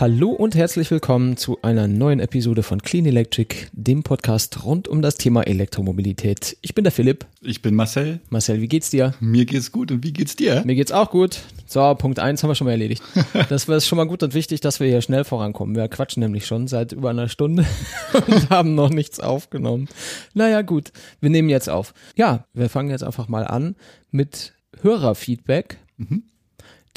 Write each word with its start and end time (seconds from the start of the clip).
Hallo 0.00 0.30
und 0.30 0.54
herzlich 0.54 0.92
willkommen 0.92 1.36
zu 1.36 1.60
einer 1.62 1.88
neuen 1.88 2.20
Episode 2.20 2.62
von 2.62 2.80
Clean 2.80 3.04
Electric, 3.04 3.66
dem 3.72 4.04
Podcast 4.04 4.64
rund 4.64 4.86
um 4.86 5.02
das 5.02 5.16
Thema 5.16 5.42
Elektromobilität. 5.42 6.56
Ich 6.60 6.76
bin 6.76 6.84
der 6.84 6.92
Philipp. 6.92 7.26
Ich 7.40 7.62
bin 7.62 7.74
Marcel. 7.74 8.20
Marcel, 8.30 8.60
wie 8.60 8.68
geht's 8.68 8.90
dir? 8.90 9.14
Mir 9.18 9.44
geht's 9.44 9.72
gut 9.72 9.90
und 9.90 10.04
wie 10.04 10.12
geht's 10.12 10.36
dir? 10.36 10.62
Mir 10.64 10.76
geht's 10.76 10.92
auch 10.92 11.10
gut. 11.10 11.40
So, 11.66 11.92
Punkt 11.96 12.20
eins 12.20 12.44
haben 12.44 12.50
wir 12.50 12.54
schon 12.54 12.66
mal 12.66 12.70
erledigt. 12.70 13.02
Das 13.48 13.66
war 13.66 13.80
schon 13.80 13.96
mal 13.96 14.06
gut 14.06 14.22
und 14.22 14.34
wichtig, 14.34 14.60
dass 14.60 14.78
wir 14.78 14.86
hier 14.86 15.02
schnell 15.02 15.24
vorankommen. 15.24 15.74
Wir 15.74 15.88
quatschen 15.88 16.20
nämlich 16.20 16.46
schon 16.46 16.68
seit 16.68 16.92
über 16.92 17.10
einer 17.10 17.28
Stunde 17.28 17.66
und 18.28 18.50
haben 18.50 18.76
noch 18.76 18.90
nichts 18.90 19.18
aufgenommen. 19.18 19.88
Naja, 20.32 20.62
gut. 20.62 20.92
Wir 21.18 21.30
nehmen 21.30 21.48
jetzt 21.48 21.68
auf. 21.68 21.92
Ja, 22.14 22.46
wir 22.54 22.68
fangen 22.68 22.90
jetzt 22.90 23.02
einfach 23.02 23.26
mal 23.26 23.48
an 23.48 23.74
mit 24.12 24.52
Hörerfeedback. 24.80 25.78
Mhm. 25.96 26.22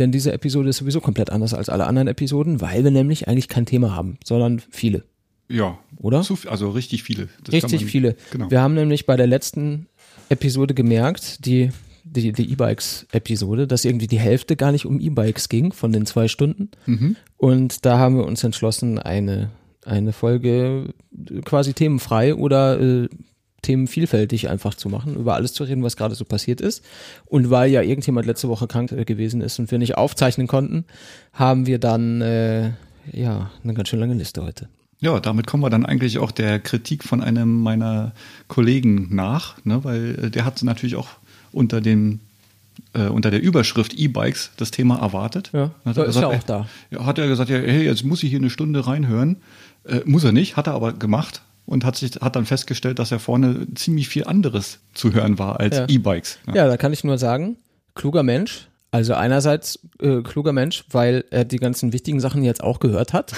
Denn 0.02 0.12
diese 0.12 0.34
Episode 0.34 0.70
ist 0.70 0.78
sowieso 0.78 1.00
komplett 1.00 1.30
anders 1.30 1.54
als 1.54 1.70
alle 1.70 1.86
anderen 1.86 2.08
Episoden, 2.08 2.60
weil 2.60 2.84
wir 2.84 2.90
nämlich 2.90 3.28
eigentlich 3.28 3.48
kein 3.48 3.68
Thema 3.68 3.96
haben, 3.96 4.18
sondern 4.24 4.60
viele. 4.72 5.04
Ja. 5.48 5.78
Oder? 5.98 6.26
also 6.48 6.72
richtig 6.72 7.04
viele. 7.04 7.30
Das 7.44 7.54
richtig 7.54 7.82
man, 7.82 7.90
viele. 7.90 8.16
Genau. 8.32 8.50
Wir 8.50 8.62
haben 8.62 8.74
nämlich 8.74 9.06
bei 9.06 9.16
der 9.16 9.28
letzten 9.28 9.86
Episode 10.30 10.74
gemerkt, 10.74 11.46
die 11.46 11.70
die, 12.04 12.32
die 12.32 12.52
E-Bikes-Episode, 12.52 13.68
dass 13.68 13.86
irgendwie 13.86 14.08
die 14.08 14.18
Hälfte 14.18 14.56
gar 14.56 14.72
nicht 14.72 14.88
um 14.88 15.00
E-Bikes 15.00 15.50
ging 15.50 15.72
von 15.72 15.92
den 15.92 16.08
zwei 16.08 16.28
Stunden. 16.28 16.72
Mhm. 16.88 17.16
Und 17.38 17.86
da 17.86 18.00
haben 18.00 18.18
wir 18.18 18.26
uns 18.26 18.44
entschlossen, 18.44 18.98
eine, 18.98 19.52
eine 19.86 20.14
Folge 20.14 20.96
quasi 21.46 21.74
themenfrei 21.74 22.34
oder 22.34 22.82
äh, 22.82 23.08
Themen 23.62 23.88
vielfältig 23.88 24.50
einfach 24.50 24.74
zu 24.74 24.90
machen, 24.90 25.16
über 25.16 25.36
alles 25.36 25.54
zu 25.54 25.64
reden, 25.64 25.84
was 25.84 25.96
gerade 25.96 26.16
so 26.16 26.26
passiert 26.26 26.62
ist. 26.62 26.84
Und 27.26 27.50
weil 27.50 27.72
ja 27.72 27.82
irgendjemand 27.82 28.26
letzte 28.26 28.50
Woche 28.50 28.68
krank 28.68 28.92
äh, 28.92 29.06
gewesen 29.06 29.42
ist 29.42 29.60
und 29.60 29.72
wir 29.72 29.78
nicht 29.78 29.98
aufzeichnen 29.98 30.48
konnten, 30.48 30.86
haben 31.34 31.68
wir 31.68 31.80
dann 31.80 32.22
äh, 32.22 32.72
ja 33.12 33.52
eine 33.64 33.74
ganz 33.74 33.90
schön 33.90 34.00
lange 34.00 34.16
Liste 34.16 34.44
heute. 34.44 34.68
Ja, 35.00 35.20
damit 35.20 35.48
kommen 35.48 35.64
wir 35.64 35.70
dann 35.70 35.86
eigentlich 35.86 36.20
auch 36.20 36.32
der 36.32 36.60
Kritik 36.60 37.04
von 37.04 37.22
einem 37.22 37.62
meiner 37.62 38.14
Kollegen 38.48 39.08
nach, 39.16 39.56
ne, 39.66 39.84
weil 39.84 40.26
äh, 40.26 40.30
der 40.30 40.46
hat 40.46 40.62
natürlich 40.64 40.96
auch 40.96 41.10
unter 41.52 41.82
dem 41.82 42.20
äh, 42.94 43.08
unter 43.08 43.32
der 43.32 43.42
Überschrift 43.42 43.94
E-Bikes 43.94 44.52
das 44.58 44.72
Thema 44.72 45.00
erwartet. 45.00 45.50
Ja, 45.54 45.72
hat 45.86 45.98
er 45.98 46.06
ist 46.06 46.16
gesagt, 46.16 46.32
ja 46.32 46.40
auch 46.40 46.44
da. 46.92 47.06
Hat 47.06 47.18
er 47.20 47.28
gesagt, 47.28 47.50
ja, 47.50 47.58
hey, 47.58 47.84
jetzt 47.84 48.04
muss 48.04 48.24
ich 48.24 48.30
hier 48.30 48.40
eine 48.40 48.50
Stunde 48.50 48.86
reinhören. 48.86 49.38
Äh, 49.84 50.02
muss 50.06 50.24
er 50.24 50.32
nicht, 50.32 50.56
hat 50.56 50.68
er 50.68 50.74
aber 50.74 50.94
gemacht 50.94 51.42
und 51.66 51.86
hat, 51.86 51.96
sich, 51.96 52.16
hat 52.16 52.36
dann 52.36 52.46
festgestellt, 52.46 53.00
dass 53.00 53.12
er 53.12 53.20
vorne 53.20 53.68
ziemlich 53.76 54.10
viel 54.10 54.26
anderes 54.26 54.80
zu 54.94 55.14
hören 55.14 55.40
war 55.40 55.60
als 55.60 55.78
ja. 55.78 55.86
E-Bikes. 55.88 56.40
Ja. 56.48 56.56
ja, 56.56 56.68
da 56.68 56.78
kann 56.78 56.94
ich 56.94 57.04
nur 57.04 57.18
sagen, 57.18 57.58
kluger 57.96 58.24
Mensch. 58.24 58.68
Also 58.92 59.14
einerseits 59.14 59.80
äh, 60.02 60.22
kluger 60.22 60.52
Mensch, 60.52 60.84
weil 60.92 61.24
er 61.32 61.46
die 61.46 61.58
ganzen 61.58 61.94
wichtigen 61.94 62.20
Sachen 62.20 62.44
jetzt 62.44 62.62
auch 62.62 62.80
gehört 62.80 63.14
hat. 63.14 63.34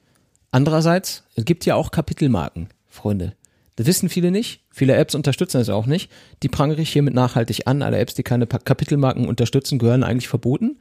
Andererseits, 0.50 1.24
es 1.34 1.44
gibt 1.44 1.66
ja 1.66 1.74
auch 1.74 1.90
Kapitelmarken, 1.90 2.68
Freunde. 2.88 3.34
Das 3.76 3.86
wissen 3.86 4.08
viele 4.08 4.30
nicht. 4.30 4.60
Viele 4.70 4.94
Apps 4.94 5.14
unterstützen 5.14 5.60
es 5.60 5.68
auch 5.68 5.86
nicht. 5.86 6.10
Die 6.42 6.48
prangere 6.48 6.80
ich 6.80 6.90
hiermit 6.90 7.12
nachhaltig 7.12 7.66
an. 7.66 7.82
Alle 7.82 7.98
Apps, 7.98 8.14
die 8.14 8.22
keine 8.22 8.46
Kapitelmarken 8.46 9.26
unterstützen, 9.26 9.78
gehören 9.78 10.04
eigentlich 10.04 10.28
verboten. 10.28 10.78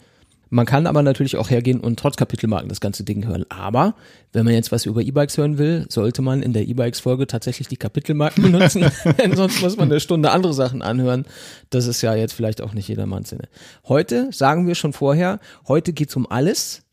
Man 0.53 0.67
kann 0.67 0.85
aber 0.85 1.01
natürlich 1.01 1.35
auch 1.37 1.49
hergehen 1.49 1.79
und 1.79 1.97
trotz 1.97 2.15
Kapitelmarken 2.15 2.69
das 2.69 2.79
ganze 2.79 3.03
Ding 3.03 3.25
hören. 3.25 3.43
Aber 3.49 3.95
wenn 4.33 4.45
man 4.45 4.53
jetzt 4.53 4.71
was 4.71 4.85
über 4.85 5.01
E-Bikes 5.01 5.35
hören 5.35 5.57
will, 5.57 5.87
sollte 5.89 6.21
man 6.21 6.43
in 6.43 6.53
der 6.53 6.67
E-Bikes-Folge 6.67 7.25
tatsächlich 7.25 7.69
die 7.69 7.77
Kapitelmarken 7.77 8.43
benutzen. 8.51 8.85
Denn 9.17 9.35
sonst 9.35 9.63
muss 9.63 9.77
man 9.77 9.89
eine 9.89 9.99
Stunde 9.99 10.29
andere 10.29 10.53
Sachen 10.53 10.83
anhören. 10.83 11.25
Das 11.71 11.87
ist 11.87 12.03
ja 12.03 12.13
jetzt 12.13 12.33
vielleicht 12.33 12.61
auch 12.61 12.75
nicht 12.75 12.87
jedermanns 12.87 13.29
Sinne. 13.29 13.49
Heute 13.87 14.31
sagen 14.31 14.67
wir 14.67 14.75
schon 14.75 14.93
vorher, 14.93 15.39
heute 15.67 15.91
geht's 15.91 16.15
um 16.15 16.29
alles. 16.29 16.83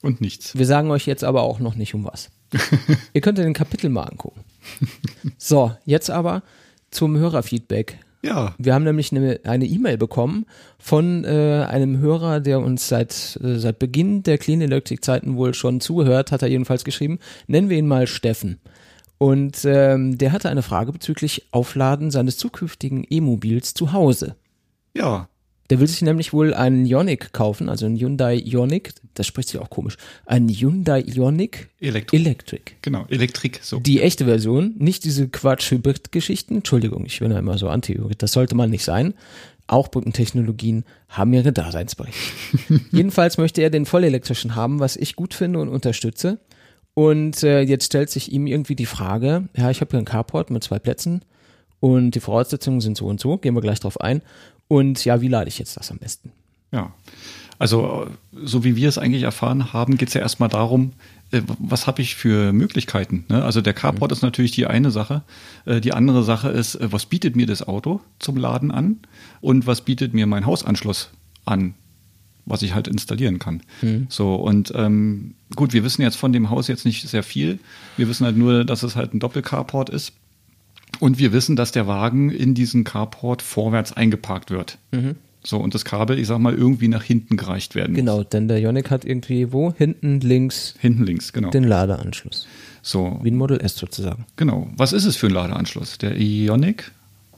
Und 0.00 0.20
nichts. 0.20 0.56
Wir 0.56 0.66
sagen 0.66 0.92
euch 0.92 1.04
jetzt 1.04 1.24
aber 1.24 1.42
auch 1.42 1.58
noch 1.58 1.74
nicht 1.74 1.94
um 1.94 2.04
was. 2.04 2.30
Ihr 3.14 3.20
könnt 3.20 3.40
in 3.40 3.46
den 3.46 3.52
Kapitelmarken 3.52 4.16
gucken. 4.16 4.44
So, 5.38 5.72
jetzt 5.86 6.08
aber 6.08 6.44
zum 6.92 7.18
Hörerfeedback. 7.18 7.98
Ja. 8.28 8.54
Wir 8.58 8.74
haben 8.74 8.84
nämlich 8.84 9.10
eine 9.10 9.64
E-Mail 9.64 9.94
e 9.94 9.96
bekommen 9.96 10.44
von 10.78 11.24
äh, 11.24 11.64
einem 11.68 11.98
Hörer, 11.98 12.40
der 12.40 12.60
uns 12.60 12.86
seit, 12.86 13.38
äh, 13.42 13.58
seit 13.58 13.78
Beginn 13.78 14.22
der 14.22 14.36
Clean 14.36 14.60
Electric 14.60 15.00
Zeiten 15.00 15.36
wohl 15.36 15.54
schon 15.54 15.80
zuhört, 15.80 16.30
hat 16.30 16.42
er 16.42 16.48
jedenfalls 16.48 16.84
geschrieben. 16.84 17.18
Nennen 17.46 17.70
wir 17.70 17.78
ihn 17.78 17.88
mal 17.88 18.06
Steffen. 18.06 18.60
Und 19.16 19.64
ähm, 19.64 20.18
der 20.18 20.32
hatte 20.32 20.50
eine 20.50 20.62
Frage 20.62 20.92
bezüglich 20.92 21.48
Aufladen 21.52 22.10
seines 22.10 22.36
zukünftigen 22.36 23.04
E-Mobils 23.08 23.72
zu 23.72 23.92
Hause. 23.92 24.36
Ja. 24.94 25.28
Der 25.70 25.80
will 25.80 25.86
sich 25.86 26.00
nämlich 26.00 26.32
wohl 26.32 26.54
einen 26.54 26.86
Ionic 26.86 27.32
kaufen, 27.32 27.68
also 27.68 27.84
einen 27.84 27.98
Hyundai 27.98 28.36
Ionic, 28.36 28.94
das 29.14 29.26
spricht 29.26 29.50
sich 29.50 29.60
auch 29.60 29.68
komisch, 29.68 29.96
einen 30.24 30.48
Hyundai 30.48 31.02
Ionic 31.02 31.68
Elektro. 31.78 32.16
Electric. 32.16 32.72
Genau, 32.80 33.04
Elektrik, 33.08 33.60
so. 33.62 33.78
Die 33.78 34.00
echte 34.00 34.24
Version, 34.24 34.74
nicht 34.78 35.04
diese 35.04 35.28
Quatsch-Hybrid-Geschichten. 35.28 36.56
Entschuldigung, 36.56 37.04
ich 37.04 37.20
bin 37.20 37.30
ja 37.30 37.38
immer 37.38 37.58
so 37.58 37.68
anti-Hybrid, 37.68 38.22
das 38.22 38.32
sollte 38.32 38.54
man 38.54 38.70
nicht 38.70 38.84
sein. 38.84 39.14
Auch 39.66 39.88
Brückentechnologien 39.88 40.84
haben 41.10 41.34
ihre 41.34 41.52
Daseinsberechtigung. 41.52 42.86
Jedenfalls 42.90 43.36
möchte 43.36 43.60
er 43.60 43.68
den 43.68 43.84
vollelektrischen 43.84 44.54
haben, 44.54 44.80
was 44.80 44.96
ich 44.96 45.16
gut 45.16 45.34
finde 45.34 45.58
und 45.58 45.68
unterstütze. 45.68 46.38
Und 46.94 47.42
äh, 47.42 47.60
jetzt 47.60 47.84
stellt 47.84 48.08
sich 48.08 48.32
ihm 48.32 48.46
irgendwie 48.46 48.74
die 48.74 48.86
Frage, 48.86 49.48
ja, 49.54 49.70
ich 49.70 49.82
habe 49.82 49.90
hier 49.90 49.98
einen 49.98 50.06
Carport 50.06 50.50
mit 50.50 50.64
zwei 50.64 50.78
Plätzen 50.78 51.22
und 51.80 52.12
die 52.12 52.20
Voraussetzungen 52.20 52.80
sind 52.80 52.96
so 52.96 53.06
und 53.06 53.20
so, 53.20 53.36
gehen 53.36 53.54
wir 53.54 53.60
gleich 53.60 53.80
drauf 53.80 54.00
ein. 54.00 54.22
Und 54.68 55.04
ja, 55.04 55.20
wie 55.20 55.28
lade 55.28 55.48
ich 55.48 55.58
jetzt 55.58 55.76
das 55.76 55.90
am 55.90 55.98
besten? 55.98 56.32
Ja, 56.70 56.92
also 57.58 58.08
so 58.32 58.62
wie 58.64 58.76
wir 58.76 58.88
es 58.88 58.98
eigentlich 58.98 59.22
erfahren 59.22 59.72
haben, 59.72 59.96
geht 59.96 60.08
es 60.08 60.14
ja 60.14 60.20
erstmal 60.20 60.48
darum, 60.48 60.92
äh, 61.30 61.42
was 61.58 61.86
habe 61.86 62.02
ich 62.02 62.14
für 62.14 62.52
Möglichkeiten? 62.52 63.24
Ne? 63.28 63.42
Also 63.42 63.60
der 63.60 63.74
Carport 63.74 64.10
mhm. 64.10 64.14
ist 64.14 64.22
natürlich 64.22 64.52
die 64.52 64.66
eine 64.66 64.90
Sache. 64.90 65.22
Äh, 65.64 65.80
die 65.80 65.92
andere 65.92 66.22
Sache 66.22 66.50
ist, 66.50 66.76
äh, 66.76 66.92
was 66.92 67.06
bietet 67.06 67.36
mir 67.36 67.46
das 67.46 67.66
Auto 67.66 68.00
zum 68.18 68.36
Laden 68.36 68.70
an 68.70 68.98
und 69.40 69.66
was 69.66 69.80
bietet 69.80 70.14
mir 70.14 70.26
mein 70.26 70.46
Hausanschluss 70.46 71.10
an? 71.44 71.74
was 72.48 72.62
ich 72.62 72.74
halt 72.74 72.88
installieren 72.88 73.38
kann. 73.38 73.62
Mhm. 73.82 74.06
So, 74.08 74.34
und 74.34 74.72
ähm, 74.74 75.34
gut, 75.54 75.72
wir 75.72 75.84
wissen 75.84 76.02
jetzt 76.02 76.16
von 76.16 76.32
dem 76.32 76.50
Haus 76.50 76.66
jetzt 76.68 76.86
nicht 76.86 77.06
sehr 77.06 77.22
viel. 77.22 77.58
Wir 77.96 78.08
wissen 78.08 78.24
halt 78.24 78.36
nur, 78.36 78.64
dass 78.64 78.82
es 78.82 78.96
halt 78.96 79.14
ein 79.14 79.20
Doppelcarport 79.20 79.90
ist. 79.90 80.14
Und 81.00 81.18
wir 81.18 81.32
wissen, 81.32 81.56
dass 81.56 81.72
der 81.72 81.86
Wagen 81.86 82.30
in 82.30 82.54
diesen 82.54 82.84
Carport 82.84 83.42
vorwärts 83.42 83.92
eingeparkt 83.92 84.50
wird. 84.50 84.78
Mhm. 84.92 85.16
So, 85.44 85.58
und 85.58 85.74
das 85.74 85.84
Kabel, 85.84 86.18
ich 86.18 86.26
sag 86.26 86.38
mal, 86.38 86.54
irgendwie 86.54 86.88
nach 86.88 87.02
hinten 87.02 87.36
gereicht 87.36 87.74
werden 87.74 87.94
Genau, 87.94 88.18
muss. 88.18 88.28
denn 88.30 88.48
der 88.48 88.58
Ionic 88.58 88.90
hat 88.90 89.04
irgendwie 89.04 89.52
wo? 89.52 89.72
Hinten 89.72 90.20
links. 90.20 90.74
Hinten 90.78 91.04
links, 91.04 91.32
genau. 91.32 91.50
Den 91.50 91.64
Ladeanschluss. 91.64 92.46
So. 92.82 93.20
Wie 93.22 93.30
ein 93.30 93.36
Model 93.36 93.60
S 93.60 93.76
sozusagen. 93.76 94.26
Genau. 94.36 94.68
Was 94.76 94.92
ist 94.92 95.04
es 95.04 95.16
für 95.16 95.28
ein 95.28 95.32
Ladeanschluss? 95.32 95.98
Der 95.98 96.16
Ionic 96.18 96.90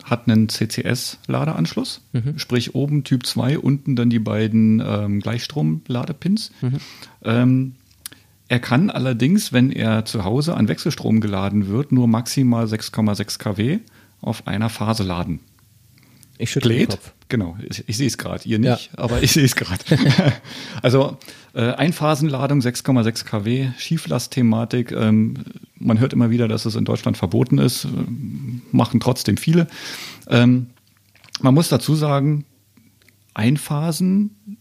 hat 0.05 0.29
einen 0.29 0.49
CCS-Ladeanschluss, 0.49 2.01
mhm. 2.13 2.39
sprich 2.39 2.75
oben 2.75 3.05
Typ 3.05 3.27
2, 3.27 3.59
unten 3.59 3.97
dann 3.97 4.11
die 4.11 4.19
beiden 4.19 4.83
ähm, 4.85 5.21
Gleichstrom-Ladepins. 5.21 6.53
Mhm. 6.63 6.79
Ähm, 7.25 7.75
er 8.51 8.59
kann 8.59 8.91
allerdings, 8.91 9.53
wenn 9.53 9.71
er 9.71 10.05
zu 10.05 10.25
Hause 10.25 10.57
an 10.57 10.67
Wechselstrom 10.67 11.21
geladen 11.21 11.69
wird, 11.69 11.93
nur 11.93 12.09
maximal 12.09 12.65
6,6 12.65 13.39
kW 13.39 13.79
auf 14.21 14.49
einer 14.49 14.69
Phase 14.69 15.05
laden. 15.05 15.39
Ich 16.37 16.51
schüttle 16.51 16.75
den 16.75 16.89
Kopf. 16.89 17.13
Genau, 17.29 17.57
ich, 17.63 17.89
ich 17.89 17.97
sehe 17.97 18.09
es 18.09 18.19
gerade, 18.19 18.49
ihr 18.49 18.59
nicht, 18.59 18.91
ja. 18.93 18.99
aber 18.99 19.23
ich 19.23 19.31
sehe 19.31 19.45
es 19.45 19.55
gerade. 19.55 19.85
also 20.83 21.17
äh, 21.55 21.75
Einphasenladung 21.75 22.59
6,6 22.59 23.25
kW, 23.25 23.69
Schieflastthematik. 23.79 24.91
Ähm, 24.91 25.35
man 25.77 26.01
hört 26.01 26.13
immer 26.13 26.31
wieder, 26.31 26.49
dass 26.49 26.67
es 26.67 26.75
in 26.75 26.85
Deutschland 26.85 27.17
verboten 27.17 27.59
ist, 27.59 27.85
äh, 27.85 27.89
machen 28.73 28.99
trotzdem 28.99 29.37
viele. 29.37 29.69
Ähm, 30.27 30.71
man 31.41 31.55
muss 31.55 31.69
dazu 31.69 31.95
sagen, 31.95 32.45
Einphasen 33.33 34.59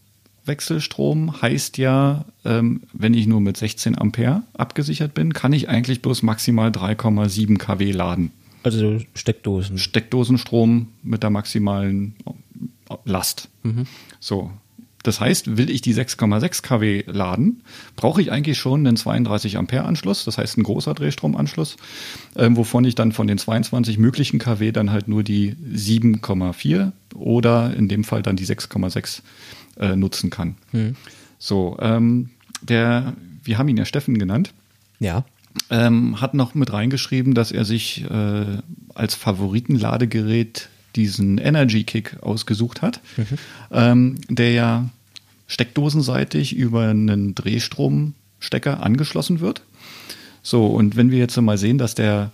Wechselstrom 0.49 1.41
heißt 1.41 1.77
ja, 1.77 2.25
ähm, 2.43 2.81
wenn 2.91 3.13
ich 3.13 3.25
nur 3.25 3.39
mit 3.39 3.55
16 3.55 3.97
Ampere 3.97 4.43
abgesichert 4.53 5.13
bin, 5.13 5.31
kann 5.31 5.53
ich 5.53 5.69
eigentlich 5.69 6.01
bloß 6.01 6.23
maximal 6.23 6.71
3,7 6.71 7.57
kW 7.57 7.91
laden. 7.91 8.31
Also 8.63 8.99
Steckdosen. 9.13 9.77
Steckdosenstrom 9.77 10.87
mit 11.01 11.23
der 11.23 11.29
maximalen 11.29 12.15
Last. 13.05 13.47
Mhm. 13.63 13.85
So. 14.19 14.51
Das 15.03 15.21
heißt, 15.21 15.55
will 15.55 15.69
ich 15.69 15.81
die 15.81 15.95
6,6 15.95 16.61
kW 16.61 17.03
laden, 17.07 17.63
brauche 17.95 18.21
ich 18.21 18.33
eigentlich 18.33 18.57
schon 18.57 18.85
einen 18.85 18.97
32 18.97 19.57
Ampere 19.57 19.85
Anschluss, 19.85 20.25
das 20.25 20.37
heißt 20.37 20.57
ein 20.57 20.63
großer 20.63 20.93
Drehstromanschluss, 20.93 21.77
äh, 22.35 22.49
wovon 22.51 22.83
ich 22.83 22.95
dann 22.95 23.13
von 23.13 23.25
den 23.25 23.37
22 23.37 23.97
möglichen 23.97 24.39
kW 24.39 24.73
dann 24.73 24.91
halt 24.91 25.07
nur 25.07 25.23
die 25.23 25.55
7,4 25.73 26.91
oder 27.15 27.73
in 27.73 27.87
dem 27.87 28.03
Fall 28.03 28.21
dann 28.21 28.35
die 28.35 28.45
6,6 28.45 29.21
äh, 29.79 29.95
nutzen 29.95 30.29
kann. 30.29 30.55
Mhm. 30.71 30.95
So, 31.37 31.77
ähm, 31.79 32.29
der, 32.61 33.13
wir 33.43 33.57
haben 33.57 33.67
ihn 33.69 33.77
ja 33.77 33.85
Steffen 33.85 34.17
genannt. 34.17 34.53
Ja. 34.99 35.25
Ähm, 35.69 36.21
hat 36.21 36.33
noch 36.33 36.53
mit 36.55 36.71
reingeschrieben, 36.71 37.33
dass 37.33 37.51
er 37.51 37.65
sich 37.65 38.03
äh, 38.09 38.45
als 38.93 39.15
Favoritenladegerät 39.15 40.69
diesen 40.95 41.37
Energy 41.37 41.83
Kick 41.83 42.17
ausgesucht 42.21 42.81
hat, 42.81 42.99
mhm. 43.17 43.25
ähm, 43.71 44.15
der 44.29 44.51
ja 44.51 44.89
steckdosenseitig 45.47 46.55
über 46.55 46.89
einen 46.89 47.35
Drehstrom 47.35 48.13
Stecker 48.39 48.83
angeschlossen 48.83 49.39
wird. 49.39 49.61
So, 50.43 50.67
und 50.67 50.95
wenn 50.95 51.11
wir 51.11 51.17
jetzt 51.17 51.39
mal 51.41 51.57
sehen, 51.57 51.77
dass 51.77 51.95
der 51.95 52.31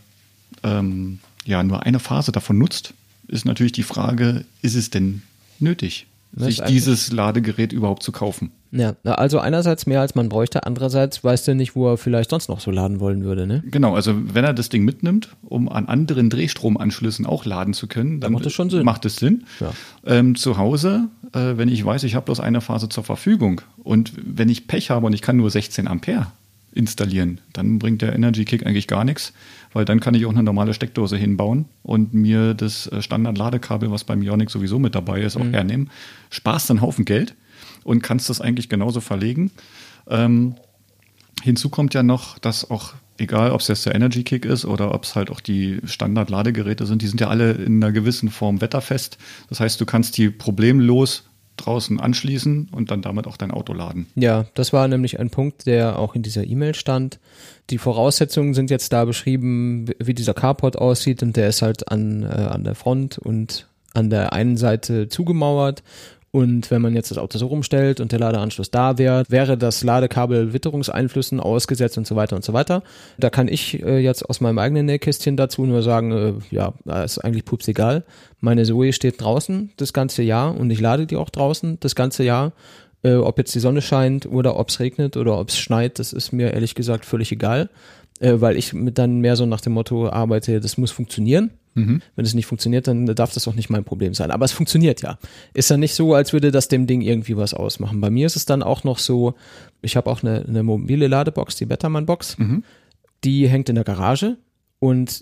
ähm, 0.64 1.20
ja 1.46 1.64
nur 1.64 1.84
eine 1.84 2.00
Phase 2.00 2.32
davon 2.32 2.58
nutzt, 2.58 2.94
ist 3.28 3.46
natürlich 3.46 3.72
die 3.72 3.84
Frage, 3.84 4.46
ist 4.62 4.76
es 4.76 4.90
denn 4.90 5.24
nötig, 5.60 6.06
Das 6.36 6.48
sich 6.48 6.60
ist 6.60 6.70
dieses 6.70 7.12
Ladegerät 7.12 7.72
überhaupt 7.72 8.04
zu 8.04 8.12
kaufen? 8.12 8.52
Ja, 8.72 8.94
also 9.06 9.40
einerseits 9.40 9.86
mehr 9.86 10.02
als 10.02 10.16
man 10.16 10.28
bräuchte, 10.28 10.66
andererseits 10.66 11.24
weiß 11.24 11.46
der 11.46 11.56
nicht, 11.56 11.76
wo 11.76 11.88
er 11.88 11.98
vielleicht 11.98 12.30
sonst 12.30 12.50
noch 12.50 12.60
so 12.60 12.72
laden 12.72 13.00
wollen 13.00 13.24
würde, 13.24 13.48
ne? 13.48 13.64
Genau, 13.72 13.96
also 13.96 14.14
wenn 14.34 14.44
er 14.44 14.54
das 14.54 14.68
Ding 14.68 14.84
mitnimmt, 14.84 15.30
um 15.44 15.70
an 15.70 15.86
anderen 15.86 16.30
Drehstromanschlüssen 16.30 17.26
auch 17.26 17.46
laden 17.46 17.74
zu 17.74 17.88
können, 17.88 18.20
dann 18.20 18.34
macht 18.34 18.46
das 18.46 18.52
schon 18.52 18.70
Sinn. 18.70 18.84
Macht 18.84 19.06
es 19.06 19.16
Sinn. 19.16 19.46
Ja. 19.62 19.72
Ähm, 20.06 20.36
zu 20.36 20.58
Hause, 20.58 21.08
äh, 21.32 21.54
wenn 21.56 21.70
ich 21.70 21.86
weiß, 21.86 22.04
ich 22.04 22.16
habe 22.16 22.26
bloß 22.26 22.42
eine 22.42 22.60
Phase 22.60 22.90
zur 22.90 23.06
Verfügung 23.06 23.62
und 23.78 24.12
wenn 24.18 24.50
ich 24.50 24.68
Pech 24.68 24.90
habe 24.90 25.06
und 25.06 25.14
ich 25.14 25.22
kann 25.22 25.38
nur 25.38 25.50
16 25.50 25.88
Ampere 25.88 26.28
installieren, 26.74 27.40
dann 27.54 27.80
bringt 27.80 28.02
der 28.02 28.14
Energy 28.14 28.44
Kick 28.44 28.66
eigentlich 28.66 28.88
gar 28.88 29.06
nichts, 29.06 29.32
weil 29.76 29.84
dann 29.84 30.00
kann 30.00 30.16
ich 30.16 30.26
auch 30.26 30.32
eine 30.32 30.42
normale 30.42 30.74
Steckdose 30.74 31.18
hinbauen 31.18 31.66
und 31.84 32.14
mir 32.14 32.54
das 32.54 32.88
äh, 32.88 33.02
Standard-Ladekabel, 33.02 33.92
was 33.92 34.06
beim 34.06 34.22
Ionic 34.22 34.50
sowieso 34.50 34.80
mit 34.80 34.96
dabei 34.96 35.22
ist, 35.22 35.36
auch 35.36 35.46
hernehmen. 35.46 35.90
Sparst 36.30 36.72
einen 36.72 36.80
Haufen 36.82 37.04
Geld 37.04 37.36
und 37.84 38.02
kannst 38.02 38.30
das 38.30 38.40
eigentlich 38.40 38.70
genauso 38.70 39.02
verlegen. 39.02 39.52
Ähm, 40.10 40.56
Hinzu 41.44 41.68
kommt 41.68 41.94
ja 41.94 42.04
noch, 42.04 42.40
dass 42.40 42.72
auch, 42.72 42.94
egal 43.18 43.52
ob 43.52 43.60
es 43.60 43.68
jetzt 43.68 43.86
der 43.86 43.96
Energy 43.96 44.24
Kick 44.24 44.46
ist 44.46 44.64
oder 44.64 44.94
ob 44.94 45.04
es 45.04 45.14
halt 45.14 45.30
auch 45.30 45.42
die 45.42 45.82
Standard-Ladegeräte 45.84 46.86
sind, 46.86 47.02
die 47.02 47.08
sind 47.08 47.20
ja 47.20 47.28
alle 47.28 47.52
in 47.52 47.84
einer 47.84 47.92
gewissen 47.92 48.30
Form 48.30 48.62
wetterfest. 48.62 49.18
Das 49.50 49.60
heißt, 49.60 49.82
du 49.82 49.86
kannst 49.86 50.18
die 50.18 50.30
problemlos 50.30 51.26
draußen 51.58 52.00
anschließen 52.00 52.70
und 52.72 52.92
dann 52.92 53.02
damit 53.02 53.28
auch 53.28 53.38
dein 53.38 53.52
Auto 53.52 53.74
laden. 53.74 54.08
Ja, 54.16 54.46
das 54.54 54.74
war 54.74 54.88
nämlich 54.88 55.20
ein 55.20 55.30
Punkt, 55.30 55.66
der 55.66 56.00
auch 56.00 56.16
in 56.16 56.22
dieser 56.22 56.46
E-Mail 56.46 56.76
stand. 56.76 57.20
Die 57.70 57.78
Voraussetzungen 57.78 58.54
sind 58.54 58.70
jetzt 58.70 58.94
da 58.94 59.06
beschrieben, 59.06 59.88
wie 60.00 60.14
dieser 60.14 60.34
Carport 60.34 60.78
aussieht 60.78 61.24
und 61.24 61.36
der 61.36 61.50
ist 61.50 61.62
halt 61.62 61.92
an, 61.92 62.24
äh, 62.24 62.28
an 62.28 62.64
der 62.64 62.76
Front 62.76 63.18
und 63.18 63.68
an 63.94 64.10
der 64.10 64.34
einen 64.34 64.58
Seite 64.58 65.08
zugemauert. 65.08 65.84
Und 66.36 66.70
wenn 66.70 66.82
man 66.82 66.94
jetzt 66.94 67.12
das 67.12 67.18
Auto 67.18 67.38
so 67.38 67.48
rumstellt 67.48 68.02
und 68.02 68.12
der 68.12 68.20
Ladeanschluss 68.20 68.70
da 68.70 68.98
wäre, 68.98 69.24
wäre 69.30 69.58
das 69.58 69.86
Ladekabel 69.86 70.52
Witterungseinflüssen 70.52 71.40
ausgesetzt 71.40 71.98
und 71.98 72.06
so 72.06 72.18
weiter 72.18 72.36
und 72.36 72.44
so 72.44 72.52
weiter. 72.52 72.84
Da 73.18 73.30
kann 73.30 73.48
ich 73.48 73.82
äh, 73.82 74.00
jetzt 74.00 74.30
aus 74.30 74.42
meinem 74.42 74.60
eigenen 74.60 74.86
Nähkästchen 74.86 75.38
dazu 75.38 75.66
nur 75.66 75.82
sagen, 75.82 76.12
äh, 76.12 76.34
ja, 76.54 76.74
ist 77.06 77.20
eigentlich 77.20 77.46
pups 77.46 77.70
egal. 77.70 78.04
Meine 78.42 78.66
Zoe 78.66 78.92
steht 78.92 79.22
draußen 79.22 79.72
das 79.78 79.94
ganze 79.94 80.24
Jahr 80.24 80.58
und 80.58 80.70
ich 80.72 80.82
lade 80.82 81.08
die 81.08 81.16
auch 81.16 81.30
draußen 81.30 81.78
das 81.80 81.96
ganze 81.96 82.26
Jahr. 82.26 82.52
Äh, 83.02 83.16
ob 83.16 83.38
jetzt 83.38 83.56
die 83.56 83.62
Sonne 83.62 83.82
scheint 83.82 84.26
oder 84.26 84.60
ob 84.60 84.68
es 84.68 84.82
regnet 84.82 85.16
oder 85.16 85.40
ob 85.40 85.48
es 85.48 85.58
schneit, 85.58 86.00
das 86.00 86.12
ist 86.12 86.34
mir 86.34 86.54
ehrlich 86.54 86.76
gesagt 86.76 87.06
völlig 87.06 87.32
egal, 87.32 87.70
äh, 88.20 88.34
weil 88.42 88.58
ich 88.58 88.74
dann 88.74 89.22
mehr 89.22 89.38
so 89.38 89.46
nach 89.46 89.62
dem 89.62 89.72
Motto 89.72 90.10
arbeite, 90.10 90.60
das 90.60 90.78
muss 90.78 90.92
funktionieren. 90.92 91.52
Wenn 92.16 92.26
es 92.26 92.34
nicht 92.34 92.46
funktioniert, 92.46 92.88
dann 92.88 93.06
darf 93.06 93.34
das 93.34 93.48
auch 93.48 93.54
nicht 93.54 93.70
mein 93.70 93.84
Problem 93.84 94.14
sein. 94.14 94.32
Aber 94.32 94.46
es 94.46 94.54
funktioniert 94.54 95.02
ja. 95.02 95.18
Ist 95.54 95.70
ja 95.70 95.78
nicht 95.78 95.94
so, 95.94 96.14
als 96.14 96.32
würde 96.34 96.52
das 96.52 96.70
dem 96.70 96.88
Ding 96.88 97.02
irgendwie 97.02 97.36
was 97.36 97.54
ausmachen. 97.54 98.00
Bei 98.02 98.10
mir 98.10 98.26
ist 98.26 98.38
es 98.38 98.46
dann 98.46 98.64
auch 98.64 98.84
noch 98.84 98.98
so, 98.98 99.36
ich 99.82 99.98
habe 99.98 100.10
auch 100.10 100.24
eine, 100.24 100.46
eine 100.48 100.64
mobile 100.64 101.08
Ladebox, 101.08 101.58
die 101.58 101.66
Betterman-Box. 101.66 102.38
Die 103.24 103.48
hängt 103.50 103.70
in 103.70 103.76
der 103.76 103.84
Garage 103.84 104.38
und 104.80 105.22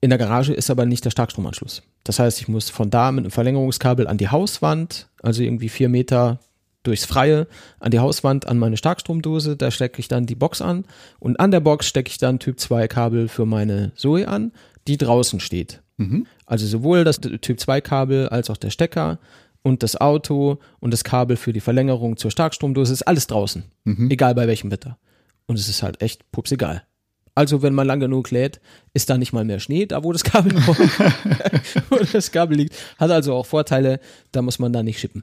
in 0.00 0.10
der 0.10 0.18
Garage 0.18 0.52
ist 0.52 0.70
aber 0.70 0.86
nicht 0.86 1.04
der 1.04 1.10
Starkstromanschluss. 1.10 1.82
Das 2.04 2.18
heißt, 2.18 2.40
ich 2.40 2.48
muss 2.48 2.70
von 2.70 2.90
da 2.90 3.12
mit 3.12 3.24
einem 3.24 3.30
Verlängerungskabel 3.30 4.06
an 4.06 4.18
die 4.18 4.28
Hauswand, 4.28 5.08
also 5.22 5.42
irgendwie 5.42 5.68
vier 5.68 5.88
Meter 5.88 6.40
durchs 6.82 7.04
Freie, 7.04 7.46
an 7.80 7.90
die 7.90 7.98
Hauswand, 7.98 8.46
an 8.46 8.58
meine 8.58 8.76
Starkstromdose, 8.76 9.56
da 9.56 9.70
stecke 9.70 9.98
ich 9.98 10.08
dann 10.08 10.26
die 10.26 10.34
Box 10.34 10.62
an 10.62 10.84
und 11.18 11.40
an 11.40 11.50
der 11.50 11.60
Box 11.60 11.86
stecke 11.86 12.10
ich 12.10 12.18
dann 12.18 12.38
Typ 12.38 12.60
2 12.60 12.86
Kabel 12.88 13.28
für 13.28 13.46
meine 13.46 13.92
Zoe 13.96 14.28
an, 14.28 14.52
die 14.86 14.96
draußen 14.96 15.40
steht. 15.40 15.82
Also 16.46 16.66
sowohl 16.66 17.04
das 17.04 17.20
Typ 17.20 17.58
2 17.60 17.80
Kabel 17.80 18.28
als 18.28 18.50
auch 18.50 18.56
der 18.56 18.70
Stecker 18.70 19.18
und 19.62 19.82
das 19.82 20.00
Auto 20.00 20.58
und 20.80 20.92
das 20.92 21.04
Kabel 21.04 21.36
für 21.36 21.52
die 21.52 21.60
Verlängerung 21.60 22.16
zur 22.16 22.30
Starkstromdose 22.30 22.92
ist 22.92 23.02
alles 23.02 23.26
draußen. 23.26 23.64
Egal 24.10 24.34
bei 24.34 24.46
welchem 24.46 24.70
Wetter. 24.70 24.98
Und 25.46 25.58
es 25.58 25.68
ist 25.68 25.82
halt 25.82 26.02
echt 26.02 26.30
pups 26.32 26.52
egal. 26.52 26.82
Also 27.34 27.62
wenn 27.62 27.74
man 27.74 27.86
lang 27.86 28.00
genug 28.00 28.30
lädt, 28.30 28.60
ist 28.94 29.10
da 29.10 29.18
nicht 29.18 29.32
mal 29.32 29.44
mehr 29.44 29.60
Schnee, 29.60 29.84
da 29.86 30.02
wo 30.02 30.12
das 30.12 30.24
Kabel, 30.24 30.54
wo 31.90 31.96
das 31.96 32.32
Kabel 32.32 32.56
liegt. 32.56 32.74
Hat 32.98 33.10
also 33.10 33.34
auch 33.34 33.44
Vorteile, 33.44 34.00
da 34.32 34.40
muss 34.40 34.58
man 34.58 34.72
da 34.72 34.82
nicht 34.82 34.98
schippen. 34.98 35.22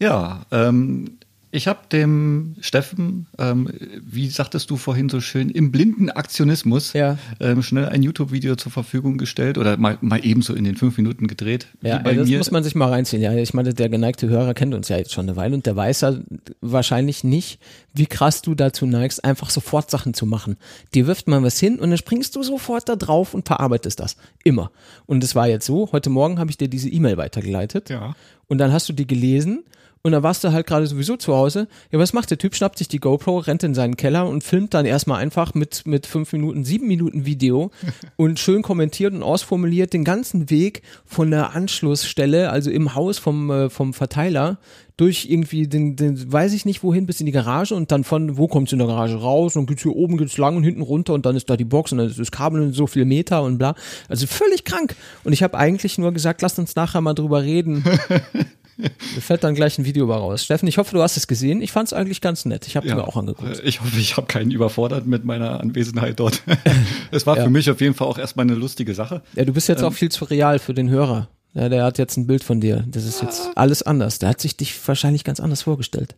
Ja, 0.00 0.46
ähm, 0.50 1.17
ich 1.50 1.66
habe 1.66 1.80
dem 1.90 2.56
Steffen, 2.60 3.26
ähm, 3.38 3.70
wie 4.02 4.28
sagtest 4.28 4.68
du 4.70 4.76
vorhin 4.76 5.08
so 5.08 5.20
schön, 5.20 5.48
im 5.50 5.72
blinden 5.72 6.10
Aktionismus 6.10 6.92
Ja. 6.92 7.18
ähm, 7.40 7.62
schnell 7.62 7.86
ein 7.86 8.02
YouTube-Video 8.02 8.56
zur 8.56 8.70
Verfügung 8.70 9.16
gestellt 9.18 9.56
oder 9.58 9.76
mal, 9.76 9.96
mal 10.02 10.20
ebenso 10.24 10.54
in 10.54 10.64
den 10.64 10.76
fünf 10.76 10.96
Minuten 10.98 11.26
gedreht. 11.26 11.68
Ja, 11.82 12.00
wie 12.00 12.02
bei 12.04 12.14
das 12.14 12.28
mir. 12.28 12.38
muss 12.38 12.50
man 12.50 12.64
sich 12.64 12.74
mal 12.74 12.88
reinziehen. 12.90 13.22
Ja, 13.22 13.34
ich 13.34 13.54
meine, 13.54 13.72
der 13.72 13.88
geneigte 13.88 14.28
Hörer 14.28 14.52
kennt 14.54 14.74
uns 14.74 14.88
ja 14.88 14.98
jetzt 14.98 15.12
schon 15.12 15.26
eine 15.26 15.36
Weile 15.36 15.54
und 15.54 15.64
der 15.66 15.74
weiß 15.76 16.02
ja 16.02 16.14
wahrscheinlich 16.60 17.24
nicht, 17.24 17.60
wie 17.94 18.06
krass 18.06 18.42
du 18.42 18.54
dazu 18.54 18.86
neigst, 18.86 19.24
einfach 19.24 19.50
sofort 19.50 19.90
Sachen 19.90 20.14
zu 20.14 20.26
machen. 20.26 20.56
Dir 20.94 21.06
wirft 21.06 21.28
man 21.28 21.42
was 21.42 21.58
hin 21.58 21.78
und 21.78 21.90
dann 21.90 21.98
springst 21.98 22.36
du 22.36 22.42
sofort 22.42 22.88
da 22.88 22.96
drauf 22.96 23.34
und 23.34 23.46
verarbeitest 23.46 24.00
das. 24.00 24.16
Immer. 24.44 24.70
Und 25.06 25.24
es 25.24 25.34
war 25.34 25.48
jetzt 25.48 25.66
so, 25.66 25.90
heute 25.92 26.10
Morgen 26.10 26.38
habe 26.38 26.50
ich 26.50 26.58
dir 26.58 26.68
diese 26.68 26.88
E-Mail 26.88 27.16
weitergeleitet 27.16 27.90
Ja. 27.90 28.14
und 28.46 28.58
dann 28.58 28.72
hast 28.72 28.88
du 28.88 28.92
die 28.92 29.06
gelesen 29.06 29.64
und 30.08 30.12
dann 30.12 30.22
warst 30.22 30.42
du 30.42 30.52
halt 30.52 30.66
gerade 30.66 30.86
sowieso 30.86 31.18
zu 31.18 31.34
Hause. 31.34 31.68
Ja, 31.92 31.98
was 31.98 32.14
macht 32.14 32.30
der 32.30 32.38
Typ? 32.38 32.54
Schnappt 32.54 32.78
sich 32.78 32.88
die 32.88 32.98
GoPro, 32.98 33.38
rennt 33.40 33.62
in 33.62 33.74
seinen 33.74 33.96
Keller 33.96 34.26
und 34.26 34.42
filmt 34.42 34.72
dann 34.72 34.86
erstmal 34.86 35.20
einfach 35.20 35.52
mit, 35.52 35.86
mit 35.86 36.06
fünf 36.06 36.32
Minuten, 36.32 36.64
sieben 36.64 36.88
Minuten 36.88 37.26
Video 37.26 37.70
und 38.16 38.38
schön 38.38 38.62
kommentiert 38.62 39.12
und 39.12 39.22
ausformuliert 39.22 39.92
den 39.92 40.04
ganzen 40.04 40.48
Weg 40.48 40.80
von 41.04 41.30
der 41.30 41.54
Anschlussstelle, 41.54 42.48
also 42.48 42.70
im 42.70 42.94
Haus 42.94 43.18
vom, 43.18 43.50
äh, 43.50 43.68
vom 43.68 43.92
Verteiler, 43.92 44.56
durch 44.96 45.26
irgendwie 45.30 45.68
den, 45.68 45.94
den, 45.94 46.32
weiß 46.32 46.52
ich 46.54 46.64
nicht 46.64 46.82
wohin, 46.82 47.06
bis 47.06 47.20
in 47.20 47.26
die 47.26 47.32
Garage 47.32 47.74
und 47.74 47.92
dann 47.92 48.02
von, 48.02 48.36
wo 48.36 48.48
kommt's 48.48 48.72
in 48.72 48.78
der 48.78 48.88
Garage 48.88 49.14
raus 49.14 49.54
und 49.56 49.66
geht's 49.66 49.82
hier 49.82 49.94
oben, 49.94 50.16
geht's 50.16 50.38
lang 50.38 50.56
und 50.56 50.64
hinten 50.64 50.82
runter 50.82 51.14
und 51.14 51.24
dann 51.24 51.36
ist 51.36 51.48
da 51.48 51.56
die 51.56 51.64
Box 51.64 51.92
und 51.92 51.98
dann 51.98 52.08
ist 52.08 52.18
das 52.18 52.32
Kabel 52.32 52.60
und 52.60 52.72
so 52.72 52.88
viel 52.88 53.04
Meter 53.04 53.44
und 53.44 53.58
bla. 53.58 53.74
Also 54.08 54.26
völlig 54.26 54.64
krank. 54.64 54.96
Und 55.22 55.32
ich 55.32 55.44
habe 55.44 55.56
eigentlich 55.56 55.98
nur 55.98 56.12
gesagt, 56.12 56.42
lasst 56.42 56.58
uns 56.58 56.74
nachher 56.74 57.00
mal 57.00 57.14
drüber 57.14 57.42
reden. 57.42 57.84
Da 58.78 59.20
fällt 59.20 59.42
dann 59.42 59.54
gleich 59.56 59.76
ein 59.78 59.84
Video 59.84 60.06
bei 60.06 60.14
raus. 60.14 60.44
Steffen, 60.44 60.68
ich 60.68 60.78
hoffe, 60.78 60.94
du 60.94 61.02
hast 61.02 61.16
es 61.16 61.26
gesehen. 61.26 61.60
Ich 61.62 61.72
fand 61.72 61.88
es 61.88 61.92
eigentlich 61.92 62.20
ganz 62.20 62.44
nett. 62.44 62.66
Ich 62.68 62.76
habe 62.76 62.86
es 62.88 62.94
mir 62.94 63.02
auch 63.06 63.16
angeguckt. 63.16 63.58
Äh, 63.58 63.62
Ich 63.62 63.80
hoffe, 63.80 63.98
ich 63.98 64.16
habe 64.16 64.26
keinen 64.28 64.50
überfordert 64.52 65.04
mit 65.06 65.24
meiner 65.24 65.58
Anwesenheit 65.60 66.20
dort. 66.20 66.42
Es 67.10 67.26
war 67.26 67.36
Ja. 67.36 67.44
für 67.44 67.50
mich 67.50 67.68
auf 67.70 67.80
jeden 67.80 67.94
Fall 67.94 68.06
auch 68.06 68.18
erstmal 68.18 68.44
eine 68.46 68.54
lustige 68.54 68.94
Sache. 68.94 69.22
Ja, 69.34 69.44
du 69.44 69.52
bist 69.52 69.68
jetzt 69.68 69.80
Ähm. 69.80 69.86
auch 69.86 69.92
viel 69.92 70.10
zu 70.12 70.24
real 70.26 70.58
für 70.60 70.74
den 70.74 70.88
Hörer. 70.90 71.28
Ja, 71.54 71.68
der 71.68 71.82
hat 71.82 71.98
jetzt 71.98 72.16
ein 72.16 72.26
Bild 72.28 72.44
von 72.44 72.60
dir. 72.60 72.84
Das 72.86 73.04
ist 73.04 73.20
jetzt 73.22 73.50
alles 73.56 73.82
anders. 73.82 74.18
Der 74.20 74.28
hat 74.28 74.40
sich 74.40 74.56
dich 74.56 74.74
wahrscheinlich 74.86 75.24
ganz 75.24 75.40
anders 75.40 75.62
vorgestellt. 75.62 76.14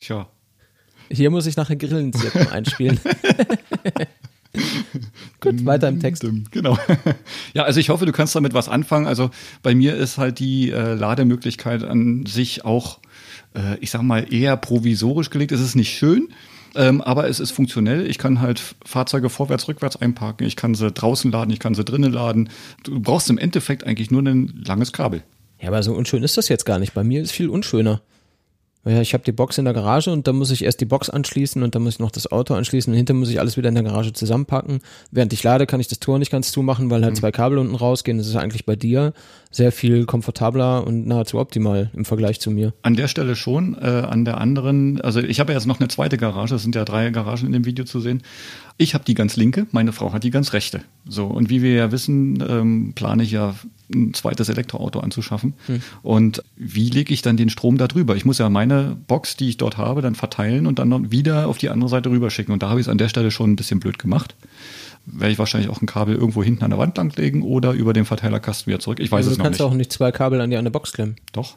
Tja. 0.00 0.28
Hier 1.10 1.30
muss 1.30 1.46
ich 1.46 1.56
nachher 1.56 1.76
Grillenzirpen 1.76 2.48
einspielen. 2.48 2.98
Gut, 5.40 5.64
weiter 5.64 5.88
im 5.88 6.00
Text. 6.00 6.24
Genau. 6.50 6.78
Ja, 7.54 7.62
also 7.62 7.80
ich 7.80 7.88
hoffe, 7.88 8.04
du 8.04 8.12
kannst 8.12 8.34
damit 8.34 8.54
was 8.54 8.68
anfangen. 8.68 9.06
Also 9.06 9.30
bei 9.62 9.74
mir 9.74 9.94
ist 9.96 10.18
halt 10.18 10.38
die 10.38 10.70
äh, 10.70 10.94
Lademöglichkeit 10.94 11.82
an 11.84 12.26
sich 12.26 12.64
auch, 12.64 12.98
äh, 13.54 13.78
ich 13.80 13.90
sag 13.90 14.02
mal, 14.02 14.32
eher 14.32 14.56
provisorisch 14.56 15.30
gelegt. 15.30 15.52
Es 15.52 15.60
ist 15.60 15.74
nicht 15.74 15.96
schön, 15.96 16.28
ähm, 16.74 17.00
aber 17.00 17.28
es 17.28 17.40
ist 17.40 17.52
funktionell. 17.52 18.06
Ich 18.06 18.18
kann 18.18 18.40
halt 18.40 18.60
Fahrzeuge 18.84 19.30
vorwärts, 19.30 19.68
rückwärts 19.68 19.96
einparken. 19.96 20.46
Ich 20.46 20.56
kann 20.56 20.74
sie 20.74 20.90
draußen 20.90 21.30
laden, 21.30 21.50
ich 21.50 21.60
kann 21.60 21.74
sie 21.74 21.84
drinnen 21.84 22.12
laden. 22.12 22.50
Du 22.84 23.00
brauchst 23.00 23.30
im 23.30 23.38
Endeffekt 23.38 23.84
eigentlich 23.84 24.10
nur 24.10 24.22
ein 24.22 24.62
langes 24.66 24.92
Kabel. 24.92 25.22
Ja, 25.60 25.68
aber 25.68 25.82
so 25.82 25.94
unschön 25.94 26.22
ist 26.22 26.36
das 26.36 26.48
jetzt 26.48 26.66
gar 26.66 26.78
nicht. 26.78 26.92
Bei 26.92 27.04
mir 27.04 27.22
ist 27.22 27.32
viel 27.32 27.48
unschöner. 27.48 28.02
Ja, 28.88 29.00
ich 29.00 29.14
habe 29.14 29.24
die 29.24 29.32
Box 29.32 29.58
in 29.58 29.64
der 29.64 29.74
Garage 29.74 30.12
und 30.12 30.28
dann 30.28 30.36
muss 30.36 30.52
ich 30.52 30.64
erst 30.64 30.80
die 30.80 30.84
Box 30.84 31.10
anschließen 31.10 31.60
und 31.64 31.74
dann 31.74 31.82
muss 31.82 31.94
ich 31.94 31.98
noch 31.98 32.12
das 32.12 32.30
Auto 32.30 32.54
anschließen 32.54 32.92
und 32.92 32.96
hinter 32.96 33.14
muss 33.14 33.28
ich 33.28 33.40
alles 33.40 33.56
wieder 33.56 33.68
in 33.68 33.74
der 33.74 33.82
Garage 33.82 34.12
zusammenpacken. 34.12 34.78
Während 35.10 35.32
ich 35.32 35.42
lade, 35.42 35.66
kann 35.66 35.80
ich 35.80 35.88
das 35.88 35.98
Tor 35.98 36.20
nicht 36.20 36.30
ganz 36.30 36.52
zumachen, 36.52 36.88
weil 36.88 37.04
halt 37.04 37.16
zwei 37.16 37.32
Kabel 37.32 37.58
unten 37.58 37.74
rausgehen. 37.74 38.16
Das 38.16 38.28
ist 38.28 38.36
eigentlich 38.36 38.64
bei 38.64 38.76
dir 38.76 39.12
sehr 39.50 39.72
viel 39.72 40.04
komfortabler 40.04 40.86
und 40.86 41.06
nahezu 41.06 41.38
optimal 41.38 41.90
im 41.94 42.04
Vergleich 42.04 42.40
zu 42.40 42.50
mir. 42.50 42.74
An 42.82 42.94
der 42.94 43.08
Stelle 43.08 43.36
schon, 43.36 43.74
äh, 43.74 43.86
an 43.86 44.24
der 44.24 44.38
anderen, 44.38 45.00
also 45.00 45.20
ich 45.20 45.40
habe 45.40 45.52
ja 45.52 45.58
jetzt 45.58 45.66
noch 45.66 45.80
eine 45.80 45.88
zweite 45.88 46.16
Garage, 46.16 46.54
es 46.56 46.62
sind 46.62 46.74
ja 46.74 46.84
drei 46.84 47.10
Garagen 47.10 47.46
in 47.46 47.52
dem 47.52 47.64
Video 47.64 47.84
zu 47.84 48.00
sehen. 48.00 48.22
Ich 48.78 48.94
habe 48.94 49.04
die 49.04 49.14
ganz 49.14 49.36
linke, 49.36 49.66
meine 49.72 49.92
Frau 49.92 50.12
hat 50.12 50.24
die 50.24 50.30
ganz 50.30 50.52
rechte. 50.52 50.82
So, 51.08 51.26
und 51.26 51.48
wie 51.48 51.62
wir 51.62 51.72
ja 51.72 51.92
wissen, 51.92 52.44
ähm, 52.46 52.92
plane 52.94 53.22
ich 53.22 53.30
ja 53.30 53.54
ein 53.94 54.12
zweites 54.14 54.48
Elektroauto 54.48 55.00
anzuschaffen. 55.00 55.54
Und 56.02 56.42
wie 56.56 56.90
lege 56.90 57.14
ich 57.14 57.22
dann 57.22 57.36
den 57.36 57.50
Strom 57.50 57.78
da 57.78 57.86
drüber? 57.86 58.16
Ich 58.16 58.24
muss 58.24 58.38
ja 58.38 58.48
meine 58.50 58.96
Box, 59.06 59.36
die 59.36 59.48
ich 59.48 59.56
dort 59.56 59.78
habe, 59.78 60.02
dann 60.02 60.14
verteilen 60.14 60.66
und 60.66 60.78
dann 60.78 61.10
wieder 61.10 61.46
auf 61.46 61.58
die 61.58 61.70
andere 61.70 61.88
Seite 61.88 62.10
rüberschicken. 62.10 62.52
Und 62.52 62.62
da 62.62 62.68
habe 62.68 62.80
ich 62.80 62.86
es 62.86 62.90
an 62.90 62.98
der 62.98 63.08
Stelle 63.08 63.30
schon 63.30 63.52
ein 63.52 63.56
bisschen 63.56 63.80
blöd 63.80 63.98
gemacht. 63.98 64.34
Werde 65.06 65.32
ich 65.32 65.38
wahrscheinlich 65.38 65.70
auch 65.70 65.80
ein 65.80 65.86
Kabel 65.86 66.16
irgendwo 66.16 66.42
hinten 66.42 66.64
an 66.64 66.70
der 66.70 66.78
Wand 66.80 66.96
langlegen 66.98 67.42
oder 67.42 67.72
über 67.72 67.92
den 67.92 68.04
Verteilerkasten 68.04 68.66
wieder 68.70 68.80
zurück. 68.80 68.98
Ich 69.00 69.10
weiß 69.12 69.18
Also 69.18 69.30
es 69.30 69.36
du 69.36 69.38
noch 69.38 69.44
kannst 69.44 69.60
nicht. 69.60 69.68
auch 69.68 69.74
nicht 69.74 69.92
zwei 69.92 70.10
Kabel 70.12 70.40
an 70.40 70.50
die 70.50 70.56
eine 70.56 70.70
Box 70.72 70.92
klemmen. 70.92 71.16
Doch, 71.32 71.56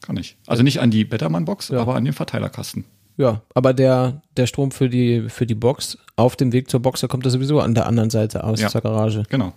kann 0.00 0.16
ich. 0.16 0.36
Also 0.46 0.62
nicht 0.62 0.80
an 0.80 0.90
die 0.90 1.04
Bettermann-Box, 1.04 1.68
Ja. 1.68 1.80
aber 1.80 1.94
an 1.94 2.04
den 2.04 2.14
Verteilerkasten. 2.14 2.84
Ja, 3.18 3.42
aber 3.54 3.72
der, 3.74 4.22
der 4.36 4.46
Strom 4.46 4.70
für 4.70 4.88
die, 4.88 5.24
für 5.28 5.46
die 5.46 5.54
Box 5.54 5.98
auf 6.16 6.36
dem 6.36 6.52
Weg 6.52 6.70
zur 6.70 6.80
Box, 6.80 7.00
da 7.00 7.06
kommt 7.06 7.24
er 7.26 7.30
sowieso 7.30 7.60
an 7.60 7.74
der 7.74 7.86
anderen 7.86 8.10
Seite 8.10 8.44
aus 8.44 8.60
Ja. 8.60 8.68
der 8.70 8.80
Garage. 8.80 9.24
Genau. 9.28 9.52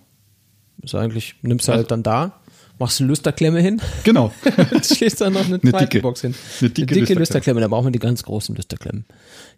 Ist 0.81 0.95
eigentlich, 0.95 1.35
nimmst 1.41 1.67
du 1.67 1.71
Also- 1.73 1.81
halt 1.83 1.91
dann 1.91 2.03
da, 2.03 2.39
machst 2.77 2.99
eine 3.01 3.09
Lüsterklemme 3.09 3.59
hin, 3.61 3.81
Genau. 4.03 4.31
und 4.71 4.85
schlägst 4.85 5.19
dann 5.21 5.33
noch 5.33 5.45
eine, 5.45 5.59
Eine 5.61 5.71
zweite 5.71 5.85
dicke. 5.85 6.01
Box 6.01 6.21
hin. 6.21 6.33
Eine 6.61 6.69
dicke 6.69 6.93
Lüsterklemme. 6.95 7.19
Lüsterklemme. 7.19 7.61
da 7.61 7.67
brauchen 7.67 7.85
wir 7.87 7.91
die 7.91 7.99
ganz 7.99 8.23
großen 8.23 8.55
Lüsterklemmen. 8.55 9.05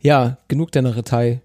Ja, 0.01 0.37
genug 0.47 0.71
der 0.71 0.81
Narretei. 0.83 1.41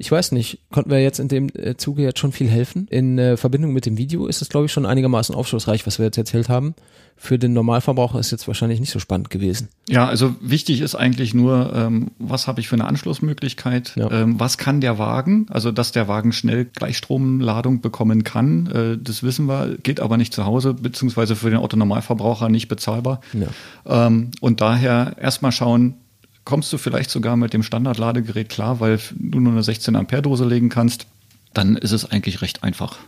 Ich 0.00 0.10
weiß 0.10 0.32
nicht, 0.32 0.60
konnten 0.70 0.90
wir 0.90 1.02
jetzt 1.02 1.20
in 1.20 1.28
dem 1.28 1.50
äh, 1.54 1.76
Zuge 1.76 2.02
jetzt 2.02 2.18
schon 2.18 2.32
viel 2.32 2.48
helfen? 2.48 2.88
In 2.88 3.18
äh, 3.18 3.36
Verbindung 3.36 3.74
mit 3.74 3.84
dem 3.84 3.98
Video 3.98 4.28
ist 4.28 4.40
es, 4.40 4.48
glaube 4.48 4.64
ich, 4.64 4.72
schon 4.72 4.86
einigermaßen 4.86 5.34
aufschlussreich, 5.34 5.86
was 5.86 5.98
wir 5.98 6.06
jetzt 6.06 6.16
erzählt 6.16 6.48
haben. 6.48 6.74
Für 7.18 7.38
den 7.38 7.52
Normalverbraucher 7.52 8.18
ist 8.18 8.30
jetzt 8.30 8.48
wahrscheinlich 8.48 8.80
nicht 8.80 8.92
so 8.92 8.98
spannend 8.98 9.28
gewesen. 9.28 9.68
Ja, 9.90 10.06
also 10.06 10.34
wichtig 10.40 10.80
ist 10.80 10.94
eigentlich 10.94 11.34
nur, 11.34 11.74
ähm, 11.74 12.12
was 12.18 12.46
habe 12.46 12.60
ich 12.60 12.68
für 12.68 12.76
eine 12.76 12.86
Anschlussmöglichkeit? 12.86 13.92
Ja. 13.96 14.10
Ähm, 14.10 14.40
was 14.40 14.56
kann 14.56 14.80
der 14.80 14.98
Wagen? 14.98 15.44
Also, 15.50 15.70
dass 15.70 15.92
der 15.92 16.08
Wagen 16.08 16.32
schnell 16.32 16.64
Gleichstromladung 16.64 17.82
bekommen 17.82 18.24
kann, 18.24 18.68
äh, 18.68 18.96
das 18.96 19.22
wissen 19.22 19.44
wir, 19.48 19.76
geht 19.82 20.00
aber 20.00 20.16
nicht 20.16 20.32
zu 20.32 20.46
Hause, 20.46 20.72
beziehungsweise 20.72 21.36
für 21.36 21.50
den 21.50 21.58
Autonormalverbraucher 21.58 22.48
nicht 22.48 22.68
bezahlbar. 22.68 23.20
Ja. 23.34 24.06
Ähm, 24.06 24.30
und 24.40 24.62
daher 24.62 25.16
erstmal 25.20 25.52
schauen, 25.52 25.96
kommst 26.44 26.72
du 26.72 26.78
vielleicht 26.78 27.10
sogar 27.10 27.36
mit 27.36 27.52
dem 27.52 27.62
Standardladegerät 27.62 28.48
klar, 28.48 28.80
weil 28.80 28.98
du 29.14 29.40
nur 29.40 29.52
eine 29.52 29.62
16 29.62 29.96
Ampere 29.96 30.22
Dose 30.22 30.44
legen 30.44 30.68
kannst, 30.68 31.06
dann 31.54 31.76
ist 31.76 31.92
es 31.92 32.04
eigentlich 32.10 32.42
recht 32.42 32.62
einfach. 32.62 32.98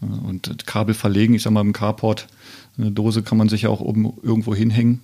Und 0.00 0.66
Kabel 0.66 0.94
verlegen, 0.94 1.34
ich 1.34 1.42
sag 1.42 1.52
mal 1.52 1.60
im 1.60 1.72
Carport, 1.72 2.26
eine 2.78 2.90
Dose 2.90 3.22
kann 3.22 3.36
man 3.38 3.48
sich 3.48 3.62
ja 3.62 3.68
auch 3.68 3.80
oben 3.80 4.12
irgendwo 4.22 4.54
hinhängen. 4.54 5.00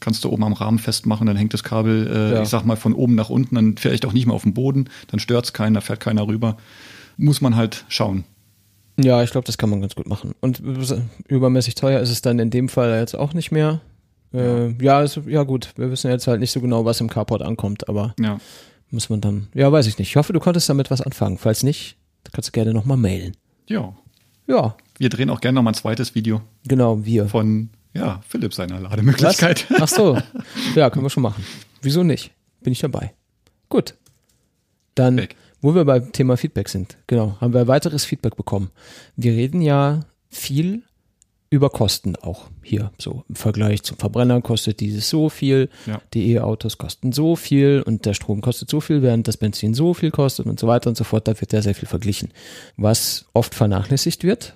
Kannst 0.00 0.22
du 0.22 0.30
oben 0.30 0.44
am 0.44 0.52
Rahmen 0.52 0.78
festmachen, 0.78 1.26
dann 1.26 1.36
hängt 1.36 1.54
das 1.54 1.64
Kabel, 1.64 2.06
äh, 2.06 2.34
Ja. 2.34 2.42
ich 2.42 2.48
sag 2.48 2.64
mal, 2.64 2.76
von 2.76 2.92
oben 2.92 3.14
nach 3.14 3.30
unten, 3.30 3.54
dann 3.54 3.76
vielleicht 3.76 4.04
auch 4.04 4.12
nicht 4.12 4.26
mehr 4.26 4.34
auf 4.34 4.42
dem 4.42 4.54
Boden, 4.54 4.88
dann 5.08 5.18
stört 5.18 5.46
es 5.46 5.52
keinen, 5.52 5.74
da 5.74 5.80
fährt 5.80 6.00
keiner 6.00 6.26
rüber. 6.28 6.56
Muss 7.16 7.40
man 7.40 7.56
halt 7.56 7.84
schauen. 7.88 8.24
Ja, 8.96 9.22
ich 9.24 9.30
glaube, 9.30 9.46
das 9.46 9.58
kann 9.58 9.70
man 9.70 9.80
ganz 9.80 9.94
gut 9.96 10.06
machen. 10.06 10.32
Und 10.40 10.62
übermäßig 11.26 11.74
teuer 11.74 12.00
ist 12.00 12.10
es 12.10 12.22
dann 12.22 12.38
in 12.38 12.50
dem 12.50 12.68
Fall 12.68 12.98
jetzt 13.00 13.16
auch 13.16 13.32
nicht 13.34 13.50
mehr. 13.50 13.80
Äh, 14.34 14.72
ja, 14.84 15.02
ist, 15.02 15.18
ja 15.26 15.42
gut, 15.44 15.72
wir 15.76 15.90
wissen 15.90 16.10
jetzt 16.10 16.26
halt 16.26 16.40
nicht 16.40 16.50
so 16.50 16.60
genau, 16.60 16.84
was 16.84 17.00
im 17.00 17.08
Carport 17.08 17.42
ankommt, 17.42 17.88
aber 17.88 18.14
Ja. 18.20 18.38
muss 18.90 19.08
man 19.08 19.20
dann, 19.20 19.46
ja, 19.54 19.70
weiß 19.70 19.86
ich 19.86 19.98
nicht. 19.98 20.08
Ich 20.10 20.16
hoffe, 20.16 20.32
du 20.32 20.40
konntest 20.40 20.68
damit 20.68 20.90
was 20.90 21.00
anfangen. 21.00 21.38
Falls 21.38 21.62
nicht, 21.62 21.96
kannst 22.32 22.48
du 22.48 22.52
gerne 22.52 22.72
nochmal 22.74 22.96
mailen. 22.96 23.36
Ja. 23.68 23.94
Ja, 24.46 24.76
Wir 24.98 25.08
drehen 25.08 25.30
auch 25.30 25.40
gerne 25.40 25.56
noch 25.56 25.62
mal 25.62 25.70
ein 25.70 25.74
zweites 25.74 26.14
Video 26.14 26.42
genau, 26.68 27.04
wir. 27.04 27.26
von 27.28 27.70
ja, 27.94 28.20
Philipp 28.28 28.52
seiner 28.52 28.76
Was? 28.82 28.90
Lademöglichkeit. 28.90 29.66
Ach 29.80 29.88
so. 29.88 30.18
Ja, 30.74 30.90
können 30.90 31.04
wir 31.06 31.10
schon 31.10 31.22
machen. 31.22 31.44
Wieso 31.80 32.02
nicht? 32.02 32.32
Bin 32.60 32.72
ich 32.72 32.80
dabei. 32.80 33.14
Gut. 33.70 33.94
Dann, 34.94 35.18
Feedback. 35.18 35.36
wo 35.60 35.74
wir 35.74 35.84
beim 35.84 36.12
Thema 36.12 36.36
Feedback 36.36 36.68
sind, 36.68 36.96
genau, 37.06 37.36
haben 37.40 37.54
wir 37.54 37.66
weiteres 37.68 38.04
Feedback 38.04 38.36
bekommen. 38.36 38.70
Wir 39.16 39.32
reden 39.32 39.62
ja 39.62 40.00
viel 40.28 40.82
über 41.54 41.70
Kosten 41.70 42.16
auch 42.16 42.48
hier. 42.62 42.90
So 42.98 43.24
im 43.28 43.36
Vergleich 43.36 43.82
zum 43.84 43.96
Verbrenner 43.96 44.40
kostet 44.42 44.80
dieses 44.80 45.08
so 45.08 45.28
viel, 45.28 45.68
Ja. 45.86 46.00
die 46.12 46.32
E-Autos 46.32 46.76
kosten 46.78 47.12
so 47.12 47.36
viel 47.36 47.82
und 47.86 48.04
der 48.06 48.14
Strom 48.14 48.40
kostet 48.40 48.68
so 48.68 48.80
viel, 48.80 49.02
während 49.02 49.28
das 49.28 49.36
Benzin 49.36 49.72
so 49.74 49.94
viel 49.94 50.10
kostet 50.10 50.46
und 50.46 50.58
so 50.58 50.66
weiter 50.66 50.88
und 50.90 50.96
so 50.96 51.04
fort. 51.04 51.28
Da 51.28 51.40
wird 51.40 51.52
ja 51.52 51.62
sehr 51.62 51.74
viel 51.74 51.88
verglichen. 51.88 52.30
Was 52.76 53.26
oft 53.32 53.54
vernachlässigt 53.54 54.24
wird, 54.24 54.54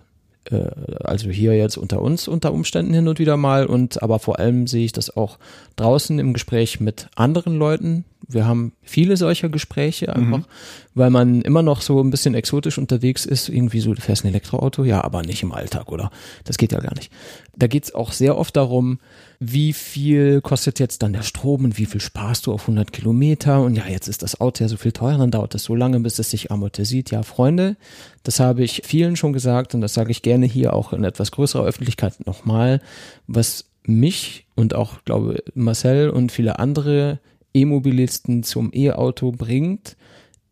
äh, 0.50 0.68
also 1.04 1.30
hier 1.30 1.56
jetzt 1.56 1.76
unter 1.76 2.02
uns 2.02 2.26
unter 2.28 2.52
Umständen 2.52 2.92
hin 2.94 3.06
und 3.08 3.18
wieder 3.18 3.36
mal 3.36 3.66
und 3.66 4.02
aber 4.02 4.18
vor 4.18 4.38
allem 4.38 4.66
sehe 4.66 4.84
ich 4.84 4.92
das 4.92 5.16
auch 5.16 5.38
draußen 5.76 6.18
im 6.18 6.32
Gespräch 6.32 6.80
mit 6.80 7.08
anderen 7.14 7.56
Leuten. 7.58 8.04
Wir 8.30 8.46
haben 8.46 8.72
viele 8.82 9.16
solcher 9.16 9.48
Gespräche 9.48 10.14
einfach, 10.14 10.46
weil 10.94 11.08
man 11.08 11.40
immer 11.40 11.62
noch 11.62 11.80
so 11.80 12.00
ein 12.02 12.10
bisschen 12.10 12.34
exotisch 12.34 12.76
unterwegs 12.76 13.24
ist, 13.24 13.48
irgendwie 13.48 13.80
so, 13.80 13.94
du 13.94 14.02
fährst 14.02 14.24
ein 14.24 14.28
Elektroauto, 14.28 14.84
ja, 14.84 15.02
aber 15.02 15.22
nicht 15.22 15.42
im 15.42 15.52
Alltag, 15.52 15.90
oder? 15.90 16.10
Das 16.44 16.58
geht 16.58 16.72
ja 16.72 16.80
gar 16.80 16.94
nicht. 16.94 17.10
Da 17.56 17.68
geht 17.68 17.84
es 17.84 17.94
auch 17.94 18.12
sehr 18.12 18.36
oft 18.36 18.54
darum, 18.54 18.98
wie 19.40 19.72
viel 19.72 20.42
kostet 20.42 20.78
jetzt 20.78 21.02
dann 21.02 21.14
der 21.14 21.22
Strom 21.22 21.64
und 21.64 21.78
wie 21.78 21.86
viel 21.86 22.02
sparst 22.02 22.46
du 22.46 22.52
auf 22.52 22.62
100 22.62 22.92
Kilometer 22.92 23.62
und 23.62 23.74
ja, 23.74 23.86
jetzt 23.86 24.08
ist 24.08 24.22
das 24.22 24.40
Auto 24.40 24.62
ja 24.62 24.68
so 24.68 24.76
viel 24.76 24.92
teurer, 24.92 25.18
dann 25.18 25.30
dauert 25.30 25.54
das 25.54 25.64
so 25.64 25.74
lange, 25.74 25.98
bis 26.00 26.18
es 26.18 26.30
sich 26.30 26.50
amortisiert. 26.50 27.10
Ja, 27.10 27.22
Freunde, 27.22 27.76
das 28.24 28.40
habe 28.40 28.62
ich 28.62 28.82
vielen 28.84 29.16
schon 29.16 29.32
gesagt 29.32 29.74
und 29.74 29.80
das 29.80 29.94
sage 29.94 30.10
ich 30.10 30.20
gerne 30.20 30.44
hier 30.44 30.74
auch 30.74 30.92
in 30.92 31.04
etwas 31.04 31.30
größerer 31.30 31.64
Öffentlichkeit 31.64 32.26
nochmal, 32.26 32.82
was 33.26 33.64
mich 33.84 34.44
und 34.54 34.74
auch, 34.74 35.02
glaube 35.04 35.42
Marcel 35.54 36.10
und 36.10 36.30
viele 36.30 36.58
andere 36.58 37.20
E-Mobilisten 37.58 38.42
zum 38.42 38.70
E-Auto 38.72 39.32
bringt, 39.32 39.96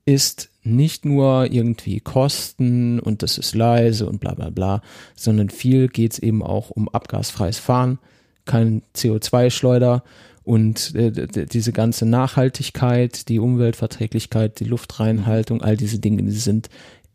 ist 0.04 0.50
nicht 0.62 1.04
nur 1.04 1.50
irgendwie 1.50 2.00
Kosten 2.00 2.98
und 3.00 3.22
das 3.22 3.38
ist 3.38 3.54
leise 3.54 4.08
und 4.08 4.20
bla 4.20 4.34
bla 4.34 4.50
bla, 4.50 4.82
sondern 5.14 5.50
viel 5.50 5.88
geht's 5.88 6.18
eben 6.18 6.42
auch 6.42 6.70
um 6.70 6.88
abgasfreies 6.88 7.58
Fahren, 7.58 7.98
kein 8.44 8.82
CO2-Schleuder 8.94 10.02
und 10.46 10.94
äh, 10.94 11.46
diese 11.46 11.72
ganze 11.72 12.06
Nachhaltigkeit, 12.06 13.28
die 13.28 13.40
Umweltverträglichkeit, 13.40 14.60
die 14.60 14.64
Luftreinhaltung, 14.64 15.60
all 15.60 15.76
diese 15.76 15.98
Dinge, 15.98 16.22
die 16.22 16.30
sind 16.30 16.68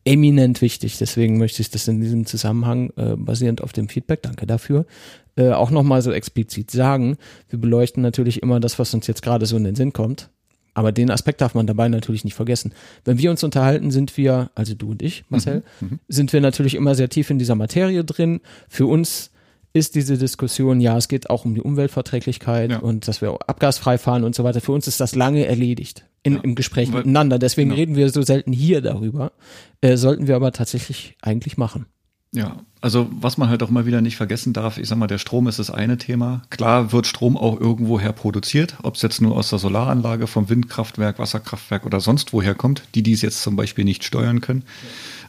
eminent 0.05 0.61
wichtig. 0.61 0.97
Deswegen 0.97 1.37
möchte 1.37 1.61
ich 1.61 1.69
das 1.69 1.87
in 1.87 2.01
diesem 2.01 2.25
Zusammenhang, 2.25 2.91
äh, 2.97 3.15
basierend 3.15 3.61
auf 3.61 3.73
dem 3.73 3.87
Feedback, 3.89 4.23
danke 4.23 4.45
dafür, 4.47 4.85
äh, 5.35 5.49
auch 5.51 5.71
nochmal 5.71 6.01
so 6.01 6.11
explizit 6.11 6.71
sagen. 6.71 7.17
Wir 7.49 7.59
beleuchten 7.59 8.01
natürlich 8.01 8.41
immer 8.41 8.59
das, 8.59 8.79
was 8.79 8.93
uns 8.93 9.07
jetzt 9.07 9.21
gerade 9.21 9.45
so 9.45 9.57
in 9.57 9.63
den 9.63 9.75
Sinn 9.75 9.93
kommt. 9.93 10.29
Aber 10.73 10.93
den 10.93 11.11
Aspekt 11.11 11.41
darf 11.41 11.53
man 11.53 11.67
dabei 11.67 11.89
natürlich 11.89 12.23
nicht 12.23 12.33
vergessen. 12.33 12.73
Wenn 13.03 13.17
wir 13.17 13.29
uns 13.29 13.43
unterhalten, 13.43 13.91
sind 13.91 14.15
wir, 14.15 14.51
also 14.55 14.73
du 14.73 14.91
und 14.91 15.01
ich, 15.01 15.25
Marcel, 15.27 15.63
sind 16.07 16.31
wir 16.31 16.39
natürlich 16.39 16.75
immer 16.75 16.95
sehr 16.95 17.09
tief 17.09 17.29
in 17.29 17.39
dieser 17.39 17.55
Materie 17.55 18.05
drin. 18.05 18.39
Für 18.69 18.85
uns 18.85 19.31
ist 19.73 19.95
diese 19.95 20.17
Diskussion, 20.17 20.79
ja, 20.79 20.97
es 20.97 21.09
geht 21.09 21.29
auch 21.29 21.43
um 21.43 21.55
die 21.55 21.61
Umweltverträglichkeit 21.61 22.71
Ja. 22.71 22.79
und 22.79 23.07
dass 23.09 23.21
wir 23.21 23.37
abgasfrei 23.47 23.97
fahren 23.97 24.23
und 24.23 24.33
so 24.33 24.45
weiter. 24.45 24.61
Für 24.61 24.71
uns 24.71 24.87
ist 24.87 25.01
das 25.01 25.13
lange 25.13 25.45
erledigt 25.45 26.05
in, 26.23 26.33
Ja. 26.33 26.39
im 26.41 26.55
Gespräch 26.55 26.91
Weil- 26.91 26.99
miteinander. 26.99 27.39
Deswegen 27.39 27.69
Genau. 27.69 27.79
reden 27.79 27.95
wir 27.95 28.09
so 28.09 28.21
selten 28.21 28.51
hier 28.53 28.81
darüber. 28.81 29.31
Äh, 29.81 29.97
sollten 29.97 30.27
wir 30.27 30.35
aber 30.35 30.51
tatsächlich 30.51 31.15
eigentlich 31.21 31.57
machen. 31.57 31.85
Ja, 32.33 32.61
also 32.79 33.09
was 33.11 33.37
man 33.37 33.49
halt 33.49 33.61
auch 33.61 33.69
mal 33.69 33.85
wieder 33.85 33.99
nicht 33.99 34.15
vergessen 34.15 34.53
darf, 34.53 34.77
ich 34.77 34.87
sag 34.87 34.97
mal, 34.97 35.07
der 35.07 35.17
Strom 35.17 35.49
ist 35.49 35.59
das 35.59 35.69
eine 35.69 35.97
Thema. 35.97 36.43
Klar 36.49 36.93
wird 36.93 37.05
Strom 37.05 37.35
auch 37.35 37.59
irgendwoher 37.59 38.13
produziert, 38.13 38.77
ob 38.83 38.95
es 38.95 39.01
jetzt 39.01 39.21
nur 39.21 39.35
aus 39.35 39.49
der 39.49 39.59
Solaranlage, 39.59 40.27
vom 40.27 40.47
Windkraftwerk, 40.47 41.19
Wasserkraftwerk 41.19 41.85
oder 41.85 41.99
sonst 41.99 42.31
woher 42.31 42.55
kommt. 42.55 42.83
Die, 42.95 43.03
die 43.03 43.11
es 43.11 43.21
jetzt 43.21 43.41
zum 43.41 43.57
Beispiel 43.57 43.83
nicht 43.83 44.05
steuern 44.05 44.39
können, 44.39 44.63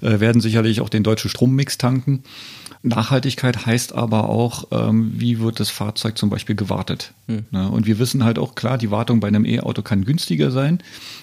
äh, 0.00 0.20
werden 0.20 0.40
sicherlich 0.40 0.80
auch 0.80 0.88
den 0.88 1.02
deutschen 1.02 1.28
Strommix 1.28 1.76
tanken. 1.76 2.22
Nachhaltigkeit 2.82 3.64
heißt 3.64 3.94
aber 3.94 4.28
auch, 4.28 4.66
ähm, 4.72 5.12
wie 5.14 5.38
wird 5.38 5.60
das 5.60 5.70
Fahrzeug 5.70 6.18
zum 6.18 6.30
Beispiel 6.30 6.56
gewartet. 6.56 7.14
Ne? 7.50 7.70
Und 7.70 7.86
wir 7.86 7.98
wissen 7.98 8.24
halt 8.24 8.38
auch 8.38 8.54
klar, 8.56 8.76
die 8.76 8.90
Wartung 8.90 9.20
bei 9.20 9.28
einem 9.28 9.44
E-Auto 9.44 9.82
kann 9.82 10.04
günstiger 10.04 10.50
sein, 10.50 10.82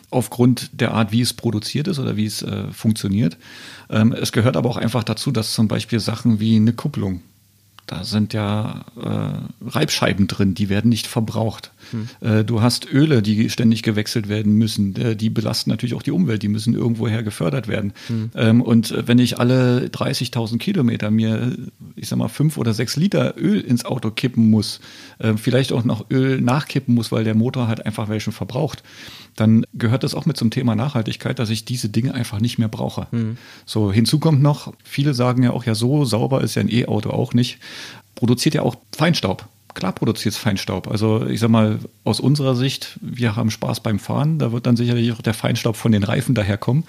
aufgrund 0.10 0.70
der 0.80 0.94
Art, 0.94 1.12
wie 1.12 1.22
es 1.22 1.34
produziert 1.34 1.88
ist 1.88 2.00
oder 2.00 2.16
wie 2.16 2.26
es 2.26 2.42
äh, 2.42 2.72
funktioniert. 2.72 3.38
Ähm, 3.90 4.14
es 4.14 4.32
gehört 4.32 4.56
aber 4.56 4.70
auch 4.70 4.78
einfach 4.78 5.04
dazu, 5.04 5.32
dass 5.32 5.54
zum 5.54 5.68
Beispiel 5.68 6.00
Sachen 6.00 6.40
wie 6.40 6.56
eine 6.56 6.74
Kupplung, 6.74 7.22
da 7.90 8.04
sind 8.04 8.34
ja 8.34 8.86
äh, 9.02 9.68
Reibscheiben 9.68 10.28
drin, 10.28 10.54
die 10.54 10.70
werden 10.70 10.90
nicht 10.90 11.08
verbraucht. 11.08 11.72
Äh, 12.22 12.44
du 12.44 12.62
hast 12.62 12.92
Öle, 12.92 13.24
die 13.24 13.50
ständig 13.50 13.82
gewechselt 13.82 14.30
werden 14.30 14.54
müssen. 14.54 14.96
Äh, 14.96 15.16
die 15.16 15.32
belasten 15.32 15.72
natürlich 15.72 15.96
auch 15.96 16.04
die 16.04 16.12
Umwelt, 16.12 16.44
die 16.44 16.50
müssen 16.50 16.76
irgendwoher 16.76 17.24
gefördert 17.24 17.68
werden. 17.68 17.94
Ähm, 18.36 18.62
und 18.62 18.92
äh, 18.92 19.08
wenn 19.08 19.18
ich 19.18 19.40
alle 19.40 19.88
30.000 19.88 20.60
Kilometer 20.60 21.10
mir, 21.10 21.56
ich 21.96 22.08
sag 22.08 22.20
mal, 22.20 22.28
fünf 22.28 22.58
oder 22.58 22.76
sechs 22.76 22.96
Liter 22.96 23.36
Öl 23.38 23.60
ins 23.60 23.86
Auto 23.86 24.12
kippen 24.12 24.52
muss, 24.52 24.82
äh, 25.18 25.34
vielleicht 25.36 25.72
auch 25.72 25.84
noch 25.84 26.12
Öl 26.12 26.42
nachkippen 26.42 26.94
muss, 26.94 27.12
weil 27.12 27.24
der 27.24 27.36
Motor 27.36 27.68
halt 27.68 27.86
einfach 27.86 28.08
welchen 28.08 28.34
verbraucht, 28.34 28.84
dann 29.36 29.66
gehört 29.74 30.04
das 30.04 30.14
auch 30.14 30.26
mit 30.26 30.38
zum 30.38 30.52
Thema 30.52 30.76
Nachhaltigkeit, 30.76 31.40
dass 31.40 31.50
ich 31.50 31.66
diese 31.66 31.90
Dinge 31.90 32.14
einfach 32.14 32.40
nicht 32.40 32.60
mehr 32.60 32.68
brauche. 32.68 33.08
So, 33.66 33.92
hinzu 33.92 34.20
kommt 34.20 34.42
noch, 34.42 34.74
viele 34.84 35.14
sagen 35.14 35.44
ja 35.44 35.52
auch, 35.52 35.66
ja, 35.66 35.76
so 35.76 36.06
sauber 36.06 36.42
ist 36.42 36.56
ja 36.56 36.62
ein 36.62 36.72
E-Auto 36.72 37.10
auch 37.10 37.34
nicht, 37.34 37.60
produziert 38.16 38.56
ja 38.56 38.62
auch 38.62 38.76
Feinstaub. 38.96 39.46
Klar 39.76 39.94
produziert 39.94 40.34
es 40.34 40.40
Feinstaub. 40.40 40.88
Also 40.88 41.26
ich 41.28 41.40
sag 41.40 41.50
mal, 41.50 41.80
aus 42.04 42.20
unserer 42.20 42.56
Sicht, 42.56 42.98
wir 43.02 43.36
haben 43.36 43.52
Spaß 43.52 43.82
beim 43.82 44.00
Fahren, 44.00 44.40
da 44.40 44.52
wird 44.52 44.66
dann 44.66 44.76
sicherlich 44.76 45.12
auch 45.12 45.22
der 45.22 45.36
Feinstaub 45.36 45.76
von 45.76 45.92
den 45.92 46.04
Reifen 46.04 46.34
daherkommen. 46.36 46.86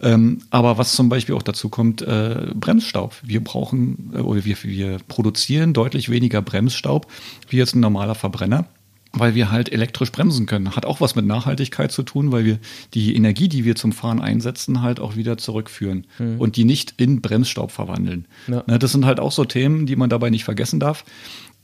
Ähm, 0.00 0.42
aber 0.50 0.78
was 0.78 0.92
zum 0.92 1.08
Beispiel 1.08 1.34
auch 1.34 1.42
dazu 1.42 1.68
kommt, 1.68 2.02
äh, 2.02 2.52
Bremsstaub. 2.54 3.16
Wir 3.22 3.42
brauchen, 3.42 4.12
äh, 4.14 4.18
oder 4.20 4.44
wir, 4.44 4.56
wir 4.62 4.98
produzieren 5.08 5.72
deutlich 5.72 6.08
weniger 6.08 6.40
Bremsstaub 6.40 7.08
wie 7.48 7.56
jetzt 7.56 7.74
ein 7.74 7.80
normaler 7.80 8.14
Verbrenner 8.14 8.66
weil 9.12 9.34
wir 9.34 9.50
halt 9.50 9.72
elektrisch 9.72 10.12
bremsen 10.12 10.46
können. 10.46 10.76
Hat 10.76 10.86
auch 10.86 11.00
was 11.00 11.14
mit 11.16 11.26
Nachhaltigkeit 11.26 11.90
zu 11.90 12.02
tun, 12.02 12.30
weil 12.32 12.44
wir 12.44 12.58
die 12.94 13.16
Energie, 13.16 13.48
die 13.48 13.64
wir 13.64 13.74
zum 13.74 13.92
Fahren 13.92 14.20
einsetzen, 14.20 14.82
halt 14.82 15.00
auch 15.00 15.16
wieder 15.16 15.36
zurückführen 15.36 16.06
und 16.38 16.56
die 16.56 16.64
nicht 16.64 16.94
in 16.96 17.20
Bremsstaub 17.20 17.72
verwandeln. 17.72 18.26
Ja. 18.46 18.62
Ne, 18.66 18.78
Das 18.78 18.92
sind 18.92 19.04
halt 19.04 19.18
auch 19.20 19.32
so 19.32 19.44
Themen, 19.44 19.86
die 19.86 19.96
man 19.96 20.10
dabei 20.10 20.30
nicht 20.30 20.44
vergessen 20.44 20.78
darf. 20.80 21.04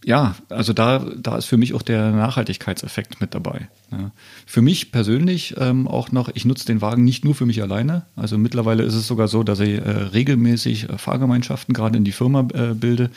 ja, 0.05 0.37
also 0.51 0.73
da, 0.73 1.05
da 1.17 1.37
ist 1.37 1.47
für 1.47 1.57
mich 1.57 1.73
auch 1.75 1.83
der 1.83 2.11
Nachhaltigkeitseffekt 2.13 3.21
mit 3.21 3.35
dabei. 3.35 3.69
Ja. 3.91 4.11
Für 4.45 4.63
mich 4.63 4.93
persönlich 4.93 5.55
ähm, 5.59 5.89
auch 5.89 6.13
noch, 6.13 6.29
ich 6.35 6.45
nutze 6.45 6.67
den 6.67 6.81
Wagen 6.81 7.05
nicht 7.05 7.25
nur 7.25 7.35
für 7.35 7.47
mich 7.47 7.63
alleine. 7.63 8.07
Also 8.15 8.39
mittlerweile 8.39 8.83
ist 8.85 8.95
es 8.95 9.07
sogar 9.07 9.27
so, 9.29 9.43
dass 9.43 9.59
ich 9.61 9.79
äh, 9.79 9.81
regelmäßig 9.91 10.91
äh, 10.91 10.99
Fahrgemeinschaften 10.99 11.75
gerade 11.75 11.97
in 11.97 12.05
die 12.05 12.13
Firma 12.13 12.47
äh, 12.55 12.75
bilde. 12.75 13.11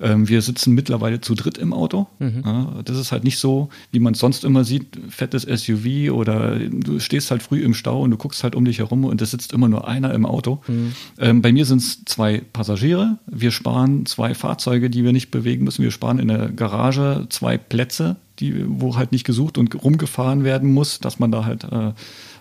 Ähm, 0.00 0.28
wir 0.28 0.42
sitzen 0.42 0.74
mittlerweile 0.74 1.20
zu 1.20 1.34
dritt 1.34 1.58
im 1.58 1.72
Auto. 1.72 2.06
Mhm. 2.18 2.42
Ja, 2.44 2.82
das 2.84 2.98
ist 2.98 3.12
halt 3.12 3.24
nicht 3.24 3.38
so, 3.38 3.68
wie 3.92 4.00
man 4.00 4.14
es 4.14 4.20
sonst 4.20 4.44
immer 4.44 4.64
sieht, 4.64 4.98
fettes 5.08 5.42
SUV 5.42 6.12
oder 6.12 6.58
du 6.58 6.98
stehst 7.00 7.30
halt 7.30 7.42
früh 7.42 7.62
im 7.62 7.74
Stau 7.74 8.02
und 8.02 8.10
du 8.10 8.16
guckst 8.16 8.42
halt 8.44 8.54
um 8.54 8.64
dich 8.64 8.78
herum 8.78 9.04
und 9.04 9.20
es 9.22 9.30
sitzt 9.30 9.52
immer 9.52 9.68
nur 9.68 9.88
einer 9.88 10.12
im 10.14 10.26
Auto. 10.26 10.60
Mhm. 10.66 10.92
Ähm, 11.18 11.42
bei 11.42 11.52
mir 11.52 11.64
sind 11.64 11.78
es 11.78 12.04
zwei 12.04 12.42
Passagiere. 12.52 13.18
Wir 13.26 13.50
sparen 13.50 14.06
zwei 14.06 14.34
Fahrzeuge, 14.34 14.90
die 14.90 15.04
wir 15.04 15.12
nicht 15.12 15.30
bewegen 15.30 15.64
müssen. 15.64 15.82
Wir 15.82 15.90
sparen 15.90 16.18
in 16.18 16.28
der 16.28 16.48
Garage 16.50 17.26
zwei 17.30 17.58
Plätze, 17.58 18.16
die, 18.38 18.64
wo 18.66 18.96
halt 18.96 19.12
nicht 19.12 19.24
gesucht 19.24 19.58
und 19.58 19.82
rumgefahren 19.82 20.44
werden 20.44 20.72
muss, 20.72 21.00
dass 21.00 21.18
man 21.18 21.30
da 21.30 21.44
halt 21.44 21.64
äh, 21.64 21.92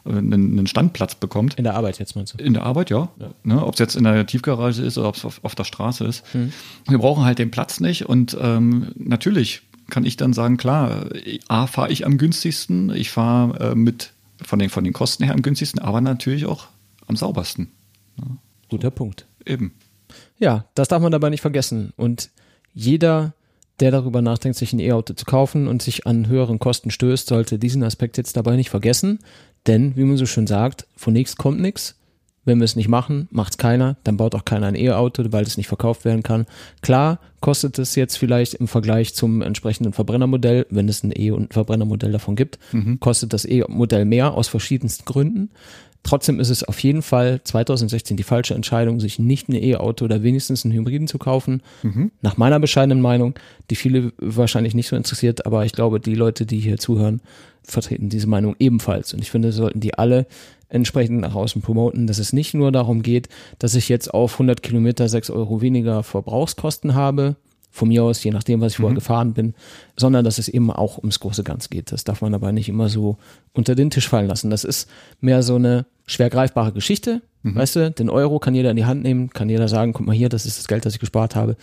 einen, 0.05 0.67
Standplatz 0.67 1.15
bekommt. 1.15 1.55
In 1.55 1.63
der 1.63 1.75
Arbeit 1.75 1.99
jetzt 1.99 2.15
meinst 2.15 2.33
du? 2.33 2.43
In 2.43 2.53
der 2.53 2.63
Arbeit, 2.63 2.89
ja. 2.89 3.09
ja. 3.19 3.31
Ne, 3.43 3.65
ob 3.65 3.73
es 3.73 3.79
jetzt 3.79 3.95
in 3.95 4.03
der 4.03 4.25
Tiefgarage 4.25 4.81
ist 4.81 4.97
oder 4.97 5.09
ob 5.09 5.15
es 5.15 5.25
auf, 5.25 5.39
auf, 5.43 5.55
der 5.55 5.63
Straße 5.63 6.05
ist. 6.05 6.23
Mhm. 6.33 6.53
Wir 6.87 6.97
brauchen 6.97 7.25
halt 7.25 7.39
den 7.39 7.51
Platz 7.51 7.79
nicht 7.79 8.07
und 8.07 8.37
ähm, 8.39 8.91
natürlich 8.95 9.61
kann 9.89 10.05
ich 10.05 10.17
dann 10.17 10.33
sagen, 10.33 10.57
klar, 10.57 11.05
A, 11.47 11.67
fahre 11.67 11.91
ich 11.91 12.05
am 12.05 12.17
günstigsten, 12.17 12.93
ich 12.93 13.11
fahre 13.11 13.71
äh, 13.71 13.75
mit 13.75 14.11
von 14.41 14.59
den, 14.59 14.69
von 14.69 14.83
den 14.83 14.93
Kosten 14.93 15.23
her 15.23 15.33
am 15.33 15.41
günstigsten, 15.41 15.81
aber 15.81 16.01
natürlich 16.01 16.45
auch 16.45 16.67
am 17.07 17.15
saubersten. 17.15 17.71
Ne? 18.17 18.37
Guter 18.69 18.91
Punkt. 18.91 19.25
Eben. 19.45 19.73
Ja, 20.37 20.65
das 20.75 20.87
darf 20.87 21.01
man 21.01 21.11
dabei 21.11 21.29
nicht 21.29 21.41
vergessen. 21.41 21.93
Und 21.95 22.29
jeder, 22.73 23.33
der 23.79 23.91
darüber 23.91 24.21
nachdenkt, 24.21 24.57
sich 24.57 24.73
ein 24.73 24.79
E-Auto 24.79 25.13
zu 25.13 25.25
kaufen 25.25 25.67
und 25.67 25.81
sich 25.81 26.07
an 26.07 26.27
höheren 26.27 26.59
Kosten 26.59 26.91
stößt, 26.91 27.27
sollte 27.27 27.59
diesen 27.59 27.83
Aspekt 27.83 28.17
jetzt 28.17 28.35
dabei 28.35 28.55
nicht 28.55 28.69
vergessen. 28.69 29.19
Denn, 29.67 29.95
wie 29.95 30.03
man 30.03 30.17
so 30.17 30.25
schön 30.25 30.47
sagt, 30.47 30.87
von 30.95 31.13
nichts 31.13 31.35
kommt 31.35 31.59
nichts. 31.59 31.95
Wenn 32.47 32.59
wir 32.59 32.65
es 32.65 32.75
nicht 32.75 32.87
machen, 32.87 33.27
macht 33.31 33.53
es 33.53 33.57
keiner, 33.57 33.97
dann 34.03 34.17
baut 34.17 34.35
auch 34.35 34.45
keiner 34.45 34.67
ein 34.67 34.75
E-Auto, 34.75 35.23
weil 35.31 35.43
es 35.45 35.57
nicht 35.57 35.67
verkauft 35.67 36.05
werden 36.05 36.21
kann. 36.21 36.45
Klar, 36.81 37.19
kostet 37.41 37.79
es 37.79 37.95
jetzt 37.95 38.17
vielleicht 38.17 38.53
im 38.53 38.67
Vergleich 38.67 39.15
zum 39.15 39.41
entsprechenden 39.41 39.93
Verbrennermodell, 39.93 40.67
wenn 40.69 40.87
es 40.87 41.03
ein 41.03 41.11
E- 41.11 41.31
und 41.31 41.53
Verbrennermodell 41.53 42.11
davon 42.11 42.35
gibt, 42.35 42.59
mhm. 42.71 42.99
kostet 42.99 43.33
das 43.33 43.45
E-Modell 43.45 44.05
mehr 44.05 44.35
aus 44.35 44.47
verschiedensten 44.47 45.05
Gründen. 45.05 45.49
Trotzdem 46.05 46.39
ist 46.39 46.51
es 46.51 46.63
auf 46.63 46.77
jeden 46.81 47.01
Fall 47.01 47.41
2016 47.43 48.15
die 48.15 48.21
falsche 48.21 48.53
Entscheidung, 48.53 48.99
sich 48.99 49.17
nicht 49.17 49.49
ein 49.49 49.55
E-Auto 49.55 50.05
oder 50.05 50.21
wenigstens 50.21 50.63
einen 50.63 50.75
Hybriden 50.75 51.07
zu 51.07 51.17
kaufen. 51.17 51.63
Mhm. 51.81 52.11
Nach 52.21 52.37
meiner 52.37 52.59
bescheidenen 52.59 53.01
Meinung, 53.01 53.33
die 53.71 53.75
viele 53.75 54.13
wahrscheinlich 54.19 54.75
nicht 54.75 54.87
so 54.87 54.95
interessiert, 54.95 55.47
aber 55.47 55.65
ich 55.65 55.71
glaube, 55.71 55.99
die 55.99 56.13
Leute, 56.13 56.45
die 56.45 56.59
hier 56.59 56.77
zuhören, 56.77 57.21
vertreten 57.63 58.09
diese 58.09 58.27
Meinung 58.27 58.55
ebenfalls. 58.59 59.15
Und 59.15 59.21
ich 59.21 59.31
finde, 59.31 59.51
sollten 59.51 59.79
die 59.79 59.95
alle 59.95 60.27
entsprechend 60.69 61.21
nach 61.21 61.33
außen 61.33 61.63
promoten, 61.63 62.05
dass 62.05 62.19
es 62.19 62.33
nicht 62.33 62.53
nur 62.53 62.71
darum 62.71 63.01
geht, 63.01 63.27
dass 63.57 63.73
ich 63.73 63.89
jetzt 63.89 64.13
auf 64.13 64.33
100 64.33 64.61
Kilometer 64.61 65.09
6 65.09 65.31
Euro 65.31 65.61
weniger 65.61 66.03
Verbrauchskosten 66.03 66.93
habe, 66.93 67.35
von 67.75 67.89
mir 67.89 68.03
aus, 68.03 68.23
je 68.23 68.31
nachdem, 68.31 68.61
was 68.61 68.71
ich 68.71 68.77
vorher 68.77 68.91
mhm. 68.91 68.95
gefahren 68.95 69.33
bin, 69.33 69.53
sondern 69.97 70.23
dass 70.23 70.37
es 70.37 70.47
eben 70.47 70.71
auch 70.71 70.97
ums 70.97 71.19
große 71.19 71.43
Ganz 71.43 71.69
geht. 71.69 71.91
Das 71.91 72.05
darf 72.05 72.21
man 72.21 72.33
aber 72.33 72.53
nicht 72.53 72.69
immer 72.69 72.87
so 72.87 73.17
unter 73.51 73.75
den 73.75 73.89
Tisch 73.89 74.07
fallen 74.07 74.27
lassen. 74.27 74.49
Das 74.49 74.63
ist 74.63 74.89
mehr 75.19 75.43
so 75.43 75.55
eine 75.55 75.85
schwer 76.07 76.29
greifbare 76.29 76.71
Geschichte. 76.71 77.21
Mhm. 77.43 77.55
Weißt 77.55 77.75
du, 77.75 77.91
den 77.91 78.09
Euro 78.09 78.39
kann 78.39 78.55
jeder 78.55 78.71
in 78.71 78.77
die 78.77 78.85
Hand 78.85 79.03
nehmen, 79.03 79.29
kann 79.29 79.49
jeder 79.49 79.67
sagen, 79.67 79.91
guck 79.91 80.05
mal 80.05 80.15
hier, 80.15 80.29
das 80.29 80.45
ist 80.45 80.57
das 80.57 80.67
Geld, 80.69 80.85
das 80.85 80.93
ich 80.93 81.01
gespart 81.01 81.35
habe. 81.35 81.57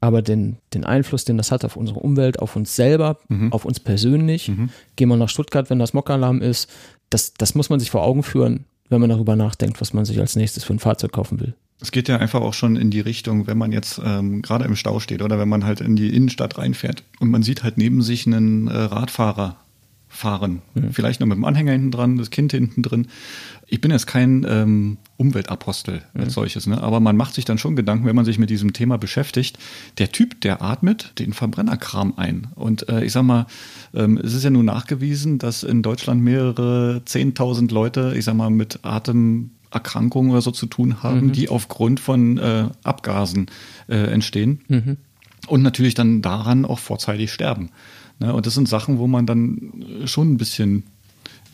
Aber 0.00 0.22
den, 0.22 0.58
den 0.72 0.84
Einfluss, 0.84 1.24
den 1.24 1.36
das 1.36 1.50
hat 1.50 1.64
auf 1.64 1.76
unsere 1.76 1.98
Umwelt, 1.98 2.38
auf 2.38 2.54
uns 2.54 2.76
selber, 2.76 3.18
mhm. 3.28 3.52
auf 3.52 3.64
uns 3.64 3.80
persönlich, 3.80 4.48
mhm. 4.48 4.70
gehen 4.94 5.08
wir 5.08 5.16
nach 5.16 5.28
Stuttgart, 5.28 5.68
wenn 5.68 5.80
das 5.80 5.94
Mockalarm 5.94 6.42
ist, 6.42 6.70
das, 7.10 7.34
das 7.34 7.56
muss 7.56 7.70
man 7.70 7.80
sich 7.80 7.90
vor 7.90 8.04
Augen 8.04 8.22
führen, 8.22 8.66
wenn 8.88 9.00
man 9.00 9.10
darüber 9.10 9.34
nachdenkt, 9.34 9.80
was 9.80 9.92
man 9.92 10.04
sich 10.04 10.20
als 10.20 10.36
nächstes 10.36 10.62
für 10.62 10.74
ein 10.74 10.78
Fahrzeug 10.78 11.10
kaufen 11.10 11.40
will. 11.40 11.54
Es 11.80 11.92
geht 11.92 12.08
ja 12.08 12.16
einfach 12.16 12.40
auch 12.40 12.54
schon 12.54 12.76
in 12.76 12.90
die 12.90 13.00
Richtung, 13.00 13.46
wenn 13.46 13.58
man 13.58 13.70
jetzt 13.70 14.00
ähm, 14.02 14.40
gerade 14.42 14.64
im 14.64 14.76
Stau 14.76 14.98
steht 14.98 15.20
oder 15.20 15.38
wenn 15.38 15.48
man 15.48 15.64
halt 15.64 15.80
in 15.80 15.94
die 15.94 16.14
Innenstadt 16.14 16.56
reinfährt 16.56 17.04
und 17.20 17.30
man 17.30 17.42
sieht 17.42 17.62
halt 17.62 17.76
neben 17.76 18.00
sich 18.00 18.26
einen 18.26 18.68
äh, 18.68 18.72
Radfahrer 18.72 19.56
fahren. 20.16 20.62
Mhm. 20.74 20.92
Vielleicht 20.92 21.20
noch 21.20 21.26
mit 21.26 21.36
dem 21.36 21.44
Anhänger 21.44 21.72
hinten 21.72 21.90
dran, 21.90 22.16
das 22.16 22.30
Kind 22.30 22.52
hinten 22.52 22.82
drin. 22.82 23.08
Ich 23.66 23.80
bin 23.80 23.90
jetzt 23.90 24.06
kein 24.06 24.46
ähm, 24.48 24.96
Umweltapostel 25.16 26.02
mhm. 26.14 26.22
als 26.22 26.34
solches, 26.34 26.66
ne? 26.66 26.80
aber 26.82 27.00
man 27.00 27.16
macht 27.16 27.34
sich 27.34 27.44
dann 27.44 27.58
schon 27.58 27.76
Gedanken, 27.76 28.06
wenn 28.06 28.16
man 28.16 28.24
sich 28.24 28.38
mit 28.38 28.48
diesem 28.48 28.72
Thema 28.72 28.96
beschäftigt. 28.96 29.58
Der 29.98 30.10
Typ, 30.10 30.40
der 30.40 30.62
atmet 30.62 31.12
den 31.18 31.32
Verbrennerkram 31.32 32.14
ein. 32.16 32.48
Und 32.54 32.88
äh, 32.88 33.04
ich 33.04 33.12
sag 33.12 33.24
mal, 33.24 33.46
ähm, 33.94 34.18
es 34.18 34.32
ist 34.32 34.44
ja 34.44 34.50
nun 34.50 34.64
nachgewiesen, 34.64 35.38
dass 35.38 35.62
in 35.62 35.82
Deutschland 35.82 36.22
mehrere 36.22 37.02
10.000 37.04 37.72
Leute, 37.72 38.14
ich 38.16 38.24
sag 38.24 38.34
mal, 38.34 38.50
mit 38.50 38.80
Atem 38.82 39.50
Erkrankungen 39.70 40.30
oder 40.30 40.40
so 40.40 40.50
zu 40.50 40.66
tun 40.66 41.02
haben, 41.02 41.28
mhm. 41.28 41.32
die 41.32 41.48
aufgrund 41.48 42.00
von 42.00 42.38
äh, 42.38 42.68
Abgasen 42.82 43.46
äh, 43.88 43.96
entstehen 43.96 44.60
mhm. 44.68 44.96
und 45.48 45.62
natürlich 45.62 45.94
dann 45.94 46.22
daran 46.22 46.64
auch 46.64 46.78
vorzeitig 46.78 47.32
sterben. 47.32 47.70
Ne? 48.18 48.32
Und 48.32 48.46
das 48.46 48.54
sind 48.54 48.68
Sachen, 48.68 48.98
wo 48.98 49.06
man 49.06 49.26
dann 49.26 49.84
schon 50.04 50.32
ein 50.32 50.36
bisschen, 50.36 50.84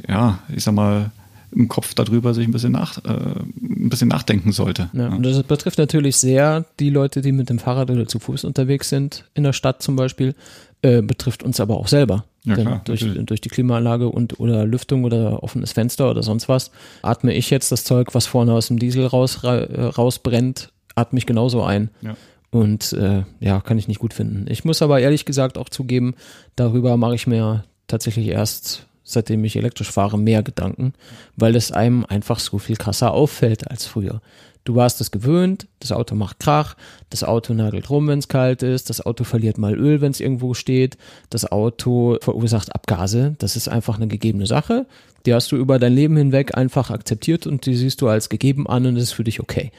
ja, 0.08 0.38
ich 0.54 0.64
sag 0.64 0.74
mal, 0.74 1.10
im 1.54 1.68
Kopf 1.68 1.94
darüber 1.94 2.34
sich 2.34 2.46
ein 2.46 2.52
bisschen, 2.52 2.72
nach, 2.72 2.98
äh, 3.04 3.10
ein 3.10 3.88
bisschen 3.88 4.08
nachdenken 4.08 4.52
sollte. 4.52 4.88
Ja, 4.92 5.08
und 5.08 5.22
das 5.22 5.42
betrifft 5.42 5.78
natürlich 5.78 6.16
sehr 6.16 6.64
die 6.80 6.90
Leute, 6.90 7.20
die 7.20 7.32
mit 7.32 7.50
dem 7.50 7.58
Fahrrad 7.58 7.90
oder 7.90 8.06
zu 8.06 8.18
Fuß 8.18 8.44
unterwegs 8.44 8.88
sind, 8.88 9.24
in 9.34 9.42
der 9.42 9.52
Stadt 9.52 9.82
zum 9.82 9.96
Beispiel, 9.96 10.34
äh, 10.80 11.02
betrifft 11.02 11.42
uns 11.42 11.60
aber 11.60 11.76
auch 11.76 11.88
selber. 11.88 12.24
Ja, 12.44 12.56
klar, 12.56 12.80
durch, 12.84 13.06
durch 13.24 13.40
die 13.40 13.48
Klimaanlage 13.48 14.08
und 14.08 14.40
oder 14.40 14.66
Lüftung 14.66 15.04
oder 15.04 15.44
offenes 15.44 15.72
Fenster 15.72 16.10
oder 16.10 16.24
sonst 16.24 16.48
was, 16.48 16.72
atme 17.02 17.32
ich 17.32 17.50
jetzt 17.50 17.70
das 17.70 17.84
Zeug, 17.84 18.14
was 18.14 18.26
vorne 18.26 18.52
aus 18.52 18.66
dem 18.66 18.80
Diesel 18.80 19.06
raus, 19.06 19.44
rausbrennt, 19.44 20.72
atme 20.96 21.18
ich 21.18 21.26
genauso 21.26 21.62
ein. 21.62 21.90
Ja. 22.00 22.16
Und 22.50 22.92
äh, 22.92 23.22
ja, 23.40 23.60
kann 23.60 23.78
ich 23.78 23.88
nicht 23.88 24.00
gut 24.00 24.12
finden. 24.12 24.46
Ich 24.48 24.64
muss 24.64 24.82
aber 24.82 25.00
ehrlich 25.00 25.24
gesagt 25.24 25.56
auch 25.56 25.68
zugeben, 25.68 26.14
darüber 26.54 26.96
mache 26.96 27.14
ich 27.14 27.26
mir 27.26 27.64
tatsächlich 27.86 28.28
erst, 28.28 28.86
seitdem 29.04 29.44
ich 29.44 29.56
elektrisch 29.56 29.90
fahre, 29.90 30.18
mehr 30.18 30.42
Gedanken, 30.42 30.92
weil 31.36 31.56
es 31.56 31.72
einem 31.72 32.04
einfach 32.04 32.38
so 32.40 32.58
viel 32.58 32.76
krasser 32.76 33.12
auffällt 33.12 33.70
als 33.70 33.86
früher. 33.86 34.20
Du 34.64 34.76
warst 34.76 35.00
es 35.00 35.10
gewöhnt, 35.10 35.66
das 35.80 35.90
Auto 35.90 36.14
macht 36.14 36.38
Krach, 36.38 36.76
das 37.10 37.24
Auto 37.24 37.52
nagelt 37.52 37.90
rum, 37.90 38.06
wenn 38.06 38.20
es 38.20 38.28
kalt 38.28 38.62
ist, 38.62 38.90
das 38.90 39.04
Auto 39.04 39.24
verliert 39.24 39.58
mal 39.58 39.74
Öl, 39.74 40.00
wenn 40.00 40.12
es 40.12 40.20
irgendwo 40.20 40.54
steht, 40.54 40.96
das 41.30 41.50
Auto 41.50 42.18
verursacht 42.20 42.72
Abgase, 42.74 43.34
das 43.38 43.56
ist 43.56 43.68
einfach 43.68 43.96
eine 43.96 44.06
gegebene 44.06 44.46
Sache. 44.46 44.86
Die 45.26 45.34
hast 45.34 45.50
du 45.52 45.56
über 45.56 45.78
dein 45.78 45.94
Leben 45.94 46.16
hinweg 46.16 46.56
einfach 46.56 46.90
akzeptiert 46.90 47.46
und 47.46 47.66
die 47.66 47.74
siehst 47.74 48.00
du 48.00 48.08
als 48.08 48.28
gegeben 48.28 48.68
an 48.68 48.86
und 48.86 48.94
das 48.94 49.04
ist 49.04 49.12
für 49.12 49.24
dich 49.24 49.40
okay. 49.40 49.72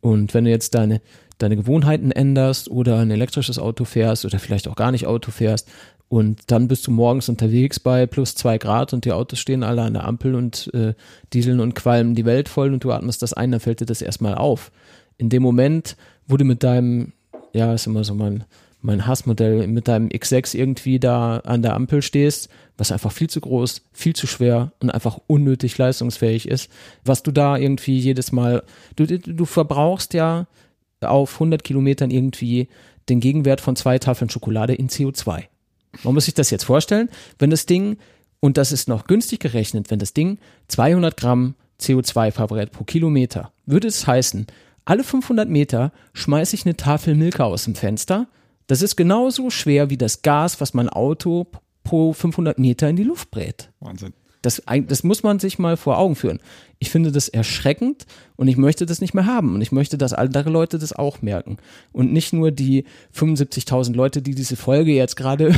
Und 0.00 0.34
wenn 0.34 0.44
du 0.44 0.50
jetzt 0.50 0.74
deine, 0.74 1.00
deine 1.38 1.56
Gewohnheiten 1.56 2.12
änderst 2.12 2.70
oder 2.70 2.98
ein 2.98 3.10
elektrisches 3.10 3.58
Auto 3.58 3.84
fährst 3.84 4.24
oder 4.24 4.38
vielleicht 4.38 4.68
auch 4.68 4.76
gar 4.76 4.92
nicht 4.92 5.06
Auto 5.06 5.32
fährst, 5.32 5.68
und 6.08 6.50
dann 6.50 6.68
bist 6.68 6.86
du 6.86 6.90
morgens 6.90 7.28
unterwegs 7.28 7.78
bei 7.78 8.06
plus 8.06 8.34
zwei 8.34 8.56
Grad 8.56 8.92
und 8.92 9.04
die 9.04 9.12
Autos 9.12 9.38
stehen 9.38 9.62
alle 9.62 9.82
an 9.82 9.92
der 9.92 10.04
Ampel 10.04 10.34
und 10.34 10.70
äh, 10.72 10.94
dieseln 11.34 11.60
und 11.60 11.74
qualmen 11.74 12.14
die 12.14 12.24
Welt 12.24 12.48
voll 12.48 12.72
und 12.72 12.82
du 12.82 12.92
atmest 12.92 13.22
das 13.22 13.34
ein, 13.34 13.50
dann 13.50 13.60
fällt 13.60 13.80
dir 13.80 13.86
das 13.86 14.00
erstmal 14.00 14.34
auf. 14.34 14.72
In 15.18 15.28
dem 15.28 15.42
Moment, 15.42 15.96
wo 16.26 16.36
du 16.36 16.44
mit 16.44 16.62
deinem, 16.62 17.12
ja, 17.52 17.74
ist 17.74 17.86
immer 17.86 18.04
so 18.04 18.14
mein, 18.14 18.44
mein 18.80 19.06
Hassmodell, 19.06 19.66
mit 19.66 19.86
deinem 19.86 20.08
X6 20.08 20.56
irgendwie 20.56 20.98
da 20.98 21.38
an 21.38 21.60
der 21.60 21.74
Ampel 21.74 22.00
stehst, 22.00 22.48
was 22.78 22.90
einfach 22.90 23.12
viel 23.12 23.28
zu 23.28 23.40
groß, 23.40 23.82
viel 23.92 24.14
zu 24.14 24.26
schwer 24.26 24.72
und 24.80 24.90
einfach 24.90 25.18
unnötig 25.26 25.76
leistungsfähig 25.76 26.48
ist, 26.48 26.70
was 27.04 27.22
du 27.22 27.32
da 27.32 27.58
irgendwie 27.58 27.98
jedes 27.98 28.32
Mal, 28.32 28.62
du, 28.96 29.06
du 29.06 29.44
verbrauchst 29.44 30.14
ja 30.14 30.46
auf 31.02 31.34
100 31.34 31.62
Kilometern 31.64 32.10
irgendwie 32.10 32.68
den 33.10 33.20
Gegenwert 33.20 33.60
von 33.60 33.76
zwei 33.76 33.98
Tafeln 33.98 34.30
Schokolade 34.30 34.74
in 34.74 34.88
CO2. 34.88 35.44
Man 36.02 36.14
muss 36.14 36.26
sich 36.26 36.34
das 36.34 36.50
jetzt 36.50 36.64
vorstellen, 36.64 37.08
wenn 37.38 37.50
das 37.50 37.66
Ding, 37.66 37.98
und 38.40 38.56
das 38.56 38.72
ist 38.72 38.88
noch 38.88 39.06
günstig 39.06 39.40
gerechnet, 39.40 39.90
wenn 39.90 39.98
das 39.98 40.12
Ding 40.12 40.38
200 40.68 41.16
Gramm 41.16 41.54
CO2 41.80 42.32
verbrennt 42.32 42.72
pro 42.72 42.84
Kilometer, 42.84 43.52
würde 43.66 43.88
es 43.88 44.06
heißen, 44.06 44.46
alle 44.84 45.04
500 45.04 45.48
Meter 45.48 45.92
schmeiße 46.14 46.56
ich 46.56 46.64
eine 46.64 46.76
Tafel 46.76 47.14
Milka 47.14 47.44
aus 47.44 47.64
dem 47.64 47.74
Fenster. 47.74 48.26
Das 48.68 48.80
ist 48.80 48.96
genauso 48.96 49.50
schwer 49.50 49.90
wie 49.90 49.98
das 49.98 50.22
Gas, 50.22 50.62
was 50.62 50.72
mein 50.72 50.88
Auto 50.88 51.46
pro 51.84 52.14
500 52.14 52.58
Meter 52.58 52.88
in 52.88 52.96
die 52.96 53.04
Luft 53.04 53.30
brät. 53.30 53.70
Wahnsinn. 53.80 54.14
Das, 54.42 54.62
das 54.86 55.02
muss 55.02 55.22
man 55.22 55.38
sich 55.38 55.58
mal 55.58 55.76
vor 55.76 55.98
Augen 55.98 56.14
führen. 56.14 56.40
Ich 56.78 56.90
finde 56.90 57.10
das 57.10 57.28
erschreckend 57.28 58.06
und 58.36 58.46
ich 58.48 58.56
möchte 58.56 58.86
das 58.86 59.00
nicht 59.00 59.14
mehr 59.14 59.26
haben. 59.26 59.54
Und 59.54 59.62
ich 59.62 59.72
möchte, 59.72 59.98
dass 59.98 60.12
andere 60.12 60.48
Leute 60.50 60.78
das 60.78 60.92
auch 60.92 61.22
merken. 61.22 61.58
Und 61.92 62.12
nicht 62.12 62.32
nur 62.32 62.50
die 62.50 62.84
75.000 63.16 63.94
Leute, 63.94 64.22
die 64.22 64.34
diese 64.34 64.56
Folge 64.56 64.92
jetzt 64.92 65.16
gerade, 65.16 65.54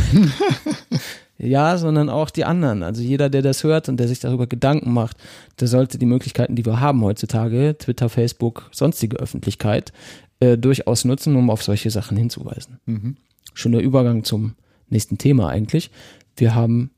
ja, 1.39 1.77
sondern 1.77 2.09
auch 2.09 2.31
die 2.31 2.45
anderen. 2.45 2.83
Also 2.83 3.03
jeder, 3.03 3.29
der 3.29 3.43
das 3.43 3.65
hört 3.65 3.89
und 3.89 3.99
der 3.99 4.09
sich 4.09 4.21
darüber 4.21 4.47
Gedanken 4.47 4.93
macht, 4.93 5.19
der 5.61 5.69
sollte 5.69 5.99
die 5.99 6.07
Möglichkeiten, 6.07 6.57
die 6.57 6.65
wir 6.65 6.81
haben 6.81 7.03
heutzutage, 7.03 7.77
Twitter, 7.79 8.09
Facebook, 8.09 8.71
sonstige 8.73 9.19
Öffentlichkeit, 9.19 9.93
äh, 10.41 10.57
durchaus 10.57 11.05
nutzen, 11.05 11.37
um 11.37 11.51
auf 11.51 11.63
solche 11.63 11.91
Sachen 11.91 12.17
hinzuweisen. 12.17 12.79
Mhm. 12.87 13.17
schon 13.53 13.73
der 13.73 13.83
Übergang 13.83 14.25
zum 14.25 14.55
nächsten 14.89 15.19
Thema 15.19 15.49
eigentlich. 15.49 15.91
Wir 16.37 16.55
haben 16.55 16.91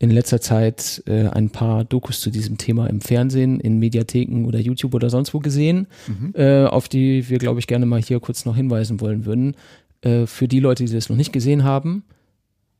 in 0.00 0.10
letzter 0.10 0.40
Zeit 0.40 1.02
äh, 1.06 1.28
ein 1.28 1.50
paar 1.50 1.84
Dokus 1.84 2.20
zu 2.20 2.30
diesem 2.30 2.56
Thema 2.56 2.88
im 2.88 3.02
Fernsehen, 3.02 3.60
in 3.60 3.78
Mediatheken 3.78 4.46
oder 4.46 4.58
YouTube 4.58 4.94
oder 4.94 5.10
sonst 5.10 5.34
wo 5.34 5.40
gesehen, 5.40 5.86
mhm. 6.08 6.32
äh, 6.34 6.64
auf 6.64 6.88
die 6.88 7.28
wir, 7.28 7.38
glaube 7.38 7.60
ich, 7.60 7.66
gerne 7.66 7.84
mal 7.84 8.00
hier 8.00 8.18
kurz 8.18 8.46
noch 8.46 8.56
hinweisen 8.56 9.00
wollen 9.00 9.26
würden. 9.26 9.54
Äh, 10.00 10.26
für 10.26 10.48
die 10.48 10.58
Leute, 10.58 10.86
die 10.86 10.92
das 10.92 11.10
noch 11.10 11.18
nicht 11.18 11.34
gesehen 11.34 11.64
haben, 11.64 12.02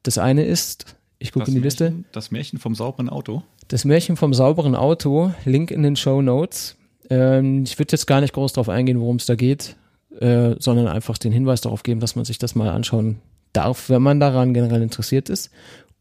das 0.02 0.16
eine 0.16 0.46
ist, 0.46 0.96
ich 1.18 1.32
gucke 1.32 1.48
in 1.48 1.54
die 1.54 1.60
Märchen, 1.60 1.86
Liste. 1.88 2.04
Das 2.12 2.30
Märchen 2.30 2.58
vom 2.58 2.74
sauberen 2.74 3.10
Auto. 3.10 3.42
Das 3.68 3.84
Märchen 3.84 4.16
vom 4.16 4.32
sauberen 4.32 4.74
Auto, 4.74 5.32
Link 5.44 5.70
in 5.70 5.82
den 5.82 5.96
Show 5.96 6.22
Notes. 6.22 6.78
Ähm, 7.10 7.64
ich 7.64 7.78
würde 7.78 7.92
jetzt 7.92 8.06
gar 8.06 8.22
nicht 8.22 8.32
groß 8.32 8.54
darauf 8.54 8.70
eingehen, 8.70 8.98
worum 8.98 9.16
es 9.16 9.26
da 9.26 9.34
geht, 9.34 9.76
äh, 10.18 10.54
sondern 10.58 10.88
einfach 10.88 11.18
den 11.18 11.32
Hinweis 11.32 11.60
darauf 11.60 11.82
geben, 11.82 12.00
dass 12.00 12.16
man 12.16 12.24
sich 12.24 12.38
das 12.38 12.54
mal 12.54 12.70
anschauen 12.70 13.20
darf, 13.52 13.90
wenn 13.90 14.00
man 14.00 14.20
daran 14.20 14.54
generell 14.54 14.80
interessiert 14.80 15.28
ist. 15.28 15.50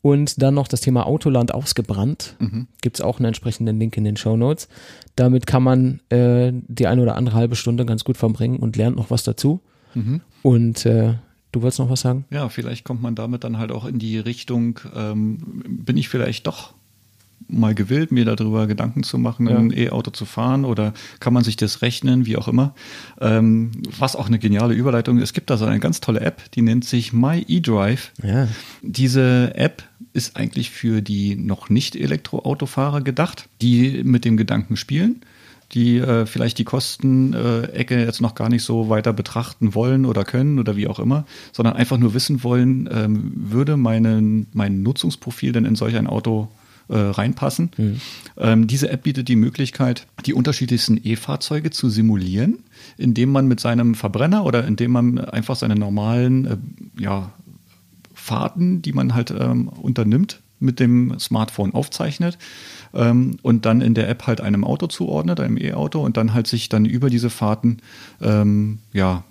Und 0.01 0.41
dann 0.41 0.53
noch 0.53 0.67
das 0.67 0.81
Thema 0.81 1.05
Autoland 1.05 1.53
ausgebrannt. 1.53 2.35
Mhm. 2.39 2.67
Gibt 2.81 2.97
es 2.97 3.01
auch 3.01 3.19
einen 3.19 3.25
entsprechenden 3.25 3.79
Link 3.79 3.97
in 3.97 4.05
den 4.05 4.15
Show 4.15 4.37
Notes. 4.37 4.69
Damit 5.15 5.45
kann 5.45 5.63
man 5.63 5.99
äh, 6.09 6.53
die 6.53 6.87
eine 6.87 7.01
oder 7.01 7.15
andere 7.15 7.35
halbe 7.35 7.55
Stunde 7.55 7.85
ganz 7.85 8.05
gut 8.05 8.15
verbringen 8.15 8.59
und 8.59 8.77
lernt 8.77 8.95
noch 8.95 9.11
was 9.11 9.23
dazu. 9.23 9.59
Mhm. 9.95 10.21
Und 10.41 10.85
äh, 10.85 11.15
du 11.51 11.61
wolltest 11.61 11.79
noch 11.79 11.89
was 11.89 12.01
sagen? 12.01 12.25
Ja, 12.29 12.47
vielleicht 12.47 12.85
kommt 12.85 13.01
man 13.01 13.15
damit 13.15 13.43
dann 13.43 13.57
halt 13.57 13.71
auch 13.71 13.85
in 13.85 13.99
die 13.99 14.19
Richtung, 14.19 14.79
ähm, 14.95 15.63
bin 15.67 15.97
ich 15.97 16.07
vielleicht 16.07 16.47
doch 16.47 16.73
mal 17.47 17.73
gewillt, 17.73 18.11
mir 18.11 18.25
darüber 18.25 18.67
Gedanken 18.67 19.03
zu 19.03 19.17
machen, 19.17 19.47
ja. 19.47 19.57
ein 19.57 19.71
E-Auto 19.75 20.11
zu 20.11 20.25
fahren 20.25 20.65
oder 20.65 20.93
kann 21.19 21.33
man 21.33 21.43
sich 21.43 21.55
das 21.55 21.81
rechnen, 21.81 22.25
wie 22.25 22.37
auch 22.37 22.47
immer. 22.47 22.73
Ähm, 23.19 23.71
was 23.97 24.15
auch 24.15 24.27
eine 24.27 24.39
geniale 24.39 24.73
Überleitung 24.73 25.17
ist. 25.17 25.23
Es 25.23 25.33
gibt 25.33 25.49
da 25.49 25.57
so 25.57 25.65
eine 25.65 25.79
ganz 25.79 25.99
tolle 26.01 26.21
App, 26.21 26.51
die 26.51 26.61
nennt 26.61 26.85
sich 26.85 27.13
My 27.13 27.45
eDrive. 27.47 28.11
Ja. 28.23 28.47
Diese 28.81 29.55
App 29.55 29.83
ist 30.13 30.35
eigentlich 30.35 30.69
für 30.69 31.01
die 31.01 31.35
noch 31.35 31.69
nicht 31.69 31.95
Elektroautofahrer 31.95 33.01
gedacht, 33.01 33.47
die 33.61 34.03
mit 34.03 34.25
dem 34.25 34.37
Gedanken 34.37 34.75
spielen 34.75 35.21
die 35.73 35.97
äh, 35.97 36.25
vielleicht 36.25 36.57
die 36.57 36.63
Kostenecke 36.63 37.95
äh, 37.95 38.05
jetzt 38.05 38.21
noch 38.21 38.35
gar 38.35 38.49
nicht 38.49 38.63
so 38.63 38.89
weiter 38.89 39.13
betrachten 39.13 39.75
wollen 39.75 40.05
oder 40.05 40.23
können 40.23 40.59
oder 40.59 40.75
wie 40.75 40.87
auch 40.87 40.99
immer, 40.99 41.25
sondern 41.51 41.75
einfach 41.75 41.97
nur 41.97 42.13
wissen 42.13 42.43
wollen, 42.43 42.89
ähm, 42.91 43.31
würde 43.35 43.77
meinen, 43.77 44.47
mein 44.53 44.81
Nutzungsprofil 44.81 45.51
denn 45.51 45.65
in 45.65 45.75
solch 45.75 45.95
ein 45.95 46.07
Auto 46.07 46.49
äh, 46.89 46.97
reinpassen. 46.97 47.71
Mhm. 47.77 48.01
Ähm, 48.37 48.67
diese 48.67 48.89
App 48.89 49.03
bietet 49.03 49.27
die 49.27 49.35
Möglichkeit, 49.35 50.07
die 50.25 50.33
unterschiedlichsten 50.33 50.99
E-Fahrzeuge 51.03 51.71
zu 51.71 51.89
simulieren, 51.89 52.59
indem 52.97 53.31
man 53.31 53.47
mit 53.47 53.59
seinem 53.59 53.95
Verbrenner 53.95 54.45
oder 54.45 54.65
indem 54.65 54.91
man 54.91 55.17
einfach 55.19 55.55
seine 55.55 55.75
normalen 55.75 56.45
äh, 56.45 56.57
ja, 57.01 57.31
Fahrten, 58.13 58.81
die 58.81 58.93
man 58.93 59.13
halt 59.13 59.31
ähm, 59.31 59.69
unternimmt, 59.69 60.41
mit 60.59 60.79
dem 60.79 61.17
Smartphone 61.19 61.73
aufzeichnet 61.73 62.37
ähm, 62.93 63.37
und 63.41 63.65
dann 63.65 63.81
in 63.81 63.93
der 63.93 64.09
App 64.09 64.27
halt 64.27 64.41
einem 64.41 64.63
Auto 64.63 64.87
zuordnet, 64.87 65.39
einem 65.39 65.57
E-Auto 65.57 66.01
und 66.01 66.17
dann 66.17 66.33
halt 66.33 66.47
sich 66.47 66.69
dann 66.69 66.85
über 66.85 67.09
diese 67.09 67.29
Fahrten, 67.29 67.77
ähm, 68.21 68.79
ja, 68.91 69.23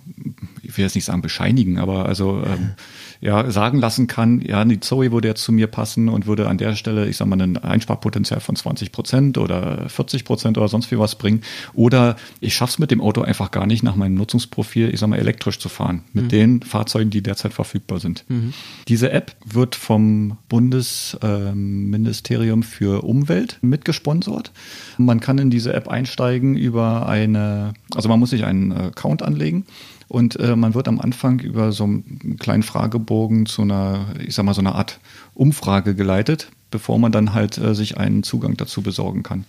ich 0.63 0.75
will 0.77 0.85
jetzt 0.85 0.95
nicht 0.95 1.05
sagen 1.05 1.21
bescheinigen, 1.21 1.77
aber 1.77 2.05
also 2.05 2.41
ähm, 2.43 2.71
ja, 3.21 3.49
sagen 3.51 3.79
lassen 3.79 4.07
kann, 4.07 4.41
ja, 4.41 4.63
die 4.63 4.79
Zoe 4.79 5.11
würde 5.11 5.27
jetzt 5.27 5.43
zu 5.43 5.51
mir 5.51 5.67
passen 5.67 6.07
und 6.07 6.25
würde 6.25 6.47
an 6.47 6.57
der 6.57 6.73
Stelle, 6.75 7.09
ich 7.09 7.17
sag 7.17 7.27
mal, 7.27 7.41
ein 7.41 7.57
Einsparpotenzial 7.57 8.39
von 8.39 8.55
20 8.55 8.93
Prozent 8.93 9.37
oder 9.37 9.89
40 9.89 10.23
Prozent 10.23 10.57
oder 10.57 10.69
sonst 10.69 10.89
wie 10.91 10.97
was 10.97 11.15
bringen. 11.15 11.41
Oder 11.73 12.15
ich 12.39 12.55
schaff's 12.55 12.79
mit 12.79 12.91
dem 12.91 13.01
Auto 13.01 13.19
einfach 13.21 13.51
gar 13.51 13.67
nicht 13.67 13.83
nach 13.83 13.97
meinem 13.97 14.15
Nutzungsprofil, 14.15 14.93
ich 14.93 15.01
sag 15.01 15.09
mal, 15.09 15.19
elektrisch 15.19 15.59
zu 15.59 15.67
fahren, 15.67 16.03
mit 16.13 16.23
mhm. 16.25 16.29
den 16.29 16.61
Fahrzeugen, 16.61 17.09
die 17.09 17.21
derzeit 17.21 17.51
verfügbar 17.53 17.99
sind. 17.99 18.23
Mhm. 18.29 18.53
Diese 18.87 19.11
App 19.11 19.35
wird 19.45 19.75
vom 19.75 20.37
Bundesministerium 20.47 22.63
für 22.63 23.03
Umwelt 23.03 23.57
mitgesponsert. 23.61 24.53
Man 24.97 25.19
kann 25.19 25.39
in 25.39 25.49
diese 25.49 25.73
App 25.73 25.89
einsteigen 25.89 26.55
über 26.55 27.09
eine, 27.09 27.73
also 27.93 28.07
man 28.07 28.19
muss 28.19 28.29
sich 28.29 28.45
einen 28.45 28.71
Account 28.71 29.23
anlegen 29.23 29.65
und 30.09 30.39
äh, 30.39 30.55
man 30.55 30.73
wird 30.73 30.87
am 30.87 30.99
Anfang 30.99 31.39
über 31.39 31.71
so 31.71 31.83
einen 31.83 32.37
kleinen 32.39 32.63
Fragebogen 32.63 33.45
zu 33.45 33.61
einer, 33.61 34.07
ich 34.25 34.33
sag 34.33 34.43
mal, 34.43 34.55
so 34.55 34.61
einer 34.61 34.73
Art 34.73 34.99
Umfrage 35.35 35.93
geleitet, 35.93 36.49
bevor 36.71 36.97
man 36.97 37.11
dann 37.11 37.35
halt 37.35 37.59
äh, 37.59 37.75
sich 37.75 37.97
einen 37.97 38.23
Zugang 38.23 38.57
dazu 38.57 38.81
besorgen 38.81 39.21
kann. 39.21 39.45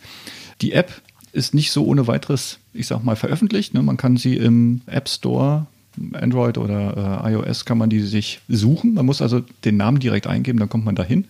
Die 0.60 0.72
App 0.72 1.00
ist 1.32 1.54
nicht 1.54 1.72
so 1.72 1.86
ohne 1.86 2.06
weiteres, 2.06 2.58
ich 2.74 2.86
sag 2.86 3.02
mal, 3.02 3.16
veröffentlicht. 3.16 3.72
Ne? 3.72 3.82
Man 3.82 3.96
kann 3.96 4.18
sie 4.18 4.36
im 4.36 4.82
App 4.86 5.08
Store 5.08 5.66
Android 6.12 6.58
oder 6.58 7.24
äh, 7.24 7.32
iOS 7.32 7.64
kann 7.64 7.78
man 7.78 7.88
die 7.88 8.00
sich 8.00 8.40
suchen. 8.48 8.92
Man 8.94 9.06
muss 9.06 9.22
also 9.22 9.40
den 9.64 9.78
Namen 9.78 9.98
direkt 9.98 10.26
eingeben, 10.26 10.58
dann 10.58 10.68
kommt 10.68 10.84
man 10.84 10.94
dahin. 10.94 11.24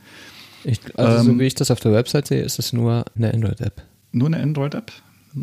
Ich, 0.64 0.80
also 0.98 1.18
ähm, 1.18 1.24
so 1.24 1.38
wie 1.38 1.44
ich 1.44 1.54
das 1.54 1.70
auf 1.70 1.78
der 1.78 1.92
Website 1.92 2.26
sehe, 2.26 2.42
ist 2.42 2.58
es 2.58 2.72
nur 2.72 3.04
eine 3.14 3.32
Android-App. 3.32 3.80
Nur 4.10 4.26
eine 4.26 4.42
Android-App? 4.42 4.90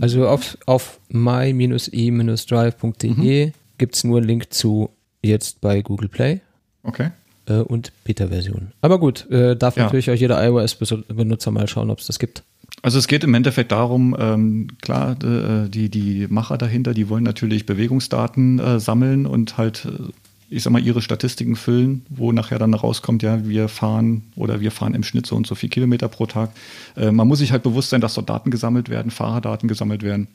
Also 0.02 0.28
auf, 0.28 0.58
auf 0.66 1.00
my-e-drive.de 1.08 3.14
mhm 3.14 3.54
gibt 3.78 3.96
es 3.96 4.04
nur 4.04 4.18
einen 4.18 4.28
Link 4.28 4.54
zu 4.54 4.90
jetzt 5.22 5.62
bei 5.62 5.82
Google 5.82 6.10
Play. 6.10 6.42
Okay. 6.84 7.12
Äh, 7.48 7.60
und 7.60 7.92
Beta-Version. 8.04 8.72
Aber 8.82 9.00
gut, 9.00 9.30
äh, 9.30 9.56
darf 9.56 9.78
ja. 9.78 9.84
natürlich 9.84 10.10
auch 10.12 10.16
jeder 10.16 10.44
iOS-Benutzer 10.46 11.52
mal 11.52 11.68
schauen, 11.68 11.90
ob 11.90 12.00
es 12.00 12.08
das 12.08 12.20
gibt. 12.20 12.44
Also 12.82 13.00
es 13.00 13.08
geht 13.08 13.24
im 13.24 13.34
Endeffekt 13.34 13.72
darum, 13.72 14.16
ähm, 14.20 14.68
klar, 14.82 15.18
äh, 15.24 15.68
die, 15.70 15.90
die 15.90 16.28
Macher 16.30 16.58
dahinter, 16.58 16.94
die 16.94 17.10
wollen 17.10 17.24
natürlich 17.24 17.66
Bewegungsdaten 17.66 18.60
äh, 18.60 18.80
sammeln 18.80 19.26
und 19.26 19.58
halt, 19.58 19.86
äh, 19.86 20.12
ich 20.50 20.64
sag 20.64 20.72
mal, 20.72 20.82
ihre 20.82 21.02
Statistiken 21.02 21.56
füllen, 21.56 22.06
wo 22.10 22.32
nachher 22.32 22.60
dann 22.60 22.74
rauskommt, 22.74 23.24
ja, 23.24 23.48
wir 23.48 23.68
fahren 23.68 24.24
oder 24.36 24.60
wir 24.62 24.72
fahren 24.72 24.94
im 24.94 25.04
Schnitt 25.04 25.26
so 25.26 25.36
und 25.36 25.48
so 25.48 25.56
viel 25.56 25.70
Kilometer 25.70 26.08
pro 26.08 26.28
Tag. 26.28 26.52
Äh, 26.96 27.12
man 27.12 27.28
muss 27.28 27.40
sich 27.40 27.52
halt 27.52 27.64
bewusst 27.64 27.90
sein, 27.90 28.02
dass 28.02 28.14
dort 28.14 28.30
Daten 28.30 28.52
gesammelt 28.52 28.90
werden, 28.90 29.12
Fahrerdaten 29.12 29.68
gesammelt 29.68 30.04
werden. 30.04 30.28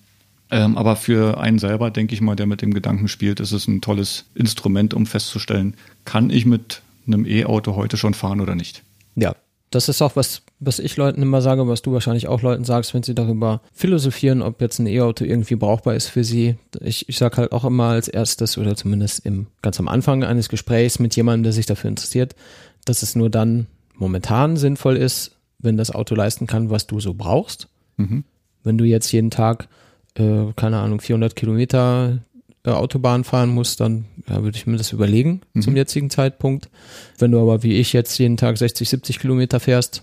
Ähm, 0.53 0.77
aber 0.77 0.97
für 0.97 1.41
einen 1.41 1.59
selber, 1.59 1.91
denke 1.91 2.15
ich 2.15 2.21
mal, 2.21 2.37
der 2.37 2.47
mit 2.47 2.61
dem 2.61 2.75
Gedanken 2.75 3.09
spielt, 3.09 3.41
ist 3.41 3.53
es 3.53 3.67
ein 3.67 3.81
tolles 3.81 4.27
Instrument, 4.35 4.93
um 4.93 5.07
festzustellen, 5.07 5.75
kann 6.05 6.29
ich 6.29 6.45
mit 6.45 6.83
einem 7.07 7.25
E-Auto 7.25 7.75
heute 7.75 7.97
schon 7.97 8.13
fahren 8.13 8.39
oder 8.39 8.55
nicht. 8.55 8.83
Ja, 9.17 9.35
das 9.71 9.89
ist 9.89 10.03
auch 10.03 10.15
was, 10.15 10.43
was 10.61 10.79
ich 10.79 10.99
Leuten 10.99 11.23
immer 11.23 11.41
sage, 11.41 11.67
was 11.67 11.81
du 11.81 11.95
wahrscheinlich 11.95 12.29
auch 12.29 12.43
Leuten 12.43 12.65
sagst, 12.65 12.93
wenn 12.93 13.03
sie 13.03 13.15
darüber 13.15 13.63
philosophieren, 13.73 14.43
ob 14.43 14.61
jetzt 14.61 14.79
ein 14.79 14.87
E-Auto 14.87 15.25
irgendwie 15.25 15.57
brauchbar 15.57 15.95
ist 15.95 16.09
für 16.09 16.23
sie. 16.23 16.57
Ich, 16.81 17.09
ich 17.09 17.17
sage 17.17 17.39
halt 17.39 17.53
auch 17.53 17.65
immer 17.65 17.85
als 17.87 18.09
erstes 18.09 18.59
oder 18.59 18.77
zumindest 18.77 19.25
im, 19.25 19.47
ganz 19.63 19.81
am 19.81 19.89
Anfang 19.89 20.23
eines 20.23 20.51
Gesprächs 20.51 20.99
mit 20.99 21.17
jemandem, 21.17 21.45
der 21.45 21.53
sich 21.55 21.65
dafür 21.65 21.89
interessiert, 21.89 22.37
dass 22.85 23.03
es 23.03 23.17
nur 23.17 23.31
dann 23.31 23.69
momentan 23.95 24.59
sinnvoll 24.59 24.99
ist, 24.99 25.35
wenn 25.61 25.79
das 25.79 25.91
Auto 25.91 26.15
leisten 26.15 26.47
kann, 26.47 26.69
was 26.69 26.87
du 26.87 27.01
so 27.01 27.15
brauchst. 27.15 27.69
Mhm. 27.97 28.25
Wenn 28.65 28.77
du 28.77 28.85
jetzt 28.85 29.11
jeden 29.13 29.31
Tag 29.31 29.69
äh, 30.15 30.53
keine 30.57 30.79
Ahnung, 30.79 31.01
400 31.01 31.35
Kilometer 31.37 32.19
äh, 32.65 32.71
Autobahn 32.71 33.25
fahren 33.25 33.51
muss, 33.51 33.77
dann 33.77 34.05
ja, 34.29 34.43
würde 34.43 34.57
ich 34.57 34.67
mir 34.67 34.77
das 34.77 34.93
überlegen 34.93 35.41
mhm. 35.55 35.63
zum 35.63 35.77
jetzigen 35.77 36.11
Zeitpunkt. 36.11 36.71
Wenn 37.19 37.33
du 37.33 37.41
aber 37.41 37.63
wie 37.63 37.79
ich 37.79 37.93
jetzt 37.93 38.19
jeden 38.19 38.37
Tag 38.37 38.59
60, 38.59 38.89
70 38.89 39.19
Kilometer 39.19 39.59
fährst 39.61 40.03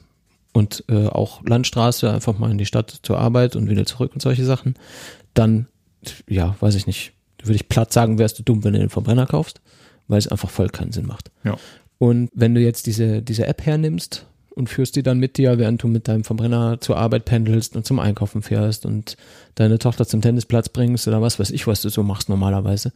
und 0.51 0.83
äh, 0.89 1.07
auch 1.07 1.41
Landstraße, 1.45 2.11
einfach 2.11 2.37
mal 2.37 2.51
in 2.51 2.57
die 2.57 2.65
Stadt 2.65 2.99
zur 3.03 3.19
Arbeit 3.19 3.55
und 3.55 3.69
wieder 3.69 3.85
zurück 3.85 4.11
und 4.13 4.21
solche 4.21 4.45
Sachen, 4.45 4.75
dann, 5.33 5.67
ja, 6.27 6.55
weiß 6.59 6.75
ich 6.75 6.87
nicht, 6.87 7.13
würde 7.41 7.55
ich 7.55 7.69
platt 7.69 7.93
sagen, 7.93 8.17
wärst 8.17 8.39
du 8.39 8.43
dumm, 8.43 8.63
wenn 8.63 8.73
du 8.73 8.79
den 8.79 8.89
Verbrenner 8.89 9.25
kaufst, 9.25 9.61
weil 10.07 10.19
es 10.19 10.27
einfach 10.27 10.49
voll 10.49 10.69
keinen 10.69 10.91
Sinn 10.91 11.05
macht. 11.05 11.31
Ja. 11.43 11.57
Und 11.97 12.29
wenn 12.33 12.55
du 12.55 12.61
jetzt 12.61 12.87
diese, 12.87 13.21
diese 13.21 13.47
App 13.47 13.65
hernimmst 13.65 14.25
und 14.59 14.69
führst 14.69 14.95
die 14.95 15.03
dann 15.03 15.17
mit 15.17 15.37
dir, 15.37 15.57
während 15.57 15.81
du 15.81 15.87
mit 15.87 16.07
deinem 16.07 16.23
Verbrenner 16.23 16.79
zur 16.79 16.97
Arbeit 16.97 17.25
pendelst 17.25 17.75
und 17.75 17.85
zum 17.85 17.97
Einkaufen 17.97 18.41
fährst 18.41 18.85
und 18.85 19.17
deine 19.55 19.79
Tochter 19.79 20.05
zum 20.05 20.21
Tennisplatz 20.21 20.69
bringst 20.69 21.07
oder 21.07 21.21
was 21.21 21.39
weiß 21.39 21.49
ich, 21.51 21.65
was 21.65 21.81
du 21.81 21.89
so 21.89 22.03
machst 22.03 22.29
normalerweise. 22.29 22.91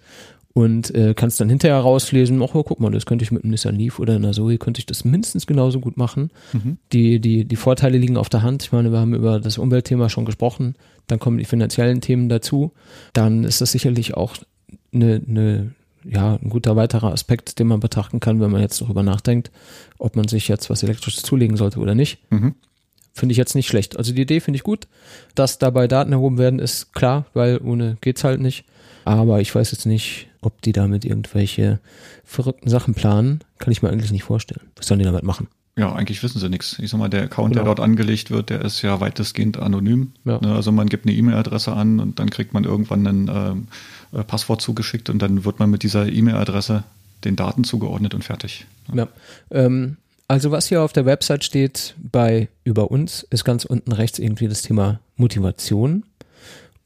Und 0.53 0.93
äh, 0.93 1.15
kannst 1.15 1.39
dann 1.41 1.49
hinterher 1.49 1.79
rauslesen, 1.79 2.39
ach, 2.43 2.53
oh, 2.53 2.61
guck 2.61 2.79
mal, 2.79 2.91
das 2.91 3.07
könnte 3.07 3.23
ich 3.23 3.31
mit 3.31 3.43
einem 3.43 3.49
Nissan 3.49 3.75
Leaf 3.75 3.97
oder 3.97 4.15
einer 4.15 4.33
Zoe, 4.33 4.59
könnte 4.59 4.79
ich 4.79 4.85
das 4.85 5.03
mindestens 5.03 5.47
genauso 5.47 5.79
gut 5.79 5.97
machen. 5.97 6.29
Mhm. 6.51 6.77
Die, 6.91 7.19
die, 7.19 7.45
die 7.45 7.55
Vorteile 7.55 7.97
liegen 7.97 8.17
auf 8.17 8.29
der 8.29 8.43
Hand. 8.43 8.61
Ich 8.61 8.71
meine, 8.71 8.91
wir 8.91 8.99
haben 8.99 9.15
über 9.15 9.39
das 9.39 9.57
Umweltthema 9.57 10.09
schon 10.09 10.25
gesprochen. 10.25 10.75
Dann 11.07 11.17
kommen 11.17 11.39
die 11.39 11.45
finanziellen 11.45 12.01
Themen 12.01 12.29
dazu. 12.29 12.71
Dann 13.13 13.45
ist 13.45 13.61
das 13.61 13.71
sicherlich 13.71 14.13
auch 14.13 14.35
eine, 14.93 15.21
eine 15.27 15.71
ja, 16.05 16.35
ein 16.41 16.49
guter 16.49 16.75
weiterer 16.75 17.11
Aspekt, 17.11 17.59
den 17.59 17.67
man 17.67 17.79
betrachten 17.79 18.19
kann, 18.19 18.39
wenn 18.41 18.51
man 18.51 18.61
jetzt 18.61 18.81
darüber 18.81 19.03
nachdenkt, 19.03 19.51
ob 19.97 20.15
man 20.15 20.27
sich 20.27 20.47
jetzt 20.47 20.69
was 20.69 20.83
Elektrisches 20.83 21.23
zulegen 21.23 21.57
sollte 21.57 21.79
oder 21.79 21.95
nicht. 21.95 22.19
Mhm. 22.31 22.55
Finde 23.13 23.31
ich 23.31 23.37
jetzt 23.37 23.55
nicht 23.55 23.67
schlecht. 23.67 23.97
Also 23.97 24.13
die 24.13 24.23
Idee 24.23 24.39
finde 24.39 24.57
ich 24.57 24.63
gut. 24.63 24.87
Dass 25.35 25.59
dabei 25.59 25.87
Daten 25.87 26.11
erhoben 26.11 26.37
werden, 26.39 26.59
ist 26.59 26.93
klar, 26.93 27.25
weil 27.33 27.59
ohne 27.63 27.97
geht's 28.01 28.23
halt 28.23 28.41
nicht. 28.41 28.65
Aber 29.05 29.39
ich 29.39 29.53
weiß 29.53 29.71
jetzt 29.71 29.85
nicht, 29.85 30.27
ob 30.41 30.61
die 30.61 30.71
damit 30.71 31.05
irgendwelche 31.05 31.79
verrückten 32.23 32.69
Sachen 32.69 32.95
planen. 32.95 33.41
Kann 33.59 33.71
ich 33.71 33.81
mir 33.81 33.89
eigentlich 33.89 34.11
nicht 34.11 34.23
vorstellen. 34.23 34.67
Was 34.75 34.87
sollen 34.87 34.99
die 34.99 35.05
damit 35.05 35.23
machen? 35.23 35.47
Ja, 35.75 35.91
eigentlich 35.93 36.21
wissen 36.21 36.39
sie 36.39 36.49
nichts. 36.49 36.77
Ich 36.79 36.91
sag 36.91 36.99
mal, 36.99 37.09
der 37.09 37.23
Account, 37.23 37.53
genau. 37.53 37.63
der 37.63 37.75
dort 37.75 37.79
angelegt 37.79 38.29
wird, 38.29 38.51
der 38.51 38.61
ist 38.61 38.81
ja 38.83 38.99
weitestgehend 38.99 39.57
anonym. 39.57 40.11
Ja. 40.23 40.39
Ne, 40.39 40.53
also 40.53 40.71
man 40.71 40.87
gibt 40.87 41.05
eine 41.05 41.15
E-Mail-Adresse 41.15 41.73
an 41.73 41.99
und 41.99 42.19
dann 42.19 42.29
kriegt 42.29 42.53
man 42.53 42.63
irgendwann 42.63 43.07
ein 43.07 43.31
ähm, 43.33 43.67
äh, 44.11 44.23
Passwort 44.23 44.61
zugeschickt 44.61 45.09
und 45.09 45.19
dann 45.19 45.45
wird 45.45 45.59
man 45.59 45.71
mit 45.71 45.81
dieser 45.81 46.07
E-Mail-Adresse 46.07 46.83
den 47.23 47.35
Daten 47.35 47.63
zugeordnet 47.63 48.13
und 48.13 48.23
fertig. 48.23 48.65
Ja. 48.93 49.07
Ähm, 49.49 49.97
also 50.27 50.51
was 50.51 50.67
hier 50.67 50.81
auf 50.81 50.93
der 50.93 51.05
Website 51.05 51.43
steht 51.43 51.95
bei 51.99 52.49
über 52.63 52.91
uns, 52.91 53.25
ist 53.29 53.43
ganz 53.43 53.65
unten 53.65 53.91
rechts 53.91 54.19
irgendwie 54.19 54.47
das 54.47 54.61
Thema 54.61 54.99
Motivation. 55.15 56.03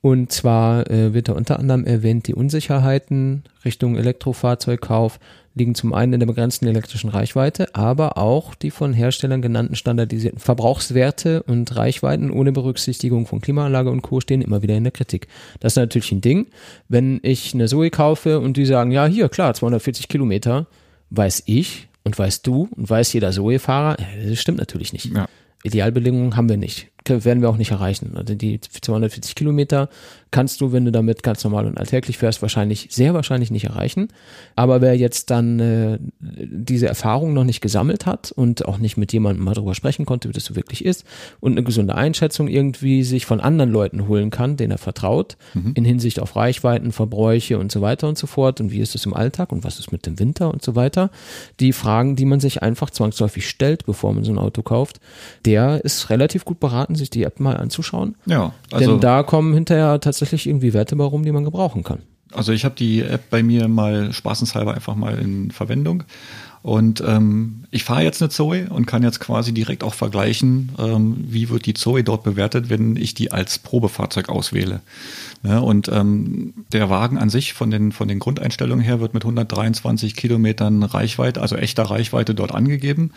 Und 0.08 0.32
zwar 0.32 0.90
äh, 0.90 1.14
wird 1.14 1.28
da 1.28 1.34
unter 1.34 1.60
anderem 1.60 1.84
erwähnt, 1.84 2.28
die 2.28 2.34
Unsicherheiten 2.34 3.44
Richtung 3.66 3.98
Elektrofahrzeugkauf 3.98 5.20
liegen 5.54 5.76
zum 5.76 5.94
einen 5.94 6.14
in 6.14 6.22
der 6.22 6.28
begrenzten 6.28 6.66
elektrischen 6.66 7.10
Reichweite, 7.10 7.76
aber 7.76 8.18
auch 8.18 8.56
die 8.56 8.72
von 8.72 8.94
Herstellern 8.94 9.42
genannten 9.42 9.76
standardisierten 9.76 10.40
Verbrauchswerte 10.40 11.44
und 11.44 11.76
Reichweiten 11.76 12.32
ohne 12.32 12.54
Berücksichtigung 12.54 13.26
von 13.26 13.42
Klimaanlage 13.42 13.90
und 13.90 14.02
Co. 14.02 14.22
stehen 14.22 14.42
immer 14.42 14.62
wieder 14.62 14.78
in 14.78 14.86
der 14.86 14.94
Kritik. 14.94 15.28
Das 15.60 15.74
ist 15.74 15.78
natürlich 15.78 16.14
ein 16.14 16.22
Ding. 16.22 16.48
Wenn 16.88 17.20
ich 17.22 17.54
eine 17.54 17.68
Zoe 17.68 17.90
kaufe 17.90 18.40
und 18.40 18.56
die 18.56 18.66
sagen, 18.66 18.92
ja, 18.92 19.08
hier, 19.08 19.28
klar, 19.28 19.56
240 19.56 20.08
Kilometer, 20.08 20.68
weiß 21.10 21.44
ich 21.48 21.90
und 22.06 22.18
weißt 22.18 22.48
du 22.48 22.70
und 22.78 22.90
weiß 22.90 23.12
jeder 23.12 23.32
Zoe-Fahrer, 23.34 23.98
das 24.26 24.40
stimmt 24.40 24.60
natürlich 24.60 24.94
nicht. 24.94 25.14
Ja. 25.14 25.28
Idealbedingungen 25.66 26.38
haben 26.38 26.48
wir 26.48 26.56
nicht 26.56 26.92
werden 27.10 27.42
wir 27.42 27.50
auch 27.50 27.58
nicht 27.58 27.72
erreichen. 27.72 28.14
Also 28.16 28.36
die 28.36 28.60
240 28.60 29.36
Kilometer 29.36 29.90
kannst 30.32 30.62
du, 30.62 30.72
wenn 30.72 30.86
du 30.86 30.92
damit 30.92 31.24
ganz 31.24 31.44
normal 31.44 31.66
und 31.66 31.78
alltäglich 31.78 32.18
fährst, 32.18 32.42
wahrscheinlich, 32.42 32.88
sehr 32.92 33.14
wahrscheinlich 33.14 33.52
nicht 33.52 33.66
erreichen. 33.66 34.10
Aber 34.56 34.82
wer 34.82 34.96
jetzt 34.96 35.30
dann 35.30 35.60
äh, 35.60 36.00
diese 36.20 36.88
Erfahrung 36.88 37.34
noch 37.34 37.44
nicht 37.44 37.62
gesammelt 37.62 38.06
hat 38.06 38.32
und 38.32 38.66
auch 38.66 38.78
nicht 38.78 38.98
mit 38.98 39.14
jemandem 39.14 39.46
mal 39.46 39.54
drüber 39.54 39.76
sprechen 39.76 40.06
konnte, 40.06 40.28
wie 40.30 40.34
das 40.34 40.46
so 40.46 40.56
wirklich 40.56 40.84
ist 40.84 41.06
und 41.40 41.54
eine 41.54 41.64
gesunde 41.64 41.96
Einschätzung 41.96 42.48
irgendwie 42.48 43.04
sich 43.04 43.26
von 43.26 43.40
anderen 43.40 43.72
Leuten 43.72 44.08
holen 44.08 44.30
kann, 44.30 44.58
denen 44.58 44.72
er 44.72 44.78
vertraut, 44.78 45.38
mhm. 45.54 45.72
in 45.76 45.86
Hinsicht 45.86 46.20
auf 46.20 46.36
Reichweiten, 46.36 46.92
Verbräuche 46.92 47.58
und 47.58 47.72
so 47.72 47.82
weiter 47.82 48.08
und 48.08 48.18
so 48.18 48.28
fort 48.28 48.60
und 48.60 48.72
wie 48.72 48.80
ist 48.80 48.96
es 48.96 49.06
im 49.06 49.14
Alltag 49.14 49.52
und 49.52 49.64
was 49.64 49.80
ist 49.80 49.92
mit 49.92 50.06
dem 50.06 50.20
Winter 50.20 50.52
und 50.52 50.64
so 50.64 50.76
weiter. 50.76 51.10
Die 51.60 51.72
Fragen, 51.72 52.16
die 52.16 52.26
man 52.26 52.40
sich 52.40 52.62
einfach 52.62 52.90
zwangsläufig 52.90 53.48
stellt, 53.48 53.86
bevor 53.86 54.14
man 54.14 54.24
so 54.24 54.32
ein 54.32 54.38
Auto 54.38 54.62
kauft, 54.62 55.00
der 55.46 55.84
ist 55.86 56.10
relativ 56.10 56.44
gut 56.44 56.60
beraten, 56.60 56.96
sich 56.98 57.10
die 57.10 57.24
App 57.24 57.40
mal 57.40 57.56
anzuschauen. 57.56 58.16
Ja, 58.26 58.54
also 58.72 58.92
Denn 58.92 59.00
da 59.00 59.24
kommen 59.24 59.54
hinterher 59.54 60.00
tatsächlich 60.02 60.48
irgendwie 60.48 60.74
Werte 60.74 60.96
bei 60.96 61.06
rum, 61.06 61.24
die 61.24 61.32
man 61.32 61.46
gebrauchen 61.46 61.84
kann. 61.84 62.00
Also 62.34 62.52
ich 62.52 62.66
habe 62.66 62.76
die 62.76 63.02
App 63.02 63.30
bei 63.30 63.42
mir 63.42 63.70
mal 63.70 64.12
spaßenshalber 64.12 64.74
einfach 64.74 64.96
mal 64.96 65.18
in 65.18 65.52
Verwendung 65.52 66.04
und 66.68 67.02
ähm, 67.08 67.64
ich 67.72 67.86
fahre 67.86 68.04
jetzt 68.04 68.22
eine 68.22 68.28
Zoe 68.28 68.68
und 68.70 68.88
kann 68.88 69.02
jetzt 69.02 69.22
quasi 69.22 69.54
direkt 69.54 69.86
auch 69.86 69.94
vergleichen, 69.94 70.74
ähm, 70.78 71.16
wie 71.18 71.50
wird 71.50 71.66
die 71.66 71.74
Zoe 71.74 72.04
dort 72.04 72.24
bewertet, 72.24 72.70
wenn 72.70 72.98
ich 72.98 73.14
die 73.14 73.32
als 73.32 73.60
Probefahrzeug 73.60 74.28
auswähle. 74.28 74.82
Ja, 75.44 75.60
und 75.60 75.88
ähm, 75.90 76.54
der 76.74 76.90
Wagen 76.90 77.18
an 77.18 77.30
sich 77.30 77.54
von 77.54 77.70
den, 77.70 77.92
von 77.92 78.08
den 78.08 78.20
Grundeinstellungen 78.20 78.84
her 78.84 79.00
wird 79.00 79.14
mit 79.14 79.24
123 79.24 80.16
Kilometern 80.16 80.84
Reichweite, 80.84 81.42
also 81.42 81.56
echter 81.56 81.84
Reichweite 81.84 82.34
dort 82.34 82.54
angegeben. 82.54 83.12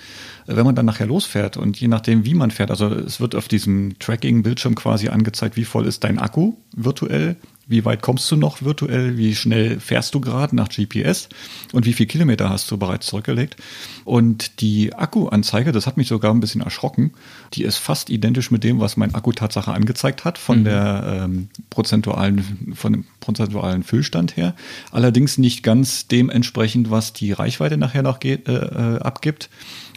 Wenn 0.47 0.65
man 0.65 0.75
dann 0.75 0.87
nachher 0.87 1.07
losfährt 1.07 1.57
und 1.57 1.81
je 1.81 1.89
nachdem, 1.89 2.25
wie 2.25 2.35
man 2.35 2.51
fährt, 2.51 2.71
also 2.71 2.89
es 2.93 3.21
wird 3.21 3.35
auf 3.35 3.49
diesem 3.49 3.99
Tracking-Bildschirm 3.99 4.75
quasi 4.75 5.09
angezeigt, 5.09 5.57
wie 5.57 5.65
voll 5.65 5.87
ist 5.87 6.05
dein 6.05 6.19
Akku 6.19 6.55
virtuell, 6.77 7.37
wie 7.71 7.85
weit 7.85 8.03
kommst 8.03 8.31
du 8.31 8.37
noch 8.37 8.63
virtuell, 8.63 9.17
wie 9.17 9.35
schnell 9.35 9.79
fährst 9.79 10.15
du 10.15 10.21
gerade 10.21 10.57
nach 10.57 10.69
GPS 10.69 11.29
und 11.73 11.87
wie 11.87 11.93
viele 11.93 12.09
Kilometer 12.09 12.51
hast 12.51 12.71
du 12.71 12.77
bereits 12.77 13.07
zurückgelegt. 13.07 13.57
Und 14.05 14.61
die 14.61 14.93
Akkuanzeige, 14.93 15.71
das 15.71 15.87
hat 15.87 15.97
mich 15.97 16.09
sogar 16.09 16.35
ein 16.35 16.41
bisschen 16.41 16.63
erschrocken, 16.63 17.13
die 17.55 17.63
ist 17.63 17.77
fast 17.77 18.11
identisch 18.11 18.51
mit 18.51 18.65
dem, 18.65 18.81
was 18.81 18.97
mein 18.97 19.15
Akku 19.15 19.33
Tatsache 19.33 19.73
angezeigt 19.73 20.25
hat, 20.25 20.37
von 20.37 20.61
mhm. 20.61 20.65
der 20.65 21.23
ähm, 21.25 21.49
prozentualen, 21.71 22.75
von 22.75 22.93
dem 22.93 23.05
prozentualen 23.21 23.85
Füllstand 23.85 24.37
her. 24.37 24.55
Allerdings 24.91 25.39
nicht 25.39 25.63
ganz 25.63 26.09
dementsprechend, 26.09 26.91
was 26.91 27.13
die 27.13 27.31
Reichweite 27.31 27.77
nachher 27.77 28.03
noch 28.03 28.19
geht, 28.19 28.49
äh, 28.49 28.55
äh, 28.55 28.99
abgibt. 28.99 29.49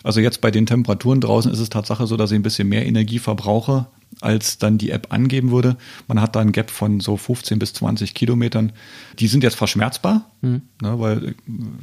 Also 0.03 0.19
jetzt 0.19 0.41
bei 0.41 0.51
den 0.51 0.67
Temperaturen 0.67 1.21
draußen 1.21 1.51
ist 1.51 1.59
es 1.59 1.69
Tatsache 1.69 2.05
so, 2.05 2.17
dass 2.17 2.31
ich 2.31 2.35
ein 2.35 2.43
bisschen 2.43 2.69
mehr 2.69 2.85
Energie 2.85 3.19
verbrauche 3.19 3.87
als 4.21 4.57
dann 4.57 4.77
die 4.77 4.91
App 4.91 5.07
angeben 5.11 5.51
würde. 5.51 5.77
Man 6.07 6.21
hat 6.21 6.35
da 6.35 6.39
ein 6.39 6.51
Gap 6.51 6.71
von 6.71 6.99
so 6.99 7.17
15 7.17 7.59
bis 7.59 7.73
20 7.73 8.13
Kilometern. 8.13 8.71
Die 9.19 9.27
sind 9.27 9.43
jetzt 9.43 9.55
verschmerzbar, 9.55 10.29
mhm. 10.41 10.61
ne, 10.81 10.99
weil 10.99 11.35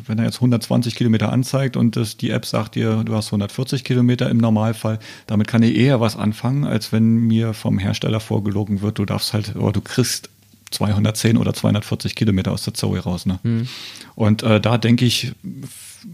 wenn 0.07 0.19
er 0.19 0.25
jetzt 0.25 0.37
120 0.37 0.95
Kilometer 0.95 1.33
anzeigt 1.33 1.77
und 1.77 1.97
das, 1.97 2.17
die 2.17 2.31
App 2.31 2.47
sagt 2.47 2.75
dir, 2.75 3.05
du 3.05 3.15
hast 3.15 3.29
140 3.29 3.85
Kilometer 3.85 4.31
im 4.31 4.39
Normalfall, 4.39 4.99
damit 5.27 5.49
kann 5.49 5.63
ich 5.63 5.77
eher 5.77 6.01
was 6.01 6.17
anfangen, 6.17 6.65
als 6.65 6.93
wenn 6.93 7.17
mir 7.17 7.55
vom 7.55 7.79
Hersteller 7.79 8.21
vorgelogen 8.21 8.83
wird, 8.83 8.99
du 8.99 9.05
darfst 9.05 9.33
halt, 9.33 9.57
oder 9.57 9.73
du 9.73 9.81
kriegst 9.81 10.31
210 10.71 11.37
oder 11.37 11.53
240 11.53 12.15
Kilometer 12.15 12.53
aus 12.53 12.63
der 12.63 12.75
Zoe 12.75 13.01
raus. 13.01 13.27
Ne? 13.27 13.39
Mhm. 13.43 13.69
Und 14.15 14.43
äh, 14.43 14.61
da 14.61 14.79
denke 14.79 15.05
ich, 15.05 15.33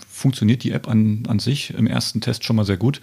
funktioniert 0.09 0.64
die 0.64 0.72
App 0.72 0.88
an, 0.88 1.25
an 1.29 1.38
sich 1.38 1.75
im 1.75 1.87
ersten 1.87 2.20
Test 2.20 2.44
schon 2.44 2.57
mal 2.57 2.64
sehr 2.64 2.77
gut. 2.77 3.01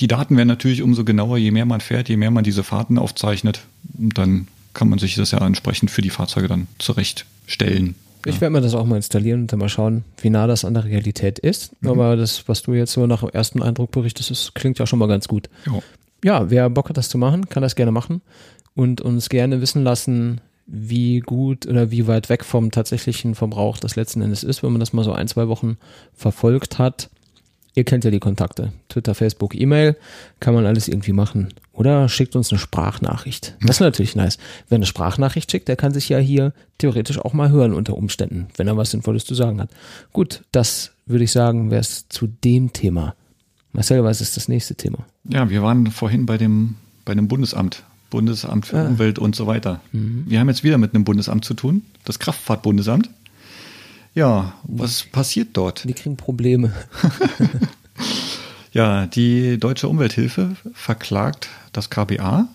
Die 0.00 0.08
Daten 0.08 0.36
werden 0.36 0.48
natürlich 0.48 0.82
umso 0.82 1.04
genauer, 1.04 1.38
je 1.38 1.50
mehr 1.50 1.66
man 1.66 1.80
fährt, 1.80 2.08
je 2.08 2.16
mehr 2.16 2.30
man 2.30 2.44
diese 2.44 2.62
Fahrten 2.62 2.98
aufzeichnet. 2.98 3.62
Und 3.98 4.16
dann 4.18 4.48
kann 4.74 4.88
man 4.88 4.98
sich 4.98 5.14
das 5.16 5.32
ja 5.32 5.44
entsprechend 5.44 5.90
für 5.90 6.02
die 6.02 6.10
Fahrzeuge 6.10 6.48
dann 6.48 6.68
zurechtstellen. 6.78 7.94
Ich 8.26 8.36
ja. 8.36 8.40
werde 8.42 8.52
mir 8.52 8.60
das 8.60 8.74
auch 8.74 8.84
mal 8.84 8.96
installieren 8.96 9.42
und 9.42 9.52
dann 9.52 9.58
mal 9.58 9.68
schauen, 9.68 10.04
wie 10.20 10.30
nah 10.30 10.46
das 10.46 10.64
an 10.64 10.74
der 10.74 10.84
Realität 10.84 11.38
ist. 11.38 11.72
Mhm. 11.82 11.90
Aber 11.90 12.16
das, 12.16 12.48
was 12.48 12.62
du 12.62 12.74
jetzt 12.74 12.92
so 12.92 13.06
nach 13.06 13.20
dem 13.20 13.30
ersten 13.30 13.62
Eindruck 13.62 13.90
berichtest, 13.92 14.30
das 14.30 14.52
klingt 14.54 14.78
ja 14.78 14.86
schon 14.86 14.98
mal 14.98 15.08
ganz 15.08 15.26
gut. 15.26 15.48
Jo. 15.66 15.82
Ja, 16.22 16.50
wer 16.50 16.68
Bock 16.68 16.90
hat, 16.90 16.98
das 16.98 17.08
zu 17.08 17.16
machen, 17.16 17.48
kann 17.48 17.62
das 17.62 17.76
gerne 17.76 17.92
machen 17.92 18.20
und 18.74 19.00
uns 19.00 19.30
gerne 19.30 19.62
wissen 19.62 19.82
lassen, 19.82 20.40
wie 20.72 21.20
gut 21.20 21.66
oder 21.66 21.90
wie 21.90 22.06
weit 22.06 22.28
weg 22.28 22.44
vom 22.44 22.70
tatsächlichen 22.70 23.34
Verbrauch 23.34 23.78
das 23.78 23.96
letzten 23.96 24.22
Endes 24.22 24.44
ist, 24.44 24.62
wenn 24.62 24.70
man 24.70 24.80
das 24.80 24.92
mal 24.92 25.04
so 25.04 25.12
ein, 25.12 25.26
zwei 25.26 25.48
Wochen 25.48 25.76
verfolgt 26.14 26.78
hat. 26.78 27.10
Ihr 27.74 27.84
kennt 27.84 28.04
ja 28.04 28.10
die 28.10 28.20
Kontakte. 28.20 28.72
Twitter, 28.88 29.14
Facebook, 29.14 29.54
E-Mail, 29.54 29.96
kann 30.40 30.54
man 30.54 30.66
alles 30.66 30.88
irgendwie 30.88 31.12
machen. 31.12 31.54
Oder 31.72 32.08
schickt 32.08 32.34
uns 32.36 32.50
eine 32.50 32.58
Sprachnachricht. 32.58 33.56
Das 33.60 33.76
ist 33.76 33.80
natürlich 33.80 34.16
nice. 34.16 34.38
Wer 34.68 34.76
eine 34.76 34.86
Sprachnachricht 34.86 35.50
schickt, 35.50 35.68
der 35.68 35.76
kann 35.76 35.92
sich 35.92 36.08
ja 36.08 36.18
hier 36.18 36.52
theoretisch 36.78 37.18
auch 37.18 37.32
mal 37.32 37.50
hören 37.50 37.72
unter 37.72 37.96
Umständen, 37.96 38.48
wenn 38.56 38.66
er 38.66 38.76
was 38.76 38.90
Sinnvolles 38.90 39.24
zu 39.24 39.34
sagen 39.34 39.60
hat. 39.60 39.70
Gut, 40.12 40.42
das 40.52 40.92
würde 41.06 41.24
ich 41.24 41.32
sagen, 41.32 41.70
wäre 41.70 41.80
es 41.80 42.08
zu 42.08 42.26
dem 42.26 42.72
Thema. 42.72 43.14
Marcel, 43.72 44.02
was 44.02 44.20
ist 44.20 44.36
das 44.36 44.48
nächste 44.48 44.74
Thema? 44.74 45.06
Ja, 45.24 45.48
wir 45.48 45.62
waren 45.62 45.86
vorhin 45.88 46.26
bei 46.26 46.38
dem, 46.38 46.74
bei 47.04 47.14
dem 47.14 47.28
Bundesamt 47.28 47.84
Bundesamt 48.10 48.66
für 48.66 48.78
ah. 48.78 48.86
Umwelt 48.86 49.18
und 49.18 49.34
so 49.34 49.46
weiter. 49.46 49.80
Mhm. 49.92 50.24
Wir 50.26 50.40
haben 50.40 50.48
jetzt 50.48 50.64
wieder 50.64 50.78
mit 50.78 50.94
einem 50.94 51.04
Bundesamt 51.04 51.44
zu 51.44 51.54
tun, 51.54 51.82
das 52.04 52.18
Kraftfahrtbundesamt. 52.18 53.08
Ja, 54.14 54.54
was 54.64 55.04
passiert 55.04 55.50
dort? 55.52 55.84
Die 55.88 55.94
kriegen 55.94 56.16
Probleme. 56.16 56.72
ja, 58.72 59.06
die 59.06 59.58
Deutsche 59.58 59.88
Umwelthilfe 59.88 60.56
verklagt 60.74 61.48
das 61.72 61.90
KBA 61.90 62.48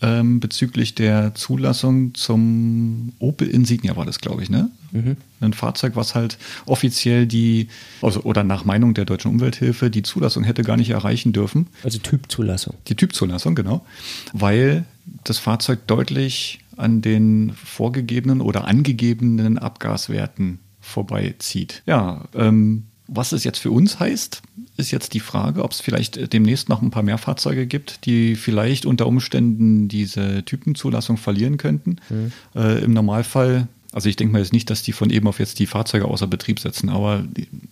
ähm, 0.00 0.40
bezüglich 0.40 0.94
der 0.94 1.34
Zulassung 1.34 2.14
zum 2.14 3.12
Opel 3.18 3.48
Insignia 3.48 3.96
war 3.96 4.06
das, 4.06 4.20
glaube 4.20 4.42
ich, 4.42 4.50
ne? 4.50 4.70
Mhm. 4.92 5.16
Ein 5.40 5.52
Fahrzeug, 5.52 5.96
was 5.96 6.14
halt 6.14 6.38
offiziell 6.66 7.26
die, 7.26 7.68
also, 8.02 8.22
oder 8.22 8.44
nach 8.44 8.64
Meinung 8.64 8.94
der 8.94 9.04
Deutschen 9.04 9.30
Umwelthilfe, 9.30 9.90
die 9.90 10.02
Zulassung 10.02 10.44
hätte 10.44 10.62
gar 10.62 10.76
nicht 10.76 10.90
erreichen 10.90 11.32
dürfen. 11.32 11.66
Also 11.82 11.98
Typzulassung. 11.98 12.74
Die 12.88 12.94
Typzulassung, 12.94 13.54
genau. 13.54 13.84
Weil 14.32 14.84
das 15.24 15.38
Fahrzeug 15.38 15.86
deutlich 15.86 16.60
an 16.76 17.02
den 17.02 17.52
vorgegebenen 17.52 18.40
oder 18.40 18.66
angegebenen 18.66 19.58
Abgaswerten 19.58 20.58
vorbeizieht. 20.80 21.82
Ja, 21.86 22.24
ähm, 22.34 22.84
was 23.08 23.32
es 23.32 23.42
jetzt 23.42 23.58
für 23.58 23.70
uns 23.70 23.98
heißt, 23.98 24.42
ist 24.76 24.90
jetzt 24.90 25.14
die 25.14 25.20
Frage, 25.20 25.64
ob 25.64 25.72
es 25.72 25.80
vielleicht 25.80 26.32
demnächst 26.32 26.68
noch 26.68 26.82
ein 26.82 26.90
paar 26.90 27.02
mehr 27.02 27.18
Fahrzeuge 27.18 27.66
gibt, 27.66 28.04
die 28.04 28.36
vielleicht 28.36 28.86
unter 28.86 29.06
Umständen 29.06 29.88
diese 29.88 30.44
Typenzulassung 30.44 31.16
verlieren 31.16 31.56
könnten. 31.56 31.96
Mhm. 32.10 32.32
Äh, 32.54 32.84
Im 32.84 32.92
Normalfall 32.92 33.66
also 33.92 34.08
ich 34.08 34.16
denke 34.16 34.32
mal 34.32 34.40
jetzt 34.40 34.52
nicht, 34.52 34.68
dass 34.68 34.82
die 34.82 34.92
von 34.92 35.08
eben 35.08 35.26
auf 35.28 35.38
jetzt 35.38 35.58
die 35.58 35.66
Fahrzeuge 35.66 36.04
außer 36.04 36.26
Betrieb 36.26 36.60
setzen, 36.60 36.90
aber 36.90 37.24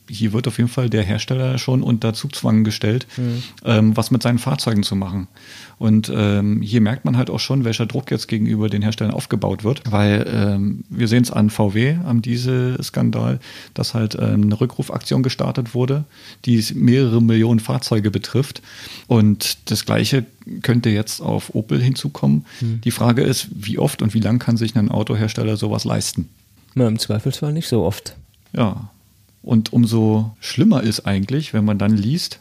hier 0.08 0.32
wird 0.32 0.48
auf 0.48 0.56
jeden 0.56 0.70
Fall 0.70 0.88
der 0.88 1.02
Hersteller 1.02 1.58
schon 1.58 1.82
unter 1.82 2.14
Zugzwang 2.14 2.64
gestellt, 2.64 3.06
mhm. 3.18 3.42
ähm, 3.64 3.96
was 3.96 4.10
mit 4.10 4.22
seinen 4.22 4.38
Fahrzeugen 4.38 4.82
zu 4.82 4.96
machen. 4.96 5.28
Und 5.78 6.10
ähm, 6.14 6.62
hier 6.62 6.80
merkt 6.80 7.04
man 7.04 7.18
halt 7.18 7.28
auch 7.28 7.38
schon, 7.38 7.64
welcher 7.64 7.84
Druck 7.84 8.10
jetzt 8.10 8.28
gegenüber 8.28 8.70
den 8.70 8.80
Herstellern 8.80 9.12
aufgebaut 9.12 9.62
wird, 9.62 9.82
weil 9.90 10.26
ähm, 10.32 10.84
wir 10.88 11.06
sehen 11.06 11.22
es 11.22 11.30
an 11.30 11.50
VW, 11.50 11.96
am 12.04 12.22
Diesel-Skandal, 12.22 13.38
dass 13.74 13.92
halt 13.92 14.14
ähm, 14.18 14.44
eine 14.44 14.58
Rückrufaktion 14.58 15.22
gestartet 15.22 15.74
wurde, 15.74 16.04
die 16.46 16.64
mehrere 16.74 17.20
Millionen 17.20 17.60
Fahrzeuge 17.60 18.10
betrifft. 18.10 18.62
Und 19.06 19.58
das 19.70 19.84
Gleiche 19.84 20.24
könnte 20.62 20.88
jetzt 20.88 21.20
auf 21.20 21.54
Opel 21.54 21.82
hinzukommen. 21.82 22.46
Mhm. 22.62 22.80
Die 22.82 22.90
Frage 22.90 23.22
ist, 23.22 23.48
wie 23.52 23.78
oft 23.78 24.00
und 24.00 24.14
wie 24.14 24.20
lang 24.20 24.38
kann 24.38 24.56
sich 24.56 24.76
ein 24.76 24.90
Autohersteller 24.90 25.58
sowas 25.58 25.84
leisten? 25.84 26.05
Na, 26.74 26.86
im 26.88 26.98
Zweifelsfall 26.98 27.52
nicht 27.52 27.68
so 27.68 27.82
oft. 27.84 28.16
Ja. 28.52 28.90
Und 29.42 29.72
umso 29.72 30.36
schlimmer 30.40 30.82
ist 30.82 31.06
eigentlich, 31.06 31.54
wenn 31.54 31.64
man 31.64 31.78
dann 31.78 31.96
liest, 31.96 32.40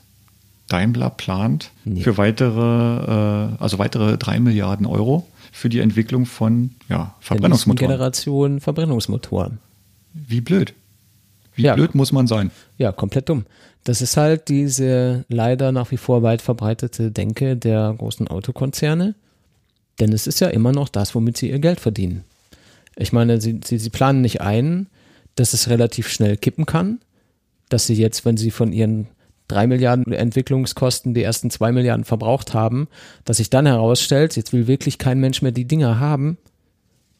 Daimler 0.67 1.11
plant 1.11 1.71
nee. 1.83 2.01
für 2.01 2.17
weitere, 2.17 2.59
äh, 2.59 3.55
also 3.59 3.77
weitere 3.77 4.17
drei 4.17 4.39
Milliarden 4.39 4.85
Euro 4.85 5.27
für 5.51 5.69
die 5.69 5.79
Entwicklung 5.79 6.25
von 6.25 6.71
ja, 6.89 7.13
Verbrennungsmotoren. 7.19 7.91
Generation 7.91 8.59
Verbrennungsmotoren. 8.59 9.59
Wie 10.13 10.41
blöd. 10.41 10.73
Wie 11.55 11.63
Ja. 11.63 11.75
blöd 11.75 11.95
muss 11.95 12.11
man 12.11 12.27
sein? 12.27 12.51
Ja, 12.77 12.91
komplett 12.91 13.29
dumm. 13.29 13.45
Das 13.83 14.01
ist 14.01 14.17
halt 14.17 14.49
diese 14.49 15.23
leider 15.29 15.71
nach 15.71 15.91
wie 15.91 15.97
vor 15.97 16.23
weit 16.23 16.41
verbreitete 16.41 17.11
Denke 17.11 17.55
der 17.55 17.93
großen 17.97 18.27
Autokonzerne. 18.27 19.13
Denn 19.99 20.11
es 20.11 20.27
ist 20.27 20.41
ja 20.41 20.47
immer 20.47 20.71
noch 20.71 20.89
das, 20.89 21.15
womit 21.15 21.37
sie 21.37 21.49
ihr 21.51 21.59
Geld 21.59 21.79
verdienen. 21.79 22.23
Ich 22.95 23.11
meine, 23.11 23.41
sie, 23.41 23.59
sie, 23.63 23.77
sie 23.77 23.89
planen 23.89 24.21
nicht 24.21 24.41
ein, 24.41 24.87
dass 25.35 25.53
es 25.53 25.69
relativ 25.69 26.07
schnell 26.07 26.37
kippen 26.37 26.65
kann, 26.65 26.99
dass 27.69 27.87
sie 27.87 27.95
jetzt, 27.95 28.25
wenn 28.25 28.37
sie 28.37 28.51
von 28.51 28.71
ihren 28.71 29.07
drei 29.47 29.67
Milliarden 29.67 30.11
Entwicklungskosten 30.11 31.13
die 31.13 31.23
ersten 31.23 31.49
zwei 31.49 31.71
Milliarden 31.71 32.05
verbraucht 32.05 32.53
haben, 32.53 32.87
dass 33.25 33.37
sich 33.37 33.49
dann 33.49 33.65
herausstellt, 33.65 34.35
jetzt 34.35 34.53
will 34.53 34.67
wirklich 34.67 34.97
kein 34.97 35.19
Mensch 35.19 35.41
mehr 35.41 35.51
die 35.51 35.65
Dinger 35.65 35.99
haben. 35.99 36.37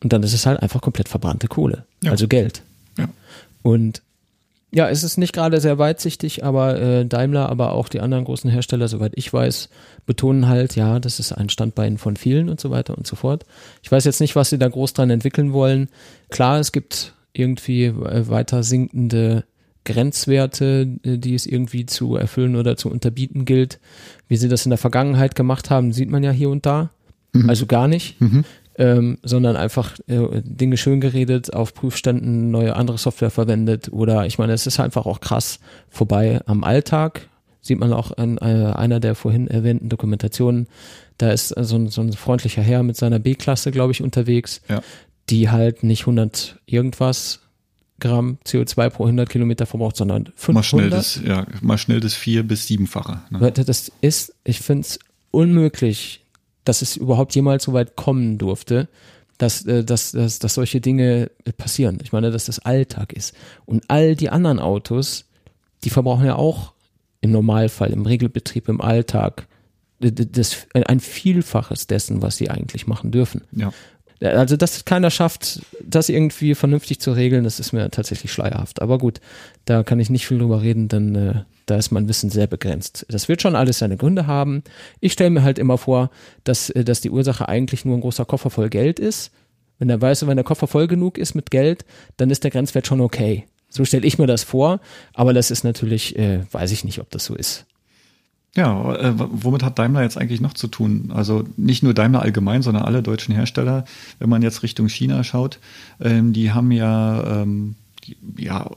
Und 0.03 0.13
dann 0.13 0.23
ist 0.23 0.33
es 0.33 0.45
halt 0.45 0.61
einfach 0.61 0.81
komplett 0.81 1.09
verbrannte 1.09 1.47
Kohle. 1.47 1.85
Ja. 2.03 2.11
Also 2.11 2.27
Geld. 2.27 2.63
Ja. 2.97 3.09
Und 3.61 4.01
ja, 4.75 4.89
es 4.89 5.03
ist 5.05 5.17
nicht 5.17 5.31
gerade 5.31 5.61
sehr 5.61 5.77
weitsichtig, 5.77 6.43
aber 6.43 6.77
äh, 6.77 7.05
Daimler, 7.05 7.47
aber 7.47 7.71
auch 7.71 7.87
die 7.87 8.01
anderen 8.01 8.25
großen 8.25 8.49
Hersteller, 8.49 8.89
soweit 8.89 9.13
ich 9.15 9.31
weiß, 9.31 9.69
betonen 10.05 10.49
halt, 10.49 10.75
ja, 10.75 10.99
das 10.99 11.17
ist 11.21 11.31
ein 11.31 11.47
Standbein 11.47 11.97
von 11.97 12.17
vielen 12.17 12.49
und 12.49 12.59
so 12.59 12.71
weiter 12.71 12.97
und 12.97 13.07
so 13.07 13.15
fort. 13.15 13.45
Ich 13.83 13.91
weiß 13.91 14.03
jetzt 14.03 14.19
nicht, 14.19 14.35
was 14.35 14.49
sie 14.49 14.57
da 14.59 14.67
groß 14.67 14.91
dran 14.91 15.09
entwickeln 15.09 15.53
wollen. 15.53 15.87
Klar, 16.29 16.59
es 16.59 16.73
gibt 16.73 17.13
irgendwie 17.31 17.85
äh, 17.85 18.27
weiter 18.27 18.63
sinkende 18.63 19.45
Grenzwerte, 19.85 20.89
äh, 21.03 21.19
die 21.19 21.35
es 21.35 21.45
irgendwie 21.45 21.85
zu 21.85 22.17
erfüllen 22.17 22.57
oder 22.57 22.75
zu 22.75 22.91
unterbieten 22.91 23.45
gilt. 23.45 23.79
Wie 24.27 24.35
sie 24.35 24.49
das 24.49 24.65
in 24.65 24.71
der 24.71 24.77
Vergangenheit 24.77 25.35
gemacht 25.35 25.69
haben, 25.69 25.93
sieht 25.93 26.09
man 26.09 26.21
ja 26.21 26.31
hier 26.31 26.49
und 26.49 26.65
da. 26.65 26.89
Also 27.47 27.65
gar 27.65 27.87
nicht 27.87 28.19
ähm, 28.77 29.17
sondern 29.23 29.55
einfach 29.55 29.97
äh, 30.07 30.41
Dinge 30.43 30.77
schön 30.77 30.99
geredet, 31.01 31.53
auf 31.53 31.73
Prüfständen 31.73 32.51
neue 32.51 32.75
andere 32.75 32.97
Software 32.97 33.29
verwendet 33.31 33.89
oder 33.91 34.25
ich 34.25 34.37
meine, 34.37 34.53
es 34.53 34.67
ist 34.67 34.79
einfach 34.79 35.05
auch 35.05 35.19
krass 35.21 35.59
vorbei 35.89 36.41
am 36.45 36.63
Alltag. 36.63 37.29
Sieht 37.61 37.79
man 37.79 37.93
auch 37.93 38.15
an 38.17 38.37
äh, 38.37 38.73
einer 38.75 38.99
der 38.99 39.15
vorhin 39.15 39.47
erwähnten 39.47 39.89
Dokumentationen. 39.89 40.67
Da 41.17 41.31
ist 41.31 41.51
äh, 41.57 41.63
so 41.63 41.77
ein, 41.77 41.87
so 41.87 42.01
ein 42.01 42.13
freundlicher 42.13 42.61
Herr 42.61 42.83
mit 42.83 42.95
seiner 42.97 43.17
B-Klasse, 43.19 43.71
glaube 43.71 43.91
ich, 43.91 44.03
unterwegs, 44.03 44.61
Ja. 44.69 44.81
die 45.29 45.49
halt 45.49 45.81
nicht 45.83 46.01
100 46.01 46.59
irgendwas 46.67 47.39
Gramm 47.99 48.37
CO2 48.45 48.89
pro 48.89 49.03
100 49.05 49.29
Kilometer 49.29 49.65
verbraucht, 49.65 49.95
sondern 49.95 50.25
500. 50.35 50.53
Mal 50.53 50.63
schnell 50.63 50.89
das, 50.89 51.21
ja, 51.25 51.45
mal 51.61 51.77
schnell 51.77 52.01
das 52.01 52.13
vier- 52.13 52.43
bis 52.43 52.67
siebenfache. 52.67 53.21
Ne? 53.29 53.39
Leute, 53.39 53.63
das 53.63 53.89
ist, 54.01 54.35
ich 54.43 54.59
finde 54.59 54.81
es 54.81 54.99
unmöglich, 55.31 56.24
dass 56.65 56.81
es 56.81 56.97
überhaupt 56.97 57.33
jemals 57.35 57.63
so 57.63 57.73
weit 57.73 57.95
kommen 57.95 58.37
durfte, 58.37 58.89
dass, 59.37 59.65
äh, 59.65 59.83
dass, 59.83 60.11
dass, 60.11 60.39
dass 60.39 60.53
solche 60.53 60.81
Dinge 60.81 61.31
äh, 61.45 61.53
passieren. 61.53 61.99
Ich 62.03 62.11
meine, 62.11 62.31
dass 62.31 62.45
das 62.45 62.59
Alltag 62.59 63.13
ist. 63.13 63.33
Und 63.65 63.83
all 63.87 64.15
die 64.15 64.29
anderen 64.29 64.59
Autos, 64.59 65.25
die 65.83 65.89
verbrauchen 65.89 66.25
ja 66.25 66.35
auch 66.35 66.73
im 67.21 67.31
Normalfall, 67.31 67.91
im 67.91 68.05
Regelbetrieb, 68.05 68.67
im 68.67 68.81
Alltag, 68.81 69.47
das, 69.99 70.67
ein 70.73 70.99
Vielfaches 70.99 71.87
dessen, 71.87 72.21
was 72.21 72.37
sie 72.37 72.49
eigentlich 72.49 72.85
machen 72.85 73.11
dürfen. 73.11 73.41
Ja. 73.51 73.71
Also, 74.21 74.55
dass 74.55 74.85
keiner 74.85 75.11
schafft, 75.11 75.61
das 75.83 76.09
irgendwie 76.09 76.55
vernünftig 76.55 76.99
zu 76.99 77.11
regeln, 77.11 77.43
das 77.43 77.59
ist 77.59 77.73
mir 77.73 77.89
tatsächlich 77.91 78.31
schleierhaft. 78.31 78.81
Aber 78.81 78.97
gut, 78.97 79.19
da 79.65 79.83
kann 79.83 79.99
ich 79.99 80.09
nicht 80.09 80.25
viel 80.25 80.39
drüber 80.39 80.61
reden, 80.61 80.87
denn 80.87 81.15
äh, 81.15 81.33
da 81.65 81.75
ist 81.75 81.91
mein 81.91 82.07
Wissen 82.07 82.29
sehr 82.29 82.47
begrenzt. 82.47 83.05
Das 83.09 83.27
wird 83.27 83.41
schon 83.41 83.55
alles 83.55 83.79
seine 83.79 83.97
Gründe 83.97 84.25
haben. 84.25 84.63
Ich 85.01 85.13
stelle 85.13 85.31
mir 85.31 85.43
halt 85.43 85.59
immer 85.59 85.77
vor, 85.77 86.11
dass, 86.43 86.69
äh, 86.69 86.85
dass 86.85 87.01
die 87.01 87.09
Ursache 87.09 87.49
eigentlich 87.49 87.83
nur 87.83 87.97
ein 87.97 88.01
großer 88.01 88.25
Koffer 88.25 88.49
voll 88.49 88.69
Geld 88.69 88.99
ist. 88.99 89.31
Wenn 89.79 89.89
der 89.89 90.01
weißt 90.01 90.25
wenn 90.27 90.37
der 90.37 90.45
Koffer 90.45 90.67
voll 90.67 90.87
genug 90.87 91.17
ist 91.17 91.35
mit 91.35 91.51
Geld, 91.51 91.83
dann 92.15 92.29
ist 92.29 92.45
der 92.45 92.51
Grenzwert 92.51 92.87
schon 92.87 93.01
okay. 93.01 93.45
So 93.67 93.83
stelle 93.83 94.07
ich 94.07 94.17
mir 94.17 94.27
das 94.27 94.43
vor, 94.43 94.79
aber 95.13 95.33
das 95.33 95.51
ist 95.51 95.63
natürlich, 95.63 96.17
äh, 96.17 96.39
weiß 96.51 96.71
ich 96.71 96.85
nicht, 96.85 96.99
ob 96.99 97.09
das 97.09 97.25
so 97.25 97.35
ist. 97.35 97.65
Ja, 98.55 98.95
äh, 98.95 99.13
womit 99.15 99.63
hat 99.63 99.77
Daimler 99.77 100.03
jetzt 100.03 100.17
eigentlich 100.17 100.39
noch 100.39 100.53
zu 100.53 100.67
tun? 100.67 101.11
Also 101.13 101.43
nicht 101.57 101.83
nur 101.83 101.93
Daimler 101.93 102.21
allgemein, 102.21 102.61
sondern 102.61 102.83
alle 102.83 103.03
deutschen 103.03 103.35
Hersteller. 103.35 103.83
Wenn 104.19 104.29
man 104.29 104.41
jetzt 104.41 104.63
Richtung 104.63 104.87
China 104.87 105.23
schaut, 105.25 105.59
ähm, 105.99 106.31
die 106.31 106.51
haben 106.53 106.71
ja, 106.71 107.41
ähm, 107.41 107.75
die, 108.05 108.15
ja 108.37 108.71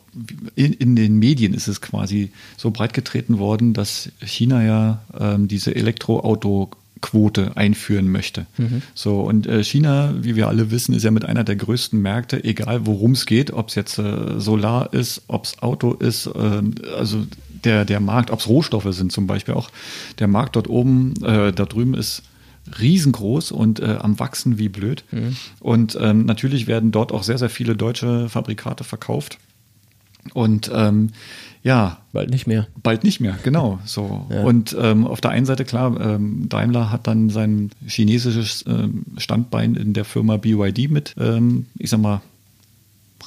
in, 0.57 0.73
in 0.73 0.97
den 0.97 1.19
Medien 1.21 1.55
ist 1.55 1.69
es 1.69 1.81
quasi 1.81 2.33
so 2.57 2.73
breit 2.73 2.93
getreten 2.93 3.39
worden, 3.39 3.73
dass 3.73 4.11
China 4.21 4.65
ja 4.65 5.03
ähm, 5.17 5.47
diese 5.47 5.77
Elektroauto-Quote 5.77 7.57
einführen 7.57 8.11
möchte. 8.11 8.47
So 8.97 9.21
und 9.21 9.47
äh, 9.47 9.63
China, 9.63 10.13
wie 10.21 10.35
wir 10.35 10.49
alle 10.49 10.73
wissen, 10.73 10.93
ist 10.93 11.05
ja 11.05 11.13
mit 11.13 11.25
einer 11.25 11.45
der 11.45 11.55
größten 11.55 12.03
Märkte, 12.03 12.43
egal 12.43 12.85
worum 12.85 13.13
es 13.13 13.27
geht, 13.27 13.53
ob 13.53 13.69
es 13.69 13.77
jetzt 13.77 13.97
äh, 14.01 14.41
Solar 14.41 14.93
ist, 14.93 15.23
ob 15.29 15.45
es 15.45 15.63
Auto 15.63 15.93
ist, 15.93 16.29
ähm, 16.35 16.75
also 16.99 17.25
der, 17.65 17.85
der 17.85 18.01
Markt, 18.01 18.31
ob 18.31 18.41
es 18.41 18.49
Rohstoffe 18.49 18.93
sind 18.93 19.13
zum 19.13 19.27
Beispiel 19.27 19.55
auch, 19.55 19.71
der 20.19 20.29
Markt 20.29 20.57
dort 20.57 20.69
oben, 20.69 21.15
äh, 21.25 21.53
da 21.53 21.65
drüben 21.65 21.95
ist 21.95 22.23
riesengroß 22.79 23.53
und 23.53 23.81
äh, 23.81 23.97
am 24.01 24.19
wachsen 24.19 24.59
wie 24.59 24.69
blöd. 24.69 25.05
Und 25.61 25.97
ähm, 26.01 26.27
natürlich 26.27 26.67
werden 26.67 26.91
dort 26.93 27.13
auch 27.13 27.23
sehr, 27.23 27.39
sehr 27.39 27.49
viele 27.49 27.75
deutsche 27.75 28.29
Fabrikate 28.29 28.85
verkauft. 28.85 29.39
Und 30.35 30.71
ähm, 30.75 31.11
ja, 31.63 31.99
Bald 32.13 32.31
nicht 32.31 32.47
mehr. 32.47 32.67
bald 32.83 33.05
nicht 33.05 33.21
mehr, 33.21 33.39
genau. 33.43 33.79
So. 33.87 34.27
Ja. 34.31 34.43
Und 34.43 34.77
ähm, 34.79 35.07
auf 35.07 35.21
der 35.21 35.31
einen 35.31 35.47
Seite, 35.47 35.65
klar, 35.65 35.99
ähm, 36.01 36.49
Daimler 36.49 36.91
hat 36.91 37.07
dann 37.07 37.31
sein 37.31 37.71
chinesisches 37.87 38.65
ähm, 38.67 39.05
Standbein 39.17 39.75
in 39.75 39.93
der 39.93 40.05
Firma 40.05 40.37
BYD 40.37 40.91
mit, 40.91 41.15
ähm, 41.19 41.67
ich 41.79 41.91
sag 41.91 42.01
mal, 42.01 42.21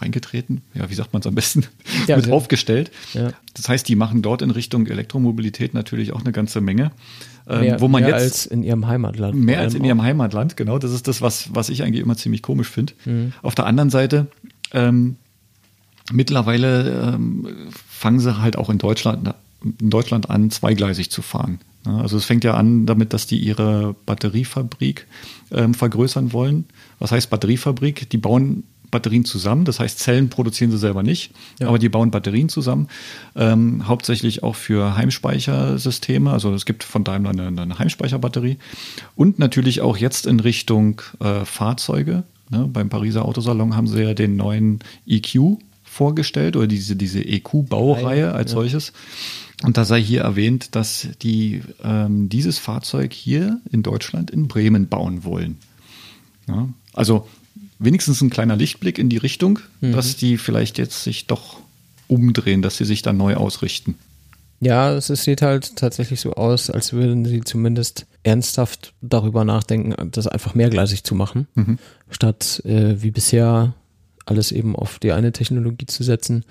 reingetreten. 0.02 0.62
Ja, 0.74 0.90
wie 0.90 0.96
sagt 0.96 1.14
man 1.14 1.22
es 1.22 1.28
am 1.28 1.36
besten? 1.36 1.66
Ja, 2.08 2.16
mit 2.16 2.28
ja. 2.28 2.34
aufgestellt. 2.34 2.92
Ja. 3.14 3.32
Das 3.54 3.70
heißt, 3.70 3.88
die 3.88 3.96
machen 3.96 4.22
dort 4.22 4.42
in 4.42 4.52
Richtung 4.52 4.88
Elektromobilität 4.88 5.74
natürlich 5.74 6.14
auch 6.14 6.22
eine 6.22 6.32
ganze 6.32 6.62
Menge. 6.62 6.92
Ähm, 7.48 7.62
Mehr, 7.62 7.82
wo 7.82 7.88
man 7.88 8.02
mehr 8.02 8.12
jetzt 8.12 8.22
als 8.22 8.46
in 8.46 8.64
ihrem 8.64 8.88
Heimatland. 8.88 9.36
Mehr 9.36 9.60
als 9.60 9.74
in 9.74 9.82
auch. 9.82 9.86
ihrem 9.86 10.02
Heimatland, 10.02 10.58
genau. 10.58 10.80
Das 10.80 10.92
ist 10.92 11.08
das, 11.08 11.22
was, 11.22 11.54
was 11.54 11.70
ich 11.70 11.84
eigentlich 11.84 12.02
immer 12.02 12.18
ziemlich 12.18 12.42
komisch 12.42 12.70
finde. 12.70 12.94
Mhm. 13.06 13.34
Auf 13.42 13.56
der 13.56 13.66
anderen 13.66 13.90
Seite, 13.90 14.28
ähm, 14.74 15.18
mittlerweile 16.12 17.14
ähm, 17.14 17.48
fangen 17.88 18.20
sie 18.20 18.42
halt 18.42 18.58
auch 18.58 18.70
in 18.70 18.78
Deutschland, 18.78 19.34
in 19.80 19.90
Deutschland 19.90 20.30
an, 20.30 20.50
zweigleisig 20.50 21.12
zu 21.12 21.22
fahren. 21.22 21.60
Also 21.84 22.18
es 22.18 22.26
fängt 22.26 22.44
ja 22.44 22.54
an 22.54 22.86
damit, 22.86 23.14
dass 23.14 23.26
die 23.26 23.40
ihre 23.40 23.96
Batteriefabrik 24.06 25.08
ähm, 25.52 25.74
vergrößern 25.74 26.32
wollen. 26.32 26.66
Was 27.00 27.12
heißt 27.12 27.30
Batteriefabrik? 27.30 28.10
Die 28.10 28.18
bauen 28.18 28.64
Batterien 28.92 29.26
zusammen, 29.26 29.66
das 29.66 29.80
heißt 29.80 30.00
Zellen 30.00 30.30
produzieren 30.30 30.70
sie 30.72 30.78
selber 30.78 31.02
nicht, 31.04 31.32
Ja. 31.60 31.68
aber 31.70 31.80
die 31.80 31.90
bauen 31.90 32.12
Batterien 32.12 32.50
zusammen, 32.50 32.88
ähm, 33.36 33.88
hauptsächlich 33.88 34.44
auch 34.44 34.56
für 34.56 34.96
Heimspeichersysteme. 34.96 36.32
Also 36.32 36.54
es 36.54 36.66
gibt 36.66 36.84
von 36.84 37.04
Daimler 37.04 37.32
eine, 37.32 37.48
eine 37.62 37.80
Heimspeicherbatterie 37.80 38.58
und 39.16 39.40
natürlich 39.40 39.82
auch 39.82 39.98
jetzt 39.98 40.26
in 40.28 40.40
Richtung 40.40 41.02
äh, 41.20 41.46
Fahrzeuge. 41.46 42.24
Ne? 42.50 42.68
Beim 42.72 42.90
Pariser 42.90 43.26
Autosalon 43.26 43.76
haben 43.76 43.88
sie 43.88 44.02
ja 44.04 44.14
den 44.14 44.36
neuen 44.36 44.80
EQ 45.08 45.58
vorgestellt 45.84 46.56
oder 46.56 46.68
diese, 46.68 46.96
diese 46.96 47.22
EQ-Baureihe 47.24 48.34
als 48.34 48.52
Ja. 48.52 48.56
solches. 48.58 48.94
Und 49.64 49.78
da 49.78 49.86
sei 49.86 50.02
hier 50.02 50.22
erwähnt, 50.22 50.76
dass 50.76 51.08
die 51.22 51.62
ähm, 51.84 52.30
dieses 52.30 52.58
Fahrzeug 52.58 53.14
hier 53.14 53.60
in 53.72 53.84
Deutschland 53.84 54.32
in 54.32 54.48
Bremen 54.48 54.88
bauen 54.88 55.24
wollen. 55.24 55.58
Ja, 56.48 56.68
also 56.94 57.28
wenigstens 57.82 58.22
ein 58.22 58.30
kleiner 58.30 58.56
Lichtblick 58.56 58.98
in 58.98 59.10
die 59.10 59.18
Richtung, 59.18 59.60
dass 59.82 60.16
die 60.16 60.38
vielleicht 60.38 60.78
jetzt 60.78 61.04
sich 61.04 61.28
doch 61.28 61.58
umdrehen, 62.08 62.62
dass 62.62 62.78
sie 62.78 62.86
sich 62.86 63.02
dann 63.02 63.18
neu 63.18 63.36
ausrichten. 63.36 63.96
Ja, 64.60 64.96
es 64.96 65.08
sieht 65.08 65.42
halt 65.42 65.76
tatsächlich 65.76 66.22
so 66.22 66.34
aus, 66.34 66.70
als 66.70 66.94
würden 66.94 67.26
sie 67.26 67.42
zumindest 67.42 68.06
ernsthaft 68.22 68.94
darüber 69.02 69.44
nachdenken, 69.44 70.12
das 70.12 70.28
einfach 70.28 70.54
mehrgleisig 70.54 71.04
zu 71.04 71.16
machen, 71.16 71.48
statt 72.12 72.62
äh, 72.66 73.02
wie 73.02 73.10
bisher 73.10 73.74
alles 74.26 74.52
eben 74.52 74.76
auf 74.76 75.00
die 75.00 75.14
eine 75.14 75.32
Technologie 75.32 75.88
zu 75.88 76.04
setzen, 76.04 76.46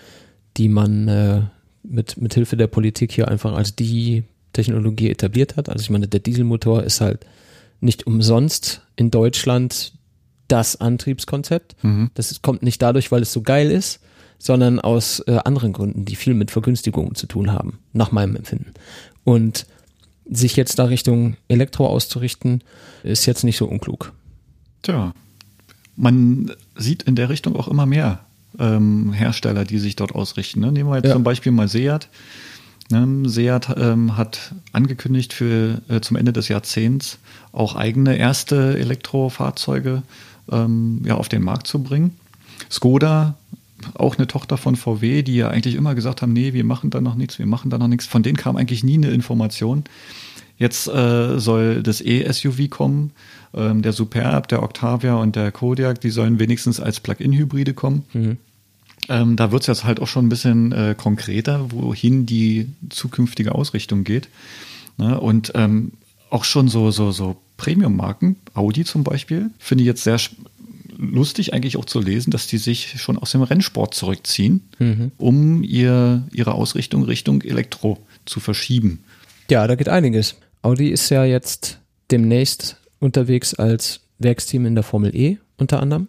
die 0.56 0.68
man 0.68 1.06
äh, 1.06 1.42
mit, 1.84 2.20
mit 2.20 2.34
Hilfe 2.34 2.56
der 2.56 2.66
Politik 2.66 3.12
hier 3.12 3.28
einfach 3.28 3.54
als 3.54 3.76
die 3.76 4.24
Technologie 4.52 5.10
etabliert 5.10 5.56
hat. 5.56 5.68
Also 5.68 5.82
ich 5.82 5.90
meine, 5.90 6.08
der 6.08 6.18
Dieselmotor 6.18 6.82
ist 6.82 7.00
halt 7.00 7.24
nicht 7.80 8.08
umsonst 8.08 8.82
in 8.96 9.12
Deutschland 9.12 9.92
das 10.50 10.80
Antriebskonzept. 10.80 11.76
Das 12.14 12.30
ist, 12.30 12.42
kommt 12.42 12.62
nicht 12.62 12.80
dadurch, 12.82 13.10
weil 13.12 13.22
es 13.22 13.32
so 13.32 13.42
geil 13.42 13.70
ist, 13.70 14.00
sondern 14.38 14.80
aus 14.80 15.20
äh, 15.26 15.38
anderen 15.44 15.72
Gründen, 15.72 16.04
die 16.04 16.16
viel 16.16 16.34
mit 16.34 16.50
Vergünstigungen 16.50 17.14
zu 17.14 17.26
tun 17.26 17.52
haben, 17.52 17.78
nach 17.92 18.10
meinem 18.12 18.36
Empfinden. 18.36 18.72
Und 19.24 19.66
sich 20.30 20.56
jetzt 20.56 20.78
da 20.78 20.84
Richtung 20.84 21.36
Elektro 21.48 21.86
auszurichten, 21.86 22.62
ist 23.02 23.26
jetzt 23.26 23.44
nicht 23.44 23.56
so 23.56 23.66
unklug. 23.66 24.12
Tja, 24.82 25.12
man 25.96 26.52
sieht 26.76 27.02
in 27.02 27.16
der 27.16 27.28
Richtung 27.28 27.56
auch 27.56 27.68
immer 27.68 27.84
mehr 27.86 28.20
ähm, 28.58 29.12
Hersteller, 29.12 29.64
die 29.64 29.78
sich 29.78 29.96
dort 29.96 30.14
ausrichten. 30.14 30.60
Ne? 30.60 30.72
Nehmen 30.72 30.88
wir 30.90 30.96
jetzt 30.96 31.06
Ja. 31.06 31.12
zum 31.12 31.24
Beispiel 31.24 31.52
mal 31.52 31.68
Seat. 31.68 32.08
Ne? 32.90 33.28
Seat 33.28 33.68
ähm, 33.76 34.16
hat 34.16 34.54
angekündigt, 34.72 35.32
für 35.32 35.82
äh, 35.88 36.00
zum 36.00 36.16
Ende 36.16 36.32
des 36.32 36.48
Jahrzehnts 36.48 37.18
auch 37.52 37.74
eigene 37.76 38.16
erste 38.16 38.78
Elektrofahrzeuge 38.78 40.02
ähm, 40.50 41.02
ja, 41.04 41.14
auf 41.16 41.28
den 41.28 41.42
Markt 41.42 41.66
zu 41.66 41.82
bringen. 41.82 42.16
Skoda 42.70 43.36
auch 43.94 44.18
eine 44.18 44.26
Tochter 44.26 44.56
von 44.56 44.76
VW, 44.76 45.22
die 45.22 45.36
ja 45.36 45.48
eigentlich 45.48 45.74
immer 45.74 45.94
gesagt 45.94 46.22
haben, 46.22 46.32
nee, 46.32 46.52
wir 46.52 46.64
machen 46.64 46.90
da 46.90 47.00
noch 47.00 47.14
nichts, 47.14 47.38
wir 47.38 47.46
machen 47.46 47.70
da 47.70 47.78
noch 47.78 47.88
nichts. 47.88 48.06
Von 48.06 48.22
denen 48.22 48.36
kam 48.36 48.56
eigentlich 48.56 48.84
nie 48.84 48.94
eine 48.94 49.10
Information. 49.10 49.84
Jetzt 50.58 50.88
äh, 50.88 51.38
soll 51.38 51.82
das 51.82 52.02
E-SUV 52.02 52.68
kommen. 52.68 53.12
Ähm, 53.54 53.82
der 53.82 53.92
Superb, 53.92 54.48
der 54.48 54.62
Octavia 54.62 55.14
und 55.14 55.34
der 55.34 55.50
Kodiak, 55.52 56.00
die 56.00 56.10
sollen 56.10 56.38
wenigstens 56.38 56.80
als 56.80 57.00
Plug-in-Hybride 57.00 57.72
kommen. 57.72 58.04
Mhm. 58.12 58.36
Ähm, 59.08 59.36
da 59.36 59.50
wird 59.50 59.62
es 59.62 59.66
jetzt 59.66 59.84
halt 59.84 60.00
auch 60.00 60.06
schon 60.06 60.26
ein 60.26 60.28
bisschen 60.28 60.72
äh, 60.72 60.94
konkreter, 60.96 61.72
wohin 61.72 62.26
die 62.26 62.68
zukünftige 62.90 63.54
Ausrichtung 63.54 64.04
geht. 64.04 64.28
Ne? 64.98 65.18
Und 65.18 65.52
ähm, 65.54 65.92
auch 66.30 66.44
schon 66.44 66.68
so, 66.68 66.90
so, 66.90 67.12
so 67.12 67.36
Premium-Marken, 67.56 68.36
Audi 68.54 68.84
zum 68.84 69.04
Beispiel, 69.04 69.50
finde 69.58 69.82
ich 69.82 69.86
jetzt 69.86 70.04
sehr 70.04 70.18
lustig 70.96 71.54
eigentlich 71.54 71.76
auch 71.76 71.84
zu 71.84 72.00
lesen, 72.00 72.30
dass 72.30 72.46
die 72.46 72.58
sich 72.58 73.00
schon 73.00 73.18
aus 73.18 73.32
dem 73.32 73.42
Rennsport 73.42 73.94
zurückziehen, 73.94 74.68
mhm. 74.78 75.12
um 75.18 75.62
ihr, 75.62 76.26
ihre 76.32 76.54
Ausrichtung 76.54 77.04
Richtung 77.04 77.42
Elektro 77.42 77.98
zu 78.26 78.40
verschieben. 78.40 79.02
Ja, 79.50 79.66
da 79.66 79.74
geht 79.74 79.88
einiges. 79.88 80.36
Audi 80.62 80.88
ist 80.88 81.08
ja 81.10 81.24
jetzt 81.24 81.78
demnächst 82.10 82.76
unterwegs 82.98 83.54
als 83.54 84.00
Werksteam 84.18 84.66
in 84.66 84.74
der 84.74 84.84
Formel 84.84 85.14
E 85.16 85.38
unter 85.56 85.80
anderem 85.80 86.08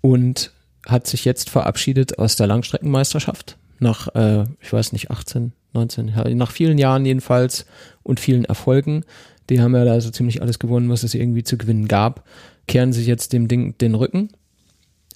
und 0.00 0.52
hat 0.86 1.06
sich 1.06 1.24
jetzt 1.24 1.50
verabschiedet 1.50 2.18
aus 2.18 2.36
der 2.36 2.46
Langstreckenmeisterschaft 2.46 3.56
nach, 3.80 4.14
äh, 4.14 4.44
ich 4.60 4.72
weiß 4.72 4.92
nicht, 4.92 5.10
18, 5.10 5.52
19, 5.72 6.12
nach 6.34 6.50
vielen 6.50 6.78
Jahren 6.78 7.04
jedenfalls 7.04 7.66
und 8.02 8.20
vielen 8.20 8.44
Erfolgen. 8.44 9.04
Die 9.50 9.60
haben 9.60 9.74
ja 9.74 9.84
da 9.84 10.00
so 10.00 10.10
ziemlich 10.10 10.42
alles 10.42 10.58
gewonnen, 10.58 10.88
was 10.88 11.02
es 11.02 11.14
irgendwie 11.14 11.44
zu 11.44 11.56
gewinnen 11.56 11.86
gab 11.88 12.24
kehren 12.66 12.92
sich 12.92 13.06
jetzt 13.06 13.32
dem 13.32 13.48
Ding 13.48 13.76
den 13.78 13.94
Rücken. 13.94 14.30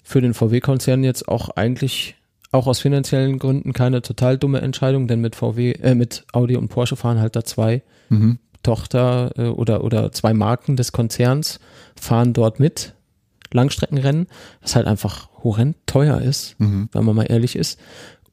Für 0.02 0.20
den 0.20 0.34
VW-Konzern 0.34 1.04
jetzt 1.04 1.28
auch 1.28 1.50
eigentlich 1.50 2.16
auch 2.52 2.66
aus 2.66 2.80
finanziellen 2.80 3.38
Gründen 3.38 3.72
keine 3.72 4.02
total 4.02 4.36
dumme 4.36 4.60
Entscheidung, 4.60 5.06
denn 5.06 5.20
mit 5.20 5.36
VW, 5.36 5.72
äh, 5.72 5.94
mit 5.94 6.24
Audi 6.32 6.56
und 6.56 6.68
Porsche 6.68 6.96
fahren 6.96 7.20
halt 7.20 7.36
da 7.36 7.44
zwei 7.44 7.82
mhm. 8.08 8.38
Tochter 8.62 9.32
äh, 9.36 9.48
oder 9.48 9.84
oder 9.84 10.10
zwei 10.10 10.34
Marken 10.34 10.76
des 10.76 10.90
Konzerns 10.90 11.60
fahren 11.94 12.32
dort 12.32 12.58
mit 12.58 12.94
Langstreckenrennen, 13.52 14.26
was 14.62 14.74
halt 14.74 14.86
einfach 14.86 15.28
horrend 15.44 15.76
teuer 15.86 16.20
ist, 16.20 16.58
mhm. 16.58 16.88
wenn 16.92 17.04
man 17.04 17.16
mal 17.16 17.30
ehrlich 17.30 17.54
ist. 17.54 17.78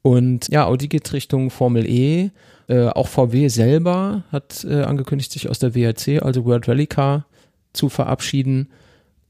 Und 0.08 0.48
ja, 0.48 0.66
Audi 0.66 0.88
geht 0.88 1.12
Richtung 1.12 1.50
Formel 1.50 1.86
E. 1.86 2.30
Äh, 2.70 2.88
auch 2.88 3.10
VW 3.10 3.50
selber 3.50 4.24
hat 4.32 4.64
äh, 4.64 4.84
angekündigt, 4.84 5.34
sich 5.34 5.50
aus 5.50 5.60
der 5.60 5.76
WRC, 5.76 6.24
also 6.24 6.46
World 6.46 6.70
Rally 6.70 6.88
Car, 6.88 7.26
zu 7.74 7.90
verabschieden 7.90 8.70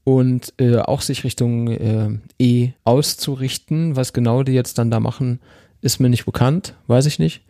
und 0.04 0.54
äh, 0.60 0.76
auch 0.76 1.00
sich 1.00 1.24
Richtung 1.24 1.66
äh, 1.66 2.10
E 2.38 2.70
auszurichten. 2.84 3.96
Was 3.96 4.12
genau 4.12 4.44
die 4.44 4.52
jetzt 4.52 4.78
dann 4.78 4.88
da 4.88 5.00
machen, 5.00 5.40
ist 5.80 5.98
mir 5.98 6.10
nicht 6.10 6.26
bekannt, 6.26 6.74
weiß 6.86 7.06
ich 7.06 7.18
nicht. 7.18 7.42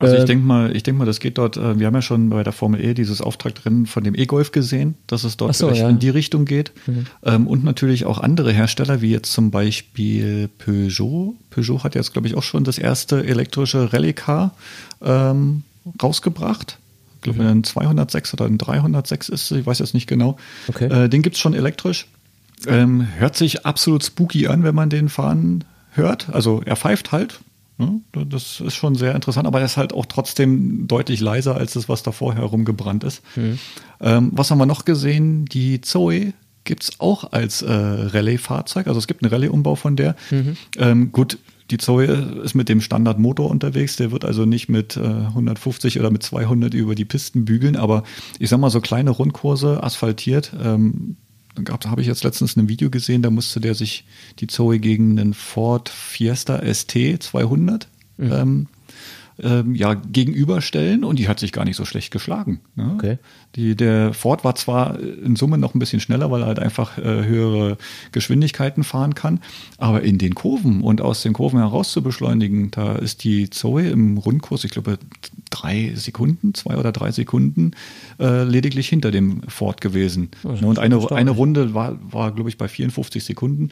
Also 0.00 0.14
ich 0.14 0.20
ähm, 0.20 0.26
denke 0.26 0.46
mal, 0.46 0.76
ich 0.76 0.84
denke 0.84 1.00
mal, 1.00 1.04
das 1.06 1.18
geht 1.18 1.38
dort, 1.38 1.56
äh, 1.56 1.78
wir 1.78 1.86
haben 1.86 1.94
ja 1.94 2.02
schon 2.02 2.30
bei 2.30 2.44
der 2.44 2.52
Formel 2.52 2.80
E 2.84 2.94
dieses 2.94 3.20
Auftragrennen 3.20 3.86
von 3.86 4.04
dem 4.04 4.14
E-Golf 4.14 4.52
gesehen, 4.52 4.94
dass 5.08 5.24
es 5.24 5.36
dort 5.36 5.56
so, 5.56 5.70
ja. 5.70 5.88
in 5.88 5.98
die 5.98 6.10
Richtung 6.10 6.44
geht. 6.44 6.70
Mhm. 6.86 7.06
Ähm, 7.24 7.46
und 7.48 7.64
natürlich 7.64 8.04
auch 8.04 8.18
andere 8.18 8.52
Hersteller, 8.52 9.02
wie 9.02 9.10
jetzt 9.10 9.32
zum 9.32 9.50
Beispiel 9.50 10.48
Peugeot. 10.58 11.34
Peugeot 11.50 11.82
hat 11.82 11.96
jetzt, 11.96 12.12
glaube 12.12 12.28
ich, 12.28 12.36
auch 12.36 12.44
schon 12.44 12.62
das 12.62 12.78
erste 12.78 13.26
elektrische 13.26 13.92
Rallye-Car 13.92 14.54
ähm, 15.02 15.64
rausgebracht 16.00 16.78
ich 17.18 17.22
glaube, 17.22 17.42
mhm. 17.42 17.48
ein 17.48 17.64
206 17.64 18.34
oder 18.34 18.44
ein 18.44 18.58
306 18.58 19.28
ist, 19.28 19.50
ich 19.50 19.66
weiß 19.66 19.80
jetzt 19.80 19.92
nicht 19.92 20.06
genau. 20.06 20.36
Okay. 20.68 20.86
Äh, 20.86 21.08
den 21.08 21.22
gibt 21.22 21.34
es 21.34 21.40
schon 21.40 21.52
elektrisch. 21.52 22.06
Ähm, 22.66 23.08
hört 23.18 23.36
sich 23.36 23.66
absolut 23.66 24.04
spooky 24.04 24.46
an, 24.46 24.62
wenn 24.62 24.74
man 24.74 24.88
den 24.88 25.08
fahren 25.08 25.64
hört. 25.92 26.28
Also 26.30 26.62
er 26.64 26.76
pfeift 26.76 27.10
halt. 27.10 27.40
Ne? 27.78 28.00
Das 28.12 28.60
ist 28.60 28.74
schon 28.74 28.94
sehr 28.96 29.14
interessant, 29.14 29.46
aber 29.46 29.60
er 29.60 29.66
ist 29.66 29.76
halt 29.76 29.92
auch 29.92 30.06
trotzdem 30.06 30.88
deutlich 30.88 31.20
leiser 31.20 31.56
als 31.56 31.74
das, 31.74 31.88
was 31.88 32.02
da 32.02 32.12
vorher 32.12 32.42
rumgebrannt 32.42 33.04
ist. 33.04 33.22
Mhm. 33.36 33.58
Ähm, 34.00 34.30
was 34.34 34.50
haben 34.50 34.58
wir 34.58 34.66
noch 34.66 34.84
gesehen? 34.84 35.44
Die 35.46 35.80
Zoe 35.80 36.32
gibt 36.64 36.82
es 36.82 37.00
auch 37.00 37.32
als 37.32 37.62
äh, 37.62 37.72
Rallye-Fahrzeug. 37.72 38.88
Also 38.88 38.98
es 38.98 39.06
gibt 39.06 39.22
einen 39.22 39.32
Rallye-Umbau 39.32 39.76
von 39.76 39.96
der. 39.96 40.16
Mhm. 40.30 40.56
Ähm, 40.76 41.12
gut, 41.12 41.38
die 41.70 41.78
Zoe 41.78 42.04
ist 42.04 42.54
mit 42.54 42.68
dem 42.68 42.80
Standardmotor 42.80 43.48
unterwegs, 43.50 43.96
der 43.96 44.10
wird 44.10 44.24
also 44.24 44.44
nicht 44.44 44.68
mit 44.68 44.96
äh, 44.96 45.00
150 45.00 46.00
oder 46.00 46.10
mit 46.10 46.22
200 46.22 46.74
über 46.74 46.94
die 46.94 47.04
Pisten 47.04 47.44
bügeln, 47.44 47.76
aber 47.76 48.04
ich 48.38 48.48
sag 48.48 48.58
mal 48.58 48.70
so 48.70 48.80
kleine 48.80 49.10
Rundkurse 49.10 49.82
asphaltiert. 49.82 50.52
Ähm, 50.62 51.16
habe 51.86 52.00
ich 52.00 52.06
jetzt 52.06 52.24
letztens 52.24 52.56
ein 52.56 52.68
Video 52.68 52.90
gesehen, 52.90 53.22
da 53.22 53.30
musste 53.30 53.60
der 53.60 53.74
sich 53.74 54.04
die 54.38 54.46
Zoe 54.46 54.78
gegen 54.78 55.18
einen 55.18 55.34
Ford 55.34 55.88
Fiesta 55.88 56.62
ST 56.72 57.22
200 57.22 57.88
mhm. 58.16 58.32
ähm, 58.32 58.66
ähm, 59.40 59.74
ja, 59.74 59.94
gegenüberstellen 59.94 61.04
und 61.04 61.18
die 61.18 61.28
hat 61.28 61.38
sich 61.38 61.52
gar 61.52 61.64
nicht 61.64 61.76
so 61.76 61.84
schlecht 61.84 62.10
geschlagen. 62.10 62.60
Ne? 62.74 62.92
Okay. 62.94 63.18
Die, 63.58 63.74
der 63.74 64.14
Ford 64.14 64.44
war 64.44 64.54
zwar 64.54 65.00
in 65.00 65.34
Summe 65.34 65.58
noch 65.58 65.74
ein 65.74 65.80
bisschen 65.80 65.98
schneller, 65.98 66.30
weil 66.30 66.42
er 66.42 66.46
halt 66.46 66.60
einfach 66.60 66.96
äh, 66.96 67.02
höhere 67.02 67.76
Geschwindigkeiten 68.12 68.84
fahren 68.84 69.16
kann, 69.16 69.40
aber 69.78 70.02
in 70.02 70.16
den 70.16 70.36
Kurven 70.36 70.80
und 70.80 71.00
aus 71.00 71.22
den 71.22 71.32
Kurven 71.32 71.58
heraus 71.58 71.90
zu 71.90 72.00
beschleunigen, 72.00 72.70
da 72.70 72.94
ist 72.94 73.24
die 73.24 73.50
Zoe 73.50 73.88
im 73.88 74.16
Rundkurs, 74.16 74.62
ich 74.62 74.70
glaube, 74.70 75.00
drei 75.50 75.92
Sekunden, 75.96 76.54
zwei 76.54 76.76
oder 76.76 76.92
drei 76.92 77.10
Sekunden 77.10 77.72
äh, 78.20 78.44
lediglich 78.44 78.88
hinter 78.88 79.10
dem 79.10 79.42
Ford 79.48 79.80
gewesen. 79.80 80.28
Ne? 80.44 80.64
Und 80.64 80.78
eine, 80.78 81.10
eine 81.10 81.32
Runde 81.32 81.74
war, 81.74 81.98
war 82.12 82.30
glaube 82.30 82.50
ich, 82.50 82.58
bei 82.58 82.68
54 82.68 83.24
Sekunden. 83.24 83.70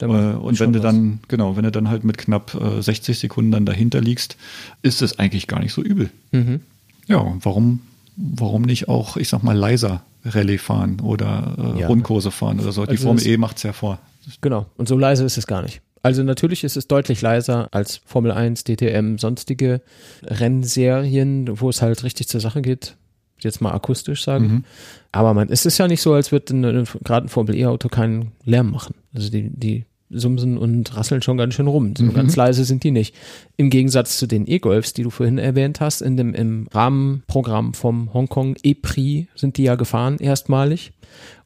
Äh, 0.00 0.06
und 0.06 0.58
wenn 0.60 0.72
du 0.72 0.80
dann, 0.80 1.18
was. 1.20 1.28
genau, 1.28 1.56
wenn 1.56 1.64
du 1.64 1.70
dann 1.70 1.90
halt 1.90 2.04
mit 2.04 2.16
knapp 2.16 2.54
äh, 2.54 2.80
60 2.80 3.18
Sekunden 3.18 3.50
dann 3.50 3.66
dahinter 3.66 4.00
liegst, 4.00 4.38
ist 4.80 5.02
es 5.02 5.18
eigentlich 5.18 5.46
gar 5.46 5.60
nicht 5.60 5.74
so 5.74 5.82
übel. 5.82 6.08
Mhm. 6.32 6.60
Ja, 7.06 7.36
warum, 7.42 7.80
warum 8.16 8.62
nicht 8.62 8.88
auch, 8.88 9.16
ich 9.16 9.28
sag 9.28 9.42
mal, 9.42 9.56
leiser 9.56 10.02
Rallye 10.24 10.58
fahren 10.58 11.00
oder 11.00 11.74
äh, 11.76 11.80
ja. 11.80 11.86
Rundkurse 11.86 12.30
fahren 12.30 12.60
oder 12.60 12.72
so? 12.72 12.84
Die 12.84 12.92
also 12.92 13.04
Formel 13.04 13.26
E 13.26 13.36
macht 13.36 13.58
es 13.58 13.62
ja 13.62 13.72
vor. 13.72 13.98
Genau, 14.40 14.66
und 14.76 14.88
so 14.88 14.98
leise 14.98 15.24
ist 15.24 15.38
es 15.38 15.46
gar 15.46 15.62
nicht. 15.62 15.82
Also 16.02 16.22
natürlich 16.22 16.62
ist 16.64 16.76
es 16.76 16.86
deutlich 16.86 17.20
leiser 17.20 17.68
als 17.72 18.00
Formel 18.04 18.30
1, 18.30 18.64
DTM, 18.64 19.18
sonstige 19.18 19.80
Rennserien, 20.22 21.60
wo 21.60 21.68
es 21.68 21.82
halt 21.82 22.04
richtig 22.04 22.28
zur 22.28 22.40
Sache 22.40 22.62
geht. 22.62 22.96
Jetzt 23.40 23.60
mal 23.60 23.72
akustisch 23.72 24.24
sagen. 24.24 24.46
Mhm. 24.46 24.64
Aber 25.12 25.34
man, 25.34 25.48
es 25.50 25.66
ist 25.66 25.78
ja 25.78 25.88
nicht 25.88 26.00
so, 26.00 26.14
als 26.14 26.32
würde 26.32 26.84
gerade 27.04 27.26
ein 27.26 27.28
Formel 27.28 27.56
E-Auto 27.56 27.88
keinen 27.88 28.32
Lärm 28.44 28.70
machen. 28.70 28.94
Also 29.14 29.30
die, 29.30 29.50
die 29.50 29.84
sumsen 30.10 30.58
und 30.58 30.96
rasseln 30.96 31.22
schon 31.22 31.36
ganz 31.36 31.54
schön 31.54 31.66
rum. 31.66 31.94
So 31.96 32.04
mhm. 32.04 32.14
ganz 32.14 32.36
leise 32.36 32.64
sind 32.64 32.84
die 32.84 32.90
nicht. 32.90 33.14
Im 33.56 33.70
Gegensatz 33.70 34.18
zu 34.18 34.26
den 34.26 34.46
E-Golfs, 34.46 34.92
die 34.92 35.02
du 35.02 35.10
vorhin 35.10 35.38
erwähnt 35.38 35.80
hast, 35.80 36.02
in 36.02 36.16
dem, 36.16 36.34
im 36.34 36.68
Rahmenprogramm 36.72 37.74
vom 37.74 38.12
Hongkong 38.14 38.56
E-Prix 38.62 39.28
sind 39.34 39.56
die 39.56 39.64
ja 39.64 39.74
gefahren 39.74 40.18
erstmalig. 40.18 40.92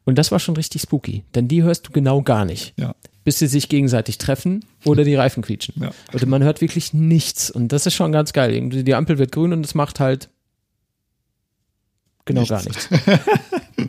Und 0.04 0.18
das 0.18 0.32
war 0.32 0.38
schon 0.38 0.56
richtig 0.56 0.82
spooky, 0.82 1.24
denn 1.34 1.48
die 1.48 1.62
hörst 1.62 1.88
du 1.88 1.92
genau 1.92 2.22
gar 2.22 2.44
nicht. 2.44 2.74
Ja. 2.76 2.94
Bis 3.22 3.38
sie 3.38 3.46
sich 3.46 3.68
gegenseitig 3.68 4.18
treffen 4.18 4.64
oder 4.84 5.04
die 5.04 5.14
Reifen 5.14 5.42
quietschen. 5.42 5.74
Ja. 5.80 5.90
Also 6.12 6.26
man 6.26 6.42
hört 6.42 6.60
wirklich 6.60 6.94
nichts 6.94 7.50
und 7.50 7.68
das 7.68 7.86
ist 7.86 7.94
schon 7.94 8.12
ganz 8.12 8.32
geil. 8.32 8.70
Die 8.70 8.94
Ampel 8.94 9.18
wird 9.18 9.32
grün 9.32 9.52
und 9.52 9.64
es 9.64 9.74
macht 9.74 10.00
halt 10.00 10.30
genau 12.24 12.40
nichts. 12.40 12.50
gar 12.50 12.64
nichts. 12.64 12.88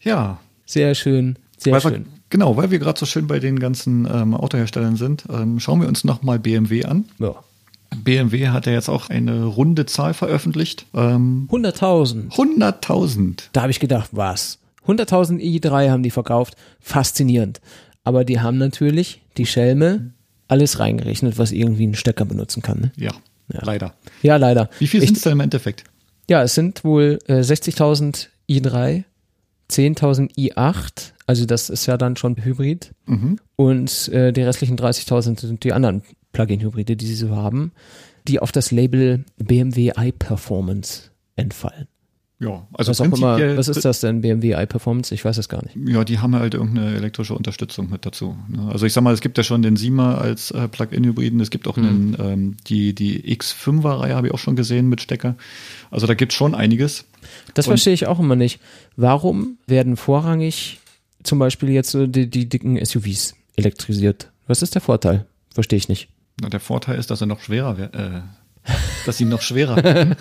ja. 0.00 0.40
Sehr 0.64 0.94
schön, 0.94 1.38
sehr 1.58 1.74
weil 1.74 1.80
schön. 1.80 2.06
Genau, 2.32 2.56
weil 2.56 2.70
wir 2.70 2.78
gerade 2.78 2.98
so 2.98 3.04
schön 3.04 3.26
bei 3.26 3.40
den 3.40 3.58
ganzen 3.58 4.08
ähm, 4.10 4.32
Autoherstellern 4.32 4.96
sind, 4.96 5.24
ähm, 5.30 5.60
schauen 5.60 5.82
wir 5.82 5.88
uns 5.88 6.02
nochmal 6.02 6.38
BMW 6.38 6.86
an. 6.86 7.04
Ja. 7.18 7.34
BMW 7.94 8.48
hat 8.48 8.64
ja 8.64 8.72
jetzt 8.72 8.88
auch 8.88 9.10
eine 9.10 9.44
runde 9.44 9.84
Zahl 9.84 10.14
veröffentlicht. 10.14 10.86
Ähm, 10.94 11.46
100.000. 11.52 12.30
100.000. 12.30 13.42
Da 13.52 13.60
habe 13.60 13.70
ich 13.70 13.80
gedacht, 13.80 14.08
was? 14.12 14.58
100.000 14.86 15.40
i3 15.40 15.90
haben 15.90 16.02
die 16.02 16.10
verkauft. 16.10 16.56
Faszinierend. 16.80 17.60
Aber 18.02 18.24
die 18.24 18.40
haben 18.40 18.56
natürlich, 18.56 19.20
die 19.36 19.44
Schelme, 19.44 20.12
alles 20.48 20.78
reingerechnet, 20.78 21.36
was 21.36 21.52
irgendwie 21.52 21.82
einen 21.82 21.96
Stecker 21.96 22.24
benutzen 22.24 22.62
kann. 22.62 22.80
Ne? 22.80 22.92
Ja, 22.96 23.12
ja, 23.52 23.60
leider. 23.62 23.94
Ja, 24.22 24.36
leider. 24.36 24.70
Wie 24.78 24.86
viel 24.86 25.02
sind 25.02 25.18
es 25.18 25.22
denn 25.22 25.32
im 25.32 25.40
Endeffekt? 25.40 25.84
Ja, 26.30 26.42
es 26.42 26.54
sind 26.54 26.82
wohl 26.82 27.18
äh, 27.26 27.40
60.000 27.40 28.28
i3, 28.48 29.04
10.000 29.70 30.34
i8, 30.34 31.11
also 31.26 31.46
das 31.46 31.70
ist 31.70 31.86
ja 31.86 31.96
dann 31.96 32.16
schon 32.16 32.36
Hybrid. 32.42 32.92
Mhm. 33.06 33.38
Und 33.56 34.08
äh, 34.08 34.32
die 34.32 34.42
restlichen 34.42 34.76
30.000 34.76 35.40
sind 35.40 35.64
die 35.64 35.72
anderen 35.72 36.02
Plug-in-Hybride, 36.32 36.96
die 36.96 37.06
sie 37.06 37.14
so 37.14 37.36
haben, 37.36 37.72
die 38.28 38.40
auf 38.40 38.52
das 38.52 38.70
Label 38.70 39.24
BMW 39.36 39.92
iPerformance 39.96 41.10
entfallen. 41.36 41.88
Ja, 42.42 42.66
also 42.72 42.90
was, 42.90 42.98
immer, 42.98 43.38
was 43.56 43.68
ist 43.68 43.84
das 43.84 44.00
denn, 44.00 44.20
BMW 44.20 44.60
iPerformance? 44.60 45.14
Ich 45.14 45.24
weiß 45.24 45.38
es 45.38 45.48
gar 45.48 45.62
nicht. 45.62 45.76
Ja, 45.76 46.02
die 46.02 46.18
haben 46.18 46.34
halt 46.34 46.54
irgendeine 46.54 46.96
elektrische 46.96 47.34
Unterstützung 47.34 47.88
mit 47.88 48.04
dazu. 48.04 48.36
Ne? 48.48 48.68
Also 48.72 48.84
ich 48.84 48.92
sag 48.92 49.02
mal, 49.02 49.14
es 49.14 49.20
gibt 49.20 49.38
ja 49.38 49.44
schon 49.44 49.62
den 49.62 49.76
Sima 49.76 50.16
als 50.16 50.50
äh, 50.50 50.66
Plug-in-Hybriden, 50.66 51.38
es 51.38 51.50
gibt 51.50 51.68
auch 51.68 51.76
mhm. 51.76 51.86
einen, 51.86 52.16
ähm, 52.18 52.56
die, 52.66 52.96
die 52.96 53.32
X5er-Reihe 53.36 54.16
habe 54.16 54.26
ich 54.26 54.34
auch 54.34 54.40
schon 54.40 54.56
gesehen 54.56 54.88
mit 54.88 55.00
Stecker. 55.00 55.36
Also 55.92 56.08
da 56.08 56.14
gibt 56.14 56.32
es 56.32 56.36
schon 56.36 56.56
einiges. 56.56 57.04
Das 57.54 57.68
Und 57.68 57.72
verstehe 57.72 57.94
ich 57.94 58.08
auch 58.08 58.18
immer 58.18 58.34
nicht. 58.34 58.58
Warum 58.96 59.58
werden 59.68 59.96
vorrangig 59.96 60.80
zum 61.22 61.38
Beispiel 61.38 61.70
jetzt 61.70 61.90
so 61.90 62.06
die, 62.06 62.28
die 62.28 62.48
dicken 62.48 62.82
SUVs 62.84 63.34
elektrisiert? 63.56 64.30
Was 64.46 64.62
ist 64.62 64.74
der 64.74 64.82
Vorteil? 64.82 65.26
Verstehe 65.54 65.76
ich 65.76 65.88
nicht. 65.88 66.08
Na, 66.40 66.48
der 66.48 66.60
Vorteil 66.60 66.98
ist, 66.98 67.10
dass 67.10 67.20
er 67.20 67.26
noch 67.26 67.40
schwerer 67.40 67.78
wär, 67.78 67.94
äh, 67.94 68.20
dass 69.06 69.18
sie 69.18 69.24
noch 69.24 69.42
schwerer 69.42 69.76
werden. 69.84 70.14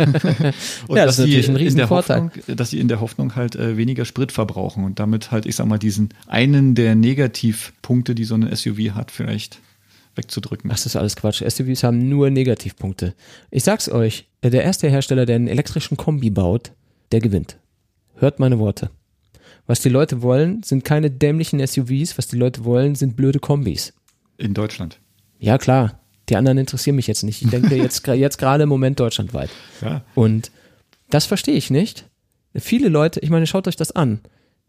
und 0.88 0.98
Ja, 0.98 1.06
das 1.06 1.18
ist 1.18 1.18
dass 1.18 1.18
sie 1.18 1.22
natürlich 1.22 1.50
ein 1.50 1.50
in 1.50 1.56
der 1.56 1.60
Riesenvorteil. 1.60 2.22
Hoffnung, 2.24 2.56
dass 2.56 2.70
sie 2.70 2.80
in 2.80 2.88
der 2.88 3.02
Hoffnung 3.02 3.36
halt 3.36 3.56
äh, 3.56 3.78
weniger 3.78 4.06
Sprit 4.06 4.32
verbrauchen 4.32 4.84
und 4.84 5.00
damit 5.00 5.32
halt, 5.32 5.46
ich 5.46 5.56
sag 5.56 5.68
mal, 5.68 5.78
diesen 5.80 6.10
einen 6.28 6.76
der 6.76 6.96
Negativpunkte, 6.96 8.16
die 8.16 8.24
so 8.26 8.36
ein 8.36 8.56
SUV 8.56 8.92
hat, 8.96 9.12
vielleicht 9.12 9.60
wegzudrücken. 10.16 10.70
Ach, 10.72 10.76
das 10.76 10.86
ist 10.86 10.96
alles 10.96 11.16
Quatsch. 11.16 11.42
SUVs 11.48 11.84
haben 11.84 12.10
nur 12.10 12.30
Negativpunkte. 12.30 13.14
Ich 13.50 13.64
sag's 13.64 13.90
euch, 13.90 14.28
der 14.44 14.64
erste 14.64 14.90
Hersteller, 14.90 15.26
der 15.26 15.38
einen 15.38 15.48
elektrischen 15.48 15.96
Kombi 15.98 16.30
baut, 16.30 16.72
der 17.12 17.22
gewinnt. 17.22 17.58
Hört 18.16 18.40
meine 18.40 18.60
Worte. 18.60 18.90
Was 19.68 19.80
die 19.80 19.90
Leute 19.90 20.22
wollen, 20.22 20.64
sind 20.64 20.84
keine 20.84 21.10
dämlichen 21.12 21.66
SUVs. 21.66 22.18
Was 22.18 22.28
die 22.28 22.38
Leute 22.38 22.66
wollen, 22.66 22.96
sind 22.96 23.16
blöde 23.16 23.40
Kombis. 23.40 23.94
In 24.38 24.54
Deutschland. 24.54 25.00
Ja, 25.40 25.58
klar. 25.58 26.00
Die 26.30 26.36
anderen 26.36 26.58
interessieren 26.58 26.96
mich 26.96 27.08
jetzt 27.08 27.24
nicht. 27.24 27.42
Ich 27.42 27.50
denke 27.50 27.76
jetzt, 27.76 28.06
jetzt 28.08 28.38
gerade 28.38 28.64
im 28.64 28.70
Moment 28.70 29.00
deutschlandweit. 29.00 29.50
Ja. 29.82 30.02
Und 30.16 30.52
das 31.10 31.26
verstehe 31.26 31.56
ich 31.56 31.70
nicht. 31.70 32.06
Viele 32.56 32.90
Leute, 32.90 33.20
ich 33.20 33.30
meine, 33.30 33.48
schaut 33.48 33.68
euch 33.68 33.76
das 33.76 33.92
an. 33.92 34.20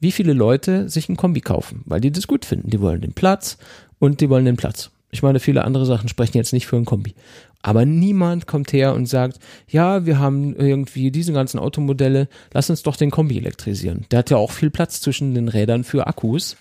Wie 0.01 0.13
viele 0.13 0.33
Leute 0.33 0.89
sich 0.89 1.09
ein 1.09 1.17
Kombi 1.17 1.41
kaufen, 1.41 1.83
weil 1.85 2.01
die 2.01 2.11
das 2.11 2.27
gut 2.27 2.45
finden. 2.45 2.71
Die 2.71 2.81
wollen 2.81 3.01
den 3.01 3.13
Platz 3.13 3.59
und 3.99 4.21
die 4.21 4.29
wollen 4.29 4.45
den 4.45 4.57
Platz. 4.57 4.91
Ich 5.11 5.23
meine, 5.23 5.41
viele 5.41 5.65
andere 5.65 5.87
Sachen 5.87 6.09
sprechen 6.09 6.37
jetzt 6.37 6.53
nicht 6.53 6.67
für 6.67 6.77
ein 6.77 6.85
Kombi. 6.85 7.15
Aber 7.63 7.85
niemand 7.87 8.47
kommt 8.47 8.73
her 8.73 8.93
und 8.95 9.07
sagt, 9.07 9.39
ja, 9.69 10.05
wir 10.05 10.19
haben 10.19 10.55
irgendwie 10.57 11.11
diese 11.13 11.33
ganzen 11.33 11.59
Automodelle, 11.59 12.29
lass 12.53 12.69
uns 12.71 12.83
doch 12.83 12.97
den 12.97 13.11
Kombi 13.11 13.39
elektrisieren. 13.39 14.05
Der 14.11 14.21
hat 14.21 14.31
ja 14.31 14.37
auch 14.37 14.51
viel 14.51 14.71
Platz 14.71 15.01
zwischen 15.01 15.35
den 15.35 15.49
Rädern 15.49 15.85
für 15.85 16.07
Akkus 16.09 16.57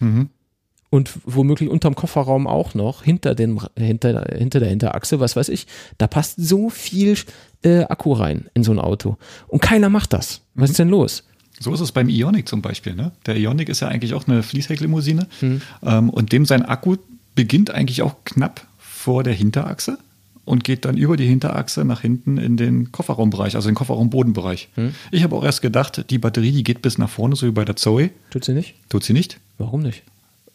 und 0.92 1.12
womöglich 1.26 1.70
unterm 1.70 1.96
Kofferraum 1.96 2.46
auch 2.46 2.76
noch, 2.76 3.02
hinter, 3.04 3.34
dem, 3.34 3.60
hinter, 3.78 4.26
hinter 4.38 4.60
der 4.60 4.70
Hinterachse, 4.70 5.20
was 5.20 5.36
weiß 5.36 5.50
ich. 5.50 5.66
Da 5.98 6.06
passt 6.08 6.36
so 6.38 6.70
viel 6.70 7.18
äh, 7.64 7.84
Akku 7.86 8.14
rein 8.14 8.46
in 8.54 8.64
so 8.64 8.72
ein 8.72 8.80
Auto. 8.80 9.18
Und 9.48 9.62
keiner 9.62 9.90
macht 9.90 10.14
das. 10.14 10.42
Was 10.54 10.70
ist 10.70 10.80
denn 10.80 10.90
los? 10.90 11.24
So 11.60 11.74
ist 11.74 11.80
es 11.80 11.92
beim 11.92 12.10
Ionic 12.10 12.48
zum 12.50 12.62
Beispiel. 12.62 12.94
Ne? 12.94 13.12
Der 13.26 13.38
Ionic 13.38 13.70
ist 13.70 13.80
ja 13.80 13.88
eigentlich 13.88 14.14
auch 14.14 14.28
eine 14.28 14.44
Fließhecklimousine 14.44 15.28
Hm. 15.40 15.62
ähm, 15.84 16.10
und 16.10 16.32
dem 16.32 16.46
sein 16.46 16.66
Akku 16.66 16.98
beginnt 17.36 17.72
eigentlich 17.72 18.02
auch 18.02 18.16
knapp 18.26 18.68
vor 18.78 19.24
der 19.24 19.34
Hinterachse 19.34 19.98
und 20.46 20.64
geht 20.64 20.86
dann 20.86 20.98
über 20.98 21.18
die 21.18 21.26
Hinterachse 21.28 21.86
nach 21.86 22.02
hinten 22.02 22.38
in 22.38 22.58
den 22.58 22.92
Kofferraumbereich, 22.92 23.56
also 23.56 23.70
den 23.70 23.76
Kofferraumbodenbereich. 23.76 24.70
Hm. 24.76 24.94
Ich 25.12 25.24
habe 25.24 25.36
auch 25.36 25.44
erst 25.44 25.62
gedacht, 25.62 26.06
die 26.10 26.18
Batterie, 26.18 26.52
die 26.52 26.64
geht 26.64 26.82
bis 26.82 26.98
nach 26.98 27.10
vorne, 27.10 27.36
so 27.36 27.46
wie 27.48 27.52
bei 27.52 27.66
der 27.66 27.76
Zoe. 27.76 28.10
Tut 28.32 28.44
sie 28.46 28.54
nicht? 28.54 28.76
Tut 28.90 29.04
sie 29.04 29.14
nicht. 29.14 29.40
Warum 29.58 29.82
nicht? 29.82 30.04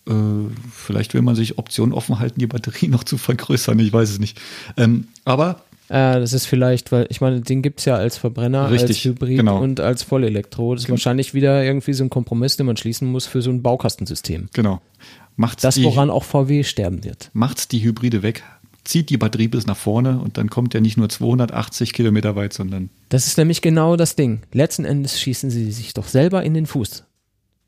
Äh, 0.09 0.13
vielleicht 0.73 1.15
will 1.15 1.23
man 1.23 1.35
sich 1.35 1.59
Optionen 1.59 1.93
offen 1.95 2.19
halten, 2.19 2.39
die 2.41 2.47
Batterie 2.47 2.89
noch 2.89 3.05
zu 3.05 3.19
vergrößern, 3.19 3.79
ich 3.79 3.93
weiß 3.93 4.11
es 4.11 4.19
nicht. 4.19 4.41
Ähm, 4.77 5.09
aber 5.25 5.61
Äh, 5.89 6.19
das 6.19 6.33
ist 6.33 6.47
vielleicht, 6.47 6.91
weil 6.91 7.07
ich 7.11 7.21
meine, 7.21 7.41
den 7.41 7.63
gibt's 7.63 7.85
ja 7.85 7.95
als 7.95 8.19
Verbrenner, 8.19 8.63
als 8.63 8.73
Richtig, 8.83 9.05
Hybrid 9.05 9.37
genau. 9.39 9.61
und 9.63 9.79
als 9.79 10.03
Vollelektro. 10.03 10.75
Das 10.75 10.85
ist 10.85 10.91
wahrscheinlich 10.91 11.33
wieder 11.33 11.63
irgendwie 11.63 11.93
so 11.93 12.03
ein 12.03 12.11
Kompromiss, 12.11 12.57
den 12.57 12.67
man 12.67 12.77
schließen 12.77 13.07
muss 13.11 13.27
für 13.27 13.41
so 13.41 13.51
ein 13.51 13.63
Baukastensystem. 13.63 14.49
genau, 14.53 14.81
macht's 15.37 15.63
Das, 15.63 15.77
die, 15.77 15.85
woran 15.85 16.11
auch 16.11 16.25
VW 16.25 16.65
sterben 16.65 17.05
wird. 17.05 17.31
macht's 17.35 17.69
die 17.69 17.83
Hybride 17.85 18.23
weg, 18.25 18.43
zieht 18.87 19.11
die 19.11 19.17
Batterie 19.17 19.49
bis 19.49 19.67
nach 19.67 19.77
vorne 19.77 20.19
und 20.19 20.39
dann 20.39 20.49
kommt 20.49 20.75
er 20.75 20.81
nicht 20.81 20.97
nur 20.97 21.09
280 21.09 21.93
Kilometer 21.93 22.37
weit, 22.37 22.53
sondern 22.53 22.91
Das 23.09 23.27
ist 23.27 23.39
nämlich 23.39 23.63
genau 23.63 23.97
das 23.97 24.17
Ding. 24.17 24.41
Letzten 24.53 24.85
Endes 24.85 25.21
schießen 25.21 25.51
sie 25.51 25.73
sich 25.73 25.95
doch 25.95 26.09
selber 26.09 26.43
in 26.43 26.55
den 26.55 26.67
Fuß. 26.67 27.05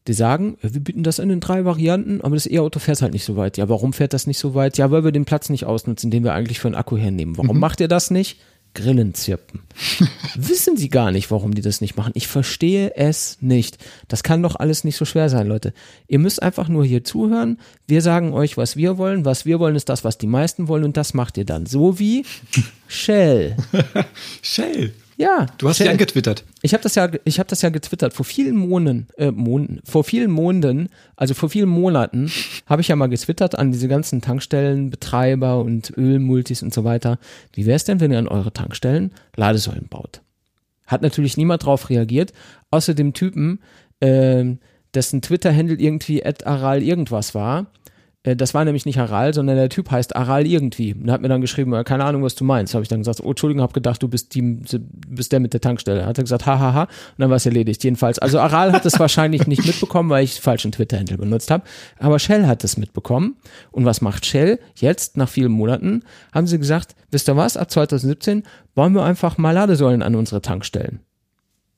Die 0.07 0.15
sagen, 0.15 0.57
wir 0.63 0.81
bieten 0.81 1.03
das 1.03 1.19
in 1.19 1.39
drei 1.41 1.67
Varianten, 1.67 2.23
aber 2.23 2.35
das 2.35 2.51
E-Auto 2.51 2.79
fährt 2.79 3.03
halt 3.03 3.13
nicht 3.13 3.25
so 3.25 3.37
weit. 3.37 3.59
Ja, 3.59 3.69
warum 3.69 3.93
fährt 3.93 4.15
das 4.15 4.27
nicht 4.27 4.39
so 4.39 4.55
weit? 4.55 4.79
Ja, 4.79 4.91
weil 4.91 5.05
wir 5.05 5.13
den 5.13 5.27
Platz 5.27 5.51
nicht 5.51 5.67
ausnutzen, 5.67 6.11
den 6.11 6.25
wir 6.25 6.33
eigentlich 6.33 6.61
für 6.61 6.69
einen 6.69 6.77
Akku 6.77 6.97
hernehmen. 6.97 7.37
Warum 7.37 7.59
macht 7.59 7.81
ihr 7.81 7.89
das 7.89 8.11
nicht? 8.11 8.41
Grillen 8.79 9.13
zirpen. 9.13 9.61
Wissen 10.37 10.77
sie 10.77 10.89
gar 10.89 11.11
nicht, 11.11 11.31
warum 11.33 11.53
die 11.53 11.63
das 11.63 11.81
nicht 11.81 11.97
machen. 11.97 12.13
Ich 12.15 12.29
verstehe 12.29 12.95
es 12.95 13.39
nicht. 13.41 13.79
Das 14.07 14.23
kann 14.23 14.43
doch 14.43 14.55
alles 14.55 14.85
nicht 14.85 14.97
so 14.97 15.05
schwer 15.05 15.29
sein, 15.29 15.49
Leute. 15.49 15.75
Ihr 16.07 16.21
müsst 16.21 16.41
einfach 16.41 16.69
nur 16.69 16.85
hier 16.85 17.03
zuhören. 17.03 17.59
Wir 17.89 18.03
sagen 18.03 18.33
euch, 18.33 18.57
was 18.57 18.77
wir 18.77 18.97
wollen. 18.97 19.25
Was 19.25 19.45
wir 19.45 19.59
wollen, 19.59 19.75
ist 19.75 19.89
das, 19.89 20.05
was 20.05 20.17
die 20.17 20.29
meisten 20.29 20.69
wollen 20.69 20.85
und 20.85 20.97
das 20.97 21.13
macht 21.13 21.37
ihr 21.39 21.45
dann. 21.45 21.67
So 21.67 21.99
wie 21.99 22.25
Shell. 22.87 23.57
Shell. 24.43 24.93
Ja. 25.19 25.47
Du 25.59 25.69
hast 25.69 25.81
ja 25.81 25.91
angetwittert. 25.91 26.45
Ich 26.63 26.73
habe 26.73 26.83
das 26.83 26.95
ja, 26.95 27.11
ich 27.25 27.41
habe 27.41 27.49
das 27.49 27.61
ja 27.61 27.71
getwittert 27.71 28.15
vor 28.15 28.25
vielen 28.25 28.57
Monaten, 28.57 29.09
äh, 29.17 29.33
Monaten, 29.33 29.81
vor 29.85 30.05
vielen 30.05 30.31
Monaten, 30.31 30.89
also 31.17 31.35
vor 31.35 31.51
vielen 31.51 31.69
Monaten 31.69 32.31
habe 32.67 32.83
ich 32.83 32.89
ja 32.89 32.97
mal 32.97 33.09
getwittert 33.09 33.59
an 33.59 33.73
diese 33.73 33.89
ganzen 33.89 34.21
Tankstellenbetreiber 34.21 35.59
und 35.61 35.93
Ölmultis 35.97 36.63
und 36.63 36.73
so 36.73 36.85
weiter. 36.85 37.19
Wie 37.53 37.67
wäre 37.67 37.77
es 37.77 37.85
denn, 37.85 37.99
wenn 37.99 38.13
ihr 38.13 38.19
an 38.19 38.29
eure 38.29 38.53
Tankstellen 38.53 39.13
Ladesäulen 39.35 39.89
baut? 39.89 40.23
Hat 40.87 41.03
natürlich 41.03 41.37
niemand 41.37 41.65
drauf 41.65 41.91
reagiert, 41.91 42.33
außer 42.71 42.95
dem 42.95 43.13
Typen, 43.13 43.59
ähm, 44.01 44.61
dessen 44.95 45.21
Twitter-Handle 45.21 45.77
irgendwie 45.77 46.25
at 46.25 46.47
aral 46.47 46.81
irgendwas 46.81 47.35
war. 47.35 47.67
Äh, 48.23 48.37
Das 48.37 48.55
war 48.55 48.65
nämlich 48.65 48.85
nicht 48.87 48.99
Aral, 48.99 49.33
sondern 49.35 49.57
der 49.57 49.69
Typ 49.69 49.91
heißt 49.91 50.17
Aral 50.17 50.47
irgendwie. 50.47 50.95
Und 50.95 51.11
hat 51.11 51.21
mir 51.21 51.29
dann 51.29 51.41
geschrieben, 51.41 51.73
keine 51.85 52.05
Ahnung, 52.05 52.23
was 52.23 52.35
du 52.35 52.45
meinst. 52.45 52.75
Habe 52.75 52.83
ich 52.83 52.89
dann 52.89 53.01
gesagt, 53.01 53.21
oh, 53.23 53.31
Entschuldigung, 53.31 53.63
hab 53.63 53.73
gedacht, 53.75 54.03
du 54.03 54.09
bist, 54.09 54.35
die, 54.35 54.43
bist 55.09 55.33
der 55.33 55.41
mit 55.41 55.53
der 55.53 55.61
Tankstelle. 55.61 56.07
Hat 56.07 56.19
er 56.19 56.25
gesagt, 56.25 56.47
hahaha. 56.47 56.83
Und 56.83 56.91
dann 57.19 57.31
war 57.31 57.37
es 57.37 57.47
erledigt. 57.47 57.83
Jedenfalls, 57.85 58.19
also 58.19 58.39
Aral 58.41 58.73
hat 58.73 58.85
es 58.87 58.99
wahrscheinlich 58.99 59.47
nicht 59.47 59.65
mitbekommen, 59.65 60.11
weil 60.11 60.25
ich 60.25 60.41
falschen 60.41 60.73
Twitter-Handle 60.73 61.19
benutzt 61.19 61.51
habe. 61.51 61.65
Aber 61.99 62.19
Shell 62.19 62.47
hat 62.47 62.65
es 62.65 62.77
mitbekommen. 62.77 63.37
Und 63.71 63.85
was 63.85 64.01
macht 64.01 64.27
Shell? 64.27 64.59
Jetzt, 64.77 65.17
nach 65.17 65.29
vielen 65.29 65.53
Monaten, 65.53 66.03
haben 66.33 66.47
sie 66.47 66.59
gesagt, 66.59 66.95
wisst 67.11 67.29
ihr 67.29 67.37
was, 67.37 67.57
ab 67.57 67.71
2017 67.71 68.43
wollen 68.75 68.95
wir 68.95 69.05
einfach 69.05 69.39
mal 69.39 69.53
Ladesäulen 69.53 70.03
an 70.03 70.15
unsere 70.15 70.43
Tankstellen. 70.43 71.01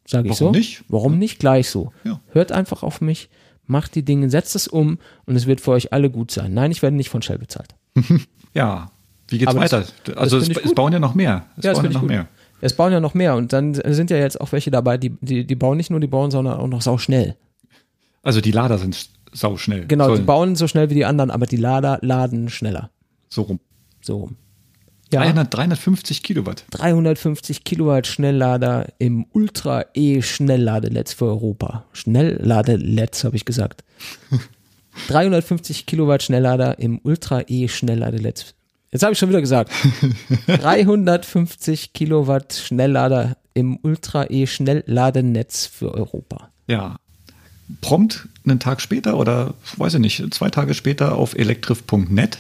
Sag 0.07 0.25
ich 0.25 0.31
Warum 0.33 0.55
so? 0.55 0.59
nicht? 0.59 0.85
Warum 0.89 1.19
nicht 1.19 1.39
gleich 1.39 1.71
so? 1.71 1.93
Ja. 2.05 2.21
Hört 2.33 2.51
einfach 2.53 2.83
auf 2.83 3.01
mich, 3.01 3.31
macht 3.71 3.95
die 3.95 4.05
Dinge, 4.05 4.29
setzt 4.31 4.55
es 4.57 4.69
um 4.69 4.99
und 5.27 5.37
es 5.37 5.47
wird 5.47 5.61
für 5.61 5.71
euch 5.71 5.93
alle 5.93 6.11
gut 6.11 6.31
sein. 6.31 6.53
Nein, 6.53 6.71
ich 6.71 6.83
werde 6.83 6.97
nicht 6.97 7.09
von 7.09 7.23
Shell 7.23 7.39
bezahlt. 7.39 7.75
Ja. 8.53 8.91
Wie 9.29 9.39
geht's 9.39 9.49
Aber 9.49 9.61
das- 9.61 9.73
weiter? 9.73 9.87
das 10.05 10.17
also 10.17 10.37
es, 10.39 10.49
ich 10.49 10.57
es 10.57 10.63
gut. 10.65 10.75
bauen 10.75 10.93
ja 10.93 10.99
noch 10.99 11.15
mehr. 11.15 11.47
Es 11.57 11.65
Ja, 11.65 11.71
das 11.71 11.79
bauen 11.79 11.85
ja 11.87 11.93
noch 11.93 12.01
gut. 12.01 12.09
mehr. 12.11 12.27
Es 12.61 12.75
bauen 12.75 12.93
ja 12.93 12.99
noch 13.01 13.15
mehr 13.15 13.37
und 13.37 13.53
dann 13.53 13.75
sind 13.75 14.11
ja 14.11 14.17
jetzt 14.17 14.41
auch 14.41 14.51
welche 14.53 14.71
dabei, 14.73 14.99
die, 14.99 15.11
die, 15.21 15.47
die 15.47 15.55
bauen 15.55 15.77
nicht 15.77 15.89
nur 15.91 16.01
die 16.01 16.09
bauen, 16.09 16.31
sondern 16.33 16.59
auch 16.59 16.67
noch 16.67 16.83
sau 16.83 16.99
schnell. 16.99 17.37
Also 18.23 18.41
die 18.41 18.51
Lader 18.51 18.77
sind 18.79 19.09
sau 19.33 19.57
schnell. 19.57 19.87
Genau, 19.87 20.09
die 20.09 20.17
Sollen 20.17 20.27
bauen 20.27 20.57
so 20.57 20.67
schnell 20.67 20.91
wie 20.91 20.95
die 20.95 21.05
anderen, 21.05 21.31
aber 21.31 21.47
die 21.47 21.57
Lader 21.57 21.99
laden 22.03 22.51
schneller. 22.51 22.91
so 23.29 23.43
rum. 23.43 23.61
So 24.03 24.17
rum. 24.19 24.37
Ja, 25.13 25.23
300, 25.23 25.53
350 25.53 26.23
Kilowatt. 26.23 26.65
350 26.71 27.65
Kilowatt 27.65 28.07
Schnelllader 28.07 28.87
im 28.99 29.27
Ultra 29.33 29.87
E 29.95 30.23
Schnellladenetz 30.23 31.13
für 31.13 31.27
Europa. 31.27 31.85
Schnellladenetz 31.93 33.25
habe 33.25 33.37
ich 33.37 33.45
gesagt. 33.45 33.83
350 35.09 35.87
Kilowatt 35.87 36.23
Schnelllader 36.23 36.79
im 36.79 37.01
Ultra 37.03 37.43
E 37.49 37.69
Schnellladenetz. 37.69 38.55
Jetzt 38.93 39.03
habe 39.03 39.13
ich 39.13 39.19
schon 39.19 39.29
wieder 39.29 39.41
gesagt. 39.41 39.73
350 40.47 41.93
Kilowatt 41.93 42.55
Schnelllader 42.55 43.37
im 43.55 43.79
Ultra 43.83 44.31
E 44.31 44.47
Schnellladenetz 44.47 45.67
für 45.67 45.93
Europa. 45.93 46.51
Ja. 46.67 46.97
Prompt 47.81 48.29
einen 48.45 48.59
Tag 48.59 48.81
später 48.81 49.17
oder 49.17 49.55
weiß 49.77 49.95
ich 49.95 50.01
nicht, 50.01 50.35
zwei 50.35 50.51
Tage 50.51 50.75
später 50.75 51.17
auf 51.17 51.35
elektrif.net 51.37 52.39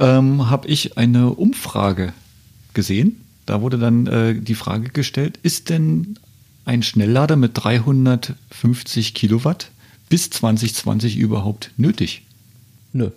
ähm, 0.00 0.50
habe 0.50 0.68
ich 0.68 0.98
eine 0.98 1.30
Umfrage 1.30 2.12
gesehen. 2.74 3.20
Da 3.46 3.60
wurde 3.60 3.78
dann 3.78 4.06
äh, 4.06 4.34
die 4.34 4.54
Frage 4.54 4.90
gestellt, 4.90 5.38
ist 5.42 5.70
denn 5.70 6.18
ein 6.64 6.82
Schnelllader 6.82 7.36
mit 7.36 7.52
350 7.54 9.14
Kilowatt 9.14 9.70
bis 10.08 10.30
2020 10.30 11.16
überhaupt 11.16 11.70
nötig? 11.76 12.22
Nö. 12.92 13.10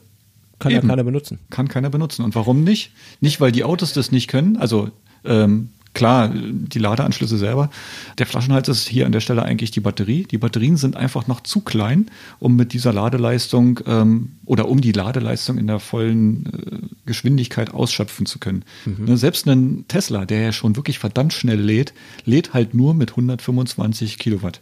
Kann 0.60 0.72
Eben. 0.72 0.88
ja 0.88 0.94
keiner 0.94 1.04
benutzen. 1.04 1.40
Kann 1.50 1.68
keiner 1.68 1.90
benutzen. 1.90 2.24
Und 2.24 2.36
warum 2.36 2.64
nicht? 2.64 2.92
Nicht, 3.22 3.40
weil 3.42 3.52
die 3.52 3.64
Autos 3.64 3.94
das 3.94 4.12
nicht 4.12 4.28
können. 4.28 4.58
Also 4.58 4.92
ähm, 5.24 5.70
klar, 6.00 6.30
die 6.34 6.80
Ladeanschlüsse 6.80 7.38
selber. 7.38 7.70
Der 8.18 8.26
Flaschenhals 8.26 8.70
ist 8.70 8.88
hier 8.88 9.06
an 9.06 9.12
der 9.12 9.20
Stelle 9.20 9.44
eigentlich 9.44 9.72
die 9.72 9.82
Batterie. 9.82 10.24
Die 10.24 10.38
Batterien 10.38 10.78
sind 10.78 10.96
einfach 10.96 11.28
noch 11.28 11.42
zu 11.42 11.60
klein, 11.60 12.10
um 12.40 12.56
mit 12.56 12.72
dieser 12.72 12.94
Ladeleistung 12.94 13.82
ähm, 13.86 14.32
oder 14.46 14.70
um 14.70 14.80
die 14.80 14.94
Ladeleistung 14.94 15.58
in 15.58 15.68
der 15.68 15.80
vollen 15.80 16.46
äh, 16.46 16.78
Geschwindigkeit 17.06 17.74
ausschöpfen 17.74 18.26
zu 18.26 18.40
können. 18.40 18.64
Ne, 19.08 19.18
selbst 19.18 19.46
ein 19.48 19.86
Tesla, 19.90 20.26
der 20.26 20.42
ja 20.42 20.52
schon 20.54 20.78
wirklich 20.78 21.00
verdammt 21.00 21.34
schnell 21.34 21.60
lädt, 21.60 21.94
lädt 22.24 22.54
halt 22.54 22.74
nur 22.74 22.94
mit 22.94 23.12
125 23.12 24.18
Kilowatt. 24.18 24.62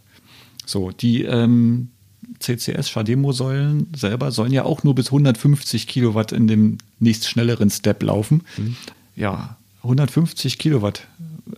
So, 0.66 0.90
die 0.92 1.22
ähm, 1.24 1.90
CCS 2.40 2.90
Schademo-Säulen 2.90 3.88
selber 3.96 4.32
sollen 4.32 4.52
ja 4.52 4.64
auch 4.64 4.84
nur 4.84 4.96
bis 4.96 5.08
150 5.08 5.88
Kilowatt 5.88 6.32
in 6.32 6.48
dem 6.48 6.80
nächst 7.00 7.30
schnelleren 7.30 7.70
Step 7.70 8.02
laufen. 8.02 8.42
Ja, 9.16 9.58
150 9.84 10.58
Kilowatt. 10.58 11.08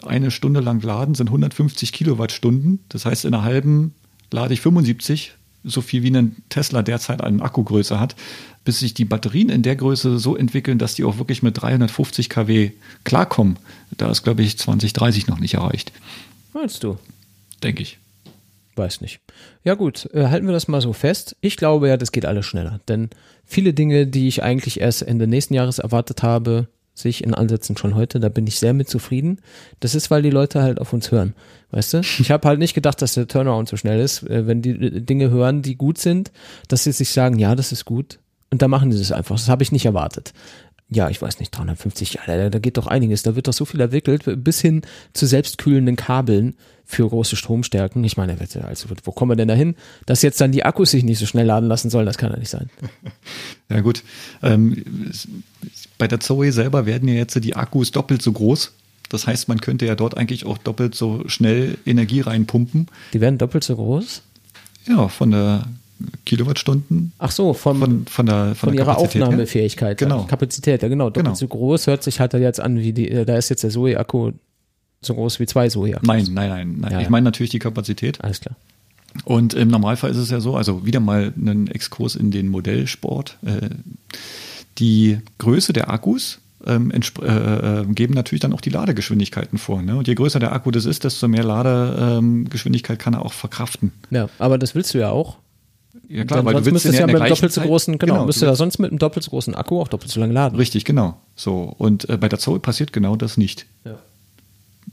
Eine 0.05 0.31
Stunde 0.31 0.59
lang 0.59 0.81
laden 0.81 1.15
sind 1.15 1.27
150 1.27 1.91
Kilowattstunden. 1.91 2.79
Das 2.89 3.05
heißt, 3.05 3.25
in 3.25 3.33
einer 3.33 3.43
halben 3.43 3.93
lade 4.31 4.53
ich 4.53 4.61
75 4.61 5.33
so 5.63 5.81
viel 5.81 6.03
wie 6.03 6.15
ein 6.15 6.37
Tesla 6.49 6.81
derzeit 6.81 7.21
an 7.21 7.41
Akkugröße 7.41 7.99
hat, 7.99 8.15
bis 8.63 8.79
sich 8.79 8.93
die 8.93 9.05
Batterien 9.05 9.49
in 9.49 9.61
der 9.61 9.75
Größe 9.75 10.19
so 10.19 10.35
entwickeln, 10.35 10.79
dass 10.79 10.95
die 10.95 11.03
auch 11.03 11.17
wirklich 11.17 11.43
mit 11.43 11.61
350 11.61 12.29
kW 12.29 12.71
klarkommen. 13.03 13.57
Da 13.97 14.09
ist, 14.09 14.23
glaube 14.23 14.41
ich, 14.41 14.57
2030 14.57 15.27
noch 15.27 15.39
nicht 15.39 15.55
erreicht. 15.55 15.91
Meinst 16.53 16.83
du? 16.83 16.97
Denke 17.61 17.83
ich. 17.83 17.97
Weiß 18.75 19.01
nicht. 19.01 19.19
Ja 19.65 19.75
gut, 19.75 20.09
äh, 20.13 20.27
halten 20.27 20.45
wir 20.45 20.53
das 20.53 20.69
mal 20.69 20.81
so 20.81 20.93
fest. 20.93 21.35
Ich 21.41 21.57
glaube 21.57 21.89
ja, 21.89 21.97
das 21.97 22.13
geht 22.13 22.25
alles 22.25 22.45
schneller. 22.45 22.79
Denn 22.87 23.09
viele 23.45 23.73
Dinge, 23.73 24.07
die 24.07 24.27
ich 24.27 24.41
eigentlich 24.41 24.79
erst 24.79 25.01
Ende 25.01 25.27
nächsten 25.27 25.53
Jahres 25.53 25.79
erwartet 25.79 26.23
habe, 26.23 26.67
sehe 26.99 27.09
ich 27.09 27.23
in 27.23 27.33
Ansätzen 27.33 27.77
schon 27.77 27.95
heute. 27.95 28.19
Da 28.19 28.29
bin 28.29 28.47
ich 28.47 28.59
sehr 28.59 28.73
mit 28.73 28.89
zufrieden. 28.89 29.39
Das 29.79 29.95
ist, 29.95 30.11
weil 30.11 30.21
die 30.21 30.29
Leute 30.29 30.61
halt 30.61 30.79
auf 30.79 30.93
uns 30.93 31.11
hören. 31.11 31.33
Weißt 31.71 31.93
du? 31.93 32.01
Ich 32.19 32.31
habe 32.31 32.47
halt 32.47 32.59
nicht 32.59 32.73
gedacht, 32.73 33.01
dass 33.01 33.13
der 33.13 33.27
Turnaround 33.27 33.69
so 33.69 33.77
schnell 33.77 33.99
ist. 33.99 34.23
Äh, 34.23 34.47
wenn 34.47 34.61
die 34.61 34.71
äh, 34.71 35.01
Dinge 35.01 35.29
hören, 35.29 35.61
die 35.61 35.75
gut 35.75 35.97
sind, 35.97 36.31
dass 36.67 36.83
sie 36.83 36.91
sich 36.91 37.11
sagen, 37.11 37.39
ja, 37.39 37.55
das 37.55 37.71
ist 37.71 37.85
gut. 37.85 38.19
Und 38.51 38.61
dann 38.61 38.71
machen 38.71 38.91
sie 38.91 38.99
das 38.99 39.11
einfach. 39.11 39.35
Das 39.35 39.47
habe 39.47 39.63
ich 39.63 39.71
nicht 39.71 39.85
erwartet 39.85 40.33
ja, 40.91 41.09
ich 41.09 41.21
weiß 41.21 41.39
nicht, 41.39 41.51
350, 41.51 42.13
ja, 42.15 42.21
da, 42.25 42.49
da 42.49 42.59
geht 42.59 42.77
doch 42.77 42.87
einiges. 42.87 43.21
Da 43.21 43.35
wird 43.35 43.47
doch 43.47 43.53
so 43.53 43.65
viel 43.65 43.79
entwickelt, 43.79 44.23
bis 44.43 44.59
hin 44.59 44.81
zu 45.13 45.27
selbstkühlenden 45.27 45.95
Kabeln 45.95 46.55
für 46.83 47.07
große 47.07 47.35
Stromstärken. 47.35 48.03
Ich 48.03 48.17
meine, 48.17 48.35
also, 48.63 48.89
wo 49.03 49.11
kommen 49.11 49.31
wir 49.31 49.35
denn 49.35 49.47
dahin? 49.47 49.75
Dass 50.07 50.23
jetzt 50.23 50.41
dann 50.41 50.51
die 50.51 50.65
Akkus 50.65 50.89
sich 50.91 51.03
nicht 51.03 51.19
so 51.19 51.27
schnell 51.27 51.45
laden 51.45 51.69
lassen 51.69 51.91
sollen, 51.91 52.07
das 52.07 52.17
kann 52.17 52.31
ja 52.31 52.37
nicht 52.37 52.49
sein. 52.49 52.69
Ja 53.71 53.81
gut, 53.81 54.01
ähm, 54.41 55.11
bei 55.99 56.07
der 56.07 56.19
Zoe 56.19 56.51
selber 56.51 56.87
werden 56.87 57.07
ja 57.07 57.13
jetzt 57.13 57.35
die 57.43 57.55
Akkus 57.55 57.91
doppelt 57.91 58.19
so 58.19 58.31
groß. 58.31 58.71
Das 59.09 59.27
heißt, 59.27 59.47
man 59.47 59.61
könnte 59.61 59.85
ja 59.85 59.93
dort 59.93 60.17
eigentlich 60.17 60.47
auch 60.47 60.57
doppelt 60.57 60.95
so 60.95 61.21
schnell 61.27 61.77
Energie 61.85 62.21
reinpumpen. 62.21 62.87
Die 63.13 63.21
werden 63.21 63.37
doppelt 63.37 63.63
so 63.63 63.75
groß? 63.75 64.23
Ja, 64.87 65.07
von 65.07 65.29
der 65.29 65.67
Kilowattstunden. 66.25 67.11
Ach 67.17 67.31
so, 67.31 67.53
vom, 67.53 67.79
von, 67.79 68.05
von, 68.07 68.25
der, 68.25 68.45
von, 68.47 68.55
von 68.55 68.71
der 68.71 68.85
ihrer 68.85 68.97
Aufnahmefähigkeit. 68.97 69.97
Genau. 69.97 70.25
Kapazität, 70.25 70.81
ja 70.81 70.87
genau. 70.87 71.05
Doppelt 71.05 71.25
Genau. 71.25 71.35
so 71.35 71.47
groß 71.47 71.87
hört 71.87 72.03
sich 72.03 72.19
halt 72.19 72.33
jetzt 72.33 72.59
an, 72.59 72.79
wie 72.79 72.93
die, 72.93 73.25
da 73.25 73.35
ist 73.35 73.49
jetzt 73.49 73.63
der 73.63 73.69
Zoe-Akku 73.69 74.31
so 75.01 75.13
groß 75.13 75.39
wie 75.39 75.45
zwei 75.45 75.69
Zoe-Akkus. 75.69 76.07
Nein, 76.07 76.27
nein, 76.31 76.49
nein, 76.49 76.77
nein. 76.79 76.91
Ja, 76.91 77.01
ich 77.01 77.09
meine 77.09 77.25
natürlich 77.25 77.51
die 77.51 77.59
Kapazität. 77.59 78.23
Alles 78.23 78.41
klar. 78.41 78.55
Und 79.25 79.53
im 79.53 79.69
Normalfall 79.69 80.11
ist 80.11 80.17
es 80.17 80.29
ja 80.29 80.39
so, 80.39 80.55
also 80.55 80.85
wieder 80.85 80.99
mal 80.99 81.33
einen 81.35 81.67
Exkurs 81.67 82.15
in 82.15 82.31
den 82.31 82.47
Modellsport. 82.47 83.37
Äh, 83.45 83.69
die 84.77 85.19
Größe 85.39 85.73
der 85.73 85.89
Akkus 85.89 86.39
ähm, 86.65 86.91
äh, 86.91 87.25
äh, 87.25 87.85
geben 87.85 88.13
natürlich 88.13 88.41
dann 88.41 88.53
auch 88.53 88.61
die 88.61 88.69
Ladegeschwindigkeiten 88.69 89.57
vor. 89.57 89.81
Ne? 89.81 89.95
Und 89.95 90.07
je 90.07 90.15
größer 90.15 90.39
der 90.39 90.53
Akku 90.53 90.71
das 90.71 90.85
ist, 90.85 91.03
desto 91.03 91.27
mehr 91.27 91.43
Ladegeschwindigkeit 91.43 92.99
kann 92.99 93.13
er 93.13 93.25
auch 93.25 93.33
verkraften. 93.33 93.91
Ja, 94.11 94.29
aber 94.37 94.57
das 94.57 94.75
willst 94.75 94.93
du 94.93 94.99
ja 94.99 95.09
auch. 95.09 95.37
Ja 96.09 96.23
Denn 96.23 96.39
ihn 96.47 96.53
müsstest 96.73 96.85
du 96.85 96.89
ja 96.99 97.05
in 97.05 97.13
mit 97.13 97.21
einem 97.21 97.29
doppelt 97.29 97.51
so 97.53 97.61
großen, 97.61 97.97
genau, 97.99 98.25
müsstest 98.25 98.41
du 98.41 98.45
da 98.47 98.49
willst- 98.51 98.57
sonst 98.57 98.79
mit 98.79 98.89
einem 98.91 98.97
doppelt 98.99 99.23
so 99.23 99.29
großen 99.29 99.53
Akku 99.55 99.79
auch 99.79 99.87
doppelt 99.87 100.11
so 100.11 100.19
lange 100.19 100.33
laden. 100.33 100.55
Richtig, 100.57 100.83
genau. 100.83 101.17
So. 101.35 101.73
Und 101.77 102.09
äh, 102.09 102.17
bei 102.17 102.27
der 102.27 102.39
Zoe 102.39 102.59
passiert 102.59 102.91
genau 102.93 103.15
das 103.15 103.37
nicht. 103.37 103.67
Ja. 103.85 103.95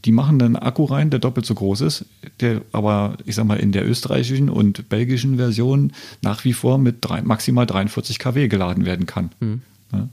Die 0.04 0.12
machen 0.12 0.40
einen 0.42 0.56
Akku 0.56 0.84
rein, 0.84 1.08
der 1.08 1.18
doppelt 1.20 1.46
so 1.46 1.54
groß 1.54 1.80
ist, 1.80 2.04
der 2.40 2.60
aber, 2.72 3.16
ich 3.24 3.34
sag 3.34 3.46
mal, 3.46 3.58
in 3.58 3.72
der 3.72 3.88
österreichischen 3.88 4.50
und 4.50 4.90
belgischen 4.90 5.36
Version 5.38 5.92
nach 6.20 6.44
wie 6.44 6.52
vor 6.52 6.76
mit 6.76 6.96
drei, 7.00 7.22
maximal 7.22 7.64
43 7.64 8.18
kW 8.18 8.48
geladen 8.48 8.84
werden 8.84 9.06
kann. 9.06 9.30
Mhm. 9.40 9.62
Ja. 9.92 10.08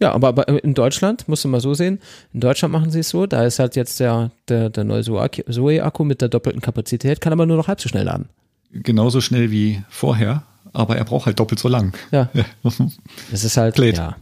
Ja, 0.00 0.12
aber, 0.12 0.28
aber 0.28 0.62
in 0.62 0.74
Deutschland, 0.74 1.26
musst 1.28 1.42
du 1.42 1.48
mal 1.48 1.60
so 1.60 1.74
sehen, 1.74 1.98
in 2.32 2.38
Deutschland 2.38 2.70
machen 2.72 2.92
sie 2.92 3.00
es 3.00 3.08
so, 3.08 3.26
da 3.26 3.42
ist 3.44 3.58
halt 3.58 3.74
jetzt 3.74 3.98
der, 3.98 4.30
der, 4.48 4.70
der 4.70 4.84
neue 4.84 5.02
Zoe- 5.02 5.44
Zoe-Akku 5.50 6.04
mit 6.04 6.20
der 6.20 6.28
doppelten 6.28 6.62
Kapazität, 6.62 7.20
kann 7.20 7.32
aber 7.32 7.44
nur 7.46 7.56
noch 7.56 7.66
halb 7.66 7.80
so 7.80 7.88
schnell 7.88 8.04
laden. 8.04 8.26
Genauso 8.72 9.20
schnell 9.20 9.50
wie 9.50 9.82
vorher, 9.88 10.42
aber 10.72 10.96
er 10.96 11.04
braucht 11.04 11.26
halt 11.26 11.38
doppelt 11.40 11.58
so 11.60 11.68
lang. 11.68 11.94
Ja. 12.10 12.28
Das 13.30 13.44
ist 13.44 13.56
halt, 13.56 13.74
Blöd. 13.76 13.96
ja, 13.96 14.16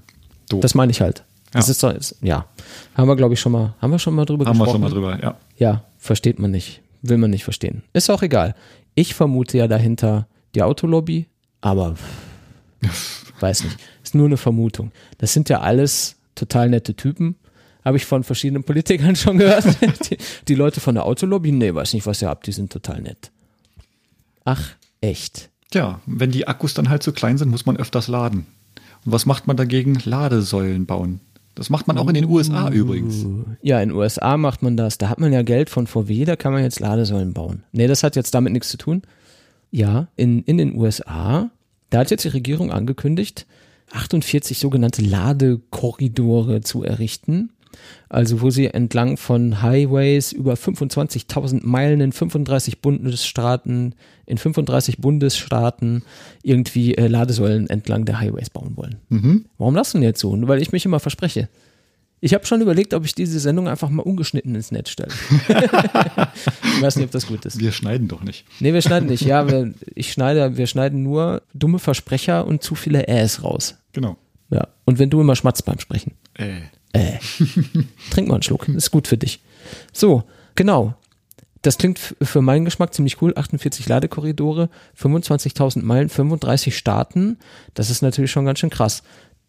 Doof. 0.48 0.60
das 0.60 0.74
meine 0.74 0.90
ich 0.92 1.00
halt. 1.00 1.24
Das 1.52 1.66
Ja. 1.66 1.70
ist 1.72 1.82
doch, 1.82 1.92
ist, 1.94 2.16
ja. 2.22 2.46
Haben 2.94 3.08
wir, 3.08 3.16
glaube 3.16 3.34
ich, 3.34 3.40
schon 3.40 3.52
mal, 3.52 3.74
haben 3.80 3.90
wir 3.90 3.98
schon 3.98 4.14
mal 4.14 4.24
drüber 4.24 4.44
Haben 4.46 4.58
wir 4.58 4.64
gesprochen. 4.64 4.72
schon 4.72 4.80
mal 4.82 4.90
drüber, 5.16 5.22
ja. 5.22 5.36
Ja, 5.56 5.84
versteht 5.98 6.38
man 6.38 6.50
nicht. 6.50 6.82
Will 7.02 7.18
man 7.18 7.30
nicht 7.30 7.44
verstehen. 7.44 7.82
Ist 7.92 8.10
auch 8.10 8.22
egal. 8.22 8.54
Ich 8.94 9.14
vermute 9.14 9.58
ja 9.58 9.68
dahinter 9.68 10.26
die 10.54 10.62
Autolobby, 10.62 11.26
aber 11.60 11.94
weiß 13.40 13.64
nicht. 13.64 13.78
Ist 14.02 14.14
nur 14.14 14.26
eine 14.26 14.36
Vermutung. 14.36 14.92
Das 15.18 15.32
sind 15.32 15.48
ja 15.48 15.60
alles 15.60 16.16
total 16.34 16.68
nette 16.70 16.94
Typen. 16.94 17.36
Habe 17.84 17.96
ich 17.98 18.04
von 18.06 18.24
verschiedenen 18.24 18.64
Politikern 18.64 19.14
schon 19.16 19.38
gehört. 19.38 19.64
die, 20.10 20.16
die 20.48 20.54
Leute 20.54 20.80
von 20.80 20.94
der 20.94 21.04
Autolobby, 21.04 21.52
nee, 21.52 21.72
weiß 21.74 21.94
nicht, 21.94 22.06
was 22.06 22.22
ihr 22.22 22.28
habt, 22.28 22.46
die 22.46 22.52
sind 22.52 22.72
total 22.72 23.00
nett. 23.02 23.30
Ach, 24.46 24.70
echt. 25.02 25.50
Tja, 25.70 26.00
wenn 26.06 26.30
die 26.30 26.48
Akkus 26.48 26.72
dann 26.72 26.88
halt 26.88 27.02
so 27.02 27.12
klein 27.12 27.36
sind, 27.36 27.50
muss 27.50 27.66
man 27.66 27.76
öfters 27.76 28.08
laden. 28.08 28.46
Und 29.04 29.12
was 29.12 29.26
macht 29.26 29.46
man 29.46 29.56
dagegen? 29.56 29.98
Ladesäulen 30.04 30.86
bauen. 30.86 31.20
Das 31.56 31.68
macht 31.70 31.88
man 31.88 31.96
auch 31.98 32.08
in 32.08 32.14
den 32.14 32.26
USA 32.26 32.70
übrigens. 32.70 33.24
Ja, 33.62 33.80
in 33.80 33.88
den 33.88 33.98
USA 33.98 34.36
macht 34.36 34.62
man 34.62 34.76
das. 34.76 34.98
Da 34.98 35.08
hat 35.08 35.18
man 35.18 35.32
ja 35.32 35.42
Geld 35.42 35.70
von 35.70 35.86
VW, 35.86 36.24
da 36.24 36.36
kann 36.36 36.52
man 36.52 36.62
jetzt 36.62 36.80
Ladesäulen 36.80 37.32
bauen. 37.32 37.64
Nee, 37.72 37.86
das 37.86 38.02
hat 38.02 38.14
jetzt 38.14 38.34
damit 38.34 38.52
nichts 38.52 38.68
zu 38.68 38.76
tun. 38.76 39.02
Ja, 39.70 40.08
in, 40.16 40.42
in 40.42 40.58
den 40.58 40.76
USA, 40.76 41.50
da 41.90 42.00
hat 42.00 42.10
jetzt 42.10 42.24
die 42.24 42.28
Regierung 42.28 42.70
angekündigt, 42.70 43.46
48 43.90 44.58
sogenannte 44.58 45.02
Ladekorridore 45.02 46.60
zu 46.60 46.84
errichten. 46.84 47.50
Also 48.08 48.40
wo 48.40 48.50
sie 48.50 48.66
entlang 48.66 49.16
von 49.16 49.62
Highways 49.62 50.32
über 50.32 50.54
25.000 50.54 51.60
Meilen 51.64 52.00
in 52.00 52.12
35 52.12 52.80
Bundesstaaten, 52.80 53.94
in 54.26 54.38
35 54.38 54.98
Bundesstaaten 54.98 56.02
irgendwie 56.42 56.94
äh, 56.94 57.06
Ladesäulen 57.08 57.68
entlang 57.68 58.04
der 58.04 58.20
Highways 58.20 58.50
bauen 58.50 58.76
wollen. 58.76 58.96
Warum 59.58 59.74
das 59.74 59.92
denn 59.92 60.02
jetzt 60.02 60.20
so? 60.20 60.36
Nur 60.36 60.48
weil 60.48 60.62
ich 60.62 60.72
mich 60.72 60.84
immer 60.84 61.00
verspreche. 61.00 61.48
Ich 62.20 62.32
habe 62.32 62.46
schon 62.46 62.62
überlegt, 62.62 62.94
ob 62.94 63.04
ich 63.04 63.14
diese 63.14 63.38
Sendung 63.38 63.68
einfach 63.68 63.90
mal 63.90 64.02
ungeschnitten 64.02 64.54
ins 64.54 64.72
Netz 64.72 64.90
stelle. 64.90 65.12
ich 65.48 66.82
weiß 66.82 66.96
nicht, 66.96 67.04
ob 67.04 67.10
das 67.10 67.26
gut 67.26 67.44
ist. 67.44 67.60
Wir 67.60 67.72
schneiden 67.72 68.08
doch 68.08 68.22
nicht. 68.22 68.46
Nee, 68.58 68.72
wir 68.72 68.80
schneiden 68.80 69.08
nicht. 69.08 69.22
Ja, 69.22 69.48
wir, 69.48 69.74
ich 69.94 70.12
schneide, 70.12 70.56
wir 70.56 70.66
schneiden 70.66 71.02
nur 71.02 71.42
dumme 71.52 71.78
Versprecher 71.78 72.46
und 72.46 72.62
zu 72.62 72.74
viele 72.74 73.06
Äs 73.06 73.42
raus. 73.42 73.76
Genau. 73.92 74.16
Ja. 74.50 74.68
Und 74.86 74.98
wenn 74.98 75.10
du 75.10 75.20
immer 75.20 75.36
schmatzt 75.36 75.66
beim 75.66 75.78
Sprechen. 75.78 76.12
Äh. 76.34 76.62
Äh. 76.92 77.18
Trink 78.10 78.28
mal 78.28 78.34
einen 78.34 78.42
Schluck. 78.42 78.68
Ist 78.68 78.90
gut 78.90 79.06
für 79.06 79.18
dich. 79.18 79.40
So, 79.92 80.24
genau. 80.54 80.94
Das 81.62 81.78
klingt 81.78 81.98
für 81.98 82.42
meinen 82.42 82.64
Geschmack 82.64 82.94
ziemlich 82.94 83.20
cool. 83.20 83.32
48 83.34 83.88
Ladekorridore, 83.88 84.70
25.000 85.00 85.82
Meilen, 85.82 86.08
35 86.08 86.76
Staaten. 86.76 87.38
Das 87.74 87.90
ist 87.90 88.02
natürlich 88.02 88.30
schon 88.30 88.44
ganz 88.44 88.60
schön 88.60 88.70
krass. 88.70 89.02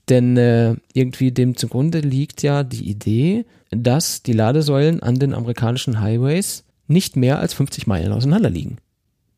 Denn 0.09 0.37
äh, 0.37 0.75
irgendwie 0.93 1.31
dem 1.31 1.57
zugrunde 1.57 1.99
liegt 1.99 2.41
ja 2.41 2.63
die 2.63 2.89
Idee, 2.89 3.45
dass 3.71 4.23
die 4.23 4.33
Ladesäulen 4.33 5.03
an 5.03 5.19
den 5.19 5.33
amerikanischen 5.33 5.99
Highways 5.99 6.63
nicht 6.87 7.17
mehr 7.17 7.39
als 7.39 7.53
50 7.53 7.87
Meilen 7.87 8.13
auseinander 8.13 8.49
liegen. 8.49 8.77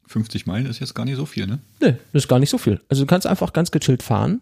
50 0.07 0.45
Meilen 0.45 0.67
ist 0.67 0.79
jetzt 0.79 0.95
gar 0.95 1.05
nicht 1.05 1.17
so 1.17 1.25
viel, 1.25 1.47
ne? 1.47 1.59
Nee, 1.81 1.95
das 2.13 2.23
ist 2.23 2.27
gar 2.27 2.39
nicht 2.39 2.49
so 2.49 2.57
viel. 2.57 2.79
Also 2.87 3.03
du 3.03 3.07
kannst 3.07 3.27
einfach 3.27 3.53
ganz 3.53 3.71
gechillt 3.71 4.03
fahren 4.03 4.41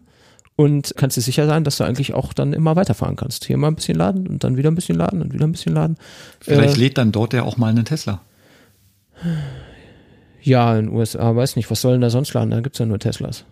und 0.58 0.92
kannst 0.96 1.16
dir 1.16 1.20
sicher 1.20 1.46
sein, 1.46 1.62
dass 1.62 1.76
du 1.76 1.84
eigentlich 1.84 2.14
auch 2.14 2.32
dann 2.32 2.52
immer 2.52 2.74
weiterfahren 2.74 3.14
kannst. 3.14 3.44
Hier 3.44 3.56
mal 3.56 3.68
ein 3.68 3.76
bisschen 3.76 3.96
laden 3.96 4.26
und 4.26 4.42
dann 4.42 4.56
wieder 4.56 4.70
ein 4.72 4.74
bisschen 4.74 4.96
laden 4.98 5.22
und 5.22 5.32
wieder 5.32 5.46
ein 5.46 5.52
bisschen 5.52 5.72
laden. 5.72 5.96
Vielleicht 6.40 6.76
Äh, 6.76 6.80
lädt 6.80 6.98
dann 6.98 7.12
dort 7.12 7.32
ja 7.32 7.44
auch 7.44 7.56
mal 7.58 7.68
einen 7.68 7.84
Tesla. 7.84 8.20
ja, 10.42 10.76
in 10.76 10.86
den 10.86 10.94
USA, 10.96 11.34
weiß 11.34 11.54
nicht, 11.56 11.70
was 11.70 11.80
soll 11.80 11.92
denn 11.92 12.00
da 12.00 12.10
sonst 12.10 12.32
laden? 12.34 12.50
Da 12.50 12.60
gibt's 12.60 12.78
ja 12.80 12.86
nur 12.86 12.98
Teslas. 12.98 13.44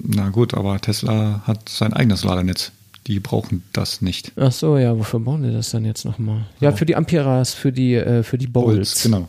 Na 0.00 0.28
gut, 0.30 0.54
aber 0.54 0.80
Tesla 0.80 1.42
hat 1.44 1.68
sein 1.68 1.92
eigenes 1.92 2.24
Ladernetz. 2.24 2.72
Die 3.06 3.20
brauchen 3.20 3.62
das 3.72 4.02
nicht. 4.02 4.32
Ach 4.36 4.52
so, 4.52 4.76
ja, 4.76 4.98
wofür 4.98 5.20
bauen 5.20 5.42
die 5.44 5.52
das 5.52 5.70
dann 5.70 5.84
jetzt 5.84 6.04
nochmal? 6.04 6.46
Ja, 6.60 6.72
für 6.72 6.84
die 6.84 6.94
Amperas, 6.96 7.54
für 7.54 7.72
die, 7.72 7.94
äh, 7.94 8.22
für 8.22 8.38
die 8.38 8.46
Bowls. 8.48 9.02
Genau. 9.02 9.28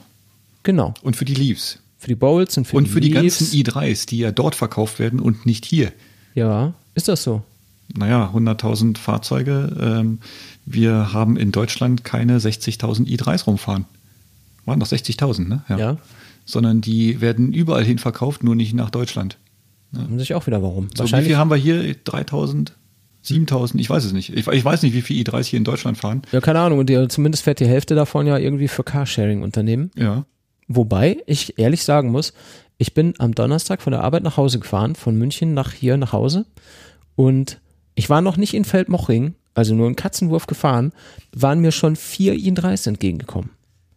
Genau. 0.64 0.94
Und 1.02 1.16
für 1.16 1.26
die 1.26 1.36
Leaves. 1.36 1.80
Für 1.98 2.08
die 2.08 2.16
Bowls 2.16 2.58
und 2.58 2.66
für 2.66 2.78
und 2.78 2.86
die 2.86 2.90
für 2.90 3.00
die 3.02 3.12
ganzen 3.12 3.46
i3s, 3.48 4.08
die 4.08 4.18
ja 4.20 4.32
dort 4.32 4.56
verkauft 4.56 5.00
werden 5.00 5.20
und 5.20 5.46
nicht 5.46 5.66
hier. 5.66 5.92
Ja, 6.40 6.74
ist 6.96 7.10
das 7.10 7.24
so? 7.24 7.42
Naja, 7.94 8.32
100.000 8.34 8.98
Fahrzeuge. 8.98 9.76
Ähm, 9.80 10.20
wir 10.66 11.12
haben 11.12 11.36
in 11.36 11.52
Deutschland 11.52 12.06
keine 12.06 12.40
60.000 12.40 13.08
i3s 13.08 13.46
rumfahren. 13.46 13.86
Waren 14.66 14.80
doch 14.80 14.88
60.000, 14.88 15.48
ne? 15.48 15.64
Ja. 15.68 15.98
Sondern 16.46 16.80
die 16.80 17.20
werden 17.20 17.52
überall 17.52 17.84
hin 17.84 17.98
verkauft, 17.98 18.44
nur 18.44 18.56
nicht 18.56 18.74
nach 18.74 18.90
Deutschland. 18.90 19.38
Haben 19.94 20.18
sich 20.18 20.34
auch 20.34 20.48
wieder 20.48 20.64
warum. 20.64 20.88
So, 20.96 21.04
wie 21.06 21.24
viel 21.24 21.36
haben 21.38 21.50
wir 21.50 21.58
hier? 21.58 21.94
3.000? 21.94 22.72
7.000? 23.26 23.80
Ich 23.80 23.90
weiß 23.90 24.06
es 24.06 24.14
nicht. 24.14 24.34
Ich, 24.34 24.48
ich 24.48 24.64
weiß 24.64 24.84
nicht, 24.84 24.94
wie 24.94 25.02
viele 25.02 25.24
i3s 25.24 25.44
hier 25.46 25.58
in 25.58 25.66
Deutschland 25.66 25.98
fahren. 25.98 26.22
Ja, 26.32 26.40
keine 26.40 26.60
Ahnung. 26.60 26.80
Und 26.80 26.90
die, 26.90 27.08
zumindest 27.10 27.44
fährt 27.44 27.60
die 27.60 27.68
Hälfte 27.68 27.96
davon 27.96 28.28
ja 28.28 28.38
irgendwie 28.38 28.70
für 28.70 28.84
Carsharing-Unternehmen. 28.84 29.92
Ja. 29.98 30.26
Wobei 30.70 31.18
ich 31.26 31.60
ehrlich 31.60 31.84
sagen 31.84 32.12
muss, 32.12 32.34
ich 32.80 32.94
bin 32.94 33.14
am 33.20 33.36
Donnerstag 33.36 33.82
von 33.82 33.92
der 33.92 34.04
Arbeit 34.04 34.24
nach 34.24 34.38
Hause 34.38 34.58
gefahren, 34.58 34.96
von 34.96 35.16
München 35.16 35.54
nach 35.54 35.74
hier 35.74 35.98
nach 35.98 36.14
Hause. 36.14 36.46
Und 37.16 37.60
ich 37.94 38.10
war 38.10 38.22
noch 38.22 38.38
nicht 38.38 38.54
in 38.54 38.64
Feldmochring, 38.64 39.36
also 39.54 39.76
nur 39.76 39.90
in 39.90 39.98
Katzenwurf 39.98 40.48
gefahren, 40.48 40.94
waren 41.34 41.60
mir 41.60 41.74
schon 41.74 41.98
vier 41.98 42.34
i3s 42.36 42.88
entgegengekommen. 42.88 43.50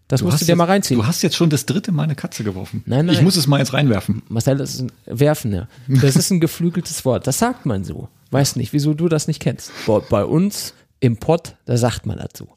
Das 0.09 0.18
Du 0.18 0.26
musst 0.26 0.41
du 0.41 0.45
dir 0.45 0.51
jetzt, 0.51 0.59
mal 0.59 0.64
reinziehen. 0.64 0.99
Du 1.01 1.07
hast 1.07 1.22
jetzt 1.22 1.37
schon 1.37 1.49
das 1.49 1.64
dritte 1.64 1.93
Mal 1.93 2.03
eine 2.03 2.16
Katze 2.16 2.43
geworfen. 2.43 2.83
Nein, 2.85 3.07
nein. 3.07 3.14
Ich 3.14 3.22
muss 3.22 3.37
es 3.37 3.47
mal 3.47 3.59
jetzt 3.59 3.72
reinwerfen. 3.72 4.22
Marcel, 4.28 4.59
das 4.59 4.74
ist 4.74 4.80
ein 4.80 4.93
Werfen, 5.07 5.55
ja. 5.55 5.68
Das 5.87 6.16
ist 6.16 6.33
ein 6.33 6.41
geflügeltes 6.41 7.05
Wort. 7.05 7.28
Das 7.28 7.39
sagt 7.39 7.64
man 7.64 7.85
so. 7.85 8.09
Weiß 8.33 8.57
nicht, 8.57 8.72
wieso 8.72 8.95
du 8.95 9.09
das 9.09 9.28
nicht 9.28 9.41
kennst. 9.41 9.70
Bei, 9.87 10.01
bei 10.01 10.24
uns 10.24 10.74
im 10.99 11.18
Pott, 11.18 11.55
da 11.66 11.76
sagt 11.76 12.05
man 12.05 12.18
dazu. 12.18 12.49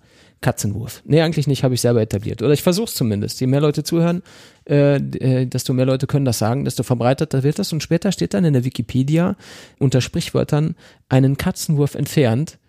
Katzenwurf. 0.45 1.01
Nee, 1.05 1.21
eigentlich 1.21 1.47
nicht, 1.47 1.63
habe 1.63 1.73
ich 1.73 1.81
selber 1.81 2.03
etabliert. 2.03 2.43
Oder 2.43 2.53
ich 2.53 2.61
versuche 2.61 2.85
es 2.85 2.93
zumindest. 2.93 3.41
Je 3.41 3.47
mehr 3.47 3.61
Leute 3.61 3.83
zuhören, 3.83 4.21
äh, 4.69 4.97
äh, 4.97 5.47
desto 5.47 5.73
mehr 5.73 5.87
Leute 5.87 6.05
können 6.05 6.23
das 6.23 6.37
sagen, 6.37 6.65
desto 6.65 6.83
verbreiteter 6.83 7.41
wird 7.41 7.57
das. 7.57 7.73
Und 7.73 7.81
später 7.81 8.11
steht 8.11 8.35
dann 8.35 8.45
in 8.45 8.53
der 8.53 8.63
Wikipedia 8.63 9.37
unter 9.79 10.01
Sprichwörtern 10.01 10.75
einen 11.09 11.37
Katzenwurf 11.37 11.95
entfernt. 11.95 12.59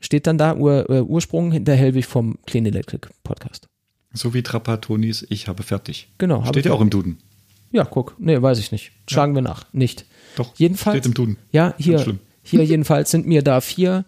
Steht 0.00 0.26
dann 0.26 0.38
da 0.38 0.56
Ur, 0.56 0.90
äh, 0.90 1.02
Ursprung 1.02 1.52
hinter 1.52 1.76
Hellwig 1.76 2.06
vom 2.06 2.36
Clean 2.46 2.66
Electric 2.66 3.06
Podcast. 3.22 3.68
So 4.12 4.34
wie 4.34 4.42
Trapatonis, 4.42 5.24
ich 5.30 5.46
habe 5.46 5.62
fertig. 5.62 6.08
Genau, 6.18 6.44
Steht 6.46 6.64
ja 6.64 6.72
auch 6.72 6.80
im 6.80 6.90
Duden. 6.90 7.18
Ja, 7.70 7.84
guck. 7.84 8.16
Nee, 8.18 8.42
weiß 8.42 8.58
ich 8.58 8.72
nicht. 8.72 8.90
Schlagen 9.08 9.36
wir 9.36 9.42
nach. 9.42 9.66
Nicht. 9.72 10.04
Doch, 10.34 10.52
Jedenfalls. 10.56 10.96
steht 10.96 11.06
im 11.06 11.14
Duden. 11.14 11.36
Ja, 11.52 11.74
hier, 11.78 12.18
hier 12.42 12.64
jedenfalls 12.64 13.12
sind 13.12 13.28
mir 13.28 13.42
da 13.42 13.60
vier, 13.60 14.04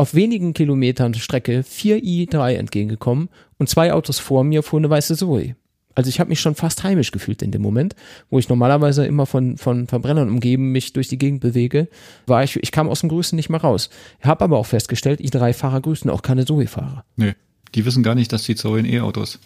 auf 0.00 0.14
wenigen 0.14 0.54
Kilometern 0.54 1.12
Strecke, 1.12 1.62
vier 1.62 1.98
i3 1.98 2.54
entgegengekommen 2.54 3.28
und 3.58 3.68
zwei 3.68 3.92
Autos 3.92 4.18
vor 4.18 4.44
mir 4.44 4.62
fuhr 4.62 4.80
eine 4.80 4.88
weiße 4.88 5.14
Zoe. 5.14 5.56
Also 5.94 6.08
ich 6.08 6.20
habe 6.20 6.30
mich 6.30 6.40
schon 6.40 6.54
fast 6.54 6.84
heimisch 6.84 7.10
gefühlt 7.10 7.42
in 7.42 7.50
dem 7.50 7.60
Moment, 7.60 7.94
wo 8.30 8.38
ich 8.38 8.48
normalerweise 8.48 9.04
immer 9.04 9.26
von, 9.26 9.58
von 9.58 9.88
Verbrennern 9.88 10.30
umgeben 10.30 10.72
mich 10.72 10.94
durch 10.94 11.08
die 11.08 11.18
Gegend 11.18 11.40
bewege, 11.40 11.86
war 12.26 12.42
ich, 12.42 12.56
ich 12.56 12.72
kam 12.72 12.88
aus 12.88 13.00
dem 13.00 13.10
Grüßen 13.10 13.36
nicht 13.36 13.50
mehr 13.50 13.60
raus. 13.60 13.90
Habe 14.22 14.42
aber 14.44 14.56
auch 14.56 14.64
festgestellt, 14.64 15.20
i3-Fahrer 15.20 15.82
grüßen 15.82 16.08
auch 16.08 16.22
keine 16.22 16.46
Zoe-Fahrer. 16.46 17.04
Nee, 17.16 17.34
die 17.74 17.84
wissen 17.84 18.02
gar 18.02 18.14
nicht, 18.14 18.32
dass 18.32 18.44
die 18.44 18.54
Zoe 18.54 18.78
ein 18.78 18.86
E-Autos. 18.86 19.38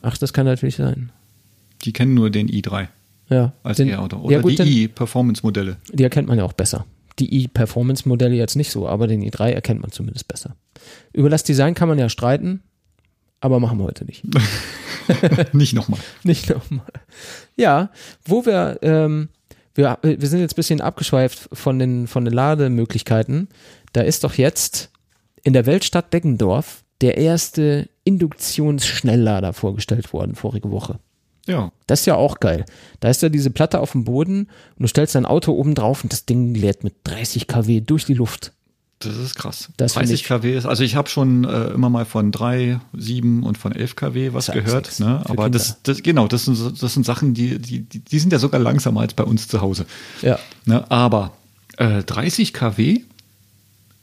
Ach, 0.00 0.16
das 0.16 0.32
kann 0.32 0.46
natürlich 0.46 0.76
sein. 0.76 1.12
Die 1.82 1.92
kennen 1.92 2.14
nur 2.14 2.30
den 2.30 2.48
i3 2.48 2.88
Ja. 3.28 3.52
als 3.62 3.78
E-Auto. 3.80 4.16
Oder 4.16 4.36
ja, 4.36 4.40
gut, 4.40 4.58
die 4.60 4.84
i-Performance-Modelle. 4.84 5.76
Die 5.92 6.04
erkennt 6.04 6.26
man 6.28 6.38
ja 6.38 6.44
auch 6.44 6.54
besser. 6.54 6.86
Die 7.18 7.42
i-Performance-Modelle 7.42 8.34
jetzt 8.34 8.56
nicht 8.56 8.70
so, 8.70 8.88
aber 8.88 9.06
den 9.06 9.22
i3 9.22 9.50
erkennt 9.50 9.80
man 9.80 9.90
zumindest 9.90 10.28
besser. 10.28 10.56
Über 11.12 11.28
das 11.28 11.44
Design 11.44 11.74
kann 11.74 11.88
man 11.88 11.98
ja 11.98 12.08
streiten, 12.08 12.62
aber 13.40 13.60
machen 13.60 13.78
wir 13.78 13.84
heute 13.84 14.04
nicht. 14.04 14.24
nicht 15.52 15.74
nochmal. 15.74 16.00
nicht 16.22 16.50
nochmal. 16.50 16.86
Ja, 17.56 17.90
wo 18.24 18.44
wir, 18.46 18.78
ähm, 18.82 19.28
wir, 19.74 19.98
wir 20.02 20.28
sind 20.28 20.40
jetzt 20.40 20.52
ein 20.52 20.56
bisschen 20.56 20.80
abgeschweift 20.80 21.48
von 21.52 21.78
den, 21.78 22.06
von 22.06 22.24
den 22.24 22.34
Lademöglichkeiten. 22.34 23.48
Da 23.92 24.02
ist 24.02 24.24
doch 24.24 24.34
jetzt 24.34 24.90
in 25.42 25.52
der 25.52 25.66
Weltstadt 25.66 26.12
Deggendorf 26.12 26.84
der 27.00 27.16
erste 27.16 27.88
Induktionsschnelllader 28.04 29.52
vorgestellt 29.52 30.12
worden 30.12 30.34
vorige 30.34 30.70
Woche. 30.70 30.98
Ja, 31.46 31.72
Das 31.86 32.00
ist 32.00 32.06
ja 32.06 32.14
auch 32.16 32.38
geil. 32.40 32.64
Da 33.00 33.08
ist 33.08 33.22
ja 33.22 33.28
diese 33.28 33.50
Platte 33.50 33.80
auf 33.80 33.92
dem 33.92 34.04
Boden 34.04 34.40
und 34.76 34.82
du 34.82 34.86
stellst 34.86 35.14
dein 35.14 35.26
Auto 35.26 35.52
oben 35.52 35.74
drauf 35.74 36.02
und 36.04 36.12
das 36.12 36.26
Ding 36.26 36.54
lädt 36.54 36.84
mit 36.84 36.94
30 37.04 37.46
kW 37.48 37.80
durch 37.80 38.04
die 38.04 38.14
Luft. 38.14 38.52
das 39.00 39.16
ist 39.16 39.34
krass. 39.36 39.70
Das 39.78 39.94
finde 39.94 40.08
30 40.08 40.20
ich- 40.22 40.28
kW 40.28 40.56
ist, 40.56 40.66
also 40.66 40.84
ich 40.84 40.94
habe 40.94 41.08
schon 41.08 41.44
äh, 41.44 41.68
immer 41.68 41.88
mal 41.88 42.04
von 42.04 42.30
3, 42.30 42.78
7 42.92 43.42
und 43.42 43.56
von 43.58 43.72
11 43.72 43.96
kW 43.96 44.32
was 44.34 44.46
gehört. 44.52 45.00
Ne? 45.00 45.22
Aber 45.24 45.48
das, 45.48 45.78
das, 45.82 46.02
genau, 46.02 46.28
das 46.28 46.44
sind, 46.44 46.82
das 46.82 46.92
sind 46.94 47.06
Sachen, 47.06 47.32
die, 47.34 47.58
die, 47.58 47.80
die 47.80 48.00
die 48.00 48.18
sind 48.18 48.32
ja 48.32 48.38
sogar 48.38 48.60
langsamer 48.60 49.00
als 49.00 49.14
bei 49.14 49.24
uns 49.24 49.48
zu 49.48 49.60
Hause. 49.62 49.86
Ja. 50.22 50.38
Ne? 50.66 50.88
Aber 50.90 51.32
äh, 51.78 52.02
30 52.02 52.52
kW 52.52 53.00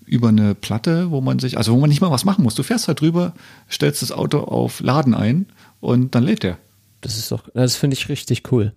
über 0.06 0.30
eine 0.30 0.56
Platte, 0.56 1.12
wo 1.12 1.22
man 1.22 1.38
sich, 1.40 1.58
also 1.58 1.74
wo 1.74 1.78
man 1.80 1.90
nicht 1.90 2.02
mal 2.02 2.10
was 2.12 2.26
machen 2.26 2.44
muss. 2.44 2.56
Du 2.56 2.64
fährst 2.64 2.88
halt 2.88 3.02
drüber, 3.02 3.34
stellst 3.70 4.02
das 4.02 4.12
Auto 4.12 4.40
auf 4.40 4.80
Laden 4.80 5.14
ein 5.14 5.46
und 5.80 6.16
dann 6.16 6.24
lädt 6.24 6.44
er. 6.44 6.58
Das 7.02 7.18
ist 7.18 7.32
doch, 7.32 7.48
das 7.54 7.76
finde 7.76 7.96
ich 7.96 8.10
richtig 8.10 8.52
cool. 8.52 8.74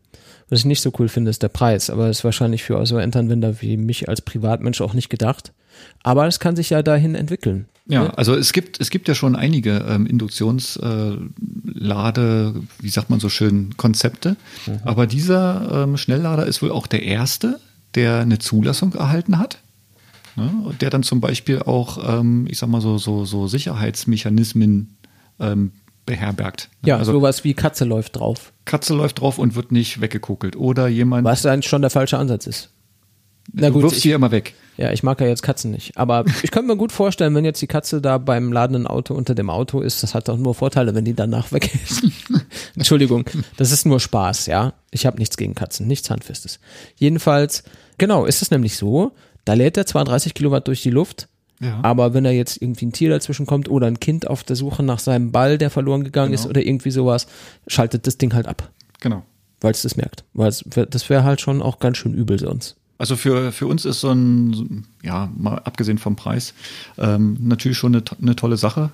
Was 0.48 0.60
ich 0.60 0.66
nicht 0.66 0.82
so 0.82 0.92
cool 0.98 1.08
finde, 1.08 1.30
ist 1.30 1.42
der 1.42 1.48
Preis, 1.48 1.90
aber 1.90 2.08
das 2.08 2.18
ist 2.18 2.24
wahrscheinlich 2.24 2.64
für 2.64 2.84
so 2.84 2.98
Endanwender 2.98 3.62
wie 3.62 3.76
mich 3.76 4.08
als 4.08 4.20
Privatmensch 4.20 4.80
auch 4.80 4.94
nicht 4.94 5.08
gedacht. 5.08 5.52
Aber 6.02 6.26
es 6.26 6.40
kann 6.40 6.56
sich 6.56 6.70
ja 6.70 6.82
dahin 6.82 7.14
entwickeln. 7.14 7.66
Ja, 7.86 8.04
Ne? 8.04 8.18
also 8.18 8.34
es 8.34 8.52
gibt, 8.52 8.80
es 8.80 8.90
gibt 8.90 9.08
ja 9.08 9.14
schon 9.14 9.36
einige 9.36 9.84
ähm, 9.88 10.06
Induktionslade, 10.06 12.54
äh, 12.56 12.60
wie 12.80 12.88
sagt 12.88 13.10
man 13.10 13.20
so 13.20 13.28
schön, 13.28 13.76
Konzepte. 13.76 14.36
Mhm. 14.66 14.80
Aber 14.84 15.06
dieser 15.06 15.84
ähm, 15.84 15.96
Schnelllader 15.96 16.46
ist 16.46 16.62
wohl 16.62 16.70
auch 16.70 16.86
der 16.86 17.02
erste, 17.02 17.60
der 17.94 18.20
eine 18.20 18.38
Zulassung 18.38 18.94
erhalten 18.94 19.38
hat. 19.38 19.58
Ne? 20.36 20.74
Der 20.80 20.90
dann 20.90 21.02
zum 21.02 21.20
Beispiel 21.20 21.60
auch, 21.60 22.20
ähm, 22.20 22.46
ich 22.48 22.58
sag 22.58 22.68
mal 22.68 22.80
so, 22.80 22.98
so, 22.98 23.24
so 23.24 23.48
Sicherheitsmechanismen 23.48 24.96
ähm, 25.40 25.72
beherbergt. 26.06 26.68
Ja, 26.84 26.96
also 26.96 27.12
sowas 27.12 27.44
wie 27.44 27.54
Katze 27.54 27.84
läuft 27.84 28.16
drauf. 28.16 28.52
Katze 28.64 28.94
läuft 28.94 29.20
drauf 29.20 29.38
und 29.38 29.54
wird 29.54 29.72
nicht 29.72 30.00
weggekokelt. 30.00 30.56
Oder 30.56 30.88
jemand, 30.88 31.24
Was 31.24 31.46
eigentlich 31.46 31.68
schon 31.68 31.82
der 31.82 31.90
falsche 31.90 32.18
Ansatz 32.18 32.46
ist. 32.46 32.70
Na 33.52 33.68
du 33.68 33.74
gut, 33.74 33.82
wirfst 33.84 33.98
ich, 33.98 34.02
die 34.02 34.12
immer 34.12 34.30
weg. 34.30 34.54
ja, 34.76 34.92
ich 34.92 35.02
mag 35.02 35.20
ja 35.20 35.26
jetzt 35.26 35.42
Katzen 35.42 35.70
nicht. 35.70 35.96
Aber 35.96 36.24
ich 36.42 36.50
könnte 36.50 36.68
mir 36.68 36.76
gut 36.76 36.92
vorstellen, 36.92 37.34
wenn 37.34 37.44
jetzt 37.44 37.60
die 37.62 37.66
Katze 37.66 38.00
da 38.00 38.18
beim 38.18 38.52
ladenden 38.52 38.86
Auto 38.86 39.14
unter 39.14 39.34
dem 39.34 39.50
Auto 39.50 39.80
ist, 39.80 40.02
das 40.02 40.14
hat 40.14 40.28
doch 40.28 40.36
nur 40.36 40.54
Vorteile, 40.54 40.94
wenn 40.94 41.04
die 41.04 41.14
danach 41.14 41.52
weg 41.52 41.70
ist. 41.74 42.04
Entschuldigung, 42.76 43.24
das 43.56 43.72
ist 43.72 43.86
nur 43.86 44.00
Spaß, 44.00 44.46
ja. 44.46 44.74
Ich 44.90 45.06
habe 45.06 45.18
nichts 45.18 45.36
gegen 45.36 45.54
Katzen, 45.54 45.86
nichts 45.86 46.10
Handfestes. 46.10 46.60
Jedenfalls, 46.96 47.64
genau, 47.98 48.24
ist 48.24 48.42
es 48.42 48.50
nämlich 48.50 48.76
so, 48.76 49.12
da 49.44 49.54
lädt 49.54 49.76
er 49.76 49.86
32 49.86 50.34
Kilowatt 50.34 50.68
durch 50.68 50.82
die 50.82 50.90
Luft, 50.90 51.28
Ja. 51.60 51.78
aber 51.82 52.14
wenn 52.14 52.24
da 52.24 52.30
jetzt 52.30 52.60
irgendwie 52.62 52.86
ein 52.86 52.92
Tier 52.92 53.10
dazwischen 53.10 53.44
kommt 53.46 53.68
oder 53.68 53.86
ein 53.86 54.00
Kind 54.00 54.26
auf 54.26 54.44
der 54.44 54.56
Suche 54.56 54.82
nach 54.82 54.98
seinem 54.98 55.30
Ball, 55.30 55.58
der 55.58 55.68
verloren 55.70 56.04
gegangen 56.04 56.32
ist 56.32 56.42
Genau. 56.42 56.50
oder 56.50 56.62
irgendwie 56.66 56.90
sowas, 56.90 57.26
schaltet 57.66 58.06
das 58.06 58.16
Ding 58.16 58.32
halt 58.32 58.46
ab, 58.46 58.70
Genau. 59.00 59.24
weil 59.60 59.72
es 59.72 59.82
das 59.82 59.96
merkt. 59.96 60.24
Weil 60.32 60.48
es, 60.48 60.64
das 60.88 61.10
wäre 61.10 61.24
halt 61.24 61.40
schon 61.42 61.60
auch 61.60 61.78
ganz 61.78 61.98
schön 61.98 62.14
übel 62.14 62.38
sonst. 62.38 62.76
Also 62.96 63.16
für, 63.16 63.50
für 63.50 63.66
uns 63.66 63.86
ist 63.86 64.00
so 64.00 64.10
ein, 64.10 64.84
ja, 65.02 65.30
mal 65.34 65.54
abgesehen 65.60 65.96
vom 65.96 66.16
Preis, 66.16 66.52
ähm, 66.98 67.38
natürlich 67.40 67.78
schon 67.78 67.94
eine, 67.94 68.04
eine 68.20 68.36
tolle 68.36 68.58
Sache. 68.58 68.90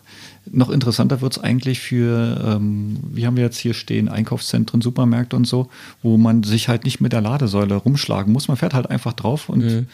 Noch 0.48 0.70
interessanter 0.70 1.20
wird's 1.22 1.40
eigentlich 1.40 1.80
für, 1.80 2.40
ähm, 2.46 2.98
wie 3.10 3.26
haben 3.26 3.36
wir 3.36 3.42
jetzt 3.42 3.58
hier 3.58 3.74
stehen, 3.74 4.08
Einkaufszentren, 4.08 4.80
Supermärkte 4.80 5.34
und 5.34 5.44
so, 5.48 5.70
wo 6.04 6.18
man 6.18 6.44
sich 6.44 6.68
halt 6.68 6.84
nicht 6.84 7.00
mit 7.00 7.12
der 7.12 7.20
Ladesäule 7.20 7.74
rumschlagen 7.74 8.32
muss. 8.32 8.46
Man 8.46 8.56
fährt 8.56 8.74
halt 8.74 8.88
einfach 8.90 9.12
drauf 9.12 9.48
und 9.48 9.64
Mhm. 9.64 9.86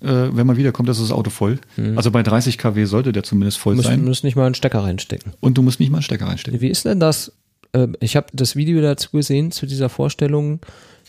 Äh, 0.00 0.06
wenn 0.36 0.46
man 0.46 0.56
wiederkommt, 0.56 0.88
ist 0.88 1.00
das 1.00 1.10
Auto 1.12 1.30
voll. 1.30 1.58
Also 1.96 2.10
bei 2.10 2.22
30 2.22 2.58
kW 2.58 2.84
sollte 2.84 3.12
der 3.12 3.22
zumindest 3.22 3.58
voll 3.58 3.76
Du 3.76 3.82
sein. 3.82 4.04
musst 4.04 4.24
nicht 4.24 4.36
mal 4.36 4.46
einen 4.46 4.54
Stecker 4.54 4.80
reinstecken. 4.80 5.32
Und 5.40 5.56
du 5.58 5.62
musst 5.62 5.80
nicht 5.80 5.90
mal 5.90 5.98
einen 5.98 6.02
Stecker 6.02 6.26
reinstecken. 6.26 6.60
Wie 6.60 6.68
ist 6.68 6.84
denn 6.84 7.00
das? 7.00 7.32
Äh, 7.72 7.88
Ich 8.00 8.16
habe 8.16 8.26
das 8.32 8.56
Video 8.56 8.80
dazu 8.82 9.10
gesehen, 9.12 9.52
zu 9.52 9.66
dieser 9.66 9.88
Vorstellung. 9.88 10.60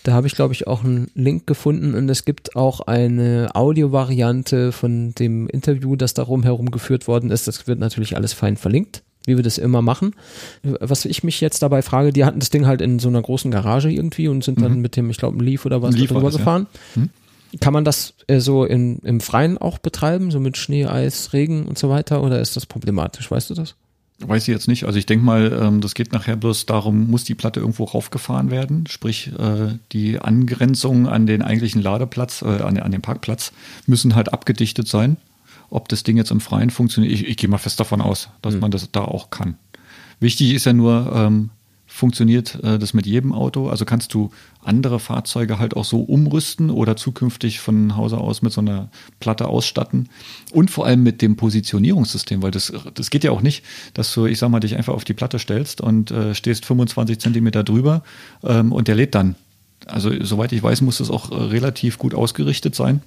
Da 0.03 0.13
habe 0.13 0.27
ich, 0.27 0.35
glaube 0.35 0.53
ich, 0.53 0.67
auch 0.67 0.83
einen 0.85 1.09
Link 1.15 1.47
gefunden 1.47 1.93
und 1.95 2.07
es 2.07 2.23
gibt 2.23 2.55
auch 2.55 2.81
eine 2.81 3.49
Audiovariante 3.55 4.71
von 4.71 5.13
dem 5.15 5.47
Interview, 5.47 5.95
das 5.95 6.13
darum 6.13 6.43
herum 6.43 6.71
geführt 6.71 7.07
worden 7.07 7.31
ist. 7.31 7.47
Das 7.47 7.67
wird 7.67 7.79
natürlich 7.79 8.15
alles 8.15 8.31
fein 8.31 8.57
verlinkt, 8.57 9.01
wie 9.25 9.35
wir 9.35 9.43
das 9.43 9.57
immer 9.57 9.81
machen. 9.81 10.13
Was 10.63 11.03
ich 11.05 11.23
mich 11.23 11.41
jetzt 11.41 11.61
dabei 11.61 11.81
frage, 11.81 12.13
die 12.13 12.23
hatten 12.23 12.39
das 12.39 12.49
Ding 12.51 12.65
halt 12.67 12.81
in 12.81 12.99
so 12.99 13.09
einer 13.09 13.21
großen 13.21 13.51
Garage 13.51 13.89
irgendwie 13.91 14.27
und 14.29 14.43
sind 14.43 14.61
dann 14.61 14.79
mit 14.79 14.95
dem, 14.95 15.09
ich 15.09 15.17
glaube, 15.17 15.37
ein 15.37 15.41
Leaf 15.43 15.65
oder 15.65 15.81
was 15.81 15.95
Leaf 15.95 16.09
drüber 16.09 16.21
das, 16.21 16.33
ja. 16.35 16.37
gefahren. 16.39 16.67
Kann 17.61 17.73
man 17.73 17.85
das 17.85 18.13
äh, 18.27 18.39
so 18.39 18.65
in, 18.65 18.99
im 18.99 19.19
Freien 19.21 19.57
auch 19.57 19.77
betreiben, 19.77 20.31
so 20.31 20.39
mit 20.39 20.57
Schnee, 20.57 20.85
Eis, 20.85 21.33
Regen 21.33 21.65
und 21.65 21.77
so 21.77 21.89
weiter, 21.89 22.21
oder 22.23 22.39
ist 22.41 22.55
das 22.55 22.65
problematisch? 22.65 23.29
Weißt 23.31 23.49
du 23.49 23.53
das? 23.53 23.75
Weiß 24.19 24.43
ich 24.43 24.47
jetzt 24.47 24.67
nicht. 24.67 24.85
Also 24.85 24.97
ich 24.97 25.05
denke 25.05 25.23
mal, 25.23 25.57
ähm, 25.61 25.79
das 25.79 25.93
geht 25.93 26.11
nachher 26.11 26.35
bloß 26.35 26.65
darum, 26.65 27.09
muss 27.09 27.23
die 27.23 27.35
Platte 27.35 27.59
irgendwo 27.59 27.83
raufgefahren 27.83 28.49
werden, 28.49 28.85
sprich 28.87 29.31
äh, 29.37 29.77
die 29.91 30.19
Angrenzungen 30.19 31.05
an 31.05 31.27
den 31.27 31.41
eigentlichen 31.43 31.81
Ladeplatz, 31.83 32.41
äh, 32.41 32.45
an, 32.63 32.75
den- 32.91 33.01
Parkplatz 33.01 33.51
müssen 33.85 34.15
halt 34.15 34.33
abgedichtet 34.33 34.87
sein. 34.87 35.17
Ob 35.69 35.87
das 35.89 36.03
Ding 36.03 36.17
jetzt 36.17 36.31
im 36.31 36.41
Freien 36.41 36.69
funktioniert, 36.71 37.13
ich, 37.13 37.27
ich 37.27 37.37
gehe 37.37 37.49
mal 37.49 37.57
fest 37.59 37.79
davon 37.79 38.01
aus, 38.01 38.29
dass 38.41 38.55
man 38.55 38.71
das 38.71 38.89
da 38.91 39.01
auch 39.01 39.29
kann. 39.29 39.55
Wichtig 40.19 40.53
ist 40.53 40.65
ja 40.65 40.73
nur, 40.73 41.11
ähm, 41.13 41.51
funktioniert 41.97 42.63
äh, 42.63 42.77
das 42.77 42.93
mit 42.93 43.05
jedem 43.05 43.33
Auto? 43.33 43.69
Also 43.69 43.83
kannst 43.83 44.13
du 44.13 44.29
andere 44.63 44.99
Fahrzeuge 44.99 45.57
halt 45.57 45.75
auch 45.75 45.85
so 45.85 46.01
umrüsten 46.01 46.69
oder 46.69 46.95
zukünftig 46.95 47.59
von 47.59 47.97
Hause 47.97 48.17
aus 48.17 48.41
mit 48.41 48.53
so 48.53 48.61
einer 48.61 48.89
Platte 49.19 49.47
ausstatten? 49.47 50.09
Und 50.53 50.69
vor 50.69 50.85
allem 50.85 51.03
mit 51.03 51.21
dem 51.21 51.35
Positionierungssystem, 51.35 52.43
weil 52.43 52.51
das, 52.51 52.71
das 52.93 53.09
geht 53.09 53.23
ja 53.23 53.31
auch 53.31 53.41
nicht, 53.41 53.65
dass 53.93 54.13
du, 54.13 54.27
ich 54.27 54.37
sag 54.37 54.49
mal, 54.49 54.59
dich 54.59 54.75
einfach 54.75 54.93
auf 54.93 55.05
die 55.05 55.13
Platte 55.13 55.39
stellst 55.39 55.81
und 55.81 56.11
äh, 56.11 56.35
stehst 56.35 56.65
25 56.65 57.19
Zentimeter 57.19 57.63
drüber 57.63 58.03
ähm, 58.43 58.71
und 58.71 58.87
der 58.87 58.95
lädt 58.95 59.15
dann. 59.15 59.35
Also 59.87 60.11
soweit 60.23 60.51
ich 60.51 60.61
weiß, 60.61 60.81
muss 60.81 60.99
das 60.99 61.09
auch 61.09 61.31
äh, 61.31 61.35
relativ 61.35 61.97
gut 61.97 62.13
ausgerichtet 62.13 62.75
sein. 62.75 63.01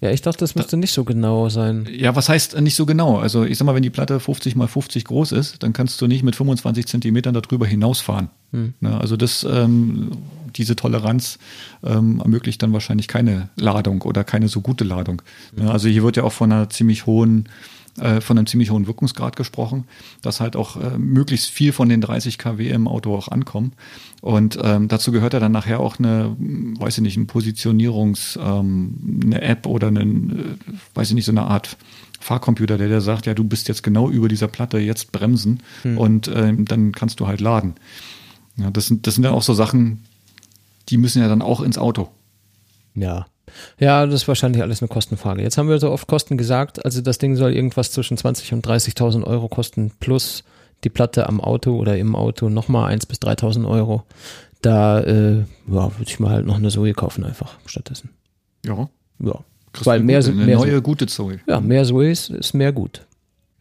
Ja, 0.00 0.10
ich 0.10 0.20
dachte, 0.20 0.40
das 0.40 0.54
müsste 0.54 0.76
nicht 0.76 0.92
so 0.92 1.04
genau 1.04 1.48
sein. 1.48 1.88
Ja, 1.90 2.14
was 2.14 2.28
heißt 2.28 2.60
nicht 2.60 2.74
so 2.74 2.84
genau? 2.84 3.18
Also 3.18 3.44
ich 3.44 3.56
sag 3.56 3.64
mal, 3.64 3.74
wenn 3.74 3.82
die 3.82 3.90
Platte 3.90 4.20
50 4.20 4.54
mal 4.54 4.66
50 4.66 5.04
groß 5.04 5.32
ist, 5.32 5.62
dann 5.62 5.72
kannst 5.72 6.00
du 6.00 6.06
nicht 6.06 6.22
mit 6.22 6.36
25 6.36 6.86
Zentimetern 6.86 7.32
darüber 7.32 7.66
hinausfahren. 7.66 8.28
Ne, 8.54 9.00
also 9.00 9.16
das, 9.16 9.42
ähm, 9.42 10.12
diese 10.54 10.76
Toleranz 10.76 11.38
ähm, 11.82 12.20
ermöglicht 12.20 12.62
dann 12.62 12.72
wahrscheinlich 12.72 13.08
keine 13.08 13.48
Ladung 13.56 14.02
oder 14.02 14.22
keine 14.22 14.46
so 14.46 14.60
gute 14.60 14.84
Ladung. 14.84 15.22
Ne, 15.56 15.70
also 15.70 15.88
hier 15.88 16.04
wird 16.04 16.16
ja 16.16 16.22
auch 16.22 16.32
von 16.32 16.52
einer 16.52 16.70
ziemlich 16.70 17.06
hohen 17.06 17.48
äh, 17.98 18.20
von 18.20 18.36
einem 18.36 18.46
ziemlich 18.46 18.70
hohen 18.70 18.86
Wirkungsgrad 18.86 19.36
gesprochen, 19.36 19.84
dass 20.22 20.40
halt 20.40 20.56
auch 20.56 20.76
äh, 20.76 20.98
möglichst 20.98 21.50
viel 21.50 21.72
von 21.72 21.88
den 21.88 22.00
30 22.00 22.38
kW 22.38 22.68
im 22.70 22.88
Auto 22.88 23.14
auch 23.14 23.28
ankommen. 23.28 23.72
Und 24.20 24.58
ähm, 24.62 24.88
dazu 24.88 25.12
gehört 25.12 25.34
ja 25.34 25.40
dann 25.40 25.52
nachher 25.52 25.80
auch 25.80 25.98
eine, 25.98 26.34
weiß 26.38 26.98
ich 26.98 27.02
nicht, 27.02 27.16
ein 27.16 27.26
Positionierungs, 27.26 28.38
ähm, 28.42 29.20
eine 29.24 29.42
App 29.42 29.66
oder 29.66 29.88
eine, 29.88 30.02
äh, 30.02 30.56
weiß 30.94 31.10
ich 31.10 31.14
nicht, 31.14 31.26
so 31.26 31.32
eine 31.32 31.42
Art 31.42 31.76
Fahrcomputer, 32.20 32.78
der 32.78 32.88
dir 32.88 33.00
sagt, 33.00 33.26
ja, 33.26 33.34
du 33.34 33.44
bist 33.44 33.68
jetzt 33.68 33.82
genau 33.82 34.08
über 34.08 34.28
dieser 34.28 34.48
Platte, 34.48 34.78
jetzt 34.78 35.12
bremsen 35.12 35.62
hm. 35.82 35.98
und 35.98 36.30
ähm, 36.34 36.64
dann 36.64 36.92
kannst 36.92 37.20
du 37.20 37.26
halt 37.26 37.40
laden. 37.40 37.74
Ja, 38.56 38.70
das 38.70 38.86
sind, 38.86 39.06
das 39.06 39.14
sind 39.14 39.24
ja 39.24 39.30
auch 39.30 39.42
so 39.42 39.52
Sachen, 39.52 40.04
die 40.88 40.96
müssen 40.96 41.20
ja 41.20 41.28
dann 41.28 41.42
auch 41.42 41.60
ins 41.60 41.76
Auto. 41.76 42.08
Ja. 42.94 43.26
Ja, 43.78 44.06
das 44.06 44.22
ist 44.22 44.28
wahrscheinlich 44.28 44.62
alles 44.62 44.82
eine 44.82 44.88
Kostenfrage. 44.88 45.42
Jetzt 45.42 45.58
haben 45.58 45.68
wir 45.68 45.78
so 45.78 45.90
oft 45.90 46.06
Kosten 46.06 46.36
gesagt, 46.36 46.84
also 46.84 47.00
das 47.00 47.18
Ding 47.18 47.36
soll 47.36 47.52
irgendwas 47.52 47.90
zwischen 47.90 48.16
20 48.16 48.52
und 48.52 48.66
30.000 48.66 49.24
Euro 49.24 49.48
kosten, 49.48 49.92
plus 50.00 50.44
die 50.84 50.90
Platte 50.90 51.28
am 51.28 51.40
Auto 51.40 51.76
oder 51.76 51.96
im 51.98 52.14
Auto 52.14 52.48
nochmal 52.48 52.90
1 52.90 53.06
bis 53.06 53.18
3.000 53.18 53.66
Euro. 53.68 54.04
Da 54.62 55.00
äh, 55.00 55.38
ja, 55.38 55.46
würde 55.66 56.04
ich 56.06 56.20
mal 56.20 56.30
halt 56.30 56.46
noch 56.46 56.56
eine 56.56 56.68
Zoe 56.68 56.92
kaufen 56.92 57.24
einfach 57.24 57.58
stattdessen. 57.66 58.10
Ja. 58.64 58.88
Ja. 59.18 59.40
Kriegst 59.72 59.86
Weil 59.86 60.00
mehr, 60.00 60.20
gute, 60.20 60.32
eine 60.32 60.44
mehr 60.44 60.56
neue 60.56 60.82
gute 60.82 61.06
Zoe. 61.06 61.40
Ja, 61.46 61.60
mehr 61.60 61.84
Zoes 61.84 62.30
ist 62.30 62.54
mehr 62.54 62.72
gut. 62.72 63.04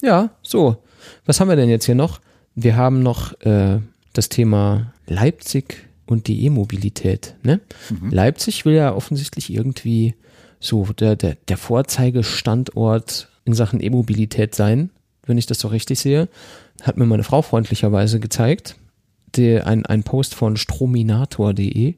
Ja, 0.01 0.29
so. 0.41 0.77
Was 1.25 1.39
haben 1.39 1.49
wir 1.49 1.55
denn 1.55 1.69
jetzt 1.69 1.85
hier 1.85 1.95
noch? 1.95 2.21
Wir 2.55 2.75
haben 2.75 3.01
noch 3.01 3.33
äh, 3.41 3.79
das 4.13 4.29
Thema 4.29 4.93
Leipzig 5.07 5.89
und 6.05 6.27
die 6.27 6.45
E-Mobilität. 6.45 7.35
Ne? 7.43 7.59
Mhm. 7.89 8.09
Leipzig 8.09 8.65
will 8.65 8.73
ja 8.73 8.93
offensichtlich 8.93 9.53
irgendwie 9.53 10.15
so 10.59 10.85
der, 10.85 11.15
der, 11.15 11.37
der 11.47 11.57
Vorzeigestandort 11.57 13.29
in 13.45 13.53
Sachen 13.53 13.81
E-Mobilität 13.81 14.55
sein, 14.55 14.89
wenn 15.25 15.37
ich 15.37 15.45
das 15.45 15.59
so 15.59 15.67
richtig 15.67 15.99
sehe. 15.99 16.29
Hat 16.81 16.97
mir 16.97 17.05
meine 17.05 17.23
Frau 17.23 17.41
freundlicherweise 17.41 18.19
gezeigt. 18.19 18.75
Die, 19.35 19.59
ein, 19.59 19.85
ein 19.85 20.03
Post 20.03 20.35
von 20.35 20.57
strominator.de, 20.57 21.95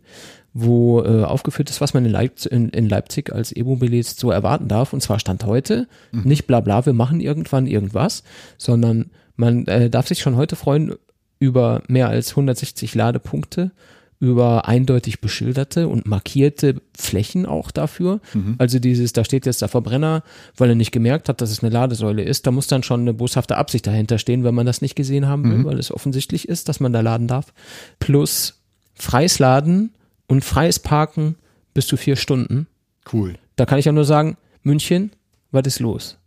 wo 0.54 1.04
äh, 1.04 1.24
aufgeführt 1.24 1.70
ist, 1.70 1.82
was 1.82 1.94
man 1.94 2.06
in, 2.06 2.12
Leipzig, 2.12 2.52
in, 2.52 2.70
in 2.70 2.88
Leipzig 2.88 3.32
als 3.34 3.56
E-Mobilist 3.56 4.20
so 4.20 4.32
erwarten 4.32 4.68
darf. 4.68 4.94
Und 4.94 5.02
zwar 5.02 5.20
Stand 5.20 5.44
heute, 5.46 5.88
mhm. 6.12 6.24
nicht 6.24 6.48
bla 6.48 6.62
bla, 6.62 6.86
wir 6.86 6.94
machen 6.94 7.20
irgendwann 7.20 7.68
irgendwas, 7.68 8.24
sondern 8.58 9.12
man 9.36 9.68
äh, 9.68 9.90
darf 9.90 10.08
sich 10.08 10.20
schon 10.20 10.38
heute 10.38 10.56
freuen 10.56 10.96
über 11.40 11.82
mehr 11.88 12.10
als 12.10 12.32
160 12.32 12.96
Ladepunkte, 12.96 13.72
über 14.20 14.68
eindeutig 14.68 15.20
beschilderte 15.20 15.88
und 15.88 16.08
markierte 16.08 16.82
Flächen 16.98 17.46
auch 17.46 17.72
dafür. 17.72 18.22
Mhm. 18.34 18.56
Also 18.58 18.80
dieses, 18.80 19.14
da 19.14 19.26
steht 19.26 19.46
jetzt 19.46 19.62
der 19.62 19.68
Verbrenner, 19.68 20.24
weil 20.56 20.70
er 20.70 20.76
nicht 20.76 20.92
gemerkt 20.92 21.28
hat, 21.28 21.42
dass 21.42 21.52
es 21.52 21.62
eine 21.62 21.72
Ladesäule 21.72 22.24
ist. 22.24 22.48
Da 22.48 22.52
muss 22.52 22.68
dann 22.68 22.84
schon 22.84 23.02
eine 23.02 23.14
boshafte 23.14 23.58
Absicht 23.58 23.86
dahinter 23.86 24.18
stehen, 24.18 24.44
wenn 24.44 24.56
man 24.56 24.66
das 24.66 24.82
nicht 24.82 24.96
gesehen 24.96 25.28
haben 25.28 25.44
will, 25.44 25.60
mhm. 25.60 25.66
weil 25.66 25.80
es 25.80 25.92
offensichtlich 25.92 26.48
ist, 26.48 26.70
dass 26.70 26.80
man 26.80 26.94
da 26.94 27.02
laden 27.02 27.28
darf. 27.28 27.54
Plus 28.00 28.62
freies 28.94 29.40
Laden 29.40 29.94
und 30.28 30.46
freies 30.46 30.80
Parken 30.80 31.36
bis 31.74 31.88
zu 31.88 31.98
vier 31.98 32.16
Stunden. 32.16 32.68
Cool. 33.12 33.36
Da 33.58 33.66
kann 33.66 33.80
ich 33.80 33.86
ja 33.86 33.92
nur 33.92 34.06
sagen, 34.06 34.38
München, 34.64 35.12
was 35.52 35.68
ist 35.68 35.80
los? 35.80 36.18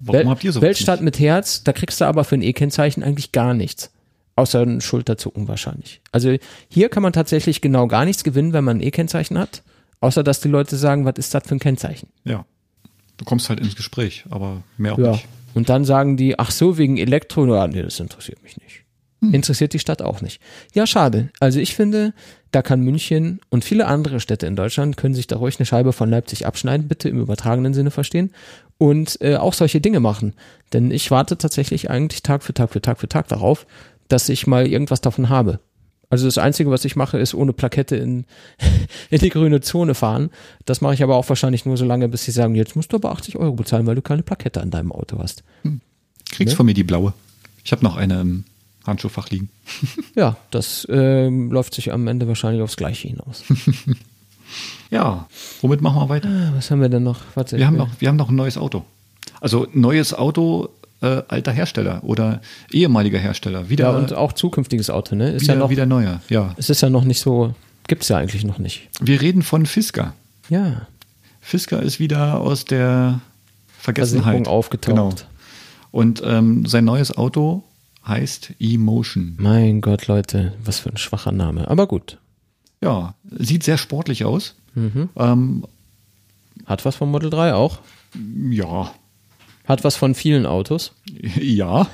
Warum 0.00 0.20
Wel 0.20 0.28
habt 0.28 0.44
ihr 0.44 0.52
so 0.52 0.60
Weltstadt 0.60 1.00
mit 1.00 1.18
Herz, 1.18 1.64
da 1.64 1.72
kriegst 1.72 2.00
du 2.00 2.04
aber 2.04 2.24
für 2.24 2.36
ein 2.36 2.42
E-Kennzeichen 2.42 3.02
eigentlich 3.02 3.32
gar 3.32 3.54
nichts. 3.54 3.90
Außer 4.38 4.62
ein 4.62 4.80
Schulterzucken 4.80 5.48
wahrscheinlich. 5.48 6.00
Also 6.12 6.36
hier 6.68 6.90
kann 6.90 7.02
man 7.02 7.12
tatsächlich 7.12 7.60
genau 7.60 7.88
gar 7.88 8.04
nichts 8.04 8.22
gewinnen, 8.22 8.52
wenn 8.52 8.62
man 8.62 8.76
ein 8.76 8.82
E-Kennzeichen 8.82 9.36
hat. 9.36 9.64
Außer 9.98 10.22
dass 10.22 10.38
die 10.40 10.46
Leute 10.46 10.76
sagen, 10.76 11.04
was 11.04 11.14
ist 11.16 11.34
das 11.34 11.42
für 11.44 11.56
ein 11.56 11.58
Kennzeichen? 11.58 12.08
Ja. 12.22 12.44
Du 13.16 13.24
kommst 13.24 13.48
halt 13.48 13.58
ins 13.58 13.74
Gespräch, 13.74 14.26
aber 14.30 14.62
mehr 14.76 14.92
auch 14.92 14.98
ja. 14.98 15.10
nicht. 15.10 15.26
Und 15.54 15.68
dann 15.68 15.84
sagen 15.84 16.16
die, 16.16 16.38
ach 16.38 16.52
so, 16.52 16.78
wegen 16.78 16.98
Elektro, 16.98 17.52
ja, 17.52 17.66
nee, 17.66 17.82
das 17.82 17.98
interessiert 17.98 18.40
mich 18.44 18.56
nicht. 18.58 18.84
Hm. 19.22 19.34
Interessiert 19.34 19.72
die 19.72 19.80
Stadt 19.80 20.02
auch 20.02 20.20
nicht. 20.20 20.40
Ja, 20.72 20.86
schade. 20.86 21.30
Also 21.40 21.58
ich 21.58 21.74
finde, 21.74 22.14
da 22.52 22.62
kann 22.62 22.80
München 22.80 23.40
und 23.48 23.64
viele 23.64 23.88
andere 23.88 24.20
Städte 24.20 24.46
in 24.46 24.54
Deutschland 24.54 24.96
können 24.96 25.16
sich 25.16 25.26
da 25.26 25.38
ruhig 25.38 25.58
eine 25.58 25.66
Scheibe 25.66 25.92
von 25.92 26.10
Leipzig 26.10 26.46
abschneiden, 26.46 26.86
bitte 26.86 27.08
im 27.08 27.18
übertragenen 27.18 27.74
Sinne 27.74 27.90
verstehen, 27.90 28.30
und 28.78 29.20
äh, 29.20 29.34
auch 29.34 29.54
solche 29.54 29.80
Dinge 29.80 29.98
machen. 29.98 30.34
Denn 30.72 30.92
ich 30.92 31.10
warte 31.10 31.36
tatsächlich 31.36 31.90
eigentlich 31.90 32.22
Tag 32.22 32.44
für 32.44 32.54
Tag 32.54 32.70
für 32.70 32.80
Tag 32.80 33.00
für 33.00 33.08
Tag 33.08 33.26
darauf, 33.26 33.66
dass 34.08 34.28
ich 34.28 34.46
mal 34.46 34.66
irgendwas 34.66 35.00
davon 35.00 35.28
habe. 35.28 35.60
Also 36.10 36.24
das 36.24 36.38
Einzige, 36.38 36.70
was 36.70 36.84
ich 36.84 36.96
mache, 36.96 37.18
ist 37.18 37.34
ohne 37.34 37.52
Plakette 37.52 37.96
in, 37.96 38.24
in 39.10 39.18
die 39.18 39.28
grüne 39.28 39.60
Zone 39.60 39.94
fahren. 39.94 40.30
Das 40.64 40.80
mache 40.80 40.94
ich 40.94 41.02
aber 41.02 41.16
auch 41.16 41.28
wahrscheinlich 41.28 41.66
nur 41.66 41.76
so 41.76 41.84
lange, 41.84 42.08
bis 42.08 42.24
sie 42.24 42.30
sagen, 42.30 42.54
jetzt 42.54 42.76
musst 42.76 42.92
du 42.92 42.96
aber 42.96 43.12
80 43.12 43.36
Euro 43.36 43.52
bezahlen, 43.52 43.86
weil 43.86 43.94
du 43.94 44.02
keine 44.02 44.22
Plakette 44.22 44.60
an 44.60 44.70
deinem 44.70 44.92
Auto 44.92 45.18
hast. 45.18 45.44
Hm. 45.62 45.80
Kriegst 46.30 46.52
ne? 46.52 46.56
von 46.56 46.66
mir 46.66 46.74
die 46.74 46.84
blaue. 46.84 47.12
Ich 47.64 47.72
habe 47.72 47.84
noch 47.84 47.96
eine 47.96 48.20
im 48.20 48.44
Handschuhfach 48.86 49.28
liegen. 49.28 49.50
ja, 50.14 50.36
das 50.50 50.86
ähm, 50.90 51.52
läuft 51.52 51.74
sich 51.74 51.92
am 51.92 52.06
Ende 52.06 52.26
wahrscheinlich 52.26 52.62
aufs 52.62 52.76
Gleiche 52.76 53.08
hinaus. 53.08 53.44
ja, 54.90 55.28
womit 55.60 55.82
machen 55.82 56.00
wir 56.00 56.08
weiter? 56.08 56.28
Ah, 56.28 56.52
was 56.54 56.70
haben 56.70 56.80
wir 56.80 56.88
denn 56.88 57.02
noch? 57.02 57.20
Warte, 57.34 57.58
wir, 57.58 57.66
haben 57.66 57.76
noch 57.76 57.90
wir 57.98 58.08
haben 58.08 58.16
noch 58.16 58.30
ein 58.30 58.36
neues 58.36 58.56
Auto. 58.56 58.84
Also 59.40 59.66
neues 59.72 60.14
Auto 60.14 60.70
äh, 61.00 61.22
alter 61.28 61.52
Hersteller 61.52 62.02
oder 62.02 62.40
ehemaliger 62.72 63.18
Hersteller. 63.18 63.68
Wieder, 63.68 63.90
ja, 63.90 63.96
und 63.96 64.12
auch 64.12 64.32
zukünftiges 64.32 64.90
Auto, 64.90 65.14
ne? 65.14 65.30
Ist 65.30 65.42
wieder, 65.42 65.54
ja 65.54 65.58
noch, 65.58 65.70
wieder 65.70 65.86
neuer, 65.86 66.20
ja. 66.28 66.54
Es 66.56 66.70
ist 66.70 66.80
ja 66.80 66.90
noch 66.90 67.04
nicht 67.04 67.20
so, 67.20 67.54
gibt 67.86 68.02
es 68.02 68.08
ja 68.08 68.16
eigentlich 68.16 68.44
noch 68.44 68.58
nicht. 68.58 68.88
Wir 69.00 69.20
reden 69.20 69.42
von 69.42 69.66
Fisker. 69.66 70.14
Ja. 70.48 70.86
Fisker 71.40 71.82
ist 71.82 72.00
wieder 72.00 72.40
aus 72.40 72.64
der 72.64 73.20
Vergessenheit 73.78 74.48
aufgetaucht. 74.48 74.96
Genau. 74.96 75.14
Und 75.90 76.22
ähm, 76.24 76.66
sein 76.66 76.84
neues 76.84 77.16
Auto 77.16 77.62
heißt 78.06 78.54
Emotion. 78.58 79.34
Mein 79.38 79.80
Gott, 79.80 80.06
Leute, 80.06 80.54
was 80.62 80.80
für 80.80 80.90
ein 80.90 80.96
schwacher 80.96 81.32
Name. 81.32 81.68
Aber 81.68 81.86
gut. 81.86 82.18
Ja, 82.82 83.14
sieht 83.30 83.62
sehr 83.62 83.78
sportlich 83.78 84.24
aus. 84.24 84.54
Mhm. 84.74 85.08
Ähm, 85.16 85.64
Hat 86.66 86.84
was 86.84 86.96
vom 86.96 87.10
Model 87.10 87.30
3 87.30 87.54
auch? 87.54 87.78
Ja, 88.50 88.92
hat 89.68 89.84
was 89.84 89.96
von 89.96 90.14
vielen 90.14 90.46
Autos? 90.46 90.92
Ja. 91.38 91.88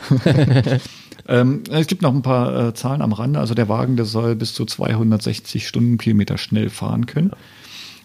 ähm, 1.29 1.65
es 1.71 1.89
gibt 1.89 2.03
noch 2.03 2.15
ein 2.15 2.23
paar 2.23 2.69
äh, 2.69 2.75
Zahlen 2.75 3.03
am 3.03 3.13
Rande. 3.13 3.41
Also 3.41 3.55
der 3.55 3.69
Wagen, 3.69 3.97
der 3.97 4.07
soll 4.07 4.37
bis 4.37 4.55
zu 4.55 4.65
260 4.65 5.67
Stundenkilometer 5.67 6.39
schnell 6.39 6.71
fahren 6.71 7.07
können. 7.07 7.33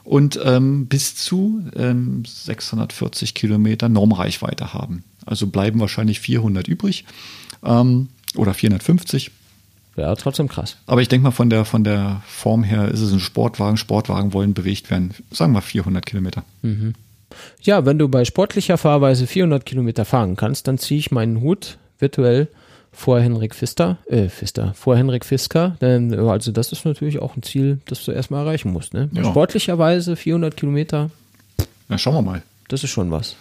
Und 0.03 0.39
ähm, 0.43 0.88
bis 0.88 1.15
zu 1.15 1.63
ähm, 1.76 2.24
640 2.26 3.36
Kilometer 3.36 3.89
Normreichweite 3.89 4.74
haben. 4.74 5.03
Also 5.26 5.45
bleiben 5.45 5.80
wahrscheinlich 5.80 6.20
400 6.20 6.67
übrig. 6.67 7.05
Ähm, 7.63 8.09
oder 8.36 8.55
450. 8.55 9.30
Ja, 9.97 10.15
trotzdem 10.15 10.47
krass. 10.47 10.78
Aber 10.88 11.01
ich 11.01 11.09
denke 11.09 11.26
mal, 11.26 11.32
von 11.32 11.51
der, 11.51 11.65
von 11.65 11.84
der 11.84 12.24
Form 12.26 12.63
her 12.63 12.88
ist 12.88 13.01
es 13.01 13.11
ein 13.11 13.20
Sportwagen. 13.20 13.78
Sportwagen 13.78 14.34
wollen 14.34 14.55
bewegt 14.55 14.89
werden. 14.89 15.13
Sagen 15.30 15.53
wir 15.53 15.61
400 15.61 16.05
Kilometer. 16.05 16.43
Mhm. 16.63 16.95
Ja, 17.61 17.86
wenn 17.86 17.99
du 17.99 18.07
bei 18.07 18.25
sportlicher 18.25 18.77
Fahrweise 18.77 19.27
400 19.27 19.65
Kilometer 19.65 20.05
fahren 20.05 20.36
kannst, 20.36 20.67
dann 20.67 20.77
ziehe 20.77 20.99
ich 20.99 21.11
meinen 21.11 21.41
Hut 21.41 21.77
virtuell 21.99 22.47
vor 22.91 23.19
Henrik 23.19 23.55
Fister, 23.55 23.97
äh, 24.07 24.30
Fister, 24.30 24.73
vor 24.73 24.97
Henrik 24.97 25.25
Fisker, 25.25 25.77
denn 25.80 26.13
also 26.13 26.51
das 26.51 26.71
ist 26.71 26.86
natürlich 26.86 27.19
auch 27.19 27.36
ein 27.36 27.43
Ziel, 27.43 27.80
das 27.86 28.03
du 28.03 28.11
erstmal 28.11 28.45
erreichen 28.45 28.71
musst. 28.71 28.93
Ne? 28.93 29.09
Ja. 29.13 29.23
Sportlicherweise 29.23 30.15
400 30.15 30.57
Kilometer. 30.57 31.09
Na, 31.88 31.97
schauen 31.97 32.15
wir 32.15 32.21
mal. 32.21 32.43
Das 32.67 32.84
ist 32.84 32.89
schon 32.89 33.11
was. 33.11 33.36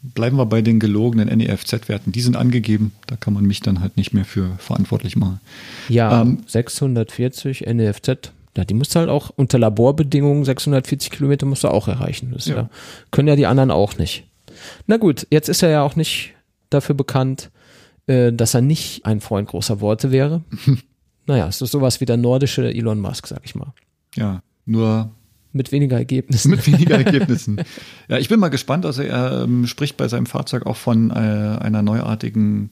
Bleiben 0.00 0.36
wir 0.36 0.46
bei 0.46 0.62
den 0.62 0.78
gelogenen 0.78 1.28
NEFZ-Werten. 1.28 2.12
Die 2.12 2.20
sind 2.20 2.36
angegeben, 2.36 2.92
da 3.08 3.16
kann 3.16 3.34
man 3.34 3.44
mich 3.44 3.60
dann 3.60 3.80
halt 3.80 3.96
nicht 3.96 4.14
mehr 4.14 4.24
für 4.24 4.54
verantwortlich 4.58 5.16
machen. 5.16 5.40
Ja, 5.88 6.22
ähm, 6.22 6.38
640 6.46 7.66
NEFZ 7.66 8.32
ja, 8.58 8.64
die 8.64 8.74
musst 8.74 8.92
du 8.92 8.98
halt 8.98 9.08
auch 9.08 9.30
unter 9.30 9.56
Laborbedingungen 9.56 10.44
640 10.44 11.12
Kilometer 11.12 11.46
musst 11.46 11.62
du 11.62 11.68
auch 11.68 11.86
erreichen. 11.86 12.32
Das 12.34 12.46
ja. 12.46 12.56
Ja, 12.56 12.70
können 13.12 13.28
ja 13.28 13.36
die 13.36 13.46
anderen 13.46 13.70
auch 13.70 13.96
nicht. 13.98 14.26
Na 14.88 14.96
gut, 14.96 15.28
jetzt 15.30 15.48
ist 15.48 15.62
er 15.62 15.70
ja 15.70 15.82
auch 15.82 15.94
nicht 15.94 16.34
dafür 16.68 16.96
bekannt, 16.96 17.52
äh, 18.08 18.32
dass 18.32 18.54
er 18.54 18.60
nicht 18.60 19.06
ein 19.06 19.20
Freund 19.20 19.48
großer 19.48 19.80
Worte 19.80 20.10
wäre. 20.10 20.42
naja, 21.26 21.46
es 21.46 21.62
ist 21.62 21.70
sowas 21.70 22.00
wie 22.00 22.04
der 22.04 22.16
nordische 22.16 22.68
Elon 22.68 22.98
Musk, 22.98 23.28
sag 23.28 23.42
ich 23.44 23.54
mal. 23.54 23.72
Ja, 24.16 24.42
nur 24.66 25.12
mit 25.52 25.70
weniger 25.70 25.96
Ergebnissen. 25.96 26.50
Mit 26.50 26.66
weniger 26.66 26.96
Ergebnissen. 27.04 27.60
ja, 28.08 28.18
ich 28.18 28.28
bin 28.28 28.40
mal 28.40 28.48
gespannt. 28.48 28.84
Also 28.84 29.02
er 29.02 29.44
ähm, 29.44 29.68
spricht 29.68 29.96
bei 29.96 30.08
seinem 30.08 30.26
Fahrzeug 30.26 30.66
auch 30.66 30.76
von 30.76 31.10
äh, 31.10 31.14
einer 31.14 31.82
neuartigen 31.82 32.70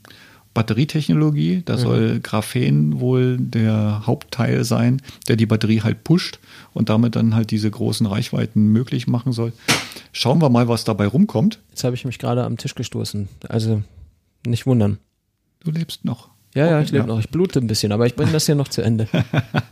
Batterietechnologie. 0.56 1.62
Da 1.66 1.74
mhm. 1.74 1.78
soll 1.78 2.20
Graphen 2.20 2.98
wohl 2.98 3.36
der 3.38 4.06
Hauptteil 4.06 4.64
sein, 4.64 5.02
der 5.28 5.36
die 5.36 5.44
Batterie 5.44 5.82
halt 5.82 6.02
pusht 6.02 6.38
und 6.72 6.88
damit 6.88 7.14
dann 7.14 7.34
halt 7.34 7.50
diese 7.50 7.70
großen 7.70 8.06
Reichweiten 8.06 8.68
möglich 8.68 9.06
machen 9.06 9.32
soll. 9.32 9.52
Schauen 10.12 10.40
wir 10.40 10.48
mal, 10.48 10.66
was 10.66 10.84
dabei 10.84 11.06
rumkommt. 11.08 11.60
Jetzt 11.68 11.84
habe 11.84 11.94
ich 11.94 12.06
mich 12.06 12.18
gerade 12.18 12.42
am 12.42 12.56
Tisch 12.56 12.74
gestoßen. 12.74 13.28
Also 13.50 13.82
nicht 14.46 14.66
wundern. 14.66 14.96
Du 15.60 15.70
lebst 15.70 16.06
noch. 16.06 16.30
Ja, 16.54 16.66
ja, 16.66 16.80
ich 16.80 16.90
lebe 16.90 17.06
ja. 17.06 17.06
noch. 17.06 17.20
Ich 17.20 17.28
blute 17.28 17.58
ein 17.58 17.66
bisschen, 17.66 17.92
aber 17.92 18.06
ich 18.06 18.16
bringe 18.16 18.32
das 18.32 18.46
hier 18.46 18.54
noch 18.54 18.68
zu 18.68 18.80
Ende. 18.80 19.08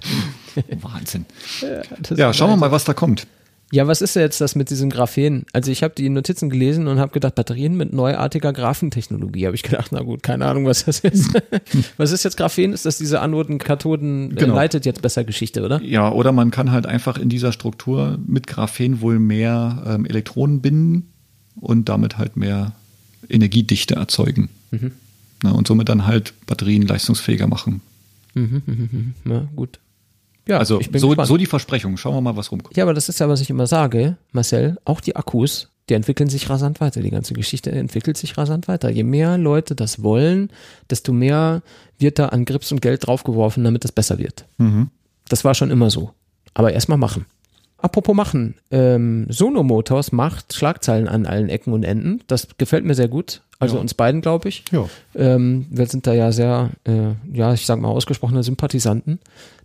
Wahnsinn. 0.82 1.24
Ja, 1.62 2.14
ja 2.14 2.32
schauen 2.34 2.50
wir 2.50 2.56
mal, 2.56 2.72
was 2.72 2.84
da 2.84 2.92
kommt. 2.92 3.26
Ja, 3.74 3.88
was 3.88 4.02
ist 4.02 4.14
jetzt 4.14 4.40
das 4.40 4.54
mit 4.54 4.70
diesem 4.70 4.88
Graphen? 4.88 5.46
Also 5.52 5.72
ich 5.72 5.82
habe 5.82 5.94
die 5.96 6.08
Notizen 6.08 6.48
gelesen 6.48 6.86
und 6.86 7.00
habe 7.00 7.10
gedacht, 7.10 7.34
Batterien 7.34 7.76
mit 7.76 7.92
neuartiger 7.92 8.52
Graphentechnologie. 8.52 9.46
Habe 9.46 9.56
ich 9.56 9.64
gedacht, 9.64 9.90
na 9.90 10.00
gut, 10.02 10.22
keine 10.22 10.46
Ahnung, 10.46 10.64
was 10.66 10.84
das 10.84 11.00
ist. 11.00 11.30
was 11.96 12.12
ist 12.12 12.22
jetzt 12.22 12.36
Graphen? 12.36 12.72
Ist 12.72 12.86
das 12.86 12.98
diese 12.98 13.20
Anoden, 13.20 13.58
Kathoden, 13.58 14.30
äh, 14.30 14.34
Genau. 14.36 14.54
leitet 14.54 14.86
jetzt 14.86 15.02
besser 15.02 15.24
Geschichte, 15.24 15.64
oder? 15.64 15.82
Ja, 15.82 16.12
oder 16.12 16.30
man 16.30 16.52
kann 16.52 16.70
halt 16.70 16.86
einfach 16.86 17.18
in 17.18 17.28
dieser 17.28 17.50
Struktur 17.50 18.16
mit 18.24 18.46
Graphen 18.46 19.00
wohl 19.00 19.18
mehr 19.18 19.82
ähm, 19.88 20.06
Elektronen 20.06 20.60
binden 20.60 21.08
und 21.56 21.88
damit 21.88 22.16
halt 22.16 22.36
mehr 22.36 22.74
Energiedichte 23.28 23.96
erzeugen. 23.96 24.50
Na, 25.42 25.50
und 25.50 25.66
somit 25.66 25.88
dann 25.88 26.06
halt 26.06 26.32
Batterien 26.46 26.82
leistungsfähiger 26.86 27.48
machen. 27.48 27.80
Na 29.24 29.48
gut. 29.56 29.80
Ja, 30.46 30.58
also 30.58 30.80
ich 30.80 30.90
bin 30.90 31.00
so, 31.00 31.08
gespannt. 31.08 31.28
so 31.28 31.36
die 31.36 31.46
Versprechung. 31.46 31.96
Schauen 31.96 32.14
wir 32.14 32.20
mal, 32.20 32.36
was 32.36 32.52
rumkommt. 32.52 32.76
Ja, 32.76 32.84
aber 32.84 32.94
das 32.94 33.08
ist 33.08 33.20
ja, 33.20 33.28
was 33.28 33.40
ich 33.40 33.50
immer 33.50 33.66
sage, 33.66 34.16
Marcel, 34.32 34.78
auch 34.84 35.00
die 35.00 35.16
Akkus, 35.16 35.70
die 35.88 35.94
entwickeln 35.94 36.28
sich 36.28 36.48
rasant 36.50 36.80
weiter. 36.80 37.00
Die 37.00 37.10
ganze 37.10 37.34
Geschichte 37.34 37.70
entwickelt 37.72 38.16
sich 38.16 38.36
rasant 38.36 38.68
weiter. 38.68 38.90
Je 38.90 39.04
mehr 39.04 39.38
Leute 39.38 39.74
das 39.74 40.02
wollen, 40.02 40.50
desto 40.90 41.12
mehr 41.12 41.62
wird 41.98 42.18
da 42.18 42.26
an 42.26 42.44
Grips 42.44 42.72
und 42.72 42.82
Geld 42.82 43.06
draufgeworfen, 43.06 43.64
damit 43.64 43.84
das 43.84 43.92
besser 43.92 44.18
wird. 44.18 44.46
Das 45.28 45.44
war 45.44 45.54
schon 45.54 45.70
immer 45.70 45.90
so. 45.90 46.10
Aber 46.54 46.72
erstmal 46.72 46.98
machen. 46.98 47.26
Apropos 47.84 48.16
machen, 48.16 48.54
ähm, 48.70 49.26
Sono 49.28 49.62
Motors 49.62 50.10
macht 50.10 50.54
Schlagzeilen 50.54 51.06
an 51.06 51.26
allen 51.26 51.50
Ecken 51.50 51.74
und 51.74 51.82
Enden. 51.84 52.22
Das 52.28 52.48
gefällt 52.56 52.86
mir 52.86 52.94
sehr 52.94 53.08
gut. 53.08 53.42
Also 53.58 53.74
Ja. 53.76 53.82
uns 53.82 53.92
beiden, 53.92 54.22
glaube 54.22 54.48
ich. 54.48 54.64
Ja. 54.72 54.88
Ähm, 55.14 55.66
wir 55.68 55.84
sind 55.84 56.06
da 56.06 56.14
ja 56.14 56.32
sehr, 56.32 56.70
äh, 56.84 57.10
ja, 57.36 57.52
ich 57.52 57.66
sag 57.66 57.78
mal, 57.78 57.88
ausgesprochene 57.88 58.42
Sympathisanten 58.42 59.18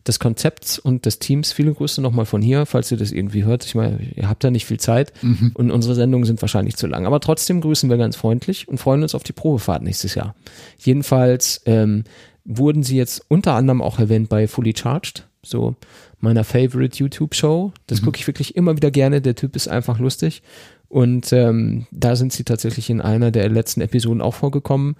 des 0.05 0.20
Konzepts 0.20 0.80
und 0.80 1.05
des 1.05 1.20
Teams. 1.20 1.53
Viele 1.53 1.74
Grüße 1.74 2.01
nochmal 2.01 2.26
von 2.26 2.41
hier, 2.41 2.65
falls 2.65 2.91
ihr 2.91 2.97
das 2.97 3.13
irgendwie 3.13 3.45
hört. 3.45 3.63
Ich 3.63 3.74
meine, 3.76 3.99
ihr 4.13 4.28
habt 4.28 4.43
ja 4.43 4.51
nicht 4.51 4.65
viel 4.65 4.82
Zeit 4.82 5.13
und 5.53 5.72
unsere 5.72 5.95
Sendungen 5.95 6.26
sind 6.26 6.41
wahrscheinlich 6.41 6.76
zu 6.76 6.88
lang. 6.88 7.05
Aber 7.05 7.22
trotzdem 7.22 7.61
grüßen 7.61 7.89
wir 7.89 7.95
ganz 7.95 8.17
freundlich 8.17 8.67
und 8.67 8.80
freuen 8.80 9.01
uns 9.01 9.15
auf 9.15 9.24
die 9.24 9.32
Probefahrt 9.34 9.82
nächstes 9.82 10.13
Jahr. 10.15 10.36
Jedenfalls 10.78 11.61
ähm, 11.65 12.03
wurden 12.43 12.84
sie 12.84 12.97
jetzt 12.97 13.24
unter 13.30 13.53
anderem 13.53 13.82
auch 13.82 13.97
erwähnt 13.99 14.28
bei 14.28 14.47
Fully 14.47 14.74
Charged, 14.76 15.26
so 15.44 15.76
meiner 16.20 16.44
Favorite 16.44 16.98
YouTube-Show. 16.98 17.72
Das 17.88 18.02
gucke 18.02 18.18
ich 18.20 18.28
wirklich 18.28 18.56
immer 18.56 18.76
wieder 18.76 18.92
gerne. 18.92 19.22
Der 19.22 19.36
Typ 19.36 19.56
ist 19.56 19.68
einfach 19.68 20.00
lustig. 20.00 20.42
Und 20.90 21.32
ähm, 21.34 21.86
da 21.92 22.16
sind 22.16 22.34
sie 22.34 22.44
tatsächlich 22.44 22.90
in 22.90 23.00
einer 23.00 23.32
der 23.32 23.48
letzten 23.50 23.82
Episoden 23.82 24.22
auch 24.22 24.34
vorgekommen. 24.36 24.96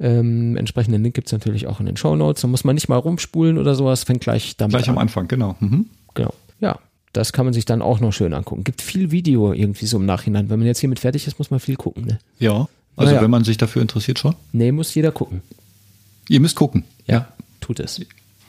Ähm, 0.00 0.56
entsprechenden 0.56 1.02
Link 1.02 1.14
gibt's 1.14 1.32
natürlich 1.32 1.66
auch 1.66 1.78
in 1.80 1.86
den 1.86 1.96
Show 1.96 2.16
Notes. 2.16 2.42
Da 2.42 2.48
muss 2.48 2.64
man 2.64 2.74
nicht 2.74 2.88
mal 2.88 2.96
rumspulen 2.96 3.58
oder 3.58 3.74
sowas, 3.74 4.04
fängt 4.04 4.22
gleich 4.22 4.56
damit 4.56 4.74
Gleich 4.76 4.88
an. 4.88 4.94
am 4.96 4.98
Anfang, 4.98 5.28
genau. 5.28 5.54
Mhm. 5.60 5.86
Genau. 6.14 6.34
Ja, 6.60 6.78
das 7.12 7.32
kann 7.32 7.44
man 7.44 7.52
sich 7.54 7.64
dann 7.64 7.82
auch 7.82 8.00
noch 8.00 8.12
schön 8.12 8.34
angucken. 8.34 8.64
Gibt 8.64 8.82
viel 8.82 9.10
Video 9.12 9.52
irgendwie 9.52 9.86
so 9.86 9.98
im 9.98 10.06
Nachhinein. 10.06 10.48
Wenn 10.50 10.58
man 10.58 10.66
jetzt 10.66 10.80
hiermit 10.80 10.98
fertig 10.98 11.26
ist, 11.28 11.38
muss 11.38 11.50
man 11.50 11.60
viel 11.60 11.76
gucken. 11.76 12.06
Ne, 12.06 12.18
Ja. 12.38 12.68
Also 12.96 13.10
Naja. 13.10 13.22
wenn 13.22 13.30
man 13.30 13.42
sich 13.44 13.56
dafür 13.56 13.82
interessiert 13.82 14.18
schon. 14.20 14.34
nee, 14.52 14.70
muss 14.72 14.94
jeder 14.94 15.10
gucken. 15.12 15.42
Ihr 16.28 16.40
müsst 16.40 16.54
gucken. 16.56 16.84
Ja, 17.06 17.28
tut 17.60 17.80
es. 17.80 18.00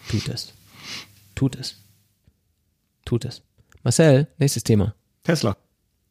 Tut 0.10 0.28
es. 0.30 0.54
Tut 1.36 1.56
es. 1.56 1.76
Tut 3.06 3.26
es. 3.26 3.42
Marcel, 3.84 4.28
nächstes 4.38 4.64
Thema. 4.64 4.96
Tesla. 5.24 5.58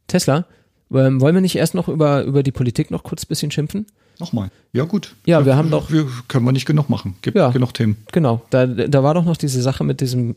Tesla. 0.07 0.47
Ähm, 0.93 1.21
wollen 1.21 1.35
wir 1.35 1.41
nicht 1.41 1.57
erst 1.57 1.75
noch 1.75 1.89
über, 1.89 2.23
über 2.25 2.43
die 2.43 2.53
Politik 2.53 2.91
noch 2.91 3.03
kurz 3.03 3.25
ein 3.25 3.29
bisschen 3.29 3.51
schimpfen? 3.51 3.87
Nochmal. 4.21 4.51
Ja, 4.73 4.85
gut. 4.85 5.17
Ja, 5.27 5.45
wir 5.45 5.57
haben 5.57 5.71
doch- 5.71 5.91
Wir 5.91 6.07
können 6.29 6.45
wir 6.45 6.53
nicht 6.53 6.67
genug 6.67 6.89
machen. 6.89 7.17
Gibt 7.23 7.37
Ja. 7.37 7.51
genug 7.51 7.75
Themen. 7.75 7.97
Genau, 8.13 8.43
da, 8.51 8.67
da 8.67 9.03
war 9.03 9.15
doch 9.15 9.25
noch 9.25 9.37
diese 9.37 9.61
Sache 9.61 9.83
mit 9.83 10.01
diesem 10.01 10.37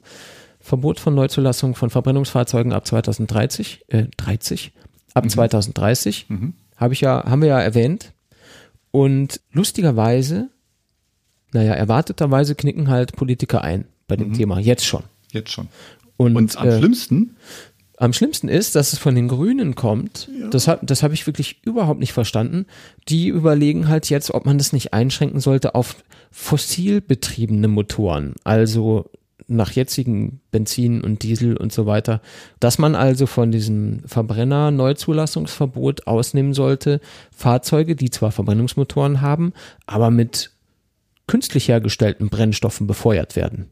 Verbot 0.59 0.99
von 0.99 1.13
Neuzulassung 1.13 1.75
von 1.75 1.89
Verbrennungsfahrzeugen 1.91 2.73
ab 2.73 2.87
2030, 2.87 3.83
äh, 3.89 4.05
30, 4.17 4.71
ab 5.13 5.29
2030, 5.29 6.25
habe 6.75 6.93
ich 6.93 7.01
ja, 7.01 7.23
haben 7.25 7.41
wir 7.41 7.49
ja 7.49 7.59
erwähnt. 7.59 8.13
Und 8.89 9.41
lustigerweise, 9.51 10.49
naja, 11.53 11.73
erwarteterweise 11.73 12.55
knicken 12.55 12.89
halt 12.89 13.15
Politiker 13.15 13.61
ein 13.61 13.85
bei 14.07 14.15
dem 14.15 14.33
Thema, 14.33 14.59
jetzt 14.59 14.85
schon. 14.85 15.03
Jetzt 15.31 15.51
schon. 15.51 15.67
Und, 16.15 16.35
Und 16.35 16.57
am 16.57 16.67
äh, 16.67 16.77
schlimmsten, 16.77 17.35
am 17.97 18.13
schlimmsten 18.13 18.47
ist, 18.47 18.75
dass 18.75 18.93
es 18.93 18.99
von 18.99 19.15
den 19.15 19.27
Grünen 19.27 19.75
kommt. 19.75 20.29
Das, 20.51 20.67
hab, 20.67 20.85
das 20.85 21.01
habe 21.03 21.15
ich 21.15 21.25
wirklich 21.25 21.63
überhaupt 21.63 21.99
nicht 21.99 22.13
verstanden. 22.13 22.67
Die 23.09 23.27
überlegen 23.27 23.87
halt 23.87 24.07
jetzt, 24.09 24.31
ob 24.31 24.45
man 24.45 24.59
das 24.59 24.71
nicht 24.71 24.93
einschränken 24.93 25.39
sollte 25.39 25.75
auf 25.75 25.95
fossil 26.31 27.01
betriebene 27.01 27.67
Motoren. 27.67 28.35
Also 28.43 29.09
nach 29.47 29.71
jetzigen 29.71 30.41
Benzin 30.51 31.01
und 31.01 31.23
Diesel 31.23 31.57
und 31.57 31.73
so 31.73 31.87
weiter. 31.87 32.21
Dass 32.59 32.77
man 32.77 32.93
also 32.95 33.25
von 33.25 33.51
diesem 33.51 34.01
Verbrenner-Neuzulassungsverbot 34.05 36.05
ausnehmen 36.05 36.53
sollte, 36.53 37.01
Fahrzeuge, 37.35 37.95
die 37.95 38.11
zwar 38.11 38.31
Verbrennungsmotoren 38.31 39.21
haben, 39.21 39.53
aber 39.85 40.11
mit 40.11 40.51
künstlich 41.27 41.67
hergestellten 41.67 42.29
Brennstoffen 42.29 42.87
befeuert 42.87 43.35
werden. 43.35 43.69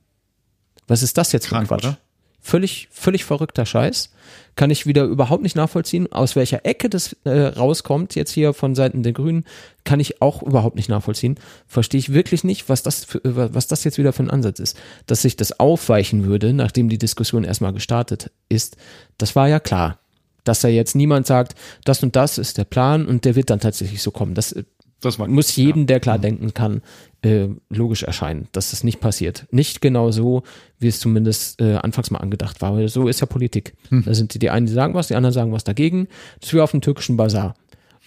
Was 0.88 1.04
ist 1.04 1.18
das 1.18 1.32
jetzt 1.32 1.48
für 1.48 1.56
ein 1.56 1.68
Krank, 1.68 1.82
Quatsch? 1.82 1.92
oder? 1.92 1.98
Völlig, 2.46 2.90
völlig 2.92 3.26
verrückter 3.26 3.66
Scheiß. 3.66 4.12
Kann 4.56 4.70
ich 4.70 4.86
wieder 4.86 5.06
überhaupt 5.06 5.42
nicht 5.42 5.56
nachvollziehen. 5.56 6.12
Aus 6.14 6.36
welcher 6.36 6.64
Ecke 6.64 6.92
das 6.92 7.14
äh, 7.24 7.32
rauskommt, 7.32 8.14
jetzt 8.14 8.30
hier 8.30 8.54
von 8.54 8.76
Seiten 8.76 9.02
der 9.02 9.14
Grünen, 9.14 9.46
kann 9.84 10.00
ich 10.00 10.22
auch 10.22 10.44
überhaupt 10.44 10.76
nicht 10.76 10.88
nachvollziehen. 10.88 11.40
Verstehe 11.66 11.98
ich 11.98 12.14
wirklich 12.14 12.44
nicht, 12.44 12.70
was 12.70 12.84
das, 12.84 13.04
für, 13.04 13.18
äh, 13.26 13.54
was 13.56 13.66
das 13.66 13.84
jetzt 13.84 13.98
wieder 13.98 14.14
für 14.14 14.22
ein 14.22 14.30
Ansatz 14.30 14.60
ist. 14.60 14.78
Dass 15.08 15.24
sich 15.24 15.38
das 15.38 15.60
aufweichen 15.60 16.26
würde, 16.26 16.54
nachdem 16.54 16.88
die 16.88 17.00
Diskussion 17.00 17.46
erstmal 17.46 17.74
gestartet 17.74 18.30
ist, 18.48 18.78
das 19.18 19.36
war 19.36 19.48
ja 19.48 19.60
klar. 19.60 19.98
Dass 20.44 20.62
da 20.62 20.68
jetzt 20.68 20.94
niemand 20.94 21.26
sagt, 21.26 21.56
das 21.84 22.04
und 22.04 22.16
das 22.16 22.38
ist 22.38 22.60
der 22.60 22.66
Plan 22.66 23.08
und 23.08 23.26
der 23.26 23.36
wird 23.36 23.50
dann 23.50 23.60
tatsächlich 23.60 24.04
so 24.04 24.12
kommen. 24.12 24.36
Das 24.36 24.52
äh, 24.52 24.66
das 25.02 25.18
muss 25.18 25.56
jedem, 25.56 25.88
der 25.88 26.00
klar 26.00 26.18
denken 26.20 26.54
kann, 26.54 26.82
äh, 27.22 27.48
logisch 27.70 28.04
erscheinen, 28.04 28.48
dass 28.52 28.72
das 28.72 28.84
nicht 28.84 29.00
passiert. 29.00 29.46
Nicht 29.52 29.82
genau 29.82 30.12
so, 30.12 30.44
wie 30.80 30.88
es 30.88 31.00
zumindest 31.00 31.62
äh, 31.62 31.76
anfangs 31.76 32.12
mal 32.12 32.20
angedacht 32.20 32.62
war. 32.62 32.76
Weil 32.76 32.88
so 32.88 33.08
ist 33.08 33.20
ja 33.20 33.26
Politik. 33.26 33.76
Da 33.90 34.14
sind 34.14 34.34
die, 34.34 34.40
die 34.40 34.50
einen, 34.50 34.66
die 34.66 34.74
sagen 34.74 34.94
was, 34.94 35.08
die 35.08 35.16
anderen 35.16 35.34
sagen 35.34 35.52
was 35.52 35.64
dagegen. 35.64 36.08
Das 36.40 36.50
ist 36.50 36.54
wie 36.54 36.62
auf 36.62 36.72
dem 36.72 36.82
türkischen 36.82 37.18
Bazar. 37.18 37.56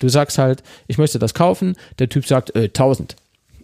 Du 0.01 0.09
sagst 0.09 0.39
halt, 0.39 0.63
ich 0.87 0.99
möchte 0.99 1.19
das 1.19 1.35
kaufen, 1.35 1.75
der 1.99 2.09
Typ 2.09 2.27
sagt, 2.27 2.55
äh, 2.55 2.65
1000. 2.65 3.17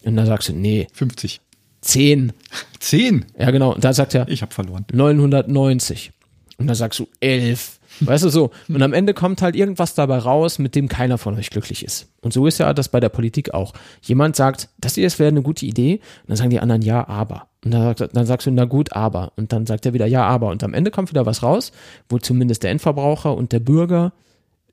Und 0.05 0.17
dann 0.17 0.27
sagst 0.27 0.49
du, 0.49 0.53
nee, 0.53 0.87
50. 0.93 1.41
10. 1.81 2.33
10. 2.81 3.25
Ja, 3.39 3.51
genau. 3.51 3.75
Und 3.75 3.85
da 3.85 3.93
sagt 3.93 4.15
er, 4.15 4.29
Ich 4.29 4.43
habe 4.43 4.53
verloren. 4.53 4.85
990. 4.93 6.13
Und 6.59 6.67
dann 6.67 6.77
sagst 6.77 6.99
du 6.99 7.09
11. 7.21 7.79
Weißt 8.01 8.25
du 8.25 8.29
so? 8.29 8.51
Und 8.69 8.83
am 8.83 8.93
Ende 8.93 9.15
kommt 9.15 9.43
halt 9.43 9.57
irgendwas 9.57 9.95
dabei 9.95 10.19
raus, 10.19 10.59
mit 10.59 10.75
dem 10.75 10.89
keiner 10.89 11.19
von 11.19 11.37
euch 11.37 11.51
glücklich 11.51 11.85
ist. 11.85 12.09
Und 12.23 12.33
so 12.33 12.47
ist 12.47 12.59
ja 12.59 12.73
das 12.75 12.89
bei 12.89 13.01
der 13.01 13.09
Politik 13.09 13.55
auch. 13.55 13.73
Jemand 14.03 14.37
sagt, 14.37 14.69
das 14.79 14.95
hier 14.95 15.11
wäre 15.19 15.29
eine 15.29 15.43
gute 15.43 15.67
Idee. 15.67 16.01
Und 16.23 16.31
dann 16.31 16.37
sagen 16.37 16.51
die 16.51 16.61
anderen 16.61 16.83
ja, 16.83 17.07
aber. 17.09 17.49
Und 17.65 17.71
dann, 17.71 17.95
dann 18.13 18.27
sagst 18.27 18.47
du, 18.47 18.51
na 18.51 18.65
gut, 18.65 18.93
aber. 18.93 19.33
Und 19.37 19.53
dann 19.53 19.67
sagt 19.67 19.87
er 19.87 19.95
wieder 19.95 20.07
ja, 20.07 20.25
aber. 20.25 20.49
Und 20.49 20.65
am 20.65 20.75
Ende 20.75 20.91
kommt 20.91 21.11
wieder 21.11 21.27
was 21.27 21.43
raus, 21.43 21.73
wo 22.09 22.19
zumindest 22.19 22.63
der 22.63 22.71
Endverbraucher 22.71 23.35
und 23.35 23.53
der 23.53 23.61
Bürger 23.61 24.13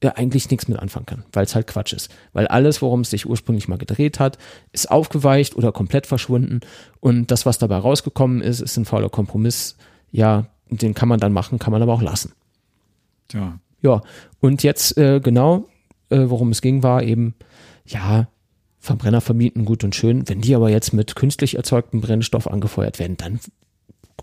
ja, 0.04 0.14
eigentlich 0.14 0.50
nichts 0.50 0.68
mit 0.68 0.80
anfangen 0.80 1.06
kann, 1.06 1.24
weil 1.32 1.46
es 1.46 1.54
halt 1.54 1.68
Quatsch 1.68 1.94
ist. 1.94 2.10
Weil 2.34 2.48
alles, 2.48 2.82
worum 2.82 3.02
es 3.02 3.12
sich 3.12 3.30
ursprünglich 3.30 3.68
mal 3.68 3.78
gedreht 3.78 4.20
hat, 4.20 4.38
ist 4.72 4.90
aufgeweicht 4.90 5.56
oder 5.56 5.72
komplett 5.72 6.08
verschwunden. 6.08 6.62
Und 7.00 7.30
das, 7.30 7.46
was 7.46 7.60
dabei 7.60 7.78
rausgekommen 7.78 8.42
ist, 8.42 8.62
ist 8.62 8.78
ein 8.78 8.86
fauler 8.86 9.10
Kompromiss. 9.10 9.78
Ja, 10.12 10.48
den 10.70 10.96
kann 10.96 11.08
man 11.08 11.20
dann 11.20 11.34
machen, 11.34 11.60
kann 11.60 11.72
man 11.72 11.82
aber 11.82 11.94
auch 11.94 12.02
lassen. 12.02 12.34
Ja. 13.34 13.60
Ja, 13.82 14.02
und 14.40 14.64
jetzt 14.64 14.98
äh, 14.98 15.20
genau, 15.20 15.68
äh, 16.10 16.26
worum 16.28 16.52
es 16.52 16.62
ging, 16.62 16.84
war 16.84 17.02
eben, 17.02 17.34
ja, 17.86 18.28
Verbrenner 18.80 19.22
vermieten 19.22 19.66
gut 19.66 19.84
und 19.84 19.96
schön. 19.96 20.28
Wenn 20.28 20.42
die 20.42 20.56
aber 20.56 20.70
jetzt 20.70 20.94
mit 20.94 21.16
künstlich 21.16 21.56
erzeugtem 21.56 22.02
Brennstoff 22.02 22.48
angefeuert 22.48 23.00
werden, 23.00 23.18
dann 23.18 23.40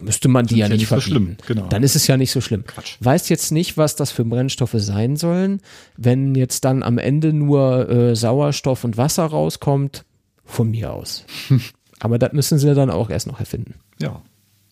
müsste 0.01 0.29
man 0.29 0.47
die 0.47 0.57
ja 0.57 0.67
ja 0.67 0.69
nicht 0.69 0.81
nicht 0.81 0.89
so 0.89 1.01
verbieten. 1.01 1.37
schlimm, 1.47 1.57
genau. 1.57 1.69
Dann 1.69 1.83
ist 1.83 1.97
es 1.97 2.07
ja 2.07 2.17
nicht 2.17 2.31
so 2.31 2.41
schlimm. 2.41 2.65
Quatsch. 2.67 2.97
Weiß 3.01 3.29
jetzt 3.29 3.53
nicht, 3.53 3.77
was 3.77 3.97
das 3.97 4.11
für 4.11 4.25
Brennstoffe 4.25 4.75
sein 4.77 5.17
sollen. 5.17 5.61
Wenn 5.97 6.35
jetzt 6.35 6.65
dann 6.65 6.83
am 6.83 6.99
Ende 6.99 7.33
nur 7.33 7.89
äh, 7.89 8.17
Sauerstoff 8.17 8.85
und 8.85 8.97
Wasser 8.97 9.27
rauskommt, 9.27 10.05
von 10.45 10.71
mir 10.71 10.93
aus. 10.93 11.25
aber 12.01 12.19
das 12.19 12.33
müssen 12.33 12.59
sie 12.59 12.75
dann 12.75 12.91
auch 12.91 13.11
erst 13.11 13.27
noch 13.27 13.39
erfinden. 13.39 13.75
Ja. 14.01 14.23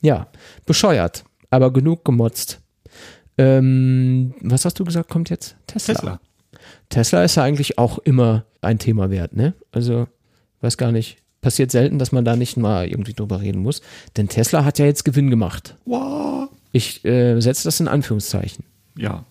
Ja, 0.03 0.29
bescheuert, 0.65 1.25
aber 1.51 1.73
genug 1.73 2.05
gemotzt. 2.05 2.61
Ähm, 3.39 4.35
was 4.41 4.65
hast 4.65 4.79
du 4.79 4.85
gesagt, 4.85 5.11
kommt 5.11 5.31
jetzt? 5.31 5.57
Tesla. 5.67 5.95
Tesla. 5.95 6.21
Tesla 6.89 7.25
ist 7.25 7.37
ja 7.37 7.43
eigentlich 7.43 7.79
auch 7.79 7.99
immer 7.99 8.45
ein 8.61 8.79
Thema 8.79 9.11
wert, 9.11 9.35
ne? 9.35 9.55
Also, 9.73 10.09
weiß 10.61 10.77
gar 10.77 10.93
nicht. 10.93 11.19
Passiert 11.41 11.71
selten, 11.71 11.99
dass 11.99 12.13
man 12.13 12.25
da 12.25 12.35
nicht 12.35 12.57
mal 12.57 12.89
irgendwie 12.89 13.13
drüber 13.13 13.41
reden 13.41 13.63
muss. 13.63 13.83
Denn 14.17 14.29
Tesla 14.29 14.65
hat 14.65 14.79
ja 14.79 14.87
jetzt 14.87 15.05
Gewinn 15.05 15.31
gemacht. 15.31 15.77
Wow. 15.85 16.49
Ich 16.73 17.05
äh, 17.05 17.41
setze 17.41 17.65
das 17.65 17.79
in 17.79 17.89
Anführungszeichen. 17.89 18.65
Ja. 18.97 19.25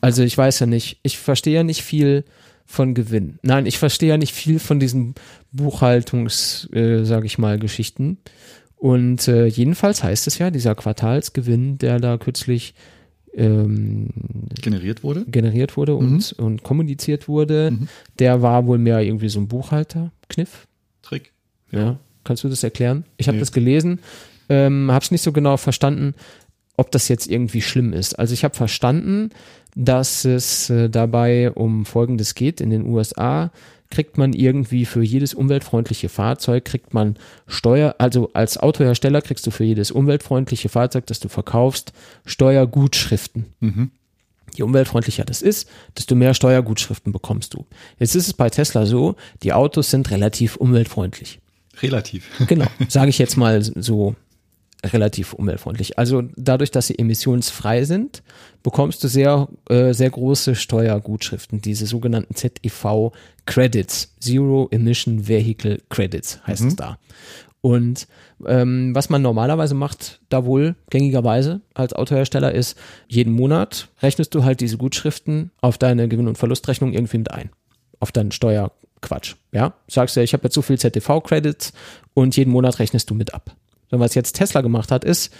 Also 0.00 0.22
ich 0.22 0.36
weiß 0.36 0.60
ja 0.60 0.66
nicht, 0.66 1.00
ich 1.02 1.18
verstehe 1.18 1.54
ja 1.54 1.62
nicht 1.62 1.82
viel 1.82 2.24
von 2.66 2.94
Gewinn. 2.94 3.38
Nein, 3.42 3.66
ich 3.66 3.78
verstehe 3.78 4.10
ja 4.10 4.16
nicht 4.16 4.32
viel 4.32 4.58
von 4.58 4.80
diesen 4.80 5.14
Buchhaltungs, 5.52 6.68
äh, 6.72 7.04
sage 7.04 7.26
ich 7.26 7.38
mal, 7.38 7.58
Geschichten. 7.58 8.18
Und 8.76 9.28
äh, 9.28 9.46
jedenfalls 9.46 10.02
heißt 10.02 10.26
es 10.26 10.38
ja, 10.38 10.50
dieser 10.50 10.74
Quartalsgewinn, 10.74 11.78
der 11.78 12.00
da 12.00 12.18
kürzlich 12.18 12.74
ähm, 13.36 14.08
generiert 14.60 15.02
wurde. 15.02 15.24
generiert 15.26 15.76
wurde 15.76 15.94
und, 15.94 16.32
und 16.34 16.62
kommuniziert 16.62 17.28
wurde, 17.28 17.70
Mhm. 17.72 17.88
der 18.18 18.42
war 18.42 18.66
wohl 18.66 18.78
mehr 18.78 19.00
irgendwie 19.00 19.28
so 19.28 19.40
ein 19.40 19.48
Buchhalter-Kniff. 19.48 20.66
Trick. 21.02 21.32
Ja. 21.70 21.98
Kannst 22.24 22.44
du 22.44 22.48
das 22.48 22.62
erklären? 22.62 23.04
Ich 23.16 23.26
habe 23.28 23.36
Nee. 23.36 23.40
das 23.40 23.52
gelesen, 23.52 23.98
ähm, 24.48 24.90
habe 24.90 25.04
es 25.04 25.10
nicht 25.10 25.22
so 25.22 25.32
genau 25.32 25.56
verstanden, 25.56 26.14
ob 26.76 26.90
das 26.90 27.08
jetzt 27.08 27.28
irgendwie 27.30 27.60
schlimm 27.62 27.92
ist. 27.92 28.18
Also 28.18 28.34
ich 28.34 28.44
habe 28.44 28.54
verstanden, 28.54 29.30
dass 29.76 30.24
es 30.24 30.70
äh, 30.70 30.88
dabei 30.88 31.50
um 31.50 31.84
Folgendes 31.84 32.34
geht. 32.34 32.60
In 32.60 32.70
den 32.70 32.86
USA 32.86 33.50
kriegt 33.90 34.18
man 34.18 34.32
irgendwie 34.32 34.86
für 34.86 35.02
jedes 35.02 35.34
umweltfreundliche 35.34 36.08
Fahrzeug, 36.08 36.64
kriegt 36.64 36.94
man 36.94 37.16
Steuer, 37.46 37.94
also 37.98 38.30
als 38.32 38.58
Autohersteller 38.58 39.22
kriegst 39.22 39.46
du 39.46 39.50
für 39.50 39.64
jedes 39.64 39.90
umweltfreundliche 39.90 40.68
Fahrzeug, 40.68 41.06
das 41.06 41.20
du 41.20 41.28
verkaufst, 41.28 41.92
Steuergutschriften. 42.24 43.46
Mhm. 43.60 43.90
Je 44.54 44.62
umweltfreundlicher 44.62 45.24
das 45.24 45.42
ist, 45.42 45.68
desto 45.96 46.14
mehr 46.14 46.34
Steuergutschriften 46.34 47.12
bekommst 47.12 47.54
du. 47.54 47.66
Jetzt 47.98 48.14
ist 48.14 48.28
es 48.28 48.32
bei 48.34 48.50
Tesla 48.50 48.86
so, 48.86 49.16
die 49.42 49.52
Autos 49.52 49.90
sind 49.90 50.10
relativ 50.10 50.56
umweltfreundlich. 50.56 51.40
Relativ. 51.82 52.28
Genau, 52.46 52.66
sage 52.88 53.10
ich 53.10 53.18
jetzt 53.18 53.36
mal 53.36 53.62
so 53.62 54.14
relativ 54.84 55.32
umweltfreundlich. 55.32 55.98
Also 55.98 56.22
dadurch, 56.36 56.70
dass 56.70 56.88
sie 56.88 56.98
emissionsfrei 56.98 57.84
sind, 57.84 58.22
bekommst 58.62 59.02
du 59.02 59.08
sehr, 59.08 59.48
äh, 59.68 59.92
sehr 59.94 60.10
große 60.10 60.54
Steuergutschriften, 60.54 61.60
diese 61.60 61.86
sogenannten 61.86 62.34
ZEV 62.34 63.12
Credits, 63.46 64.14
Zero 64.20 64.68
Emission 64.70 65.28
Vehicle 65.28 65.82
Credits 65.88 66.40
heißt 66.46 66.64
es 66.64 66.76
da. 66.76 66.98
Und 67.60 68.08
ähm, 68.46 68.94
was 68.94 69.08
man 69.08 69.22
normalerweise 69.22 69.74
macht, 69.74 70.20
da 70.28 70.44
wohl 70.44 70.76
gängigerweise 70.90 71.62
als 71.72 71.94
Autohersteller 71.94 72.52
ist, 72.52 72.78
jeden 73.08 73.32
Monat 73.32 73.88
rechnest 74.02 74.34
du 74.34 74.44
halt 74.44 74.60
diese 74.60 74.76
Gutschriften 74.76 75.50
auf 75.62 75.78
deine 75.78 76.06
Gewinn- 76.08 76.28
und 76.28 76.36
Verlustrechnung 76.36 76.92
irgendwie 76.92 77.16
mit 77.16 77.30
ein. 77.30 77.48
Auf 78.00 78.12
deinen 78.12 78.32
Steuerquatsch. 78.32 79.36
Ja, 79.52 79.72
sagst 79.88 80.14
du, 80.14 80.22
ich 80.22 80.34
habe 80.34 80.44
jetzt 80.44 80.54
so 80.54 80.60
viel 80.60 80.78
ZTV-Credits 80.78 81.72
und 82.12 82.36
jeden 82.36 82.50
Monat 82.50 82.80
rechnest 82.80 83.08
du 83.08 83.14
mit 83.14 83.32
ab. 83.32 83.56
So, 83.90 83.98
was 83.98 84.14
jetzt 84.14 84.34
Tesla 84.34 84.60
gemacht 84.60 84.90
hat, 84.90 85.04
ist, 85.04 85.32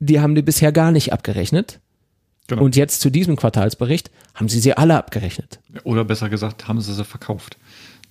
die 0.00 0.20
haben 0.20 0.34
die 0.34 0.42
bisher 0.42 0.72
gar 0.72 0.92
nicht 0.92 1.14
abgerechnet. 1.14 1.80
Genau. 2.50 2.62
Und 2.62 2.76
jetzt 2.76 3.00
zu 3.00 3.10
diesem 3.10 3.36
Quartalsbericht 3.36 4.10
haben 4.34 4.48
sie 4.48 4.60
sie 4.60 4.76
alle 4.76 4.96
abgerechnet. 4.96 5.60
Oder 5.84 6.04
besser 6.04 6.28
gesagt, 6.28 6.68
haben 6.68 6.80
sie 6.80 6.92
sie 6.92 7.04
verkauft. 7.04 7.56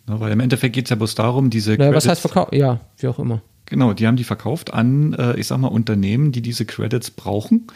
Ne, 0.07 0.19
weil 0.19 0.31
im 0.31 0.39
Endeffekt 0.39 0.73
geht 0.73 0.85
es 0.85 0.89
ja 0.89 0.95
bloß 0.95 1.13
darum, 1.15 1.49
diese 1.49 1.75
Naja, 1.75 1.93
was 1.93 2.03
Credits- 2.05 2.07
heißt 2.09 2.21
Verkauf? 2.21 2.53
Ja, 2.53 2.79
wie 2.97 3.07
auch 3.07 3.19
immer. 3.19 3.41
Genau, 3.65 3.93
die 3.93 4.07
haben 4.07 4.15
die 4.15 4.23
verkauft 4.23 4.73
an, 4.73 5.13
äh, 5.13 5.39
ich 5.39 5.45
sag 5.47 5.59
mal, 5.59 5.67
Unternehmen, 5.67 6.31
die 6.31 6.41
diese 6.41 6.65
Credits 6.65 7.11
brauchen, 7.11 7.67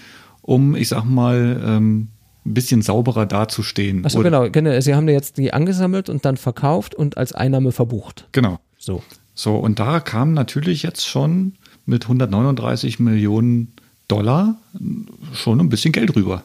um, 0.42 0.76
ich 0.76 0.88
sag 0.88 1.04
mal, 1.04 1.62
ähm, 1.64 2.08
ein 2.46 2.54
bisschen 2.54 2.82
sauberer 2.82 3.26
dazustehen. 3.26 4.04
Achso, 4.04 4.22
genau, 4.22 4.50
genau. 4.50 4.80
Sie 4.82 4.96
haben 4.96 5.08
jetzt 5.08 5.38
die 5.38 5.54
angesammelt 5.54 6.10
und 6.10 6.26
dann 6.26 6.36
verkauft 6.38 6.96
und 6.96 7.18
als 7.18 7.32
Einnahme 7.34 7.72
verbucht. 7.72 8.28
Genau. 8.32 8.60
So. 8.80 9.04
So, 9.36 9.56
und 9.58 9.80
da 9.80 10.00
kam 10.00 10.34
natürlich 10.34 10.84
jetzt 10.84 11.08
schon 11.08 11.54
mit 11.86 12.04
139 12.04 13.00
Millionen 13.00 13.74
Dollar 14.08 14.56
schon 15.34 15.60
ein 15.60 15.70
bisschen 15.70 15.92
Geld 15.92 16.16
rüber. 16.16 16.44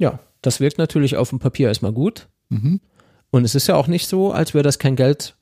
Ja, 0.00 0.18
das 0.42 0.58
wirkt 0.58 0.78
natürlich 0.78 1.16
auf 1.16 1.30
dem 1.30 1.38
Papier 1.38 1.68
erstmal 1.68 1.92
gut. 1.92 2.28
Mhm. 2.48 2.80
Und 3.30 3.44
es 3.44 3.54
ist 3.54 3.68
ja 3.68 3.76
auch 3.76 3.86
nicht 3.86 4.08
so, 4.08 4.32
als 4.32 4.54
wäre 4.54 4.64
das 4.64 4.78
kein 4.80 4.96
Geld, 4.96 5.36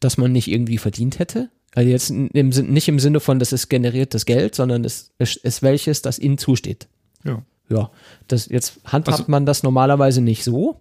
das 0.00 0.18
man 0.18 0.32
nicht 0.32 0.48
irgendwie 0.48 0.76
verdient 0.78 1.18
hätte. 1.18 1.48
Also 1.74 1.88
jetzt 1.88 2.10
im, 2.10 2.28
nicht 2.48 2.88
im 2.88 2.98
Sinne 2.98 3.20
von, 3.20 3.38
das 3.38 3.52
ist 3.52 3.68
generiertes 3.68 4.26
Geld, 4.26 4.54
sondern 4.56 4.84
es 4.84 5.12
es 5.18 5.36
ist 5.36 5.62
welches, 5.62 6.02
das 6.02 6.18
ihnen 6.18 6.36
zusteht. 6.36 6.88
Ja. 7.24 7.42
Ja, 7.68 7.90
das 8.26 8.46
jetzt 8.48 8.80
handhabt 8.84 9.20
Also- 9.20 9.30
man 9.30 9.46
das 9.46 9.62
normalerweise 9.62 10.20
nicht 10.20 10.42
so, 10.42 10.80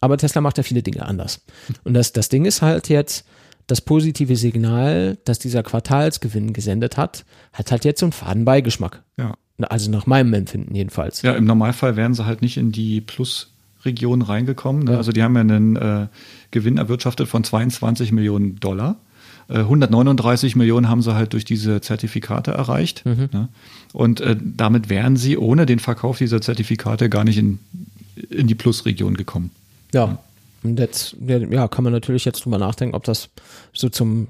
aber 0.00 0.18
Tesla 0.18 0.40
macht 0.40 0.56
ja 0.58 0.64
viele 0.64 0.82
Dinge 0.82 1.06
anders. 1.06 1.42
Und 1.84 1.94
das, 1.94 2.12
das 2.12 2.28
Ding 2.28 2.44
ist 2.44 2.60
halt 2.60 2.88
jetzt, 2.88 3.24
das 3.68 3.80
positive 3.80 4.36
Signal, 4.36 5.16
das 5.24 5.38
dieser 5.38 5.62
Quartalsgewinn 5.62 6.52
gesendet 6.52 6.96
hat, 6.98 7.24
hat 7.52 7.70
halt 7.70 7.84
jetzt 7.86 8.00
so 8.00 8.06
einen 8.06 8.12
faden 8.12 8.44
Beigeschmack. 8.44 9.04
Ja. 9.16 9.36
Also 9.58 9.90
nach 9.90 10.06
meinem 10.06 10.34
Empfinden 10.34 10.74
jedenfalls. 10.74 11.22
Ja, 11.22 11.34
im 11.34 11.44
Normalfall 11.44 11.96
wären 11.96 12.14
sie 12.14 12.26
halt 12.26 12.42
nicht 12.42 12.56
in 12.56 12.72
die 12.72 13.00
Plus-Region 13.00 14.22
reingekommen. 14.22 14.84
Ne? 14.84 14.92
Ja. 14.92 14.96
Also 14.98 15.12
die 15.12 15.22
haben 15.22 15.34
ja 15.34 15.40
einen 15.42 15.76
äh, 15.76 16.06
Gewinn 16.50 16.78
erwirtschaftet 16.78 17.28
von 17.28 17.44
22 17.44 18.10
Millionen 18.10 18.58
Dollar. 18.58 18.96
Äh, 19.48 19.58
139 19.58 20.56
Millionen 20.56 20.88
haben 20.88 21.02
sie 21.02 21.14
halt 21.14 21.34
durch 21.34 21.44
diese 21.44 21.80
Zertifikate 21.80 22.50
erreicht. 22.50 23.04
Ne? 23.04 23.48
Und 23.92 24.20
äh, 24.20 24.36
damit 24.40 24.88
wären 24.88 25.16
sie 25.16 25.38
ohne 25.38 25.66
den 25.66 25.78
Verkauf 25.78 26.18
dieser 26.18 26.40
Zertifikate 26.40 27.08
gar 27.08 27.22
nicht 27.22 27.38
in, 27.38 27.60
in 28.30 28.48
die 28.48 28.56
Plus-Region 28.56 29.16
gekommen. 29.16 29.50
Ja. 29.92 30.18
Und 30.64 30.80
jetzt, 30.80 31.14
ja, 31.24 31.38
ja, 31.38 31.68
kann 31.68 31.84
man 31.84 31.92
natürlich 31.92 32.24
jetzt 32.24 32.44
drüber 32.44 32.58
nachdenken, 32.58 32.96
ob 32.96 33.04
das 33.04 33.28
so 33.74 33.90
zum, 33.90 34.28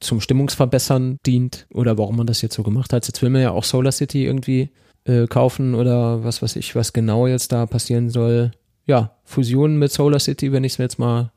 zum 0.00 0.20
Stimmungsverbessern 0.20 1.18
dient 1.26 1.66
oder 1.72 1.98
warum 1.98 2.16
man 2.16 2.26
das 2.26 2.42
jetzt 2.42 2.54
so 2.54 2.62
gemacht 2.62 2.92
hat. 2.92 3.06
Jetzt 3.06 3.22
will 3.22 3.30
man 3.30 3.42
ja 3.42 3.50
auch 3.50 3.64
Solar 3.64 3.92
City 3.92 4.24
irgendwie 4.24 4.70
äh, 5.04 5.26
kaufen 5.26 5.74
oder 5.74 6.24
was 6.24 6.42
weiß 6.42 6.56
ich, 6.56 6.74
was 6.74 6.92
genau 6.92 7.26
jetzt 7.26 7.52
da 7.52 7.66
passieren 7.66 8.10
soll. 8.10 8.52
Ja, 8.86 9.16
Fusion 9.24 9.76
mit 9.78 9.92
Solar 9.92 10.18
City, 10.18 10.52
wenn 10.52 10.64
ich 10.64 10.72
es 10.72 10.78
mir 10.78 10.84
jetzt 10.84 10.98
mal 10.98 11.32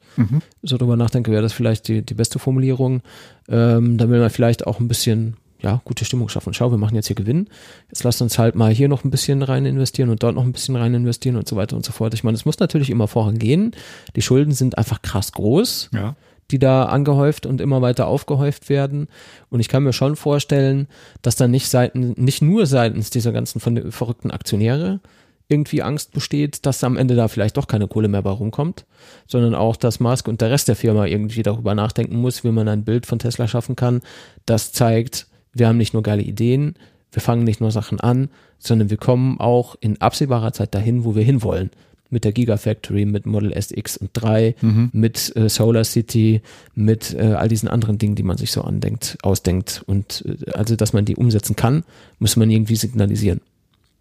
so 0.63 0.77
drüber 0.77 0.95
nachdenke, 0.95 1.31
wäre 1.31 1.41
das 1.41 1.53
vielleicht 1.53 1.87
die, 1.87 2.01
die 2.01 2.13
beste 2.13 2.39
Formulierung. 2.39 3.01
Ähm, 3.49 3.97
da 3.97 4.09
will 4.09 4.19
man 4.19 4.29
vielleicht 4.29 4.67
auch 4.67 4.79
ein 4.79 4.87
bisschen 4.87 5.35
ja, 5.61 5.81
gute 5.85 6.05
Stimmung 6.05 6.29
schaffen. 6.29 6.53
Schau, 6.53 6.71
wir 6.71 6.77
machen 6.77 6.95
jetzt 6.95 7.07
hier 7.07 7.15
Gewinn. 7.15 7.47
Jetzt 7.89 8.03
lasst 8.03 8.21
uns 8.21 8.39
halt 8.39 8.55
mal 8.55 8.73
hier 8.73 8.87
noch 8.87 9.03
ein 9.03 9.11
bisschen 9.11 9.43
rein 9.43 9.65
investieren 9.65 10.09
und 10.09 10.23
dort 10.23 10.35
noch 10.35 10.43
ein 10.43 10.51
bisschen 10.51 10.75
rein 10.75 10.93
investieren 10.93 11.35
und 11.35 11.47
so 11.47 11.55
weiter 11.55 11.75
und 11.75 11.85
so 11.85 11.91
fort. 11.91 12.13
Ich 12.13 12.23
meine, 12.23 12.35
es 12.35 12.45
muss 12.45 12.59
natürlich 12.59 12.89
immer 12.89 13.07
vorangehen. 13.07 13.71
Die 14.15 14.21
Schulden 14.21 14.53
sind 14.53 14.77
einfach 14.77 15.01
krass 15.01 15.31
groß 15.31 15.91
Ja. 15.93 16.15
Die 16.51 16.59
da 16.59 16.85
angehäuft 16.85 17.45
und 17.45 17.61
immer 17.61 17.81
weiter 17.81 18.07
aufgehäuft 18.07 18.69
werden. 18.69 19.07
Und 19.49 19.59
ich 19.59 19.69
kann 19.69 19.83
mir 19.83 19.93
schon 19.93 20.15
vorstellen, 20.15 20.87
dass 21.21 21.35
da 21.35 21.47
nicht 21.47 21.69
seiten, 21.69 22.13
nicht 22.17 22.41
nur 22.41 22.65
seitens 22.65 23.09
dieser 23.09 23.31
ganzen 23.31 23.59
von 23.59 23.91
verrückten 23.91 24.31
Aktionäre 24.31 24.99
irgendwie 25.47 25.81
Angst 25.81 26.13
besteht, 26.13 26.65
dass 26.65 26.83
am 26.83 26.97
Ende 26.97 27.15
da 27.15 27.27
vielleicht 27.27 27.57
doch 27.57 27.67
keine 27.67 27.87
Kohle 27.87 28.07
mehr 28.07 28.21
bei 28.21 28.29
rumkommt, 28.29 28.85
sondern 29.27 29.53
auch, 29.53 29.75
dass 29.75 29.99
Musk 29.99 30.27
und 30.29 30.39
der 30.39 30.49
Rest 30.49 30.69
der 30.69 30.77
Firma 30.77 31.05
irgendwie 31.05 31.43
darüber 31.43 31.75
nachdenken 31.75 32.15
muss, 32.15 32.43
wie 32.43 32.51
man 32.51 32.69
ein 32.69 32.85
Bild 32.85 33.05
von 33.05 33.19
Tesla 33.19 33.47
schaffen 33.47 33.75
kann, 33.75 34.01
das 34.45 34.71
zeigt, 34.71 35.27
wir 35.51 35.67
haben 35.67 35.77
nicht 35.77 35.93
nur 35.93 36.03
geile 36.03 36.21
Ideen, 36.21 36.75
wir 37.11 37.21
fangen 37.21 37.43
nicht 37.43 37.59
nur 37.59 37.71
Sachen 37.71 37.99
an, 37.99 38.29
sondern 38.57 38.89
wir 38.89 38.97
kommen 38.97 39.39
auch 39.39 39.75
in 39.81 39.99
absehbarer 39.99 40.53
Zeit 40.53 40.73
dahin, 40.73 41.03
wo 41.03 41.15
wir 41.15 41.23
hinwollen. 41.23 41.71
Mit 42.11 42.25
der 42.25 42.33
Gigafactory, 42.33 43.05
mit 43.05 43.25
Model 43.25 43.51
S, 43.53 43.71
X 43.71 43.97
und 43.97 44.11
3, 44.13 44.55
mit 44.91 45.35
äh, 45.35 45.49
Solar 45.49 45.85
City, 45.85 46.41
mit 46.75 47.13
äh, 47.13 47.33
all 47.33 47.47
diesen 47.47 47.69
anderen 47.69 47.97
Dingen, 47.97 48.15
die 48.15 48.23
man 48.23 48.37
sich 48.37 48.51
so 48.51 48.61
andenkt, 48.61 49.17
ausdenkt. 49.23 49.81
Und 49.87 50.23
äh, 50.27 50.51
also, 50.51 50.75
dass 50.75 50.93
man 50.93 51.05
die 51.05 51.15
umsetzen 51.15 51.55
kann, 51.55 51.83
muss 52.19 52.35
man 52.35 52.51
irgendwie 52.51 52.75
signalisieren. 52.75 53.41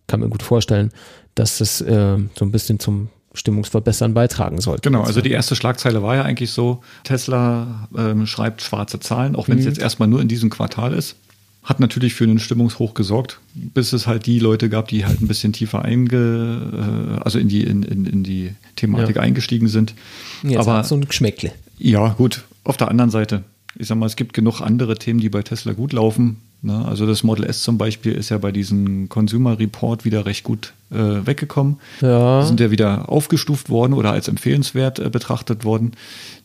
Kann 0.09 0.21
mir 0.21 0.29
gut 0.29 0.43
vorstellen, 0.43 0.91
dass 1.35 1.59
das 1.59 1.81
äh, 1.81 2.19
so 2.37 2.45
ein 2.45 2.51
bisschen 2.51 2.81
zum 2.81 3.09
Stimmungsverbessern 3.33 4.13
beitragen 4.13 4.61
sollte. 4.61 4.83
Genau, 4.83 5.03
also 5.03 5.21
die 5.21 5.31
erste 5.31 5.55
Schlagzeile 5.55 6.03
war 6.03 6.17
ja 6.17 6.23
eigentlich 6.23 6.51
so, 6.51 6.81
Tesla 7.05 7.89
ähm, 7.97 8.27
schreibt 8.27 8.61
schwarze 8.61 8.99
Zahlen, 8.99 9.37
auch 9.37 9.49
wenn 9.49 9.59
es 9.59 9.65
jetzt 9.65 9.79
erstmal 9.79 10.09
nur 10.09 10.21
in 10.21 10.29
diesem 10.29 10.51
Quartal 10.51 10.93
ist. 10.93 11.17
Hat 11.63 11.79
natürlich 11.79 12.15
für 12.15 12.25
einen 12.25 12.39
Stimmungshoch 12.39 12.95
gesorgt, 12.95 13.39
bis 13.55 13.93
es 13.93 14.07
halt 14.07 14.25
die 14.27 14.39
Leute 14.39 14.69
gab, 14.71 14.89
die 14.89 15.05
halt 15.05 15.21
ein 15.21 15.29
bisschen 15.29 15.53
tiefer 15.53 15.85
einge, 15.85 17.19
äh, 17.19 17.23
also 17.23 17.39
in 17.39 17.49
die, 17.49 17.63
in, 17.63 17.83
in, 17.83 18.07
in 18.07 18.25
die 18.25 18.53
Thematik 18.77 19.17
Ja. 19.17 19.23
eingestiegen 19.23 19.69
sind. 19.69 19.95
Jetzt 20.43 20.59
Aber 20.67 20.85
so 20.85 20.95
ein 20.95 21.05
Geschmäckle. 21.07 21.53
ja, 21.79 22.09
gut, 22.09 22.45
auf 22.65 22.77
der 22.79 22.89
anderen 22.89 23.11
Seite, 23.11 23.45
ich 23.79 23.89
sag 23.89 23.99
mal, 23.99 24.07
es 24.07 24.17
gibt 24.17 24.33
genug 24.33 24.61
andere 24.63 24.97
Themen, 24.97 25.21
die 25.21 25.29
bei 25.29 25.43
Tesla 25.43 25.73
gut 25.75 25.93
laufen. 25.93 26.39
Ne? 26.63 26.85
Also 26.87 27.07
das 27.07 27.23
Model 27.25 27.45
S 27.45 27.63
zum 27.63 27.77
Beispiel 27.79 28.13
ist 28.13 28.31
ja 28.31 28.39
bei 28.39 28.53
diesem 28.53 29.09
Consumer 29.11 29.59
Report 29.59 30.05
wieder 30.05 30.25
recht 30.27 30.45
gut 30.45 30.73
äh, 30.91 30.97
weggekommen. 31.27 31.77
Ja. 32.01 32.43
Sind 32.45 32.59
ja 32.61 32.71
wieder 32.71 33.09
aufgestuft 33.11 33.69
worden 33.71 33.93
oder 33.93 34.13
als 34.13 34.29
empfehlenswert 34.29 34.99
äh, 34.99 35.09
betrachtet 35.11 35.65
worden. 35.65 35.93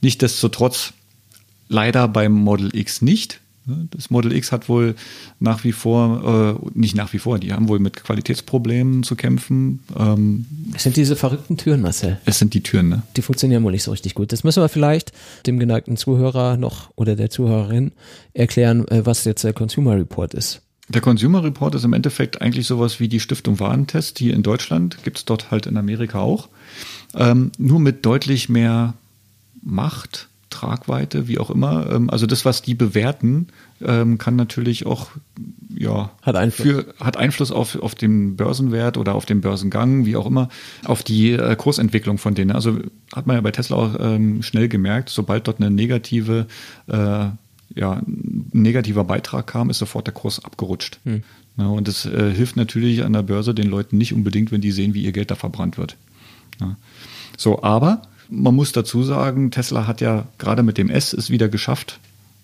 Nichtsdestotrotz 0.01 0.93
leider 1.67 2.07
beim 2.07 2.33
Model 2.33 2.75
X 2.75 3.01
nicht. 3.01 3.39
Ne? 3.65 3.87
Das 3.91 4.09
Model 4.09 4.31
X 4.33 4.51
hat 4.51 4.69
wohl 4.69 4.95
nach 5.39 5.63
wie 5.63 5.71
vor, 5.71 6.59
äh, 6.63 6.77
nicht 6.77 6.95
nach 6.95 7.13
wie 7.13 7.19
vor, 7.19 7.39
die 7.39 7.53
haben 7.53 7.67
wohl 7.67 7.79
mit 7.79 8.03
Qualitätsproblemen 8.03 9.03
zu 9.03 9.15
kämpfen. 9.15 9.79
Ähm, 9.97 10.45
Es 10.75 10.83
sind 10.83 10.95
diese 10.97 11.15
verrückten 11.15 11.57
Türen, 11.57 11.81
Marcel. 11.81 12.19
es 12.25 12.39
sind 12.39 12.53
die 12.53 12.61
Türen, 12.61 12.89
ne? 12.89 13.03
Die 13.15 13.21
funktionieren 13.21 13.63
wohl 13.63 13.71
nicht 13.71 13.83
so 13.83 13.91
richtig 13.91 14.15
gut. 14.15 14.31
Das 14.31 14.43
müssen 14.43 14.61
wir 14.61 14.69
vielleicht 14.69 15.11
dem 15.47 15.59
geneigten 15.59 15.97
Zuhörer 15.97 16.57
noch 16.57 16.91
oder 16.95 17.15
der 17.15 17.29
Zuhörerin 17.29 17.91
erklären, 18.33 18.87
äh, 18.89 19.05
was 19.05 19.23
jetzt 19.25 19.43
der 19.43 19.53
Consumer 19.53 19.95
Report 19.95 20.33
ist. 20.33 20.61
Der 20.87 21.01
Consumer 21.01 21.43
Report 21.43 21.73
ist 21.73 21.83
im 21.83 21.93
Endeffekt 21.93 22.41
eigentlich 22.43 22.67
sowas 22.67 22.99
wie 22.99 23.07
die 23.07 23.19
Stiftung 23.19 23.59
Warentest 23.59 24.19
hier 24.19 24.35
in 24.35 24.43
Deutschland, 24.43 25.03
gibt 25.03 25.17
es 25.17 25.25
dort 25.25 25.49
halt 25.49 25.65
in 25.65 25.77
Amerika 25.77 26.19
auch. 26.19 26.49
Ähm, 27.15 27.51
nur 27.57 27.79
mit 27.79 28.05
deutlich 28.05 28.49
mehr 28.49 28.93
Macht, 29.63 30.27
Tragweite, 30.56 31.27
wie 31.27 31.38
auch 31.38 31.49
immer. 31.49 31.91
Ähm, 31.91 32.10
also 32.10 32.26
das, 32.26 32.45
was 32.45 32.61
die 32.61 32.76
bewerten, 32.76 33.48
ähm, 33.82 34.18
kann 34.18 34.36
natürlich 34.36 34.86
auch 34.86 35.10
ja, 35.77 36.11
Hat 36.22 36.36
Einfluss. 36.36 36.68
Für, 36.68 36.86
hat 36.99 37.18
Einfluss 37.18 37.52
auf, 37.52 37.76
auf 37.76 37.95
den 37.95 38.38
Börsenwert 38.38 38.98
oder 38.98 39.15
auf 39.15 39.26
den 39.26 39.41
Börsengang, 39.41 40.06
wie 40.06 40.15
auch 40.15 40.26
immer, 40.26 40.48
auf 40.86 41.03
die 41.03 41.32
äh, 41.32 41.56
Kursentwicklung 41.57 42.18
von 42.18 42.36
denen. 42.36 42.52
Also 42.52 42.80
hat 43.14 43.27
man 43.27 43.36
ja 43.36 43.41
bei 43.41 43.52
Tesla 43.52 43.76
auch 43.76 43.95
ähm, 43.99 44.41
schnell 44.41 44.69
gemerkt, 44.69 45.10
sobald 45.10 45.48
dort 45.48 45.60
eine 45.60 45.69
negative, 45.69 46.48
äh, 46.88 46.94
ja, 46.94 47.36
ein 47.76 48.49
negativer 48.53 49.03
Beitrag 49.03 49.48
kam, 49.48 49.69
ist 49.69 49.80
sofort 49.80 50.07
der 50.07 50.14
Kurs 50.14 50.44
abgerutscht. 50.44 50.99
Hm. 51.03 51.23
Ja, 51.57 51.68
und 51.68 51.88
das 51.88 52.06
äh, 52.06 52.34
hilft 52.34 52.56
natürlich 52.56 53.03
an 53.03 53.14
der 53.14 53.23
Börse 53.23 53.53
den 53.53 53.69
Leuten 53.69 53.98
nicht 53.98 54.14
unbedingt, 54.14 54.52
wenn 54.52 54.61
die 54.61 54.72
sehen, 54.72 54.94
wie 54.94 55.03
ihr 55.03 55.11
Geld 55.11 55.32
da 55.32 55.36
verbrannt 55.36 55.77
wird. 55.77 55.98
Ja. 56.61 56.77
So, 57.38 57.61
aber 57.64 58.02
man 58.30 58.56
muss 58.56 58.72
dazu 58.72 59.03
sagen, 59.03 59.52
Tesla 59.52 59.88
hat 59.88 60.02
ja 60.02 60.26
gerade 60.38 60.64
mit 60.64 60.77
dem 60.77 60.89
S 60.89 61.14
es 61.14 61.30
wieder 61.30 61.49
geschafft, 61.49 61.99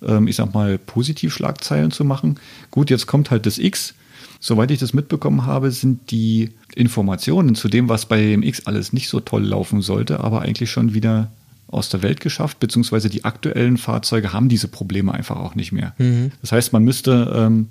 ähm, 0.05 0.27
ich 0.27 0.35
sag 0.35 0.53
mal, 0.53 0.77
Positivschlagzeilen 0.77 1.91
zu 1.91 2.03
machen. 2.03 2.39
Gut, 2.69 2.89
jetzt 2.89 3.07
kommt 3.07 3.31
halt 3.31 3.45
das 3.45 3.57
X. 3.57 3.93
Soweit 4.39 4.71
ich 4.71 4.79
das 4.79 4.93
mitbekommen 4.93 5.45
habe, 5.45 5.71
sind 5.71 6.09
die 6.09 6.51
Informationen 6.75 7.53
zu 7.55 7.67
dem, 7.67 7.89
was 7.89 8.07
bei 8.07 8.21
dem 8.21 8.41
X 8.41 8.65
alles 8.65 8.91
nicht 8.91 9.07
so 9.07 9.19
toll 9.19 9.43
laufen 9.43 9.81
sollte, 9.81 10.19
aber 10.19 10.41
eigentlich 10.41 10.71
schon 10.71 10.93
wieder 10.93 11.31
aus 11.67 11.89
der 11.89 12.01
Welt 12.01 12.19
geschafft, 12.19 12.59
beziehungsweise 12.59 13.09
die 13.09 13.23
aktuellen 13.23 13.77
Fahrzeuge 13.77 14.33
haben 14.33 14.49
diese 14.49 14.67
Probleme 14.67 15.13
einfach 15.13 15.37
auch 15.37 15.55
nicht 15.55 15.71
mehr. 15.71 15.93
Das 16.41 16.51
heißt, 16.51 16.73
man 16.73 16.83
müsste 16.83 17.31
ähm, 17.35 17.67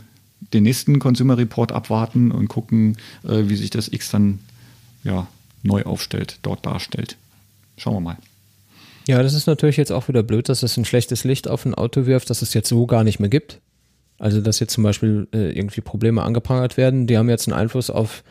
den 0.53 0.62
nächsten 0.62 0.99
Consumer 0.99 1.37
Report 1.37 1.73
abwarten 1.73 2.31
und 2.31 2.49
gucken, 2.49 2.97
äh, 3.24 3.49
wie 3.49 3.57
sich 3.57 3.70
das 3.70 3.89
X 3.89 4.11
dann 4.11 4.39
ja, 5.05 5.27
neu 5.62 5.82
aufstellt, 5.82 6.39
dort 6.43 6.65
darstellt. 6.66 7.16
Schauen 7.81 7.94
wir 7.94 8.01
mal. 8.01 8.16
Ja, 9.09 9.23
das 9.23 9.32
ist 9.35 9.47
natürlich 9.47 9.78
jetzt 9.78 9.90
auch 9.90 10.09
wieder 10.09 10.23
blöd, 10.23 10.48
dass 10.48 10.62
es 10.62 10.77
ein 10.77 10.85
schlechtes 10.85 11.24
Licht 11.24 11.48
auf 11.48 11.65
ein 11.65 11.74
Auto 11.74 12.05
wirft, 12.07 12.28
das 12.31 12.43
es 12.43 12.52
jetzt 12.52 12.69
so 12.69 12.86
gar 12.86 13.02
nicht 13.05 13.19
mehr 13.19 13.31
gibt. 13.31 13.59
Also, 14.19 14.43
dass 14.43 14.61
jetzt 14.61 14.74
zum 14.74 14.85
Beispiel 14.85 15.27
äh, 15.32 15.51
irgendwie 15.51 15.81
Probleme 15.81 16.23
angeprangert 16.23 16.77
werden, 16.77 17.07
die 17.07 17.16
haben 17.16 17.31
jetzt 17.31 17.48
einen 17.48 17.59
Einfluss 17.59 17.89
auf 17.89 18.23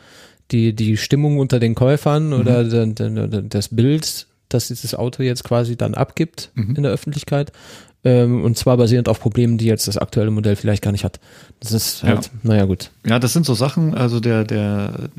die, 0.52 0.72
die 0.72 0.96
Stimmung 0.96 1.38
unter 1.38 1.58
den 1.58 1.74
Käufern 1.74 2.32
oder 2.32 2.62
de, 2.64 2.92
de, 2.94 3.28
de, 3.28 3.42
das 3.48 3.68
Bild, 3.74 4.26
das 4.48 4.68
dieses 4.68 4.94
Auto 4.94 5.22
jetzt 5.24 5.42
quasi 5.44 5.76
dann 5.76 5.94
abgibt 5.94 6.50
in 6.54 6.82
der 6.82 6.92
Öffentlichkeit. 6.92 7.52
Ähm, 8.02 8.42
und 8.44 8.56
zwar 8.56 8.76
basierend 8.76 9.08
auf 9.08 9.20
Problemen, 9.20 9.58
die 9.58 9.66
jetzt 9.66 9.86
das 9.86 9.98
aktuelle 9.98 10.30
Modell 10.30 10.56
vielleicht 10.56 10.82
gar 10.82 10.92
nicht 10.92 11.04
hat. 11.04 11.20
Das 11.60 11.72
ist 11.72 12.02
halt, 12.02 12.26
Ja. 12.26 12.30
naja, 12.44 12.64
gut. 12.64 12.90
Ja, 13.04 13.18
das 13.18 13.32
sind 13.32 13.44
so 13.44 13.54
Sachen, 13.54 13.94
also 13.94 14.20
der, 14.20 14.44
der, 14.44 15.10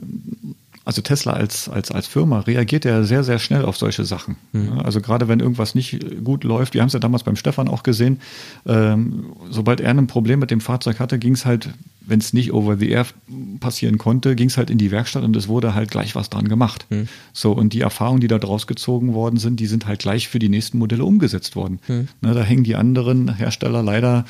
also 0.84 1.02
Tesla 1.02 1.34
als, 1.34 1.70
als, 1.70 1.92
als 1.92 2.08
Firma 2.08 2.40
reagiert 2.40 2.86
ja 2.86 3.04
sehr, 3.04 3.24
sehr 3.24 3.38
schnell 3.38 3.66
auf 3.66 3.78
solche 3.78 4.04
Sachen. 4.04 4.38
Ja, 4.54 4.78
Also 4.82 5.00
gerade 5.00 5.28
wenn 5.28 5.40
irgendwas 5.40 5.76
nicht 5.76 6.24
gut 6.24 6.44
läuft, 6.44 6.74
wir 6.74 6.82
haben 6.82 6.88
es 6.88 6.94
ja 6.94 7.00
damals 7.00 7.24
beim 7.24 7.36
Stefan 7.36 7.68
auch 7.68 7.84
gesehen, 7.84 8.20
ähm, 8.66 9.34
sobald 9.50 9.80
er 9.80 9.92
ein 9.92 10.08
Problem 10.08 10.40
mit 10.40 10.50
dem 10.50 10.60
Fahrzeug 10.60 11.00
hatte, 11.00 11.20
ging 11.20 11.34
es 11.34 11.46
halt, 11.46 11.70
wenn 12.02 12.20
es 12.20 12.34
nicht 12.34 12.52
over 12.52 12.78
the 12.78 12.90
air 12.90 13.06
passieren 13.60 14.00
konnte, 14.00 14.36
ging 14.36 14.48
es 14.48 14.58
halt 14.58 14.72
in 14.72 14.80
die 14.80 14.90
Werkstatt 14.90 15.24
und 15.24 15.36
es 15.36 15.48
wurde 15.48 15.76
halt 15.76 15.92
gleich 15.92 16.16
was 16.16 16.30
dran 16.32 16.48
gemacht. 16.48 16.88
So, 17.32 17.52
und 17.52 17.74
die 17.74 17.82
Erfahrungen, 17.82 18.20
die 18.22 18.28
da 18.28 18.40
draus 18.40 18.66
gezogen 18.66 19.14
worden 19.14 19.38
sind, 19.38 19.60
die 19.60 19.68
sind 19.68 19.86
halt 19.86 20.00
gleich 20.00 20.30
für 20.30 20.40
die 20.40 20.50
nächsten 20.50 20.80
Modelle 20.80 21.06
umgesetzt 21.06 21.56
worden. 21.56 21.80
Ne, 22.22 22.34
da 22.34 22.42
hängen 22.42 22.64
die 22.64 22.76
anderen 22.76 23.36
Hersteller 23.36 23.84
leider, 23.84 24.26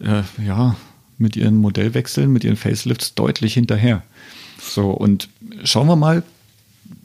äh, 0.00 0.22
ja, 0.44 0.76
mit 1.18 1.36
ihren 1.36 1.56
Modellwechseln, 1.56 2.32
mit 2.32 2.44
ihren 2.44 2.56
Facelifts 2.56 3.14
deutlich 3.14 3.52
hinterher. 3.52 4.02
So, 4.60 4.90
und 4.90 5.28
schauen 5.64 5.86
wir 5.86 5.96
mal, 5.96 6.22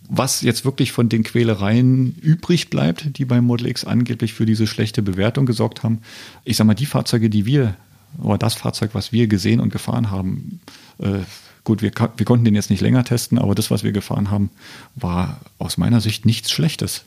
was 0.07 0.41
jetzt 0.41 0.65
wirklich 0.65 0.91
von 0.91 1.10
den 1.10 1.23
Quälereien 1.23 2.15
übrig 2.22 2.69
bleibt, 2.69 3.18
die 3.18 3.26
beim 3.26 3.45
Model 3.45 3.68
X 3.68 3.86
angeblich 3.86 4.34
für 4.34 4.45
diese 4.45 4.68
schlechte 4.68 5.02
Bewertung 5.02 5.45
gesorgt 5.45 5.84
haben. 5.84 6.02
Ich 6.44 6.57
sag 6.57 6.68
mal, 6.68 6.73
die 6.76 6.86
Fahrzeuge, 6.86 7.30
die 7.30 7.45
wir, 7.45 7.76
oder 8.22 8.38
das 8.38 8.53
Fahrzeug, 8.53 8.91
was 8.94 9.11
wir 9.11 9.27
gesehen 9.27 9.60
und 9.60 9.72
gefahren 9.72 10.11
haben, 10.11 10.60
äh, 10.99 11.19
gut, 11.64 11.82
wir, 11.82 11.91
wir 11.91 12.26
konnten 12.26 12.45
den 12.45 12.56
jetzt 12.56 12.69
nicht 12.69 12.82
länger 12.82 13.03
testen, 13.03 13.38
aber 13.38 13.56
das, 13.56 13.72
was 13.72 13.84
wir 13.84 13.91
gefahren 13.91 14.30
haben, 14.30 14.52
war 14.95 15.40
aus 15.57 15.77
meiner 15.77 16.02
Sicht 16.02 16.26
nichts 16.26 16.52
Schlechtes. 16.52 17.03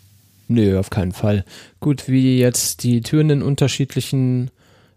Nö, 0.49 0.79
auf 0.79 0.91
keinen 0.91 1.12
Fall. 1.12 1.45
Gut, 1.79 2.09
wie 2.09 2.39
jetzt 2.39 2.83
die 2.83 3.03
Türen 3.03 3.31
in 3.31 3.43
unterschiedlichen 3.43 4.51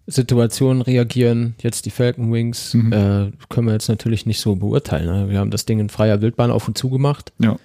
Situationen 0.08 0.82
reagieren, 0.82 1.56
jetzt 1.62 1.86
die 1.86 1.92
Falcon 1.92 2.34
Wings, 2.34 2.74
äh, 2.74 3.32
können 3.50 3.68
wir 3.68 3.74
jetzt 3.74 3.88
natürlich 3.88 4.26
nicht 4.26 4.40
so 4.40 4.56
beurteilen. 4.56 5.06
Ne? 5.06 5.30
Wir 5.30 5.40
haben 5.40 5.52
das 5.52 5.66
Ding 5.66 5.80
in 5.80 5.90
freier 5.90 6.22
Wildbahn 6.22 6.52
auf 6.52 6.68
und 6.68 6.78
zu 6.78 6.90
gemacht. 6.90 7.32
Ja. 7.40 7.58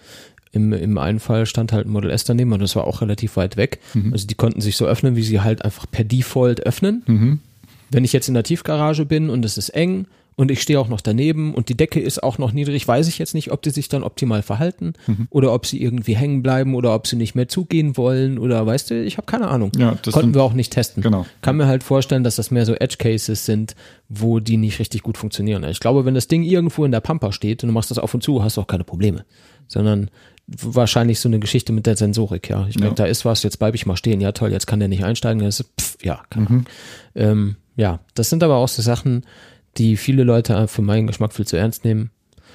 Im, 0.52 0.72
Im 0.72 0.96
einen 0.96 1.20
Fall 1.20 1.44
stand 1.44 1.72
halt 1.72 1.86
ein 1.86 1.90
Model 1.90 2.10
S 2.10 2.24
daneben 2.24 2.52
und 2.52 2.60
das 2.60 2.76
war 2.76 2.86
auch 2.86 3.02
relativ 3.02 3.36
weit 3.36 3.56
weg. 3.56 3.80
Also 4.12 4.26
die 4.26 4.34
konnten 4.34 4.60
sich 4.60 4.76
so 4.76 4.86
öffnen, 4.86 5.16
wie 5.16 5.22
sie 5.22 5.40
halt 5.40 5.64
einfach 5.64 5.86
per 5.90 6.04
Default 6.04 6.60
öffnen. 6.60 7.02
Mhm. 7.06 7.40
Wenn 7.90 8.04
ich 8.04 8.12
jetzt 8.12 8.28
in 8.28 8.34
der 8.34 8.42
Tiefgarage 8.42 9.04
bin 9.04 9.28
und 9.28 9.44
es 9.44 9.58
ist 9.58 9.70
eng 9.70 10.06
und 10.38 10.50
ich 10.50 10.60
stehe 10.60 10.78
auch 10.78 10.88
noch 10.88 11.00
daneben 11.00 11.54
und 11.54 11.70
die 11.70 11.76
Decke 11.76 11.98
ist 11.98 12.22
auch 12.22 12.36
noch 12.36 12.52
niedrig, 12.52 12.86
weiß 12.86 13.08
ich 13.08 13.18
jetzt 13.18 13.32
nicht, 13.34 13.52
ob 13.52 13.62
die 13.62 13.70
sich 13.70 13.88
dann 13.88 14.02
optimal 14.02 14.42
verhalten 14.42 14.92
Mhm. 15.06 15.28
oder 15.30 15.52
ob 15.54 15.64
sie 15.64 15.80
irgendwie 15.82 16.14
hängen 16.14 16.42
bleiben 16.42 16.74
oder 16.74 16.94
ob 16.94 17.06
sie 17.06 17.16
nicht 17.16 17.34
mehr 17.34 17.48
zugehen 17.48 17.96
wollen 17.96 18.38
oder 18.38 18.66
weißt 18.66 18.90
du, 18.90 19.02
ich 19.02 19.16
habe 19.16 19.26
keine 19.26 19.48
Ahnung. 19.48 19.72
Ja, 19.78 19.96
das 20.02 20.12
Konnten 20.12 20.34
wir 20.34 20.42
auch 20.42 20.52
nicht 20.52 20.72
testen. 20.74 21.02
Genau. 21.02 21.24
Kann 21.40 21.56
mir 21.56 21.66
halt 21.66 21.82
vorstellen, 21.82 22.22
dass 22.22 22.36
das 22.36 22.50
mehr 22.50 22.66
so 22.66 22.74
Edge 22.74 22.96
Cases 22.98 23.46
sind, 23.46 23.74
wo 24.10 24.38
die 24.38 24.58
nicht 24.58 24.78
richtig 24.78 25.02
gut 25.02 25.16
funktionieren. 25.16 25.64
Ich 25.64 25.80
glaube, 25.80 26.04
wenn 26.04 26.14
das 26.14 26.28
Ding 26.28 26.42
irgendwo 26.42 26.84
in 26.84 26.92
der 26.92 27.00
Pampa 27.00 27.32
steht 27.32 27.62
und 27.64 27.68
du 27.68 27.72
machst 27.72 27.90
das 27.90 27.98
auf 27.98 28.12
und 28.12 28.22
zu, 28.22 28.42
hast 28.44 28.58
du 28.58 28.60
auch 28.60 28.66
keine 28.66 28.84
Probleme, 28.84 29.24
sondern 29.68 30.10
wahrscheinlich 30.48 31.18
so 31.18 31.28
eine 31.28 31.40
Geschichte 31.40 31.72
mit 31.72 31.86
der 31.86 31.96
Sensorik, 31.96 32.48
ja. 32.50 32.66
Ich 32.68 32.78
merke, 32.78 32.92
Ja. 32.92 33.04
da 33.04 33.06
ist 33.06 33.24
was, 33.24 33.42
jetzt 33.42 33.58
bleibe 33.58 33.76
ich 33.76 33.86
mal 33.86 33.96
stehen. 33.96 34.20
Ja, 34.20 34.32
toll, 34.32 34.52
jetzt 34.52 34.66
kann 34.66 34.78
der 34.78 34.88
nicht 34.88 35.02
einsteigen. 35.04 35.42
Das 35.42 35.60
ist, 35.60 35.70
pff, 35.80 35.96
ja, 36.04 36.20
keine 36.30 36.46
Ahnung. 36.46 36.64
Ähm, 37.14 37.56
ja, 37.74 38.00
das 38.14 38.30
sind 38.30 38.42
aber 38.42 38.56
auch 38.56 38.68
so 38.68 38.80
Sachen, 38.82 39.24
die 39.78 39.96
viele 39.96 40.24
Leute 40.24 40.68
für 40.68 40.82
meinen 40.82 41.06
Geschmack 41.06 41.32
viel 41.32 41.46
zu 41.46 41.56
ernst 41.56 41.84
nehmen. 41.84 42.10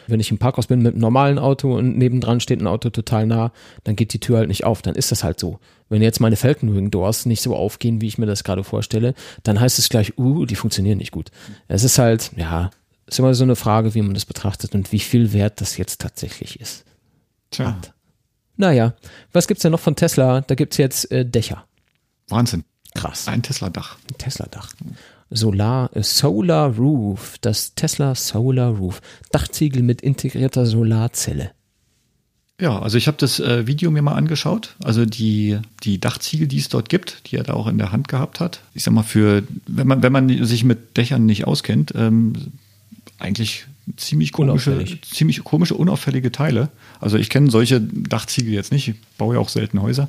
Wenn 0.07 0.19
ich 0.19 0.31
im 0.31 0.39
Parkhaus 0.39 0.67
bin 0.67 0.81
mit 0.81 0.93
einem 0.93 1.01
normalen 1.01 1.39
Auto 1.39 1.77
und 1.77 1.97
nebendran 1.97 2.39
steht 2.39 2.59
ein 2.59 2.67
Auto 2.67 2.89
total 2.89 3.27
nah, 3.27 3.51
dann 3.83 3.95
geht 3.95 4.13
die 4.13 4.19
Tür 4.19 4.39
halt 4.39 4.47
nicht 4.47 4.65
auf. 4.65 4.81
Dann 4.81 4.95
ist 4.95 5.11
das 5.11 5.23
halt 5.23 5.39
so. 5.39 5.59
Wenn 5.89 6.01
jetzt 6.01 6.19
meine 6.19 6.35
Falcon 6.35 6.75
Wing 6.75 6.89
Doors 6.89 7.25
nicht 7.25 7.41
so 7.41 7.55
aufgehen, 7.55 8.01
wie 8.01 8.07
ich 8.07 8.17
mir 8.17 8.25
das 8.25 8.43
gerade 8.43 8.63
vorstelle, 8.63 9.13
dann 9.43 9.59
heißt 9.59 9.77
es 9.77 9.89
gleich, 9.89 10.17
uh, 10.17 10.45
die 10.45 10.55
funktionieren 10.55 10.97
nicht 10.97 11.11
gut. 11.11 11.31
Es 11.67 11.83
ist 11.83 11.99
halt, 11.99 12.31
ja, 12.35 12.71
ist 13.05 13.19
immer 13.19 13.33
so 13.33 13.43
eine 13.43 13.55
Frage, 13.55 13.93
wie 13.93 14.01
man 14.01 14.13
das 14.13 14.25
betrachtet 14.25 14.73
und 14.73 14.91
wie 14.91 14.99
viel 14.99 15.33
wert 15.33 15.61
das 15.61 15.77
jetzt 15.77 16.01
tatsächlich 16.01 16.59
ist. 16.59 16.85
Tja, 17.51 17.77
Naja, 18.55 18.93
was 19.33 19.47
gibt's 19.47 19.63
denn 19.63 19.71
noch 19.71 19.79
von 19.79 19.95
Tesla? 19.95 20.41
Da 20.41 20.55
gibt's 20.55 20.77
jetzt 20.77 21.11
äh, 21.11 21.25
Dächer. 21.25 21.65
Wahnsinn. 22.29 22.63
Krass. 22.95 23.27
Ein 23.27 23.43
Tesla-Dach. 23.43 23.97
Tesla-Dach. 24.17 24.69
Solar, 25.31 25.89
äh, 25.95 26.03
Solar 26.03 26.75
Roof, 26.75 27.37
das 27.41 27.73
Tesla 27.73 28.15
Solar 28.15 28.71
Roof. 28.71 29.01
Dachziegel 29.31 29.81
mit 29.81 30.01
integrierter 30.01 30.65
Solarzelle. 30.65 31.51
Ja, 32.59 32.79
also 32.79 32.97
ich 32.99 33.07
habe 33.07 33.17
das 33.17 33.39
äh, 33.39 33.65
Video 33.65 33.89
mir 33.89 34.03
mal 34.03 34.13
angeschaut. 34.13 34.75
Also 34.83 35.05
die, 35.05 35.57
die 35.83 35.99
Dachziegel, 35.99 36.47
die 36.47 36.59
es 36.59 36.69
dort 36.69 36.89
gibt, 36.89 37.31
die 37.31 37.37
er 37.37 37.43
da 37.43 37.53
auch 37.53 37.65
in 37.65 37.79
der 37.79 37.91
Hand 37.91 38.07
gehabt 38.07 38.39
hat. 38.39 38.61
Ich 38.75 38.83
sag 38.83 38.93
mal, 38.93 39.01
für, 39.01 39.41
wenn 39.65 39.87
man, 39.87 40.03
wenn 40.03 40.11
man 40.11 40.45
sich 40.45 40.63
mit 40.63 40.95
Dächern 40.95 41.25
nicht 41.25 41.47
auskennt, 41.47 41.93
ähm, 41.95 42.33
eigentlich 43.17 43.65
ziemlich 43.97 44.31
komische, 44.31 44.85
ziemlich 45.01 45.43
komische, 45.43 45.73
unauffällige 45.73 46.31
Teile. 46.31 46.69
Also 46.99 47.17
ich 47.17 47.31
kenne 47.31 47.49
solche 47.49 47.81
Dachziegel 47.81 48.53
jetzt 48.53 48.71
nicht, 48.71 48.87
ich 48.89 48.95
baue 49.17 49.35
ja 49.35 49.41
auch 49.41 49.49
selten 49.49 49.81
Häuser. 49.81 50.07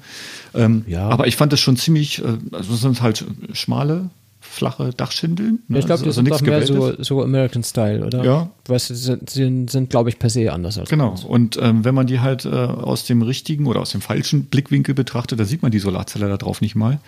Ähm, 0.55 0.85
Ja. 0.87 1.09
Aber 1.09 1.27
ich 1.27 1.37
fand 1.37 1.55
das 1.55 1.61
schon 1.61 1.79
ziemlich, 1.79 2.19
äh, 2.23 2.37
also 2.53 2.75
es 2.75 2.81
sind 2.83 3.01
halt 3.01 3.25
schmale, 3.55 4.11
flache 4.53 4.91
Dachschindeln. 4.91 5.61
ne? 5.67 5.77
Ja, 5.77 5.81
ich 5.81 5.87
glaube, 5.87 6.03
die 6.03 6.09
Also 6.09 6.17
sind 6.17 6.25
nichts 6.25 6.41
doch 6.41 6.47
mehr 6.47 6.67
so, 6.67 6.93
so 7.03 7.23
American 7.23 7.65
Style, 7.65 8.05
oder? 8.05 8.23
Ja. 8.23 8.51
Weißt 8.67 8.91
du, 8.91 8.95
sind, 8.95 9.31
sind, 9.31 9.71
sind 9.71 9.91
glaube 9.91 10.11
ich, 10.11 10.19
per 10.19 10.31
se 10.31 10.53
anders 10.53 10.79
als 10.79 10.91
Genau. 10.91 11.15
Und 11.27 11.59
ähm, 11.61 11.85
wenn 11.85 11.95
man 11.95 12.07
die 12.07 12.21
halt 12.21 12.45
äh, 12.45 12.51
aus 12.51 13.07
dem 13.07 13.23
richtigen 13.23 13.67
oder 13.67 13.81
aus 13.81 13.91
dem 13.91 14.03
falschen 14.03 14.45
Blickwinkel 14.45 14.95
betrachtet, 14.95 15.41
da 15.41 15.45
sieht 15.45 15.63
man 15.63 15.73
die 15.73 15.79
Solarzelle 15.79 16.29
da 16.29 16.37
drauf 16.37 16.61
nicht 16.61 16.75
mal. 16.75 17.01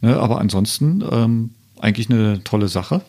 Ne, 0.00 0.16
aber 0.16 0.40
ansonsten 0.40 1.04
ähm, 1.10 1.50
eigentlich 1.80 2.08
eine 2.08 2.42
tolle 2.44 2.68
Sache. 2.68 3.02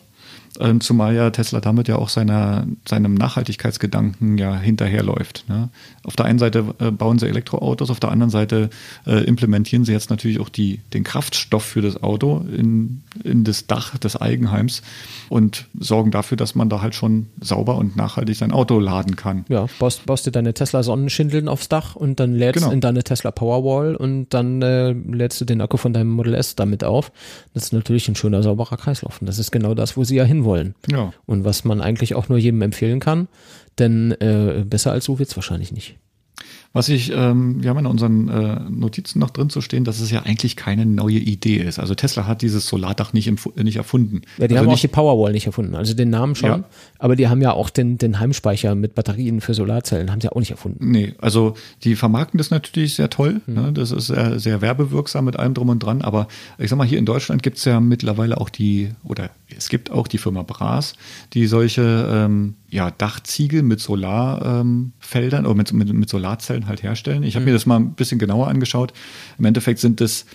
Ähm, 0.60 0.80
zumal 0.80 1.14
ja 1.14 1.30
Tesla 1.30 1.60
damit 1.60 1.88
ja 1.88 1.96
auch 1.96 2.08
seiner, 2.08 2.66
seinem 2.88 3.14
Nachhaltigkeitsgedanken 3.14 4.38
ja 4.38 4.56
hinterherläuft. 4.56 5.44
Ne? 5.48 5.68
Auf 6.04 6.16
der 6.16 6.26
einen 6.26 6.38
Seite 6.38 6.64
äh, 6.78 6.90
bauen 6.90 7.18
sie 7.18 7.26
Elektroautos, 7.26 7.90
auf 7.90 8.00
der 8.00 8.10
anderen 8.10 8.30
Seite 8.30 8.70
äh, 9.06 9.24
implementieren 9.24 9.84
sie 9.84 9.92
jetzt 9.92 10.10
natürlich 10.10 10.40
auch 10.40 10.48
die, 10.48 10.80
den 10.92 11.02
Kraftstoff 11.04 11.64
für 11.64 11.82
das 11.82 12.02
Auto 12.02 12.44
in, 12.56 13.02
in 13.24 13.44
das 13.44 13.66
Dach 13.66 13.98
des 13.98 14.16
Eigenheims 14.20 14.82
und 15.28 15.66
sorgen 15.78 16.10
dafür, 16.10 16.36
dass 16.36 16.54
man 16.54 16.68
da 16.68 16.80
halt 16.82 16.94
schon 16.94 17.26
sauber 17.40 17.76
und 17.76 17.96
nachhaltig 17.96 18.36
sein 18.36 18.52
Auto 18.52 18.78
laden 18.78 19.16
kann. 19.16 19.44
Ja, 19.48 19.66
baust, 19.78 20.06
baust 20.06 20.26
dir 20.26 20.30
deine 20.30 20.54
Tesla 20.54 20.82
Sonnenschindeln 20.82 21.48
aufs 21.48 21.68
Dach 21.68 21.96
und 21.96 22.20
dann 22.20 22.34
lädst 22.34 22.54
Genau. 22.54 22.70
in 22.70 22.80
deine 22.80 23.02
Tesla 23.02 23.32
Powerwall 23.32 23.96
und 23.96 24.28
dann 24.30 24.62
äh, 24.62 24.92
lädst 24.92 25.40
du 25.40 25.44
den 25.44 25.60
Akku 25.60 25.76
von 25.76 25.92
deinem 25.92 26.10
Model 26.10 26.34
S 26.34 26.54
damit 26.54 26.84
auf. 26.84 27.10
Das 27.52 27.64
ist 27.64 27.72
natürlich 27.72 28.06
ein 28.08 28.14
schöner, 28.14 28.42
sauberer 28.44 28.76
Kreislauf. 28.76 29.20
Und 29.20 29.26
das 29.26 29.38
ist 29.38 29.50
genau 29.50 29.74
das, 29.74 29.96
wo 29.96 30.04
sie 30.04 30.14
ja 30.16 30.24
hinwollen. 30.44 30.74
Ja. 30.90 31.12
Und 31.26 31.44
was 31.44 31.64
man 31.64 31.80
eigentlich 31.80 32.14
auch 32.14 32.28
nur 32.28 32.38
jedem 32.38 32.62
empfehlen 32.62 33.00
kann, 33.00 33.28
denn 33.78 34.12
äh, 34.12 34.64
besser 34.66 34.92
als 34.92 35.04
so 35.04 35.18
wird's 35.18 35.36
wahrscheinlich 35.36 35.72
nicht. 35.72 35.96
Was 36.74 36.88
ich, 36.88 37.12
ähm, 37.14 37.62
wir 37.62 37.70
haben 37.70 37.78
in 37.78 37.86
unseren 37.86 38.28
äh, 38.28 38.58
Notizen 38.68 39.20
noch 39.20 39.30
drin 39.30 39.48
zu 39.48 39.60
stehen, 39.60 39.84
dass 39.84 40.00
es 40.00 40.10
ja 40.10 40.24
eigentlich 40.24 40.56
keine 40.56 40.84
neue 40.84 41.18
Idee 41.18 41.58
ist. 41.58 41.78
Also 41.78 41.94
Tesla 41.94 42.26
hat 42.26 42.42
dieses 42.42 42.66
Solardach 42.66 43.12
nicht, 43.12 43.32
nicht 43.56 43.76
erfunden. 43.76 44.22
Ja, 44.38 44.48
die 44.48 44.54
also 44.54 44.56
haben 44.56 44.66
nicht, 44.66 44.78
auch 44.78 44.80
die 44.80 44.88
Powerwall 44.88 45.30
nicht 45.30 45.46
erfunden. 45.46 45.76
Also 45.76 45.94
den 45.94 46.10
Namen 46.10 46.34
schon. 46.34 46.50
Ja. 46.50 46.64
Aber 46.98 47.14
die 47.14 47.28
haben 47.28 47.40
ja 47.40 47.52
auch 47.52 47.70
den, 47.70 47.96
den 47.96 48.18
Heimspeicher 48.18 48.74
mit 48.74 48.96
Batterien 48.96 49.40
für 49.40 49.54
Solarzellen, 49.54 50.10
haben 50.10 50.20
sie 50.20 50.32
auch 50.32 50.40
nicht 50.40 50.50
erfunden. 50.50 50.90
Nee, 50.90 51.14
also 51.20 51.54
die 51.84 51.94
vermarkten 51.94 52.38
das 52.38 52.50
natürlich 52.50 52.96
sehr 52.96 53.08
toll. 53.08 53.40
Ne? 53.46 53.72
Das 53.72 53.92
ist 53.92 54.08
sehr, 54.08 54.40
sehr 54.40 54.60
werbewirksam 54.60 55.26
mit 55.26 55.36
allem 55.38 55.54
drum 55.54 55.68
und 55.68 55.78
dran. 55.78 56.02
Aber 56.02 56.26
ich 56.58 56.70
sag 56.70 56.76
mal, 56.76 56.88
hier 56.88 56.98
in 56.98 57.06
Deutschland 57.06 57.44
gibt 57.44 57.58
es 57.58 57.64
ja 57.66 57.78
mittlerweile 57.78 58.40
auch 58.40 58.48
die, 58.48 58.90
oder 59.04 59.30
es 59.56 59.68
gibt 59.68 59.92
auch 59.92 60.08
die 60.08 60.18
Firma 60.18 60.42
Bras, 60.42 60.94
die 61.34 61.46
solche 61.46 62.08
ähm, 62.10 62.54
ja, 62.74 62.90
Dachziegel 62.90 63.62
mit 63.62 63.78
Solarfeldern 63.78 65.44
ähm, 65.44 65.46
oder 65.46 65.54
mit, 65.54 65.72
mit, 65.72 65.92
mit 65.92 66.08
Solarzellen 66.08 66.66
halt 66.66 66.82
herstellen. 66.82 67.22
Ich 67.22 67.36
habe 67.36 67.44
mir 67.44 67.52
das 67.52 67.66
mal 67.66 67.76
ein 67.76 67.92
bisschen 67.92 68.18
genauer 68.18 68.48
angeschaut. 68.48 68.92
Im 69.38 69.44
Endeffekt 69.44 69.78
sind 69.78 70.00
es 70.00 70.26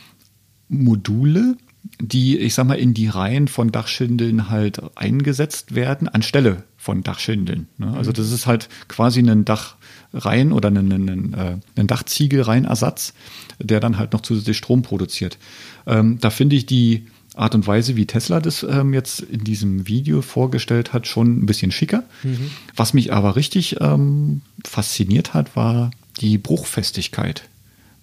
Module, 0.69 1.57
die, 1.99 2.37
ich 2.37 2.53
sag 2.53 2.65
mal, 2.65 2.79
in 2.79 2.93
die 2.93 3.09
Reihen 3.09 3.49
von 3.49 3.73
Dachschindeln 3.73 4.49
halt 4.49 4.81
eingesetzt 4.95 5.75
werden, 5.75 6.07
anstelle 6.07 6.63
von 6.77 7.03
Dachschindeln. 7.03 7.67
Ne? 7.77 7.93
Also 7.93 8.13
das 8.13 8.31
ist 8.31 8.47
halt 8.47 8.69
quasi 8.87 9.19
ein 9.19 9.43
Dachreihen 9.43 10.53
oder 10.53 10.69
ein, 10.69 10.77
ein, 10.77 11.33
äh, 11.33 11.57
ein 11.75 11.87
Dachziegelreihenersatz, 11.87 13.15
der 13.61 13.81
dann 13.81 13.97
halt 13.97 14.13
noch 14.13 14.21
zusätzlich 14.21 14.55
Strom 14.55 14.81
produziert. 14.81 15.37
Ähm, 15.85 16.19
da 16.21 16.29
finde 16.29 16.55
ich 16.55 16.65
die 16.65 17.07
Art 17.39 17.55
und 17.55 17.65
Weise, 17.67 17.95
wie 17.95 18.05
Tesla 18.05 18.39
das 18.39 18.63
ähm, 18.63 18.93
jetzt 18.93 19.21
in 19.21 19.43
diesem 19.43 19.87
Video 19.87 20.21
vorgestellt 20.21 20.93
hat, 20.93 21.07
schon 21.07 21.39
ein 21.39 21.45
bisschen 21.45 21.71
schicker. 21.71 22.03
Mhm. 22.23 22.51
Was 22.75 22.93
mich 22.93 23.13
aber 23.13 23.35
richtig 23.35 23.77
ähm, 23.79 24.41
fasziniert 24.65 25.33
hat, 25.33 25.55
war 25.55 25.91
die 26.19 26.37
Bruchfestigkeit. 26.37 27.43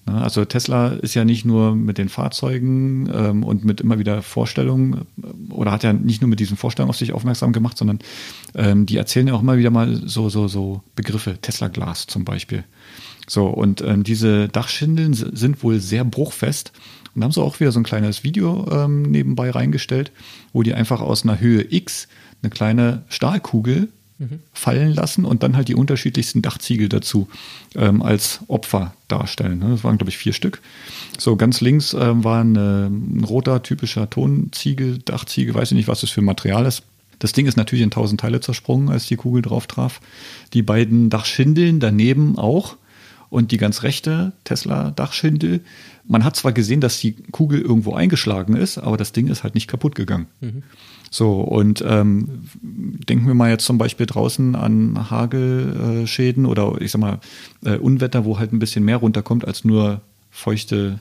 Ne, 0.07 0.23
also 0.23 0.45
Tesla 0.45 0.89
ist 0.89 1.15
ja 1.15 1.25
nicht 1.25 1.45
nur 1.45 1.75
mit 1.75 1.99
den 1.99 2.09
Fahrzeugen 2.09 3.11
ähm, 3.13 3.43
und 3.43 3.65
mit 3.65 3.81
immer 3.81 3.99
wieder 3.99 4.23
Vorstellungen 4.23 5.07
äh, 5.23 5.53
oder 5.53 5.73
hat 5.73 5.83
ja 5.83 5.93
nicht 5.93 6.23
nur 6.23 6.31
mit 6.31 6.41
diesen 6.41 6.57
Vorstellungen 6.57 6.91
auf 6.91 6.97
sich 6.97 7.13
aufmerksam 7.13 7.53
gemacht, 7.53 7.77
sondern 7.77 7.99
ähm, 8.55 8.87
die 8.87 8.97
erzählen 8.97 9.27
ja 9.27 9.35
auch 9.35 9.43
immer 9.43 9.59
wieder 9.59 9.71
mal 9.71 10.01
so, 10.07 10.29
so, 10.29 10.49
so 10.49 10.83
Begriffe, 10.95 11.39
Tesla 11.43 11.69
Glas 11.69 12.07
zum 12.07 12.25
Beispiel. 12.25 12.65
So, 13.29 13.49
und 13.49 13.81
ähm, 13.81 14.05
diese 14.05 14.49
Dachschindeln 14.49 15.13
sind 15.13 15.63
wohl 15.65 15.81
sehr 15.81 16.05
bruchfest. 16.05 16.73
Und 17.17 17.25
haben 17.25 17.33
sie 17.33 17.43
auch 17.43 17.59
wieder 17.59 17.73
so 17.73 17.81
ein 17.81 17.85
kleines 17.85 18.23
Video 18.25 18.69
ähm, 18.71 19.03
nebenbei 19.03 19.51
reingestellt, 19.51 20.13
wo 20.53 20.63
die 20.63 20.75
einfach 20.75 21.01
aus 21.01 21.25
einer 21.25 21.41
Höhe 21.41 21.67
X 21.69 22.09
eine 22.43 22.51
kleine 22.51 23.05
Stahlkugel 23.09 23.89
mhm. 24.19 24.41
fallen 24.53 24.93
lassen 24.95 25.25
und 25.25 25.43
dann 25.43 25.57
halt 25.57 25.69
die 25.69 25.75
unterschiedlichsten 25.75 26.43
Dachziegel 26.43 26.91
dazu 26.91 27.29
ähm, 27.75 28.03
als 28.03 28.41
Opfer 28.49 28.93
darstellen. 29.09 29.61
Das 29.61 29.83
waren, 29.83 29.97
glaube 29.97 30.11
ich, 30.11 30.19
vier 30.19 30.35
Stück. 30.35 30.61
So, 31.19 31.37
ganz 31.37 31.63
links 31.63 31.97
ähm, 31.99 32.23
war 32.23 32.43
eine, 32.43 32.91
ein 32.91 33.25
roter, 33.25 33.63
typischer 33.63 34.11
Tonziegel, 34.11 34.99
Dachziegel, 34.99 35.55
weiß 35.55 35.73
ich 35.73 35.77
nicht, 35.77 35.89
was 35.89 36.03
das 36.03 36.11
für 36.11 36.21
ein 36.21 36.27
Material 36.27 36.67
ist. 36.67 36.83
Das 37.19 37.33
Ding 37.33 37.47
ist 37.47 37.57
natürlich 37.57 37.83
in 37.83 37.91
tausend 37.91 38.21
Teile 38.21 38.41
zersprungen, 38.41 38.91
als 38.91 39.07
die 39.07 39.17
Kugel 39.17 39.41
drauf 39.41 39.67
traf. 39.67 40.03
Die 40.53 40.63
beiden 40.63 41.09
Dachschindeln 41.09 41.81
daneben 41.81 42.37
auch 42.37 42.77
und 43.31 43.51
die 43.53 43.57
ganz 43.57 43.83
rechte 43.83 44.33
Tesla-Dachschindel. 44.45 45.61
Man 46.07 46.25
hat 46.25 46.37
zwar 46.37 46.53
gesehen, 46.53 46.81
dass 46.81 47.01
die 47.01 47.13
Kugel 47.33 47.61
irgendwo 47.61 47.95
eingeschlagen 47.95 48.57
ist, 48.57 48.79
aber 48.79 48.97
das 48.97 49.13
Ding 49.13 49.27
ist 49.29 49.43
halt 49.43 49.55
nicht 49.55 49.69
kaputt 49.69 49.95
gegangen. 49.95 50.27
Mhm. 50.41 50.63
So, 51.11 51.41
und 51.41 51.83
ähm, 51.87 52.45
denken 52.63 53.27
wir 53.27 53.35
mal 53.35 53.51
jetzt 53.51 53.65
zum 53.65 53.79
Beispiel 53.79 54.07
draußen 54.07 54.55
an 54.55 55.11
Hagelschäden 55.11 56.45
äh, 56.45 56.49
oder 56.49 56.81
ich 56.81 56.91
sag 56.91 57.01
mal 57.01 57.21
äh, 57.65 57.77
Unwetter, 57.77 58.25
wo 58.25 58.39
halt 58.39 58.53
ein 58.53 58.59
bisschen 58.59 58.85
mehr 58.85 58.97
runterkommt 58.99 59.47
als 59.47 59.65
nur 59.65 60.01
feuchte 60.31 61.01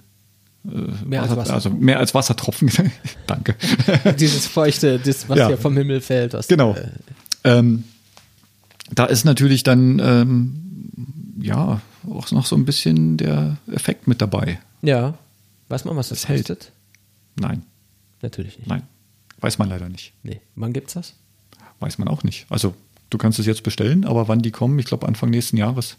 äh, 0.66 0.70
mehr 1.08 1.22
Wasser, 1.24 1.32
als 1.32 1.38
Wasser. 1.40 1.54
Also 1.54 1.70
mehr 1.72 2.00
als 2.00 2.14
Wassertropfen. 2.14 2.72
Danke. 3.28 3.56
Dieses 4.20 4.48
feuchte, 4.48 5.00
das, 5.00 5.28
was 5.30 5.38
Ja. 5.38 5.48
hier 5.48 5.58
vom 5.58 5.76
Himmel 5.78 6.02
fällt. 6.02 6.34
Was, 6.34 6.48
Genau. 6.48 6.74
Äh, 6.76 6.90
Ähm, 7.44 7.84
da 8.92 9.06
ist 9.06 9.24
natürlich 9.26 9.64
dann 9.64 10.00
ähm, 10.00 10.56
ja 11.40 11.82
auch 12.12 12.32
noch 12.32 12.46
so 12.46 12.56
ein 12.56 12.66
bisschen 12.66 13.18
der 13.18 13.58
Effekt 13.72 14.08
mit 14.08 14.22
dabei. 14.22 14.60
ja. 14.82 15.18
Weiß 15.68 15.84
man, 15.86 15.96
was 15.96 16.10
das, 16.10 16.22
Das 16.22 16.30
hält. 16.30 16.48
kostet? 16.48 16.72
Nein, 17.40 17.64
Natürlich 18.22 18.60
nicht. 18.60 18.68
nein, 18.68 18.84
weiß 19.40 19.58
man 19.58 19.68
leider 19.68 19.90
nicht. 19.90 20.14
Nee. 20.22 20.40
Wann 20.56 20.74
gibt's 20.74 20.94
das? 20.94 21.14
Weiß 21.80 21.98
man 21.98 22.08
auch 22.08 22.24
nicht. 22.24 22.46
Also 22.50 22.76
du 23.10 23.18
kannst 23.18 23.40
es 23.40 23.48
jetzt 23.48 23.64
bestellen, 23.64 24.06
aber 24.06 24.28
wann 24.28 24.44
die 24.44 24.52
kommen, 24.52 24.78
ich 24.78 24.86
glaube 24.86 25.08
Anfang 25.08 25.32
nächsten 25.32 25.58
Jahres. 25.58 25.98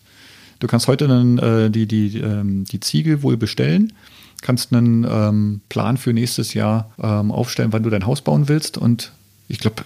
Du 0.61 0.69
kannst 0.69 0.87
heute 0.87 1.09
dann 1.09 1.39
äh, 1.39 1.69
die, 1.69 1.87
die, 1.87 2.19
ähm, 2.19 2.65
die 2.65 2.79
Ziegel 2.79 3.23
wohl 3.25 3.37
bestellen, 3.37 3.93
kannst 4.41 4.73
einen 4.73 5.05
ähm, 5.05 5.63
Plan 5.69 5.97
für 5.97 6.13
nächstes 6.13 6.55
Jahr 6.55 6.93
ähm, 7.03 7.33
aufstellen, 7.33 7.73
wann 7.73 7.83
du 7.83 7.91
dein 7.91 8.07
Haus 8.07 8.21
bauen 8.23 8.47
willst 8.49 8.79
und 8.79 9.11
ich 9.49 9.59
glaube 9.59 9.83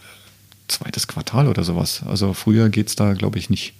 zweites 0.69 1.09
Quartal 1.09 1.49
oder 1.49 1.65
sowas. 1.65 2.03
Also 2.07 2.35
früher 2.35 2.69
geht's 2.69 2.97
da, 2.97 3.15
glaube 3.15 3.39
ich, 3.39 3.49
nicht. 3.49 3.73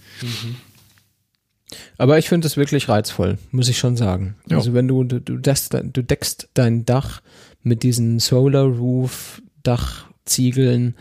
Aber 1.99 2.19
ich 2.19 2.29
finde 2.29 2.47
es 2.47 2.57
wirklich 2.57 2.89
reizvoll, 2.89 3.39
muss 3.51 3.69
ich 3.69 3.79
schon 3.79 3.97
sagen. 3.97 4.35
Ja. 4.49 4.57
Also 4.57 4.75
wenn 4.75 4.89
du, 4.89 5.05
du, 5.05 5.21
du, 5.21 5.37
deckst, 5.37 5.73
du 5.73 6.03
deckst 6.03 6.49
dein 6.55 6.85
Dach 6.85 7.23
mit 7.63 7.83
diesen 7.83 8.19
Solar 8.19 8.65
Roof 8.65 9.43
Dachziegeln 9.63 10.95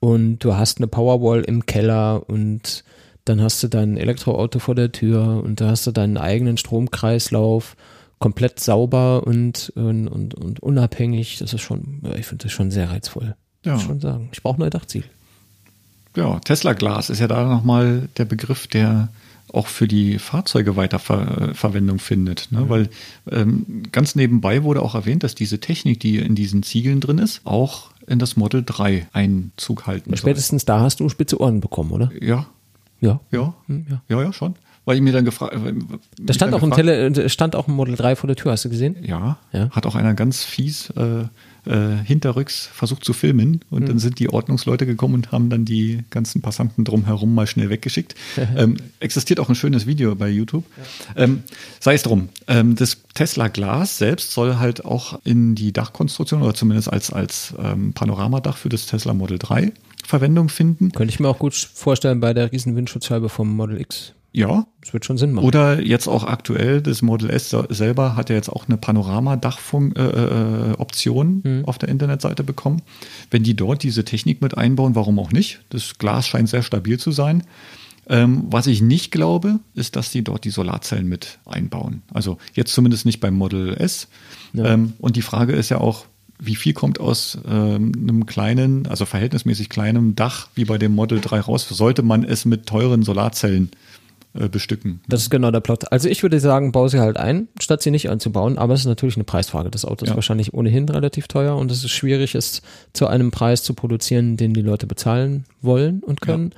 und 0.00 0.38
du 0.38 0.54
hast 0.54 0.78
eine 0.78 0.86
Powerwall 0.86 1.42
im 1.42 1.66
Keller 1.66 2.28
und 2.28 2.84
dann 3.24 3.42
hast 3.42 3.62
du 3.62 3.68
dein 3.68 3.96
Elektroauto 3.96 4.58
vor 4.58 4.74
der 4.74 4.92
Tür 4.92 5.42
und 5.44 5.60
da 5.60 5.70
hast 5.70 5.86
du 5.86 5.90
deinen 5.90 6.16
eigenen 6.16 6.56
Stromkreislauf 6.56 7.76
komplett 8.18 8.60
sauber 8.60 9.26
und, 9.26 9.72
und, 9.74 10.08
und, 10.08 10.34
und 10.34 10.60
unabhängig. 10.60 11.38
Das 11.38 11.52
ist 11.52 11.60
schon, 11.60 12.02
ich 12.16 12.26
finde 12.26 12.44
das 12.44 12.52
schon 12.52 12.70
sehr 12.70 12.90
reizvoll. 12.90 13.34
Ja. 13.64 13.72
Muss 13.72 13.82
ich 13.82 13.86
schon 13.88 14.00
sagen. 14.00 14.28
Ich 14.32 14.42
brauche 14.42 14.60
neue 14.60 14.70
Dachziegel. 14.70 15.10
Ja, 16.16 16.38
Tesla 16.40 16.72
Glas 16.72 17.10
ist 17.10 17.18
ja 17.18 17.28
da 17.28 17.44
nochmal 17.44 18.08
der 18.16 18.24
Begriff, 18.24 18.66
der 18.68 19.08
auch 19.56 19.66
für 19.66 19.88
die 19.88 20.18
Fahrzeuge 20.18 20.76
weiter 20.76 20.98
Ver 20.98 21.50
Verwendung 21.54 21.98
findet. 21.98 22.48
Ne? 22.52 22.68
Weil 22.68 22.88
ähm, 23.30 23.82
ganz 23.90 24.14
nebenbei 24.14 24.62
wurde 24.62 24.82
auch 24.82 24.94
erwähnt, 24.94 25.22
dass 25.22 25.34
diese 25.34 25.58
Technik, 25.60 26.00
die 26.00 26.18
in 26.18 26.34
diesen 26.34 26.62
Ziegeln 26.62 27.00
drin 27.00 27.18
ist, 27.18 27.40
auch 27.44 27.90
in 28.06 28.18
das 28.18 28.36
Model 28.36 28.62
3 28.64 29.08
Einzug 29.12 29.86
halten 29.86 30.10
soll. 30.10 30.18
Spätestens 30.18 30.64
da 30.64 30.80
hast 30.80 31.00
du 31.00 31.08
spitze 31.08 31.40
Ohren 31.40 31.60
bekommen, 31.60 31.90
oder? 31.90 32.10
Ja, 32.20 32.46
Ja. 33.00 33.20
ja, 33.30 33.54
Hm, 33.66 33.86
ja. 33.90 34.02
ja, 34.08 34.22
ja, 34.22 34.32
schon. 34.32 34.54
Weil 34.84 34.96
ich 34.96 35.02
mir 35.02 35.12
dann 35.12 35.24
gefragt 35.24 35.56
Da 36.20 36.32
stand 36.32 36.54
auch, 36.54 36.62
im 36.62 36.70
Tele 36.70 37.06
äh, 37.06 37.28
stand 37.28 37.56
auch 37.56 37.66
ein 37.66 37.74
Model 37.74 37.96
3 37.96 38.14
vor 38.14 38.28
der 38.28 38.36
Tür, 38.36 38.52
hast 38.52 38.64
du 38.64 38.68
gesehen? 38.68 38.94
Ja, 39.02 39.38
Ja. 39.52 39.68
hat 39.70 39.84
auch 39.86 39.96
einer 39.96 40.14
ganz 40.14 40.44
fies 40.44 40.90
äh, 40.90 41.24
äh, 41.66 41.96
hinterrücks 42.04 42.68
versucht 42.72 43.04
zu 43.04 43.12
filmen 43.12 43.60
und 43.70 43.82
Hm. 43.82 43.88
dann 43.88 43.98
sind 43.98 44.18
die 44.18 44.28
Ordnungsleute 44.28 44.86
gekommen 44.86 45.14
und 45.14 45.32
haben 45.32 45.50
dann 45.50 45.64
die 45.64 46.00
ganzen 46.10 46.42
Passanten 46.42 46.84
drumherum 46.84 47.34
mal 47.34 47.46
schnell 47.46 47.70
weggeschickt. 47.70 48.14
ähm, 48.56 48.76
existiert 49.00 49.40
auch 49.40 49.48
ein 49.48 49.54
schönes 49.54 49.86
Video 49.86 50.14
bei 50.14 50.28
YouTube. 50.28 50.64
Ähm, 51.16 51.42
sei 51.80 51.94
es 51.94 52.02
drum. 52.02 52.28
Ähm, 52.46 52.76
das 52.76 52.98
Tesla 53.14 53.48
Glas 53.48 53.98
selbst 53.98 54.32
soll 54.32 54.56
halt 54.56 54.84
auch 54.84 55.20
in 55.24 55.54
die 55.54 55.72
Dachkonstruktion 55.72 56.42
oder 56.42 56.54
zumindest 56.54 56.92
als, 56.92 57.12
als 57.12 57.54
ähm, 57.58 57.92
Panoramadach 57.92 58.56
für 58.56 58.68
das 58.68 58.86
Tesla 58.86 59.14
Model 59.14 59.38
3 59.38 59.72
Verwendung 60.04 60.48
finden. 60.48 60.92
Könnte 60.92 61.12
ich 61.12 61.20
mir 61.20 61.28
auch 61.28 61.38
gut 61.38 61.54
vorstellen 61.54 62.20
bei 62.20 62.32
der 62.32 62.52
riesen 62.52 62.76
Windschutzscheibe 62.76 63.28
vom 63.28 63.54
Model 63.54 63.80
X. 63.80 64.12
Ja, 64.36 64.66
Das 64.82 64.92
wird 64.92 65.06
schon 65.06 65.16
Sinn 65.16 65.32
machen. 65.32 65.46
Oder 65.46 65.80
jetzt 65.80 66.08
auch 66.08 66.22
aktuell, 66.22 66.82
das 66.82 67.00
Model 67.00 67.30
S 67.30 67.56
selber 67.70 68.16
hat 68.16 68.28
ja 68.28 68.36
jetzt 68.36 68.50
auch 68.50 68.68
eine 68.68 68.76
Panoramadachoption 68.76 69.96
äh, 69.96 70.74
Option 70.76 71.62
auf 71.64 71.78
der 71.78 71.88
Internetseite 71.88 72.44
bekommen. 72.44 72.82
Wenn 73.30 73.44
die 73.44 73.56
dort 73.56 73.82
diese 73.82 74.04
Technik 74.04 74.42
mit 74.42 74.54
einbauen, 74.54 74.94
warum 74.94 75.18
auch 75.18 75.32
nicht? 75.32 75.60
Das 75.70 75.96
Glas 75.96 76.28
scheint 76.28 76.50
sehr 76.50 76.62
stabil 76.62 76.98
zu 76.98 77.12
sein. 77.12 77.44
Ähm, 78.08 78.44
was 78.50 78.66
ich 78.66 78.82
nicht 78.82 79.10
glaube, 79.10 79.58
ist, 79.74 79.96
dass 79.96 80.10
die 80.10 80.22
dort 80.22 80.44
die 80.44 80.50
Solarzellen 80.50 81.08
mit 81.08 81.38
einbauen. 81.46 82.02
Also 82.12 82.36
jetzt 82.52 82.74
zumindest 82.74 83.06
nicht 83.06 83.20
beim 83.20 83.34
Model 83.34 83.72
S. 83.72 84.08
Ja. 84.52 84.66
Ähm, 84.66 84.92
und 84.98 85.16
die 85.16 85.22
Frage 85.22 85.54
ist 85.54 85.70
ja 85.70 85.78
auch, 85.78 86.04
wie 86.38 86.56
viel 86.56 86.74
kommt 86.74 87.00
aus 87.00 87.38
ähm, 87.48 87.92
einem 87.96 88.26
kleinen, 88.26 88.86
also 88.86 89.06
verhältnismäßig 89.06 89.70
kleinem 89.70 90.14
Dach 90.14 90.48
wie 90.54 90.66
bei 90.66 90.76
dem 90.76 90.94
Model 90.94 91.22
3 91.22 91.40
raus? 91.40 91.66
Sollte 91.66 92.02
man 92.02 92.22
es 92.22 92.44
mit 92.44 92.66
teuren 92.66 93.02
Solarzellen 93.02 93.70
äh, 94.38 94.48
bestücken? 94.48 95.00
Das 95.08 95.22
ist 95.22 95.30
genau 95.30 95.50
der 95.50 95.60
Plot. 95.60 95.90
Also 95.92 96.08
ich 96.08 96.22
würde 96.22 96.38
sagen, 96.40 96.72
bau 96.72 96.88
sie 96.88 97.00
halt 97.00 97.16
ein, 97.16 97.48
statt 97.60 97.82
sie 97.82 97.90
nicht 97.90 98.08
einzubauen. 98.10 98.58
Aber 98.58 98.74
es 98.74 98.80
ist 98.80 98.86
natürlich 98.86 99.16
eine 99.16 99.24
Preisfrage. 99.24 99.70
Das 99.70 99.84
Auto 99.84 100.04
ist 100.04 100.10
Ja. 100.10 100.14
wahrscheinlich 100.16 100.54
ohnehin 100.54 100.88
relativ 100.88 101.28
teuer 101.28 101.56
und 101.56 101.70
es 101.70 101.84
ist 101.84 101.90
schwierig, 101.90 102.34
es 102.34 102.62
zu 102.92 103.06
einem 103.06 103.30
Preis 103.30 103.62
zu 103.62 103.74
produzieren, 103.74 104.36
den 104.36 104.54
die 104.54 104.62
Leute 104.62 104.86
bezahlen 104.86 105.44
wollen 105.62 106.00
und 106.02 106.20
können. 106.20 106.52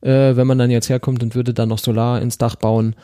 Äh, 0.00 0.36
wenn 0.36 0.46
man 0.46 0.58
dann 0.58 0.70
jetzt 0.70 0.88
herkommt 0.88 1.22
und 1.22 1.34
würde 1.34 1.54
dann 1.54 1.68
noch 1.70 1.78
Solar 1.78 2.20
ins 2.20 2.36
Dach 2.38 2.56
bauen, 2.56 2.94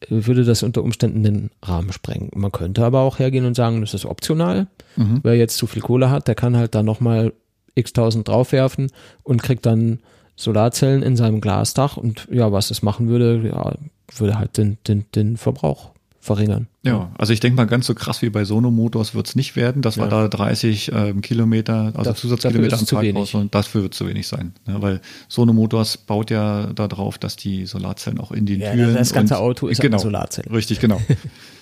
äh, 0.00 0.06
würde 0.10 0.44
das 0.44 0.62
unter 0.62 0.82
Umständen 0.82 1.22
den 1.22 1.50
Rahmen 1.62 1.92
sprengen. 1.92 2.30
Man 2.34 2.52
könnte 2.52 2.84
aber 2.84 3.00
auch 3.00 3.18
hergehen 3.18 3.44
und 3.46 3.54
sagen, 3.54 3.80
das 3.80 3.94
ist 3.94 4.04
optional. 4.06 4.66
Wer 4.96 5.36
jetzt 5.36 5.56
zu 5.56 5.66
viel 5.66 5.80
Kohle 5.82 6.10
hat, 6.10 6.28
der 6.28 6.34
kann 6.34 6.56
halt 6.56 6.74
da 6.74 6.82
nochmal 6.82 7.32
x 7.74 7.92
tausend 7.92 8.28
draufwerfen 8.28 8.90
und 9.22 9.42
kriegt 9.42 9.64
dann 9.64 10.00
Solarzellen 10.40 11.02
in 11.02 11.16
seinem 11.16 11.40
Glasdach 11.40 11.96
und 11.96 12.26
ja, 12.30 12.50
was 12.52 12.68
das 12.68 12.82
machen 12.82 13.08
würde, 13.08 13.40
ja, 13.52 13.74
würde 14.16 14.38
halt 14.38 14.56
den, 14.56 14.78
den, 14.88 15.04
den 15.14 15.36
Verbrauch 15.36 15.90
verringern. 16.22 16.66
Ja, 16.82 17.10
also 17.16 17.32
ich 17.32 17.40
denke 17.40 17.56
mal, 17.56 17.64
ganz 17.64 17.86
so 17.86 17.94
krass 17.94 18.20
wie 18.20 18.28
bei 18.28 18.44
Sono 18.44 18.70
Motors 18.70 19.14
wird 19.14 19.26
es 19.28 19.36
nicht 19.36 19.56
werden, 19.56 19.80
dass 19.80 19.96
Ja. 19.96 20.04
wir 20.04 20.08
da 20.08 20.28
30 20.28 20.92
ähm, 20.94 21.20
Kilometer, 21.22 21.92
also 21.94 22.10
Da- 22.10 22.14
Zusatzkilometer 22.14 22.76
am 22.76 22.82
es 22.82 22.86
zu 22.88 22.94
Tag 22.96 23.34
und 23.34 23.54
dafür 23.54 23.82
wird 23.84 23.94
zu 23.94 24.06
wenig 24.06 24.28
sein. 24.28 24.52
Ja, 24.66 24.82
weil 24.82 25.00
Sono 25.28 25.52
Motors 25.54 25.96
baut 25.96 26.30
ja 26.30 26.72
darauf, 26.74 27.16
dass 27.16 27.36
die 27.36 27.64
Solarzellen 27.64 28.18
auch 28.20 28.32
in 28.32 28.44
den 28.44 28.60
Ja, 28.60 28.72
Türen 28.72 28.94
das 28.94 29.12
ganze 29.14 29.36
und, 29.36 29.40
Auto 29.40 29.68
ist 29.68 29.80
genau, 29.80 29.96
eine 29.96 30.02
Solarzelle. 30.02 30.50
Richtig, 30.52 30.80
genau. 30.80 31.00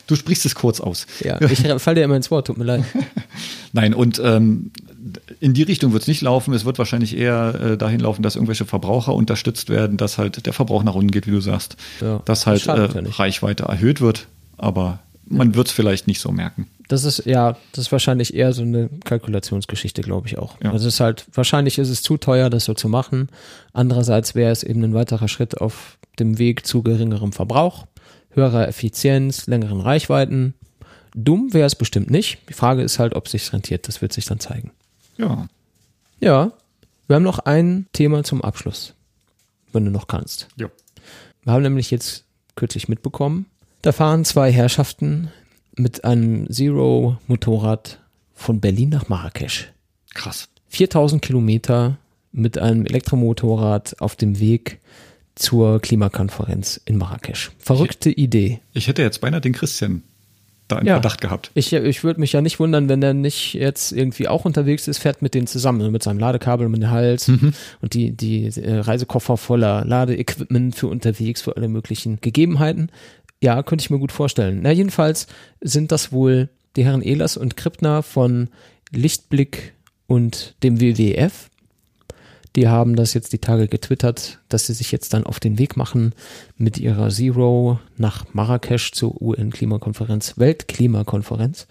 Du 0.09 0.17
sprichst 0.17 0.47
es 0.47 0.55
kurz 0.55 0.81
aus. 0.81 1.07
Ja, 1.23 1.39
ich 1.43 1.59
falle 1.83 1.97
dir 1.97 2.05
immer 2.05 2.17
ins 2.17 2.31
Wort, 2.31 2.47
tut 2.47 2.57
mir 2.57 2.65
leid. 2.65 2.83
Nein, 3.75 3.93
und 3.93 4.19
ähm, 4.25 4.71
in 5.41 5.55
die 5.55 5.63
Richtung 5.63 5.93
wird 5.93 6.03
es 6.03 6.09
nicht 6.09 6.23
laufen. 6.23 6.53
Es 6.55 6.65
wird 6.65 6.79
wahrscheinlich 6.79 7.17
eher 7.17 7.55
äh, 7.55 7.77
dahin 7.79 8.01
laufen, 8.01 8.23
dass 8.23 8.37
irgendwelche 8.37 8.65
Verbraucher 8.65 9.15
unterstützt 9.15 9.71
werden, 9.71 9.97
dass 9.97 10.19
halt 10.19 10.47
der 10.47 10.53
Verbrauch 10.53 10.83
nach 10.83 10.95
unten 10.95 11.11
geht, 11.11 11.27
wie 11.27 11.33
du 11.33 11.41
sagst. 11.41 11.77
Ja, 12.01 12.21
dass 12.25 12.47
halt 12.47 12.67
äh. 12.67 12.89
Reichweite 13.09 13.65
erhöht 13.65 14.01
wird, 14.01 14.27
aber 14.57 15.01
man 15.27 15.55
wird 15.55 15.69
es 15.69 15.73
vielleicht 15.73 16.07
nicht 16.07 16.21
so 16.21 16.33
merken. 16.33 16.67
Das 16.89 17.05
ist, 17.05 17.27
ja, 17.27 17.57
das 17.73 17.87
ist 17.87 17.93
wahrscheinlich 17.93 18.35
eher 18.35 18.53
so 18.53 18.63
eine 18.63 18.89
Kalkulationsgeschichte, 19.05 20.01
glaube 20.03 20.27
ich 20.27 20.39
auch. 20.39 20.57
Ja. 20.63 20.73
Also 20.73 20.89
es 20.89 20.95
ist 20.95 21.01
halt, 21.01 21.27
wahrscheinlich 21.35 21.79
ist 21.79 21.91
es 21.91 22.03
zu 22.03 22.17
teuer, 22.17 22.49
das 22.49 22.65
so 22.65 22.75
zu 22.75 22.89
machen. 22.89 23.29
Andererseits 23.75 24.35
wäre 24.35 24.51
es 24.51 24.63
eben 24.63 24.83
ein 24.83 24.95
weiterer 24.95 25.29
Schritt 25.29 25.61
auf 25.61 25.99
dem 26.19 26.39
Weg 26.39 26.67
zu 26.67 26.83
geringerem 26.83 27.33
Verbrauch, 27.33 27.87
höherer 28.31 28.67
Effizienz, 28.69 29.47
längeren 29.47 29.81
Reichweiten. 29.81 30.55
Dumm 31.15 31.53
wäre 31.53 31.67
es 31.67 31.75
bestimmt 31.75 32.11
nicht. 32.11 32.39
Die 32.49 32.55
Frage 32.55 32.83
ist 32.83 32.99
halt, 32.99 33.15
ob 33.15 33.27
es 33.27 33.33
sich 33.33 33.53
rentiert. 33.53 33.87
Das 33.87 34.01
wird 34.01 34.13
sich 34.13 34.25
dann 34.25 34.41
zeigen. 34.41 34.73
Ja, 35.19 35.49
Ja, 36.21 36.53
wir 37.07 37.17
haben 37.17 37.23
noch 37.23 37.39
ein 37.41 37.87
Thema 37.93 38.23
zum 38.25 38.43
Abschluss, 38.43 38.95
wenn 39.73 39.85
du 39.85 39.91
noch 39.91 40.07
kannst. 40.09 40.49
ja. 40.57 40.69
Wir 41.45 41.53
haben 41.55 41.63
nämlich 41.63 41.91
jetzt 41.91 42.25
kürzlich 42.57 42.89
mitbekommen, 42.89 43.47
da 43.83 43.93
fahren 43.93 44.25
zwei 44.25 44.53
Herrschaften 44.53 45.31
mit 45.77 46.05
einem 46.05 46.51
Zero-Motorrad 46.53 48.01
von 48.35 48.61
Berlin 48.61 48.91
nach 48.91 49.09
Marrakesch. 49.09 49.73
krass. 50.15 50.49
4000 50.69 51.23
Kilometer 51.23 51.97
mit 52.33 52.59
einem 52.59 52.85
Elektromotorrad 52.85 54.01
auf 54.03 54.17
dem 54.17 54.39
Weg 54.41 54.81
zur 55.35 55.81
Klimakonferenz 55.81 56.81
in 56.85 56.99
Marrakesch. 56.99 57.53
Verrückte 57.59 58.11
Idee. 58.11 58.61
Ich 58.75 58.87
hätte 58.89 59.01
jetzt 59.03 59.21
beinahe 59.23 59.41
den 59.41 59.55
Christian 59.55 60.03
da 60.69 60.79
in 60.79 60.87
Ja. 60.87 60.95
Verdacht 60.95 61.21
gehabt. 61.21 61.51
Ich, 61.55 61.73
ich 61.73 62.05
würde 62.05 62.21
mich 62.21 62.33
ja 62.33 62.41
nicht 62.41 62.61
wundern, 62.61 62.89
wenn 62.89 63.01
der 63.01 63.15
nicht 63.15 63.55
jetzt 63.55 63.93
irgendwie 63.93 64.29
auch 64.29 64.45
unterwegs 64.45 64.87
ist, 64.89 64.99
fährt 64.99 65.23
mit 65.23 65.35
denen 65.35 65.47
zusammen, 65.47 65.91
mit 65.91 66.03
seinem 66.03 66.19
Ladekabel 66.19 66.67
um 66.67 66.73
den 66.75 66.91
Hals 66.91 67.29
und 67.29 67.95
die, 67.95 68.13
die 68.13 68.45
äh, 68.47 68.79
Reisekoffer 68.81 69.37
voller 69.37 69.85
Ladeequipment 69.85 70.75
für 70.75 70.87
unterwegs, 70.89 71.43
für 71.43 71.57
alle 71.57 71.69
möglichen 71.69 72.21
Gegebenheiten. 72.21 72.91
Ja, 73.41 73.63
könnte 73.63 73.83
ich 73.83 73.91
mir 73.91 73.99
gut 73.99 74.13
vorstellen. 74.13 74.61
Na, 74.63 74.71
jedenfalls 74.73 75.27
sind 75.61 75.93
das 75.93 76.13
wohl 76.13 76.49
die 76.77 76.85
Herren 76.85 77.03
Ehlers 77.03 77.37
und 77.37 77.57
Krippner 77.57 78.03
von 78.03 78.49
Lichtblick 78.93 79.75
und 80.07 80.55
dem 80.63 80.81
WWF. 80.81 81.51
Die 82.57 82.69
haben 82.69 82.97
das 82.97 83.15
jetzt 83.15 83.33
die 83.33 83.39
Tage 83.39 83.69
getwittert, 83.69 84.41
dass 84.49 84.67
sie 84.67 84.75
sich 84.75 84.91
jetzt 84.91 85.13
dann 85.15 85.25
auf 85.25 85.41
den 85.41 85.59
Weg 85.59 85.77
machen 85.77 86.15
mit 86.57 86.79
ihrer 86.79 87.09
Zero 87.11 87.79
nach 87.97 88.25
Marrakesch 88.33 88.93
zur 88.93 89.21
UN-Klimakonferenz, 89.21 90.35
Weltklimakonferenz. 90.39 91.67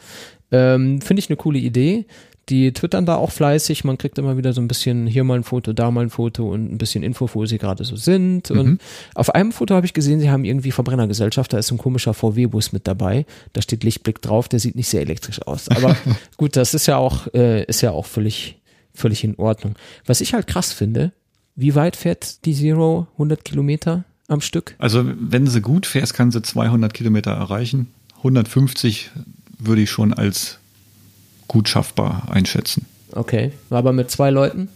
Ähm, 0.52 1.02
Finde 1.02 1.20
ich 1.20 1.30
eine 1.30 1.38
coole 1.38 1.60
Idee. 1.60 2.06
Die 2.50 2.72
twittern 2.72 3.06
da 3.06 3.18
auch 3.18 3.32
fleißig. 3.32 3.84
Man 3.84 3.98
kriegt 3.98 4.18
immer 4.18 4.38
wieder 4.38 4.54
so 4.54 4.62
ein 4.62 4.70
bisschen 4.70 5.06
hier 5.06 5.26
mal 5.26 5.36
ein 5.38 5.44
Foto, 5.44 5.74
da 5.74 5.92
mal 5.92 6.06
ein 6.06 6.10
Foto 6.10 6.50
und 6.50 6.72
ein 6.72 6.78
bisschen 6.78 7.04
Info, 7.04 7.30
wo 7.34 7.46
sie 7.46 7.58
gerade 7.58 7.84
so 7.84 7.98
sind. 7.98 8.52
Und 8.52 8.80
auf 9.16 9.36
einem 9.36 9.52
Foto 9.52 9.76
habe 9.76 9.86
ich 9.86 9.94
gesehen, 9.94 10.22
sie 10.22 10.30
haben 10.30 10.46
irgendwie 10.46 10.72
Verbrennergesellschaft. 10.72 11.52
Da 11.52 11.58
ist 11.58 11.68
so 11.68 11.76
ein 11.76 11.78
komischer 11.78 12.14
VW-Bus 12.14 12.72
mit 12.72 12.88
dabei. 12.88 13.26
Da 13.52 13.62
steht 13.62 13.84
Lichtblick 13.84 14.22
drauf. 14.22 14.48
Der 14.48 14.60
sieht 14.60 14.76
nicht 14.76 14.88
sehr 14.88 15.02
elektrisch 15.02 15.42
aus. 15.42 15.68
Aber 15.68 15.98
gut, 16.38 16.56
das 16.56 16.74
ist 16.74 16.86
ja 16.86 16.96
auch, 16.96 17.28
äh, 17.34 17.66
ist 17.66 17.82
ja 17.82 17.92
auch 17.92 18.06
völlig, 18.06 18.62
völlig 18.98 19.24
in 19.24 19.36
Ordnung. 19.36 19.76
Was 20.06 20.22
ich 20.22 20.34
halt 20.34 20.48
krass 20.48 20.74
finde, 20.74 21.12
wie 21.56 21.76
weit 21.76 21.96
fährt 21.96 22.46
die 22.46 22.54
Zero? 22.54 23.08
100 23.14 23.46
Kilometer 23.46 24.04
am 24.28 24.42
Stück? 24.42 24.76
Also 24.78 25.04
wenn 25.06 25.48
sie 25.48 25.62
gut 25.62 25.86
fährst, 25.86 26.14
kann 26.14 26.32
sie 26.32 26.42
200 26.42 26.94
Kilometer 26.94 27.32
erreichen. 27.32 27.88
150 28.18 29.12
würde 29.58 29.82
ich 29.82 29.90
schon 29.90 30.14
als 30.14 30.58
gut 31.48 31.70
schaffbar 31.70 32.28
einschätzen. 32.30 32.86
Okay. 33.12 33.52
War 33.70 33.80
aber 33.80 33.94
mit 33.94 34.12
zwei 34.12 34.30
Leuten? 34.30 34.70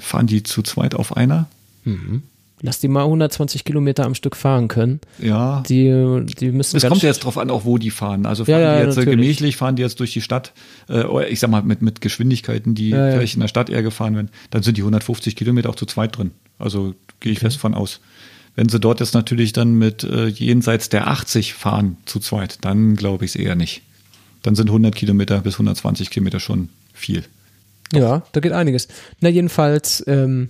Fahren 0.00 0.26
die 0.26 0.42
zu 0.42 0.62
zweit 0.62 0.94
auf 0.94 1.16
einer? 1.16 1.48
Lass 2.60 2.80
die 2.80 2.88
mal 2.88 3.04
120 3.04 3.64
Kilometer 3.64 4.04
am 4.04 4.14
Stück 4.14 4.34
fahren 4.34 4.68
können. 4.68 5.00
Ja. 5.18 5.62
Die, 5.68 6.24
die 6.24 6.50
müssen 6.50 6.76
Es 6.76 6.86
kommt 6.86 7.02
jetzt 7.02 7.20
drauf 7.24 7.38
an, 7.38 7.50
auch 7.50 7.64
wo 7.64 7.78
die 7.78 7.90
fahren. 7.90 8.26
Also 8.26 8.44
fahren 8.44 8.60
Ja, 8.60 8.72
ja, 8.72 8.80
die 8.80 8.86
jetzt 8.86 8.96
äh, 8.96 9.00
natürlich. 9.00 9.20
gemächlich, 9.20 9.56
fahren 9.56 9.76
die 9.76 9.82
jetzt 9.82 10.00
durch 10.00 10.12
die 10.12 10.20
Stadt, 10.20 10.52
äh, 10.88 11.28
ich 11.28 11.38
sag 11.40 11.50
mal 11.50 11.62
mit, 11.62 11.82
mit 11.82 12.00
Geschwindigkeiten, 12.00 12.74
die 12.74 12.90
Ja, 12.90 13.12
vielleicht 13.12 13.34
in 13.34 13.40
der 13.40 13.48
Stadt 13.48 13.70
eher 13.70 13.82
gefahren 13.82 14.14
werden, 14.16 14.30
dann 14.50 14.62
sind 14.62 14.76
die 14.76 14.82
150 14.82 15.36
Kilometer 15.36 15.70
auch 15.70 15.76
zu 15.76 15.86
zweit 15.86 16.16
drin. 16.16 16.32
Also 16.58 16.94
gehe 17.20 17.32
ich 17.32 17.38
fest 17.38 17.58
von 17.58 17.74
aus. 17.74 18.00
Wenn 18.56 18.68
sie 18.68 18.80
dort 18.80 18.98
jetzt 18.98 19.14
natürlich 19.14 19.52
dann 19.52 19.74
mit 19.74 20.02
äh, 20.02 20.26
jenseits 20.26 20.88
der 20.88 21.06
80 21.06 21.54
fahren 21.54 21.96
zu 22.06 22.18
zweit, 22.18 22.58
dann 22.62 22.96
glaube 22.96 23.24
ich 23.24 23.32
es 23.32 23.36
eher 23.36 23.54
nicht. 23.54 23.82
Dann 24.42 24.56
sind 24.56 24.68
100 24.68 24.96
Kilometer 24.96 25.40
bis 25.40 25.54
120 25.54 26.10
Kilometer 26.10 26.40
schon 26.40 26.68
viel. 26.92 27.22
Ja, 27.92 28.22
da 28.32 28.40
geht 28.40 28.52
einiges. 28.52 28.88
Na, 29.20 29.28
jedenfalls 29.28 30.02
ähm, 30.06 30.48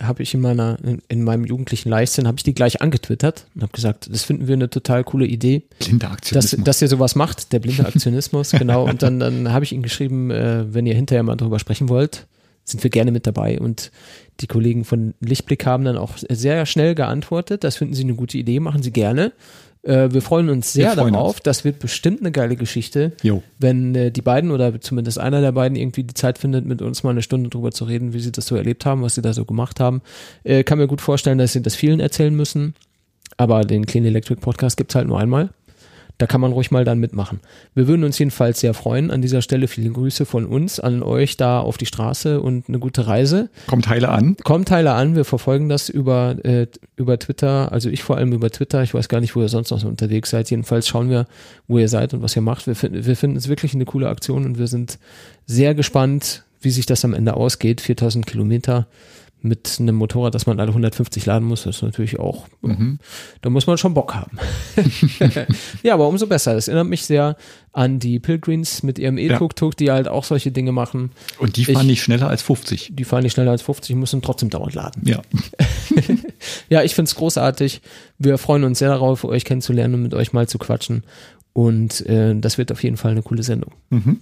habe 0.00 0.22
ich 0.22 0.34
in 0.34 0.40
meiner, 0.40 0.78
in, 0.82 1.02
in 1.08 1.24
meinem 1.24 1.44
jugendlichen 1.44 1.88
Leichtsinn, 1.88 2.26
habe 2.26 2.38
ich 2.38 2.42
die 2.42 2.54
gleich 2.54 2.82
angetwittert 2.82 3.46
und 3.54 3.62
habe 3.62 3.72
gesagt, 3.72 4.08
das 4.12 4.24
finden 4.24 4.46
wir 4.46 4.54
eine 4.54 4.70
total 4.70 5.04
coole 5.04 5.26
Idee, 5.26 5.62
Blinder 5.78 6.08
dass, 6.08 6.16
Aktionismus. 6.16 6.64
dass 6.64 6.82
ihr 6.82 6.88
sowas 6.88 7.14
macht, 7.14 7.52
der 7.52 7.58
blinde 7.58 7.86
Aktionismus, 7.86 8.50
genau. 8.52 8.88
Und 8.88 9.02
dann, 9.02 9.20
dann 9.20 9.52
habe 9.52 9.64
ich 9.64 9.72
ihnen 9.72 9.82
geschrieben, 9.82 10.30
äh, 10.30 10.72
wenn 10.72 10.86
ihr 10.86 10.94
hinterher 10.94 11.22
mal 11.22 11.36
drüber 11.36 11.58
sprechen 11.58 11.88
wollt, 11.88 12.26
sind 12.64 12.82
wir 12.82 12.90
gerne 12.90 13.12
mit 13.12 13.26
dabei. 13.26 13.60
Und 13.60 13.90
die 14.40 14.46
Kollegen 14.46 14.84
von 14.84 15.14
Lichtblick 15.20 15.64
haben 15.66 15.84
dann 15.84 15.96
auch 15.96 16.12
sehr 16.16 16.66
schnell 16.66 16.94
geantwortet, 16.94 17.64
das 17.64 17.76
finden 17.76 17.94
sie 17.94 18.02
eine 18.02 18.14
gute 18.14 18.36
Idee, 18.38 18.60
machen 18.60 18.82
sie 18.82 18.90
gerne. 18.90 19.32
Äh, 19.86 20.12
wir 20.12 20.20
freuen 20.22 20.48
uns 20.48 20.72
sehr 20.72 20.92
freuen 20.92 21.14
darauf, 21.14 21.36
uns. 21.36 21.42
das 21.44 21.64
wird 21.64 21.78
bestimmt 21.78 22.20
eine 22.20 22.32
geile 22.32 22.56
Geschichte 22.56 23.12
Jo. 23.22 23.42
wenn 23.58 23.94
äh, 23.94 24.10
die 24.10 24.22
beiden 24.22 24.50
oder 24.50 24.80
zumindest 24.80 25.18
einer 25.18 25.40
der 25.40 25.52
beiden 25.52 25.76
irgendwie 25.76 26.02
die 26.02 26.14
Zeit 26.14 26.38
findet, 26.38 26.66
mit 26.66 26.82
uns 26.82 27.02
mal 27.02 27.10
eine 27.10 27.22
Stunde 27.22 27.50
drüber 27.50 27.70
zu 27.70 27.84
reden, 27.84 28.12
wie 28.12 28.20
sie 28.20 28.32
das 28.32 28.46
so 28.46 28.56
erlebt 28.56 28.84
haben, 28.84 29.02
was 29.02 29.14
sie 29.14 29.22
da 29.22 29.32
so 29.32 29.44
gemacht 29.44 29.78
haben. 29.80 30.02
Äh, 30.44 30.64
kann 30.64 30.78
mir 30.78 30.88
gut 30.88 31.00
vorstellen, 31.00 31.38
dass 31.38 31.52
sie 31.52 31.62
das 31.62 31.76
vielen 31.76 32.00
erzählen 32.00 32.34
müssen. 32.34 32.74
Aber 33.36 33.62
den 33.62 33.86
Clean 33.86 34.04
Electric 34.04 34.40
Podcast 34.40 34.76
gibt's 34.76 34.94
halt 34.94 35.08
nur 35.08 35.20
einmal. 35.20 35.50
Da 36.18 36.26
kann 36.26 36.40
man 36.40 36.52
ruhig 36.52 36.70
mal 36.70 36.84
dann 36.84 36.98
mitmachen. 36.98 37.40
Wir 37.74 37.88
würden 37.88 38.02
uns 38.02 38.18
jedenfalls 38.18 38.60
sehr 38.60 38.72
freuen. 38.72 39.10
An 39.10 39.20
dieser 39.20 39.42
Stelle 39.42 39.68
viele 39.68 39.90
Grüße 39.90 40.24
von 40.24 40.46
uns 40.46 40.80
an 40.80 41.02
euch 41.02 41.36
da 41.36 41.60
auf 41.60 41.76
die 41.76 41.84
Straße 41.84 42.40
und 42.40 42.68
eine 42.68 42.78
gute 42.78 43.06
Reise. 43.06 43.50
Kommt 43.66 43.88
Heile 43.88 44.08
an. 44.08 44.36
Kommt 44.42 44.68
Teile 44.68 44.92
an, 44.92 45.14
wir 45.14 45.26
verfolgen 45.26 45.68
das 45.68 45.90
über, 45.90 46.36
äh, 46.42 46.68
über 46.96 47.18
Twitter, 47.18 47.70
also 47.70 47.90
ich 47.90 48.02
vor 48.02 48.16
allem 48.16 48.32
über 48.32 48.50
Twitter. 48.50 48.82
Ich 48.82 48.94
weiß 48.94 49.08
gar 49.08 49.20
nicht, 49.20 49.36
wo 49.36 49.42
ihr 49.42 49.48
sonst 49.48 49.70
noch 49.70 49.80
so 49.80 49.88
unterwegs 49.88 50.30
seid. 50.30 50.50
Jedenfalls 50.50 50.88
schauen 50.88 51.10
wir, 51.10 51.26
wo 51.68 51.78
ihr 51.78 51.88
seid 51.88 52.14
und 52.14 52.22
was 52.22 52.34
ihr 52.34 52.42
macht. 52.42 52.66
Wir, 52.66 52.76
finden 52.76 53.04
wir 53.04 53.16
finden 53.16 53.36
es 53.36 53.48
wirklich 53.48 53.74
eine 53.74 53.84
coole 53.84 54.08
Aktion 54.08 54.46
und 54.46 54.58
wir 54.58 54.68
sind 54.68 54.98
sehr 55.44 55.74
gespannt, 55.74 56.44
wie 56.62 56.70
sich 56.70 56.86
das 56.86 57.04
am 57.04 57.12
Ende 57.12 57.34
ausgeht. 57.34 57.82
4000 57.82 58.26
Kilometer 58.26 58.86
mit 59.46 59.76
einem 59.80 59.94
Motorrad, 59.96 60.34
das 60.34 60.46
man 60.46 60.58
alle 60.60 60.68
150 60.70 61.24
laden 61.26 61.46
muss, 61.46 61.62
das 61.64 61.76
ist 61.76 61.82
natürlich 61.82 62.18
auch, 62.18 62.46
da 63.42 63.50
muss 63.50 63.66
man 63.66 63.78
schon 63.78 63.94
Bock 63.94 64.14
haben. 64.14 64.38
ja, 65.82 65.94
aber 65.94 66.08
umso 66.08 66.26
besser. 66.26 66.54
Das 66.54 66.68
erinnert 66.68 66.88
mich 66.88 67.04
sehr 67.04 67.36
an 67.72 67.98
die 67.98 68.18
Pilgrims 68.18 68.82
mit 68.82 68.98
ihrem 68.98 69.18
E-Tuk-Tuk, 69.18 69.76
die 69.76 69.90
halt 69.90 70.08
auch 70.08 70.24
solche 70.24 70.50
Dinge 70.52 70.72
machen. 70.72 71.10
Und 71.38 71.56
die 71.56 71.64
fahren 71.66 71.82
Ich- 71.82 71.86
nicht 71.86 72.02
schneller 72.02 72.28
als 72.28 72.42
50. 72.42 72.90
Die 72.94 73.04
fahren 73.04 73.22
nicht 73.22 73.32
schneller 73.34 73.50
als 73.50 73.62
50, 73.62 73.96
müssen 73.96 74.22
trotzdem 74.22 74.50
dauernd 74.50 74.74
laden. 74.74 75.02
Ja. 75.06 75.22
Ja, 76.68 76.82
ich 76.82 76.94
find's 76.94 77.14
großartig. 77.14 77.80
Wir 78.18 78.38
freuen 78.38 78.64
uns 78.64 78.78
sehr 78.78 78.88
darauf, 78.90 79.24
euch 79.24 79.44
kennenzulernen 79.44 79.94
und 79.94 80.02
mit 80.02 80.14
euch 80.14 80.32
mal 80.32 80.46
zu 80.48 80.58
quatschen. 80.58 81.04
Und 81.52 82.04
äh, 82.06 82.34
das 82.38 82.58
wird 82.58 82.70
auf 82.72 82.82
jeden 82.82 82.96
Fall 82.96 83.12
eine 83.12 83.22
coole 83.22 83.42
Sendung. 83.42 83.72
Mhm. 83.90 84.20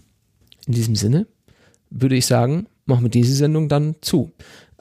In 0.66 0.72
diesem 0.72 0.94
Sinne 0.94 1.26
würde 1.90 2.14
ich 2.16 2.26
sagen, 2.26 2.66
machen 2.86 3.02
wir 3.02 3.10
diese 3.10 3.34
Sendung 3.34 3.68
dann 3.68 3.96
zu. 4.00 4.30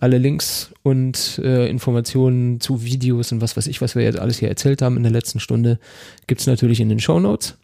Alle 0.03 0.17
Links 0.17 0.69
und 0.84 1.39
äh, 1.41 1.69
Informationen 1.69 2.59
zu 2.59 2.84
Videos 2.84 3.31
und 3.31 3.39
was 3.39 3.55
weiß 3.55 3.67
ich, 3.67 3.80
was 3.80 3.95
wir 3.95 4.03
jetzt 4.03 4.19
alles 4.19 4.38
hier 4.38 4.49
erzählt 4.49 4.81
haben 4.81 4.97
in 4.97 5.03
der 5.03 5.13
letzten 5.13 5.39
Stunde, 5.39 5.80
gibt's 6.27 6.45
natürlich 6.45 6.81
in 6.81 6.89
den 6.89 6.99
Show 6.99 7.21
Notes. 7.21 7.55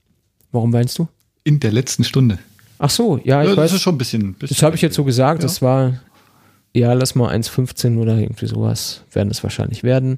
Warum 0.53 0.71
weinst 0.71 0.97
du? 0.99 1.09
In 1.43 1.59
der 1.59 1.73
letzten 1.73 2.05
Stunde. 2.05 2.39
Ach 2.77 2.89
so, 2.89 3.17
ja, 3.25 3.43
ich 3.43 3.49
Ja, 3.49 3.57
weiß. 3.57 3.71
das 3.71 3.73
ist 3.73 3.81
schon 3.81 3.95
ein 3.95 3.97
bisschen. 3.97 4.35
bisschen 4.35 4.55
Das 4.55 4.63
habe 4.63 4.77
ich 4.77 4.81
jetzt 4.81 4.95
so 4.95 5.03
gesagt, 5.03 5.41
Ja. 5.41 5.47
das 5.47 5.61
war, 5.61 5.99
ja, 6.73 6.93
lass 6.93 7.13
mal 7.13 7.29
1,15 7.29 7.97
oder 7.99 8.17
irgendwie 8.17 8.47
sowas, 8.47 9.01
werden 9.11 9.29
es 9.31 9.43
wahrscheinlich 9.43 9.83
werden. 9.83 10.17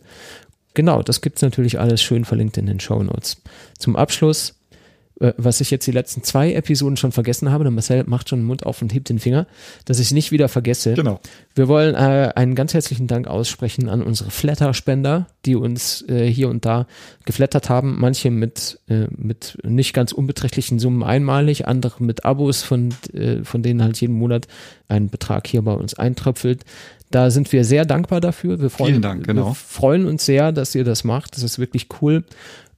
Genau, 0.75 1.01
das 1.01 1.21
gibt's 1.21 1.41
natürlich 1.41 1.79
alles 1.79 2.03
schön 2.03 2.23
verlinkt 2.23 2.55
in 2.55 2.67
den 2.67 2.79
Show 2.79 3.01
Notes. 3.01 3.41
Zum 3.79 3.95
Abschluss 3.95 4.53
äh, 5.21 5.33
was 5.37 5.61
ich 5.61 5.69
jetzt 5.71 5.85
die 5.85 5.91
letzten 5.91 6.23
zwei 6.23 6.53
Episoden 6.53 6.97
schon 6.97 7.11
vergessen 7.11 7.51
habe, 7.51 7.63
der 7.63 7.71
Marcel 7.71 8.03
macht 8.05 8.29
schon 8.29 8.39
den 8.39 8.45
Mund 8.45 8.65
auf 8.65 8.81
und 8.81 8.93
hebt 8.93 9.09
den 9.09 9.19
Finger, 9.19 9.45
dass 9.85 9.99
ich 9.99 10.07
es 10.07 10.11
nicht 10.11 10.31
wieder 10.31 10.49
vergesse. 10.49 10.93
Genau. 10.93 11.19
Wir 11.53 11.67
wollen 11.67 11.95
äh, 11.95 12.31
einen 12.35 12.55
ganz 12.55 12.73
herzlichen 12.73 13.07
Dank 13.07 13.27
aussprechen 13.27 13.87
an 13.87 14.01
unsere 14.01 14.31
Flatter-Spender, 14.31 15.27
die 15.45 15.55
uns 15.55 16.03
äh, 16.09 16.25
hier 16.25 16.49
und 16.49 16.65
da 16.65 16.87
geflattert 17.25 17.69
haben. 17.69 17.99
Manche 17.99 18.31
mit, 18.31 18.79
äh, 18.87 19.05
mit 19.15 19.57
nicht 19.63 19.93
ganz 19.93 20.11
unbeträchtlichen 20.11 20.79
Summen 20.79 21.03
einmalig, 21.03 21.67
andere 21.67 22.03
mit 22.03 22.25
Abos, 22.25 22.63
von, 22.63 22.89
äh, 23.13 23.43
von 23.43 23.61
denen 23.61 23.83
halt 23.83 24.01
jeden 24.01 24.15
Monat 24.15 24.47
ein 24.87 25.09
Betrag 25.09 25.47
hier 25.47 25.61
bei 25.61 25.73
uns 25.73 25.93
eintröpfelt. 25.93 26.65
Da 27.11 27.29
sind 27.29 27.51
wir 27.51 27.65
sehr 27.65 27.85
dankbar 27.85 28.21
dafür. 28.21 28.61
Wir 28.61 28.69
freuen, 28.69 28.93
Vielen 28.93 29.01
Dank, 29.01 29.27
genau. 29.27 29.47
wir 29.47 29.55
freuen 29.55 30.07
uns 30.07 30.25
sehr, 30.25 30.51
dass 30.51 30.73
ihr 30.75 30.85
das 30.85 31.03
macht. 31.03 31.35
Das 31.35 31.43
ist 31.43 31.59
wirklich 31.59 31.87
cool. 32.01 32.23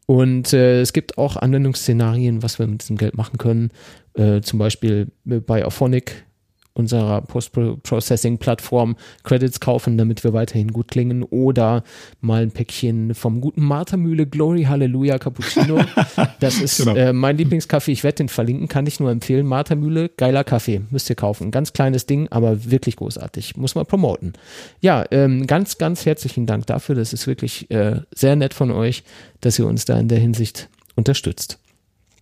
Und 0.05 0.53
äh, 0.53 0.81
es 0.81 0.93
gibt 0.93 1.17
auch 1.17 1.37
Anwendungsszenarien, 1.37 2.43
was 2.43 2.59
wir 2.59 2.67
mit 2.67 2.81
diesem 2.81 2.97
Geld 2.97 3.15
machen 3.15 3.37
können. 3.37 3.71
Äh, 4.15 4.41
zum 4.41 4.59
Beispiel 4.59 5.07
bei 5.23 5.65
Auphonic, 5.65 6.25
unserer 6.73 7.21
Post-Processing-Plattform, 7.21 8.95
Credits 9.23 9.59
kaufen, 9.59 9.97
damit 9.97 10.23
wir 10.23 10.33
weiterhin 10.33 10.69
gut 10.73 10.87
klingen. 10.89 11.23
Oder 11.23 11.83
mal 12.21 12.41
ein 12.41 12.51
Päckchen 12.51 13.13
vom 13.13 13.41
guten 13.41 13.61
Martha 13.63 13.97
Mühle 13.97 14.25
Glory 14.25 14.63
Hallelujah 14.63 15.17
Cappuccino. 15.19 15.79
Das 16.39 16.59
ist 16.59 16.77
Genau. 16.77 16.95
äh, 16.95 17.13
mein 17.13 17.37
Lieblingskaffee. 17.37 17.91
Ich 17.91 18.03
werde 18.03 18.17
den 18.17 18.29
verlinken, 18.29 18.67
kann 18.67 18.85
ich 18.87 18.99
nur 18.99 19.11
empfehlen. 19.11 19.45
Martha 19.45 19.75
Mühle, 19.75 20.09
geiler 20.09 20.43
Kaffee, 20.43 20.81
müsst 20.89 21.09
ihr 21.09 21.15
kaufen. 21.15 21.51
Ganz 21.51 21.73
kleines 21.73 22.05
Ding, 22.05 22.27
aber 22.31 22.69
wirklich 22.69 22.95
großartig. 22.97 23.55
Muss 23.55 23.75
man 23.75 23.85
promoten. 23.85 24.33
Ja, 24.81 25.05
ähm, 25.11 25.47
ganz, 25.47 25.77
ganz 25.77 26.05
herzlichen 26.05 26.45
Dank 26.45 26.65
dafür. 26.67 26.95
Das 26.95 27.13
ist 27.13 27.27
wirklich 27.27 27.69
äh, 27.71 28.01
sehr 28.13 28.35
nett 28.35 28.53
von 28.53 28.71
euch, 28.71 29.03
dass 29.41 29.59
ihr 29.59 29.67
uns 29.67 29.85
da 29.85 29.97
in 29.99 30.07
der 30.07 30.19
Hinsicht 30.19 30.69
unterstützt. 30.95 31.59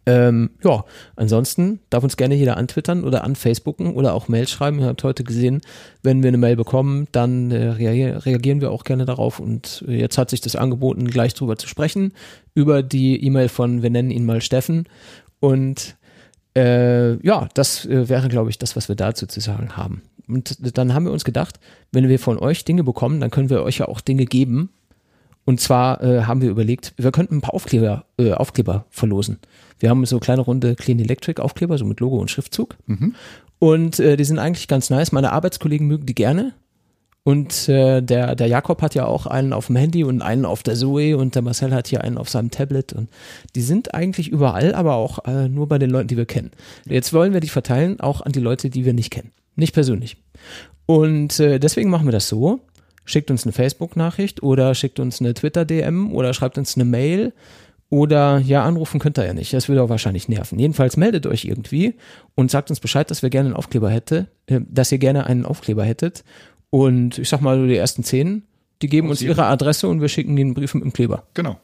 Ähm, 0.07 0.51
ja, 0.63 0.83
ansonsten 1.15 1.79
darf 1.91 2.03
uns 2.03 2.17
gerne 2.17 2.33
jeder 2.33 2.57
antwittern 2.57 3.03
oder 3.03 3.23
an 3.23 3.35
Facebooken 3.35 3.93
oder 3.93 4.15
auch 4.15 4.27
Mail 4.27 4.47
schreiben. 4.47 4.79
Ihr 4.79 4.87
habt 4.87 5.03
heute 5.03 5.23
gesehen, 5.23 5.61
wenn 6.01 6.23
wir 6.23 6.29
eine 6.29 6.37
Mail 6.37 6.55
bekommen, 6.55 7.07
dann 7.11 7.51
äh, 7.51 7.69
reagier 7.69 8.25
reagieren 8.25 8.61
wir 8.61 8.71
auch 8.71 8.83
gerne 8.83 9.05
darauf. 9.05 9.39
Und 9.39 9.85
äh, 9.87 9.99
jetzt 9.99 10.17
hat 10.17 10.31
sich 10.31 10.41
das 10.41 10.55
angeboten, 10.55 11.07
gleich 11.07 11.35
drüber 11.35 11.57
zu 11.57 11.67
sprechen, 11.67 12.13
über 12.55 12.81
die 12.81 13.23
E-Mail 13.23 13.49
von, 13.49 13.83
wir 13.83 13.91
nennen 13.91 14.09
ihn 14.09 14.25
mal 14.25 14.41
Steffen. 14.41 14.85
Und 15.39 15.97
äh, 16.57 17.23
ja, 17.25 17.47
das 17.53 17.85
äh, 17.85 18.09
wäre, 18.09 18.27
glaube 18.27 18.49
ich, 18.49 18.57
das, 18.57 18.75
was 18.75 18.89
wir 18.89 18.95
dazu 18.95 19.27
zu 19.27 19.39
sagen 19.39 19.77
haben. 19.77 20.01
Und 20.27 20.77
dann 20.77 20.93
haben 20.93 21.05
wir 21.05 21.11
uns 21.11 21.25
gedacht, 21.25 21.59
wenn 21.91 22.09
wir 22.09 22.19
von 22.19 22.39
euch 22.39 22.65
Dinge 22.65 22.83
bekommen, 22.83 23.19
dann 23.19 23.31
können 23.31 23.49
wir 23.49 23.63
euch 23.63 23.79
ja 23.79 23.87
auch 23.87 24.01
Dinge 24.01 24.25
geben. 24.25 24.69
Und 25.45 25.59
zwar 25.59 26.03
äh, 26.03 26.23
haben 26.23 26.41
wir 26.41 26.49
überlegt, 26.49 26.93
wir 26.97 27.11
könnten 27.11 27.37
ein 27.37 27.41
paar 27.41 27.53
Aufkleber, 27.53 28.05
äh, 28.17 28.33
Aufkleber 28.33 28.85
verlosen. 28.89 29.39
Wir 29.79 29.89
haben 29.89 30.05
so 30.05 30.19
kleine 30.19 30.41
runde 30.41 30.75
Clean 30.75 30.99
Electric 30.99 31.41
Aufkleber, 31.41 31.77
so 31.77 31.85
mit 31.85 31.99
Logo 31.99 32.17
und 32.17 32.29
Schriftzug. 32.29 32.77
Und 33.59 33.99
äh, 33.99 34.17
die 34.17 34.23
sind 34.23 34.39
eigentlich 34.39 34.67
ganz 34.67 34.89
nice. 34.89 35.11
Meine 35.11 35.31
Arbeitskollegen 35.31 35.87
mögen 35.87 36.05
die 36.05 36.15
gerne. 36.15 36.53
Und 37.23 37.69
äh, 37.69 38.01
der, 38.01 38.35
der 38.35 38.47
Jakob 38.47 38.81
hat 38.81 38.95
ja 38.95 39.05
auch 39.05 39.27
einen 39.27 39.53
auf 39.53 39.67
dem 39.67 39.75
Handy 39.75 40.03
und 40.03 40.23
einen 40.23 40.45
auf 40.45 40.63
der 40.63 40.75
Zoe 40.75 41.15
und 41.15 41.35
der 41.35 41.43
Marcel 41.43 41.71
hat 41.71 41.87
hier 41.87 42.03
einen 42.03 42.17
auf 42.17 42.29
seinem 42.29 42.49
Tablet. 42.49 42.93
Und 42.93 43.09
die 43.55 43.61
sind 43.61 43.93
eigentlich 43.93 44.29
überall, 44.29 44.73
aber 44.73 44.95
auch 44.95 45.25
äh, 45.25 45.47
nur 45.47 45.67
bei 45.67 45.77
den 45.77 45.91
Leuten, 45.91 46.07
die 46.07 46.17
wir 46.17 46.25
kennen. 46.25 46.51
Jetzt 46.85 47.13
wollen 47.13 47.33
wir 47.33 47.39
die 47.39 47.49
verteilen, 47.49 47.99
auch 47.99 48.21
an 48.21 48.31
die 48.31 48.39
Leute, 48.39 48.71
die 48.71 48.85
wir 48.85 48.93
nicht 48.93 49.11
kennen. 49.11 49.31
Nicht 49.55 49.73
persönlich. 49.73 50.17
Und 50.87 51.39
äh, 51.39 51.59
deswegen 51.59 51.91
machen 51.91 52.07
wir 52.07 52.11
das 52.11 52.27
so. 52.27 52.59
Schickt 53.05 53.31
uns 53.31 53.43
eine 53.43 53.51
Facebook-Nachricht 53.53 54.43
oder 54.43 54.75
schickt 54.75 54.99
uns 54.99 55.19
eine 55.19 55.33
Twitter-DM 55.33 56.13
oder 56.13 56.33
schreibt 56.33 56.57
uns 56.57 56.75
eine 56.75 56.85
Mail 56.85 57.33
oder 57.89 58.39
ja, 58.39 58.63
anrufen 58.63 58.99
könnt 58.99 59.17
ihr 59.19 59.25
ja 59.25 59.33
nicht. 59.33 59.53
Das 59.53 59.67
würde 59.67 59.83
auch 59.83 59.89
wahrscheinlich 59.89 60.29
nerven. 60.29 60.57
Jedenfalls 60.59 60.95
meldet 60.95 61.27
euch 61.27 61.43
irgendwie 61.43 61.95
und 62.35 62.49
sagt 62.49 62.69
uns 62.69 62.79
Bescheid, 62.79 63.11
dass 63.11 63.21
wir 63.21 63.29
gerne 63.29 63.47
einen 63.47 63.55
Aufkleber 63.55 63.89
hätte, 63.89 64.27
äh, 64.45 64.61
dass 64.69 64.91
ihr 64.91 64.97
gerne 64.97 65.25
einen 65.25 65.45
Aufkleber 65.45 65.83
hättet. 65.83 66.23
Und 66.69 67.17
ich 67.17 67.27
sag 67.27 67.41
mal, 67.41 67.57
so 67.57 67.65
die 67.67 67.75
ersten 67.75 68.03
zehn, 68.03 68.43
die 68.81 68.87
geben 68.87 69.09
uns 69.09 69.21
ihre 69.21 69.45
Adresse 69.45 69.89
und 69.89 69.99
wir 69.99 70.07
schicken 70.07 70.37
ihnen 70.37 70.49
einen 70.49 70.53
Brief 70.53 70.73
mit 70.73 70.83
dem 70.83 70.93
Kleber. 70.93 71.23
Genau. 71.33 71.59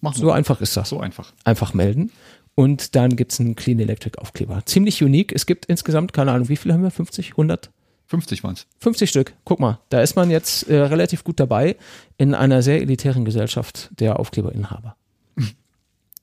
Machen 0.00 0.18
So 0.20 0.26
wir. 0.26 0.34
einfach 0.34 0.60
ist 0.60 0.76
das. 0.76 0.88
So 0.88 0.98
einfach. 0.98 1.32
Einfach 1.44 1.72
melden. 1.72 2.10
Und 2.56 2.94
dann 2.96 3.14
gibt's 3.16 3.38
einen 3.40 3.54
Clean 3.54 3.78
Electric 3.78 4.18
Aufkleber. 4.18 4.62
Ziemlich 4.66 5.02
unique. 5.02 5.32
Es 5.32 5.46
gibt 5.46 5.66
insgesamt, 5.66 6.12
keine 6.12 6.32
Ahnung, 6.32 6.48
wie 6.48 6.56
viele 6.56 6.74
haben 6.74 6.82
wir? 6.82 6.90
50, 6.90 7.30
100? 7.32 7.70
50 8.14 8.44
waren's. 8.44 8.66
50 8.78 9.10
Stück. 9.10 9.34
Guck 9.44 9.60
mal, 9.60 9.80
da 9.88 10.00
ist 10.00 10.16
man 10.16 10.30
jetzt 10.30 10.68
äh, 10.68 10.76
relativ 10.76 11.24
gut 11.24 11.40
dabei 11.40 11.76
in 12.16 12.34
einer 12.34 12.62
sehr 12.62 12.80
elitären 12.80 13.24
Gesellschaft 13.24 13.90
der 13.98 14.18
Aufkleberinhaber. 14.18 14.96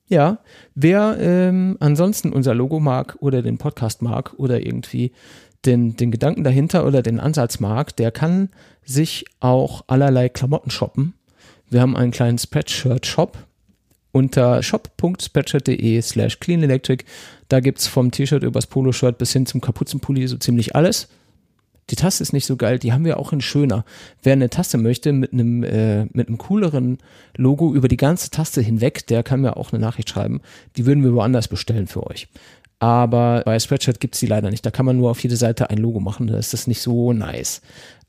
Ja, 0.08 0.40
wer 0.74 1.16
ähm, 1.20 1.78
ansonsten 1.80 2.34
unser 2.34 2.54
Logo 2.54 2.80
mag 2.80 3.16
oder 3.20 3.40
den 3.40 3.56
Podcast 3.56 4.02
mag 4.02 4.34
oder 4.36 4.60
irgendwie 4.60 5.12
den, 5.64 5.96
den 5.96 6.10
Gedanken 6.10 6.44
dahinter 6.44 6.86
oder 6.86 7.00
den 7.00 7.18
Ansatz 7.18 7.60
mag, 7.60 7.96
der 7.96 8.10
kann 8.10 8.50
sich 8.84 9.24
auch 9.40 9.84
allerlei 9.86 10.28
Klamotten 10.28 10.70
shoppen. 10.70 11.14
Wir 11.70 11.80
haben 11.80 11.96
einen 11.96 12.10
kleinen 12.10 12.36
Spreadshirt-Shop 12.36 13.38
unter 14.12 14.62
shop.spreadshirt.de 14.62 16.02
slash 16.02 16.38
cleanelectric. 16.40 17.04
Da 17.48 17.60
gibt's 17.60 17.86
vom 17.86 18.10
T-Shirt 18.10 18.42
übers 18.42 18.66
Poloshirt 18.66 19.16
bis 19.16 19.32
hin 19.32 19.46
zum 19.46 19.62
Kapuzenpulli 19.62 20.26
so 20.28 20.36
ziemlich 20.36 20.76
alles. 20.76 21.08
Die 21.90 21.96
Tasse 21.96 22.22
ist 22.22 22.32
nicht 22.32 22.46
so 22.46 22.56
geil, 22.56 22.78
die 22.78 22.92
haben 22.92 23.04
wir 23.04 23.18
auch 23.18 23.32
in 23.32 23.40
schöner. 23.40 23.84
Wer 24.22 24.34
eine 24.34 24.50
Tasse 24.50 24.78
möchte 24.78 25.12
mit 25.12 25.32
einem 25.32 25.62
äh, 25.64 26.04
mit 26.12 26.28
einem 26.28 26.38
cooleren 26.38 26.98
Logo 27.36 27.74
über 27.74 27.88
die 27.88 27.96
ganze 27.96 28.30
Taste 28.30 28.60
hinweg, 28.60 29.06
der 29.08 29.22
kann 29.22 29.40
mir 29.40 29.56
auch 29.56 29.72
eine 29.72 29.80
Nachricht 29.80 30.08
schreiben. 30.08 30.40
Die 30.76 30.86
würden 30.86 31.02
wir 31.02 31.12
woanders 31.12 31.48
bestellen 31.48 31.86
für 31.86 32.06
euch. 32.06 32.28
Aber 32.78 33.42
bei 33.44 33.58
Spreadshirt 33.58 34.00
gibt's 34.00 34.20
die 34.20 34.26
leider 34.26 34.50
nicht. 34.50 34.66
Da 34.66 34.70
kann 34.70 34.86
man 34.86 34.96
nur 34.96 35.10
auf 35.10 35.22
jede 35.22 35.36
Seite 35.36 35.70
ein 35.70 35.78
Logo 35.78 36.00
machen. 36.00 36.26
Da 36.26 36.36
ist 36.36 36.52
das 36.52 36.66
nicht 36.66 36.82
so 36.82 37.12
nice. 37.12 37.62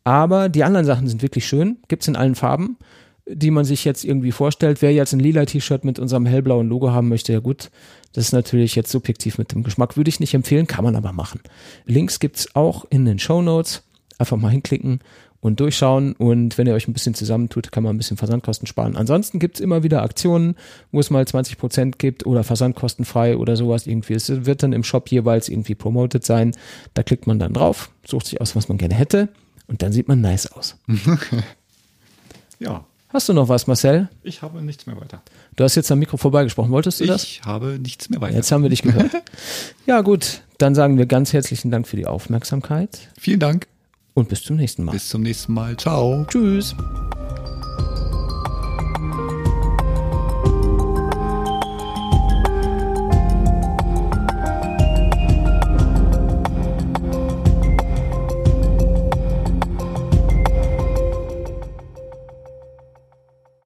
Aber 0.04 0.50
die 0.50 0.64
anderen 0.64 0.86
Sachen 0.86 1.08
sind 1.08 1.22
wirklich 1.22 1.46
schön. 1.46 1.78
Gibt's 1.88 2.08
in 2.08 2.16
allen 2.16 2.36
Farben, 2.36 2.78
die 3.26 3.52
man 3.52 3.66
sich 3.66 3.86
jetzt 3.86 4.04
irgendwie 4.04 4.32
vorstellt. 4.32 4.82
Wer 4.82 4.94
jetzt 4.94 5.14
ein 5.14 5.20
lila 5.20 5.46
T-Shirt 5.46 5.86
mit 5.86 6.00
unserem 6.00 6.26
hellblauen 6.26 6.68
Logo 6.68 6.92
haben 6.92 7.10
möchte, 7.10 7.34
ja 7.34 7.40
gut. 7.40 7.72
Das 8.14 8.26
ist 8.26 8.32
natürlich 8.34 8.76
jetzt 8.76 8.92
subjektiv 8.92 9.38
mit 9.38 9.54
dem 9.54 9.64
Geschmack. 9.64 9.98
Würde 9.98 10.10
ich 10.10 10.20
nicht 10.20 10.34
empfehlen, 10.34 10.68
kann 10.68 10.84
man 10.84 10.96
aber 10.96 11.14
machen. 11.14 11.42
Links 11.86 12.20
gibt's 12.20 12.56
auch 12.56 12.86
in 12.90 13.06
den 13.06 13.20
Show 13.20 13.42
Notes. 13.42 13.84
Einfach 14.20 14.38
mal 14.38 14.50
hinklicken 14.50 15.00
und 15.40 15.60
durchschauen. 15.60 16.14
Und 16.14 16.58
wenn 16.58 16.68
ihr 16.68 16.74
euch 16.74 16.88
ein 16.88 16.94
bisschen 16.94 17.16
zusammentut, 17.16 17.72
kann 17.72 17.84
man 17.84 17.96
ein 17.96 17.98
bisschen 17.98 18.18
Versandkosten 18.18 18.68
sparen. 18.68 18.96
Ansonsten 18.96 19.40
gibt's 19.40 19.60
immer 19.60 19.84
wieder 19.84 20.04
Aktionen, 20.04 20.56
wo 20.92 21.00
es 21.00 21.10
mal 21.10 21.24
20% 21.24 21.98
gibt 21.98 22.26
oder 22.26 22.44
versandkostenfrei 22.44 23.38
oder 23.38 23.56
sowas 23.56 23.88
irgendwie. 23.88 24.14
Es 24.14 24.46
wird 24.46 24.64
dann 24.64 24.74
im 24.74 24.84
Shop 24.84 25.10
jeweils 25.10 25.50
irgendwie 25.50 25.76
promoted 25.76 26.24
sein. 26.24 26.52
Da 26.94 27.04
klickt 27.04 27.26
man 27.26 27.40
dann 27.40 27.54
drauf, 27.54 27.90
sucht 28.06 28.28
sich 28.28 28.42
aus, 28.42 28.56
was 28.56 28.70
man 28.70 28.78
gerne 28.78 28.96
hätte. 28.96 29.30
Und 29.68 29.82
dann 29.82 29.92
sieht 29.92 30.08
man 30.08 30.22
nice 30.22 30.52
aus. 30.52 30.78
Ja, 32.60 32.86
Hast 33.14 33.30
du 33.30 33.34
noch 33.34 33.48
was, 33.48 33.68
Marcel? 33.68 34.10
ich 34.24 34.42
habe 34.42 34.62
nichts 34.64 34.88
mehr 34.88 35.00
weiter. 35.00 35.22
Du 35.56 35.64
hast 35.64 35.76
jetzt 35.76 35.92
am 35.92 36.00
Mikro 36.00 36.18
vorbeigesprochen. 36.18 36.72
Wolltest 36.72 37.00
du 37.00 37.06
das? 37.06 37.24
Ich 37.24 37.44
habe 37.46 37.78
nichts 37.80 38.10
mehr 38.10 38.20
weiter. 38.22 38.36
Jetzt 38.36 38.52
haben 38.52 38.64
wir 38.64 38.72
dich 38.72 38.82
gehört. 38.82 39.12
ja, 39.86 40.02
gut. 40.02 40.42
Dann 40.58 40.74
sagen 40.74 40.98
wir 40.98 41.06
ganz 41.06 41.32
herzlichen 41.32 41.70
Dank 41.70 41.88
für 41.88 41.96
die 41.96 42.08
Aufmerksamkeit 42.08 43.10
Vielen 43.20 43.40
Dank. 43.40 43.68
und 44.16 44.30
bis 44.30 44.42
zum 44.44 44.56
nächsten 44.56 44.84
Mal. 44.84 44.94
Bis 44.94 45.10
zum 45.10 45.22
nächsten 45.22 45.54
Mal. 45.54 45.78
Ciao. 45.78 46.26
Tschüss. 46.28 46.76